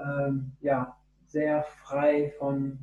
ähm, 0.00 0.52
ja, 0.60 0.96
sehr 1.26 1.62
frei 1.62 2.32
von, 2.38 2.78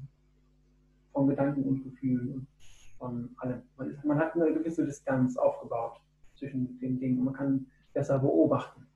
von 1.13 1.27
Gedanken 1.27 1.63
und 1.63 1.83
Gefühlen 1.83 2.29
und 2.29 2.47
von 2.97 3.29
allem. 3.37 3.61
Man, 3.77 3.91
ist, 3.91 4.03
man 4.03 4.19
hat 4.19 4.35
eine 4.35 4.53
gewisse 4.53 4.85
Distanz 4.85 5.37
aufgebaut 5.37 5.99
zwischen 6.35 6.79
den 6.79 6.99
Dingen 6.99 7.19
und 7.19 7.25
man 7.25 7.33
kann 7.33 7.65
besser 7.93 8.19
beobachten. 8.19 8.87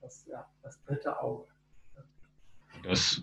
Das, 0.00 0.26
ja, 0.26 0.44
das 0.62 0.82
dritte 0.82 1.20
Auge. 1.20 1.46
Das 2.82 3.22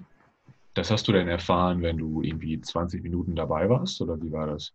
das 0.79 0.91
hast 0.91 1.07
du 1.07 1.11
denn 1.11 1.27
erfahren, 1.27 1.81
wenn 1.81 1.97
du 1.97 2.21
irgendwie 2.21 2.59
20 2.61 3.03
Minuten 3.03 3.35
dabei 3.35 3.69
warst 3.69 4.01
oder 4.01 4.21
wie 4.21 4.31
war 4.31 4.47
das? 4.47 4.73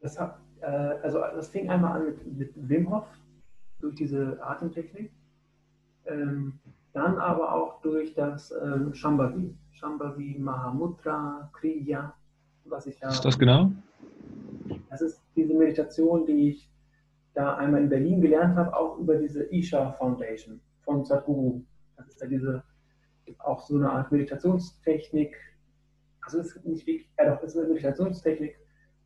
Das, 0.00 0.18
hat, 0.18 0.38
äh, 0.60 0.66
also 0.66 1.18
das 1.18 1.48
fing 1.48 1.68
einmal 1.70 2.00
an 2.00 2.06
mit, 2.06 2.38
mit 2.38 2.68
Wim 2.68 2.90
Hof 2.90 3.06
durch 3.80 3.94
diese 3.94 4.38
Atemtechnik, 4.42 5.10
ähm, 6.06 6.58
dann 6.92 7.18
aber 7.18 7.52
auch 7.52 7.80
durch 7.82 8.14
das 8.14 8.52
ähm, 8.62 8.94
Shambhavi, 8.94 9.54
Shambhavi 9.72 10.36
Mahamudra, 10.38 11.50
Kriya, 11.52 12.14
was 12.64 12.86
ich 12.86 12.98
ja. 13.00 13.08
Was 13.08 13.16
ist 13.16 13.24
das 13.24 13.38
genau? 13.38 13.70
Das 14.90 15.02
ist 15.02 15.20
diese 15.36 15.54
Meditation, 15.54 16.24
die 16.24 16.50
ich 16.50 16.70
da 17.34 17.56
einmal 17.56 17.82
in 17.82 17.88
Berlin 17.88 18.20
gelernt 18.20 18.56
habe, 18.56 18.74
auch 18.74 18.98
über 18.98 19.16
diese 19.16 19.44
Isha 19.52 19.92
Foundation 19.92 20.60
von 20.84 21.04
Sadhguru. 21.04 21.62
Das 21.96 22.08
ist 22.08 22.20
ja 22.20 22.26
diese 22.26 22.62
auch 23.40 23.60
so 23.60 23.76
eine 23.76 23.90
Art 23.90 24.12
Meditationstechnik. 24.12 25.36
Also 26.22 26.40
es 26.40 26.56
ist 26.56 26.66
nicht 26.66 26.86
wirklich, 26.86 27.08
ja 27.18 27.34
doch, 27.34 27.42
es 27.42 27.54
ist 27.54 27.58
eine 27.58 27.68
Meditationstechnik, 27.68 28.56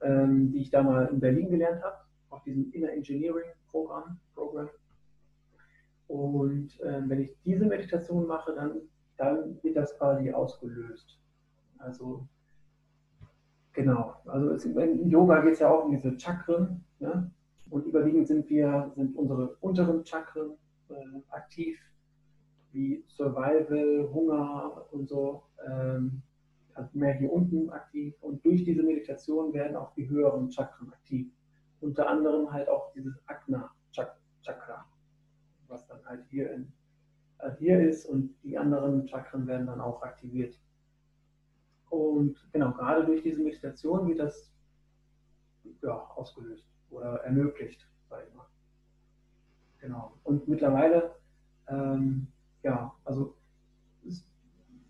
ähm, 0.02 0.52
die 0.52 0.62
ich 0.62 0.70
da 0.70 0.82
mal 0.82 1.06
in 1.06 1.20
Berlin 1.20 1.51
gelernt 1.51 1.82
habe, 1.82 1.97
auf 2.31 2.43
diesem 2.43 2.70
Inner 2.72 2.93
Engineering 2.93 3.51
Programm. 3.70 4.18
Program. 4.35 4.68
Und 6.09 6.81
äh, 6.81 7.02
wenn 7.06 7.20
ich 7.20 7.36
diese 7.44 7.66
Meditation 7.66 8.27
mache, 8.27 8.55
dann, 8.55 8.81
dann 9.16 9.62
wird 9.62 9.77
das 9.77 9.97
quasi 9.97 10.32
ausgelöst. 10.32 11.20
Also 11.78 12.27
genau, 13.72 14.16
also 14.27 14.51
es, 14.51 14.64
in 14.64 15.09
Yoga 15.09 15.40
geht 15.40 15.55
es 15.55 15.60
ja 15.60 15.70
auch 15.70 15.85
um 15.85 15.93
diese 15.93 16.18
Chakren. 16.18 16.85
Ne? 16.98 17.31
Und 17.70 17.86
überwiegend 17.86 18.27
sind 18.27 18.48
wir, 18.51 18.90
sind 18.97 19.16
unsere 19.16 19.56
unteren 19.60 20.05
Chakren 20.05 20.52
äh, 20.89 21.20
aktiv 21.31 21.78
wie 22.72 23.05
Survival, 23.09 24.10
Hunger 24.12 24.86
und 24.90 25.09
so, 25.09 25.43
ähm, 25.68 26.22
also 26.74 26.90
mehr 26.98 27.14
hier 27.14 27.32
unten 27.32 27.70
aktiv. 27.70 28.14
Und 28.20 28.44
durch 28.44 28.64
diese 28.64 28.82
Meditation 28.82 29.52
werden 29.52 29.76
auch 29.76 29.92
die 29.94 30.09
höheren 30.09 30.51
Chakren 30.51 30.92
aktiv. 30.92 31.28
Unter 31.80 32.09
anderem 32.09 32.52
halt 32.52 32.68
auch 32.68 32.92
dieses 32.92 33.20
Agna-Chakra, 33.26 34.86
was 35.68 35.86
dann 35.86 36.05
halt 36.05 36.24
hier, 36.28 36.52
in, 36.52 36.72
äh, 37.38 37.51
hier 37.59 37.80
ist 37.80 38.06
und 38.06 38.34
die 38.42 38.59
anderen 38.59 39.09
Chakren 39.09 39.47
werden 39.47 39.66
dann 39.66 39.80
auch 39.80 40.02
aktiviert. 40.02 40.59
Und 41.88 42.48
genau, 42.52 42.72
gerade 42.72 43.05
durch 43.05 43.22
diese 43.22 43.42
Meditation 43.42 44.09
wird 44.09 44.20
das 44.20 44.52
ja, 45.82 46.06
ausgelöst 46.14 46.66
oder 46.90 47.22
ermöglicht, 47.24 47.88
sage 48.09 48.26
ich 48.28 48.34
mal. 48.34 48.47
Genau. 49.80 50.12
Und 50.24 50.47
mittlerweile 50.47 51.14
ähm, 51.70 52.26
ja, 52.62 52.92
also 53.05 53.36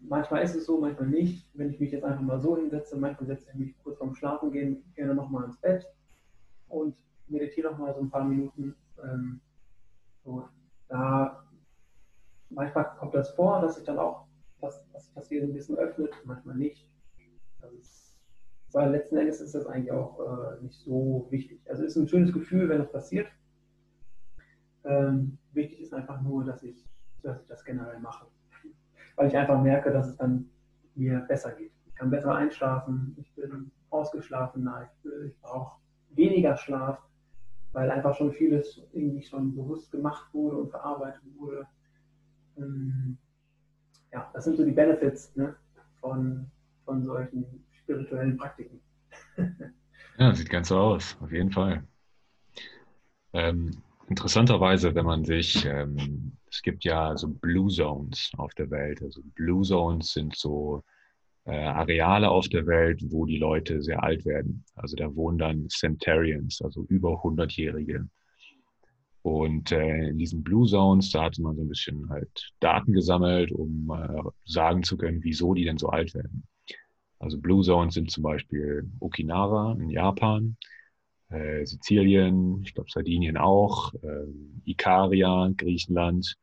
manchmal 0.01 0.43
ist 0.43 0.55
es 0.55 0.67
so, 0.67 0.81
manchmal 0.81 1.09
nicht. 1.09 1.49
Wenn 1.55 1.71
ich 1.71 1.81
mich 1.81 1.93
jetzt 1.93 2.05
einfach 2.05 2.23
mal 2.23 2.41
so 2.41 2.57
hinsetze, 2.57 2.97
manchmal 2.97 3.27
setze 3.27 3.49
ich 3.51 3.55
mich 3.55 3.79
kurz 3.83 3.99
vorm 3.99 4.15
Schlafen 4.15 4.51
gehen 4.51 4.83
gerne 4.95 5.15
nochmal 5.15 5.45
ins 5.45 5.59
Bett 5.59 5.87
und 6.69 6.97
meditiere 7.29 7.71
nochmal 7.71 7.95
so 7.95 8.01
ein 8.01 8.11
paar 8.11 8.25
Minuten. 8.25 8.75
Ähm, 9.03 9.41
so, 10.25 10.49
da 10.89 11.45
manchmal 12.51 12.97
kommt 12.99 13.15
das 13.15 13.31
vor, 13.31 13.61
dass 13.61 13.77
sich 13.77 13.85
dann 13.85 13.99
auch, 13.99 14.27
dass, 14.61 14.87
dass 14.93 15.05
sich 15.07 15.15
das 15.15 15.29
hier 15.29 15.43
ein 15.43 15.53
bisschen 15.53 15.77
öffnet, 15.77 16.13
manchmal 16.25 16.57
nicht. 16.57 16.89
Ist, 17.79 18.17
weil 18.73 18.91
letzten 18.91 19.19
Endes 19.19 19.41
ist 19.41 19.55
das 19.55 19.67
eigentlich 19.67 19.93
auch 19.93 20.19
äh, 20.21 20.63
nicht 20.63 20.81
so 20.81 21.27
wichtig. 21.31 21.61
Also 21.69 21.85
ist 21.85 21.97
ein 21.97 22.09
schönes 22.09 22.33
Gefühl, 22.33 22.69
wenn 22.69 22.79
das 22.79 22.91
passiert. 22.91 23.29
Ähm, 24.85 25.39
wichtig 25.53 25.81
ist 25.81 25.93
einfach 25.93 26.21
nur, 26.23 26.45
dass 26.45 26.63
ich 26.63 26.85
dass 27.23 27.41
ich 27.41 27.47
das 27.47 27.65
generell 27.65 28.01
mache. 28.01 28.27
Weil 29.21 29.29
ich 29.29 29.37
einfach 29.37 29.61
merke, 29.61 29.93
dass 29.93 30.09
es 30.09 30.17
dann 30.17 30.49
mir 30.95 31.19
besser 31.29 31.53
geht. 31.53 31.73
Ich 31.87 31.95
kann 31.95 32.09
besser 32.09 32.35
einschlafen, 32.35 33.15
ich 33.21 33.31
bin 33.35 33.71
ausgeschlafener, 33.91 34.89
ich, 34.89 35.13
ich 35.27 35.39
brauche 35.43 35.79
weniger 36.09 36.57
Schlaf, 36.57 36.99
weil 37.73 37.91
einfach 37.91 38.17
schon 38.17 38.33
vieles 38.33 38.81
irgendwie 38.95 39.23
schon 39.23 39.55
bewusst 39.55 39.93
gemacht 39.93 40.33
wurde 40.33 40.57
und 40.57 40.71
verarbeitet 40.71 41.21
wurde. 41.37 41.67
Ähm, 42.57 43.19
ja, 44.11 44.31
das 44.33 44.45
sind 44.45 44.57
so 44.57 44.65
die 44.65 44.71
Benefits 44.71 45.37
ne, 45.37 45.55
von, 46.01 46.51
von 46.87 47.05
solchen 47.05 47.45
spirituellen 47.73 48.39
Praktiken. 48.39 48.81
ja, 50.19 50.33
sieht 50.35 50.49
ganz 50.49 50.69
so 50.69 50.79
aus, 50.79 51.19
auf 51.21 51.31
jeden 51.31 51.53
Fall. 51.53 51.85
Ähm, 53.35 53.83
interessanterweise, 54.09 54.95
wenn 54.95 55.05
man 55.05 55.27
sich 55.27 55.67
ähm, 55.67 56.39
es 56.51 56.63
gibt 56.63 56.85
ja 56.85 57.17
so 57.17 57.29
Blue 57.29 57.69
Zones 57.69 58.33
auf 58.37 58.53
der 58.55 58.71
Welt. 58.71 59.03
Also 59.03 59.23
Blue 59.35 59.63
Zones 59.63 60.13
sind 60.13 60.37
so 60.37 60.83
äh, 61.45 61.57
Areale 61.57 62.29
auf 62.31 62.49
der 62.49 62.67
Welt, 62.67 63.03
wo 63.09 63.25
die 63.25 63.39
Leute 63.39 63.83
sehr 63.83 64.03
alt 64.03 64.25
werden. 64.25 64.65
Also 64.75 64.97
da 64.97 65.15
wohnen 65.15 65.39
dann 65.39 65.69
Centurions, 65.69 66.61
also 66.63 66.85
über 66.89 67.23
100-Jährige. 67.23 68.09
Und 69.23 69.71
äh, 69.71 70.09
in 70.09 70.19
diesen 70.19 70.43
Blue 70.43 70.67
Zones, 70.67 71.11
da 71.11 71.25
hatte 71.25 71.43
man 71.43 71.55
so 71.57 71.63
ein 71.63 71.69
bisschen 71.69 72.09
halt 72.09 72.53
Daten 72.61 72.93
gesammelt, 72.93 73.53
um 73.53 73.91
äh, 73.91 74.23
sagen 74.45 74.83
zu 74.83 74.97
können, 74.97 75.23
wieso 75.23 75.55
die 75.55 75.65
denn 75.65 75.79
so 75.79 75.89
alt 75.89 76.15
werden. 76.15 76.47
Also 77.19 77.39
Blue 77.39 77.63
Zones 77.63 77.95
sind 77.95 78.11
zum 78.11 78.23
Beispiel 78.23 78.91
Okinawa 78.99 79.77
in 79.79 79.91
Japan, 79.91 80.57
äh, 81.31 81.65
Sizilien, 81.65 82.62
ich 82.62 82.74
glaube 82.74 82.90
Sardinien 82.90 83.36
auch, 83.36 83.94
äh, 83.94 84.27
Ikaria, 84.65 85.51
Griechenland. 85.57 86.36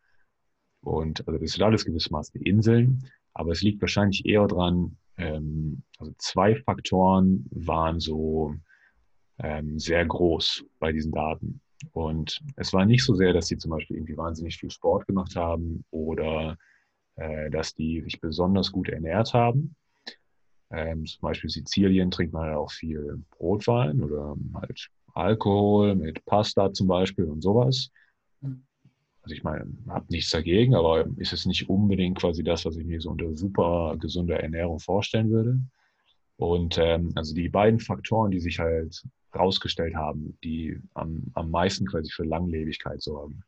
Und 0.82 1.28
also 1.28 1.40
das 1.40 1.52
sind 1.52 1.64
alles 1.64 1.86
gewissermaßen 1.86 2.42
Inseln, 2.42 3.04
aber 3.34 3.52
es 3.52 3.62
liegt 3.62 3.82
wahrscheinlich 3.82 4.26
eher 4.26 4.48
dran, 4.48 4.98
ähm, 5.18 5.84
also 5.98 6.14
zwei 6.18 6.56
Faktoren 6.56 7.46
waren 7.52 8.00
so 8.00 8.56
ähm, 9.40 9.78
sehr 9.80 10.06
groß 10.06 10.66
bei 10.80 10.92
diesen 10.92 11.12
Daten. 11.12 11.62
Und 11.92 12.40
es 12.56 12.74
war 12.74 12.86
nicht 12.86 13.04
so 13.04 13.14
sehr, 13.14 13.34
dass 13.34 13.48
sie 13.48 13.58
zum 13.58 13.72
Beispiel 13.72 13.98
irgendwie 13.98 14.18
wahnsinnig 14.18 14.58
viel 14.58 14.72
Sport 14.72 15.06
gemacht 15.06 15.36
haben 15.36 15.84
oder 15.92 16.58
äh, 17.16 17.50
dass 17.50 17.76
die 17.76 18.02
sich 18.02 18.20
besonders 18.20 18.72
gut 18.72 18.90
ernährt 18.90 19.34
haben, 19.34 19.76
ähm, 20.70 21.06
zum 21.06 21.22
Beispiel 21.22 21.50
Sizilien 21.50 22.12
trinkt 22.12 22.34
man 22.34 22.50
ja 22.50 22.58
auch 22.58 22.72
viel 22.72 23.24
Brotwein 23.32 24.04
oder 24.04 24.36
halt 24.54 24.90
Alkohol 25.14 25.96
mit 25.96 26.24
Pasta 26.26 26.74
zum 26.74 26.88
Beispiel 26.88 27.26
und 27.26 27.42
sowas. 27.42 27.90
Also 28.42 29.36
ich 29.36 29.44
meine, 29.44 29.68
habe 29.88 30.06
nichts 30.10 30.30
dagegen, 30.30 30.76
aber 30.76 31.08
ist 31.18 31.34
es 31.34 31.46
nicht 31.46 31.70
unbedingt 31.70 32.18
quasi 32.18 32.44
das, 32.44 32.66
was 32.66 32.78
ich 32.78 32.86
mir 32.86 33.02
so 33.02 33.12
unter 33.12 33.36
super 33.36 33.96
gesunder 34.00 34.40
Ernährung 34.40 34.80
vorstellen 34.80 35.30
würde. 35.30 35.60
Und 36.38 36.78
ähm, 36.78 37.12
also 37.16 37.34
die 37.34 37.50
beiden 37.50 37.80
Faktoren, 37.80 38.32
die 38.32 38.40
sich 38.40 38.60
halt 38.60 39.04
rausgestellt 39.36 39.96
haben, 39.96 40.38
die 40.44 40.80
am, 40.94 41.24
am 41.34 41.50
meisten 41.50 41.88
quasi 41.88 42.12
für 42.12 42.24
Langlebigkeit 42.24 43.02
sorgen, 43.02 43.42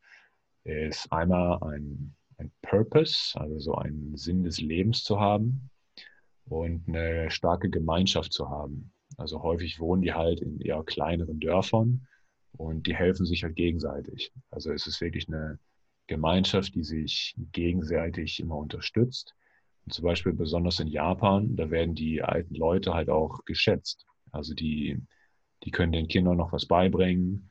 ist 0.64 1.10
einmal 1.12 1.62
ein, 1.62 2.14
ein 2.38 2.50
Purpose, 2.62 3.38
also 3.38 3.58
so 3.58 3.74
einen 3.74 4.16
Sinn 4.16 4.42
des 4.42 4.60
Lebens 4.60 5.04
zu 5.04 5.20
haben 5.20 5.70
und 6.50 6.88
eine 6.88 7.30
starke 7.30 7.70
Gemeinschaft 7.70 8.32
zu 8.32 8.50
haben. 8.50 8.92
Also 9.16 9.42
häufig 9.42 9.78
wohnen 9.78 10.02
die 10.02 10.12
halt 10.12 10.40
in 10.40 10.60
eher 10.60 10.82
kleineren 10.82 11.38
Dörfern 11.38 12.06
und 12.52 12.86
die 12.86 12.94
helfen 12.94 13.24
sich 13.24 13.44
halt 13.44 13.54
gegenseitig. 13.54 14.32
Also 14.50 14.72
es 14.72 14.86
ist 14.86 15.00
wirklich 15.00 15.28
eine 15.28 15.58
Gemeinschaft, 16.08 16.74
die 16.74 16.82
sich 16.82 17.36
gegenseitig 17.52 18.40
immer 18.40 18.56
unterstützt. 18.56 19.34
Und 19.86 19.94
zum 19.94 20.04
Beispiel 20.04 20.32
besonders 20.32 20.80
in 20.80 20.88
Japan, 20.88 21.54
da 21.54 21.70
werden 21.70 21.94
die 21.94 22.20
alten 22.20 22.56
Leute 22.56 22.94
halt 22.94 23.10
auch 23.10 23.44
geschätzt. 23.44 24.04
Also 24.32 24.52
die, 24.52 25.00
die 25.62 25.70
können 25.70 25.92
den 25.92 26.08
Kindern 26.08 26.36
noch 26.36 26.52
was 26.52 26.66
beibringen, 26.66 27.50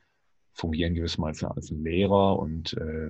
fungieren 0.52 0.94
gewissermaßen 0.94 1.48
als 1.48 1.70
ein 1.70 1.82
Lehrer 1.82 2.38
und 2.38 2.74
äh, 2.74 3.08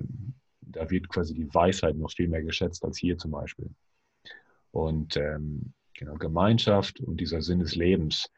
da 0.61 0.89
wird 0.89 1.09
quasi 1.09 1.33
die 1.33 1.53
Weisheit 1.53 1.97
noch 1.97 2.11
viel 2.11 2.29
mehr 2.29 2.43
geschätzt 2.43 2.85
als 2.85 2.97
hier 2.97 3.17
zum 3.17 3.31
Beispiel. 3.31 3.69
Und 4.71 5.17
ähm, 5.17 5.73
genau, 6.01 6.15
Gemeinschaft 6.15 6.99
und 6.99 7.17
dieser 7.17 7.43
Sinn 7.43 7.59
des 7.59 7.75
Lebens, 7.75 8.29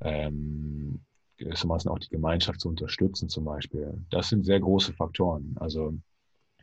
ähm, 0.00 1.00
gewissermaßen 1.36 1.90
auch 1.90 1.98
die 1.98 2.08
Gemeinschaft 2.08 2.60
zu 2.60 2.68
unterstützen 2.68 3.28
zum 3.28 3.44
Beispiel. 3.44 4.04
Das 4.08 4.28
sind 4.28 4.46
sehr 4.46 4.60
große 4.60 4.92
Faktoren. 4.92 5.56
Also 5.58 5.98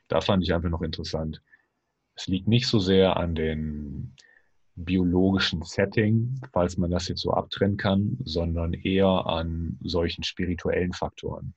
da 0.08 0.22
fand 0.22 0.42
ich 0.42 0.54
einfach 0.54 0.70
noch 0.70 0.82
interessant. 0.82 1.42
Es 2.16 2.28
liegt 2.28 2.48
nicht 2.48 2.68
so 2.68 2.80
sehr 2.80 3.18
an 3.18 3.36
den 3.36 4.16
biologischen 4.76 5.62
Setting, 5.64 6.40
falls 6.54 6.78
man 6.78 6.90
das 6.90 7.10
jetzt 7.10 7.22
so 7.22 7.32
abtrennen 7.32 7.78
kann, 7.78 8.18
sondern 8.24 8.74
eher 8.74 9.26
an 9.28 9.78
solchen 9.84 10.24
spirituellen 10.24 10.94
Faktoren. 10.94 11.54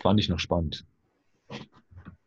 Fand 0.00 0.20
ich 0.20 0.28
noch 0.28 0.38
spannend. 0.38 0.86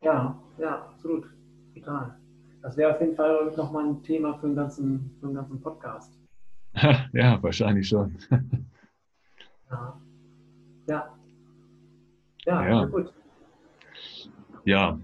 Ja, 0.02 0.38
ja, 0.60 0.86
absolut. 0.90 1.26
Total. 1.74 2.20
Das 2.64 2.76
wäre 2.78 2.96
auf 2.96 3.02
jeden 3.02 3.16
Fall 3.16 3.52
nochmal 3.56 3.86
ein 3.86 4.02
Thema 4.02 4.34
für 4.40 4.48
einen 4.48 4.56
ganzen, 4.56 5.12
für 5.20 5.28
einen 5.28 5.36
ganzen 5.36 5.62
Podcast. 5.62 6.18
ja, 7.14 7.42
wahrscheinlich 7.44 7.88
schon. 7.88 8.18
ja. 9.70 10.02
Ja. 10.88 11.18
Ja, 12.46 12.68
ja. 12.68 12.86
gut. 12.86 13.14
Ja, 14.66 15.00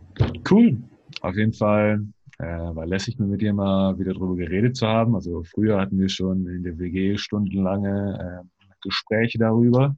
cool. 0.49 0.77
Auf 1.22 1.36
jeden 1.36 1.53
Fall 1.53 2.06
Äh, 2.40 2.73
war 2.73 2.86
lässig, 2.86 3.19
mit 3.19 3.41
dir 3.41 3.53
mal 3.53 3.99
wieder 3.99 4.14
drüber 4.14 4.38
geredet 4.38 4.77
zu 4.77 4.88
haben. 4.88 5.14
Also 5.14 5.44
früher 5.44 5.77
hatten 5.77 5.99
wir 5.99 6.07
schon 6.07 6.48
in 6.48 6.64
der 6.64 6.80
WG 6.80 7.18
stundenlange 7.18 8.45
äh, 8.45 8.76
Gespräche 8.81 9.38
darüber. 9.38 9.98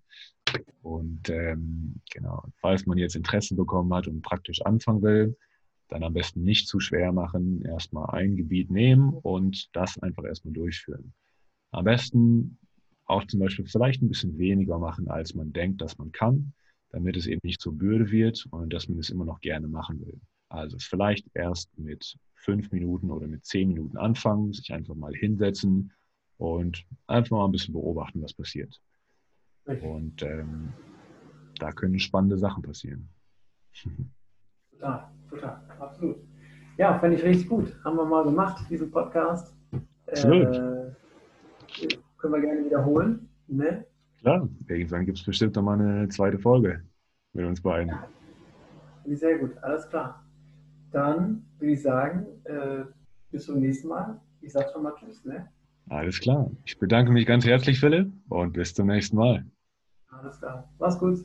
Und 0.82 1.30
ähm, 1.30 2.02
genau, 2.12 2.44
falls 2.60 2.88
man 2.88 2.98
jetzt 2.98 3.16
Interesse 3.16 3.56
bekommen 3.56 3.94
hat 3.94 4.08
und 4.08 4.24
praktisch 4.24 4.60
anfangen 4.64 5.04
will, 5.04 5.38
dann 5.92 6.04
am 6.04 6.14
besten 6.14 6.44
nicht 6.44 6.68
zu 6.68 6.80
schwer 6.80 7.12
machen, 7.12 7.64
erstmal 7.64 8.10
ein 8.12 8.38
Gebiet 8.38 8.72
nehmen 8.72 9.14
und 9.14 9.76
das 9.76 10.00
einfach 10.00 10.24
erstmal 10.24 10.54
durchführen. 10.54 11.14
Am 11.72 11.84
besten 11.84 12.58
auch 13.06 13.26
zum 13.26 13.42
Beispiel 13.42 13.66
vielleicht 13.66 14.02
ein 14.02 14.08
bisschen 14.08 14.38
weniger 14.38 14.80
machen, 14.80 15.10
als 15.10 15.36
man 15.36 15.52
denkt, 15.52 15.82
dass 15.82 15.98
man 15.98 16.14
kann, 16.14 16.54
damit 16.92 17.18
es 17.18 17.28
eben 17.28 17.42
nicht 17.44 17.60
zur 17.60 17.78
Bürde 17.78 18.10
wird 18.10 18.48
und 18.52 18.72
dass 18.72 18.88
man 18.88 19.00
es 19.00 19.10
immer 19.10 19.26
noch 19.26 19.42
gerne 19.42 19.68
machen 19.68 20.00
will. 20.00 20.20
Also 20.48 20.78
vielleicht 20.80 21.28
erst 21.34 21.78
mit 21.78 22.18
fünf 22.36 22.72
Minuten 22.72 23.12
oder 23.12 23.28
mit 23.28 23.46
zehn 23.46 23.68
Minuten 23.68 23.98
anfangen, 23.98 24.54
sich 24.54 24.72
einfach 24.72 24.96
mal 24.96 25.14
hinsetzen 25.14 25.92
und 26.38 26.86
einfach 27.08 27.38
mal 27.38 27.46
ein 27.46 27.52
bisschen 27.52 27.74
beobachten, 27.74 28.22
was 28.22 28.34
passiert. 28.34 28.82
Und 29.66 30.24
ähm, 30.24 30.70
da 31.60 31.74
können 31.74 32.00
spannende 32.00 32.38
Sachen 32.38 32.64
passieren. 32.64 33.10
Total, 34.82 35.08
total, 35.30 35.62
absolut. 35.80 36.18
Ja, 36.78 36.98
fände 36.98 37.18
ich 37.18 37.24
richtig 37.24 37.48
gut. 37.48 37.72
Haben 37.86 37.98
wir 37.98 38.06
mal 38.06 38.24
gemacht, 38.24 38.66
diesen 38.68 38.90
Podcast. 38.90 39.56
Absolut. 40.08 40.56
Äh, 40.56 41.88
können 42.18 42.34
wir 42.34 42.42
gerne 42.42 42.66
wiederholen. 42.66 43.30
Ne? 43.48 43.86
Klar, 44.22 44.50
irgendwann 44.68 45.06
gibt 45.06 45.20
es 45.20 45.24
bestimmt 45.24 45.56
noch 45.56 45.62
mal 45.62 45.80
eine 45.80 46.08
zweite 46.08 46.40
Folge 46.40 46.84
mit 47.34 47.46
uns 47.46 47.62
beiden. 47.62 47.90
Ja, 49.06 49.16
sehr 49.16 49.38
gut, 49.38 49.56
alles 49.62 49.88
klar. 49.88 50.26
Dann 50.92 51.46
würde 51.60 51.74
ich 51.74 51.82
sagen, 51.84 52.26
äh, 52.46 52.84
bis 53.30 53.46
zum 53.46 53.60
nächsten 53.60 53.88
Mal. 53.88 54.20
Ich 54.42 54.52
sage 54.52 54.70
schon 54.74 54.82
mal 54.82 54.94
Tschüss. 54.96 55.24
Ne? 55.24 55.48
Alles 55.90 56.20
klar. 56.20 56.50
Ich 56.66 56.80
bedanke 56.80 57.12
mich 57.12 57.28
ganz 57.28 57.46
herzlich, 57.46 57.80
Philipp, 57.80 58.12
und 58.30 58.54
bis 58.54 58.74
zum 58.74 58.88
nächsten 58.88 59.16
Mal. 59.16 59.46
Alles 60.10 60.40
klar. 60.40 60.68
Mach's 60.80 60.98
gut. 60.98 61.20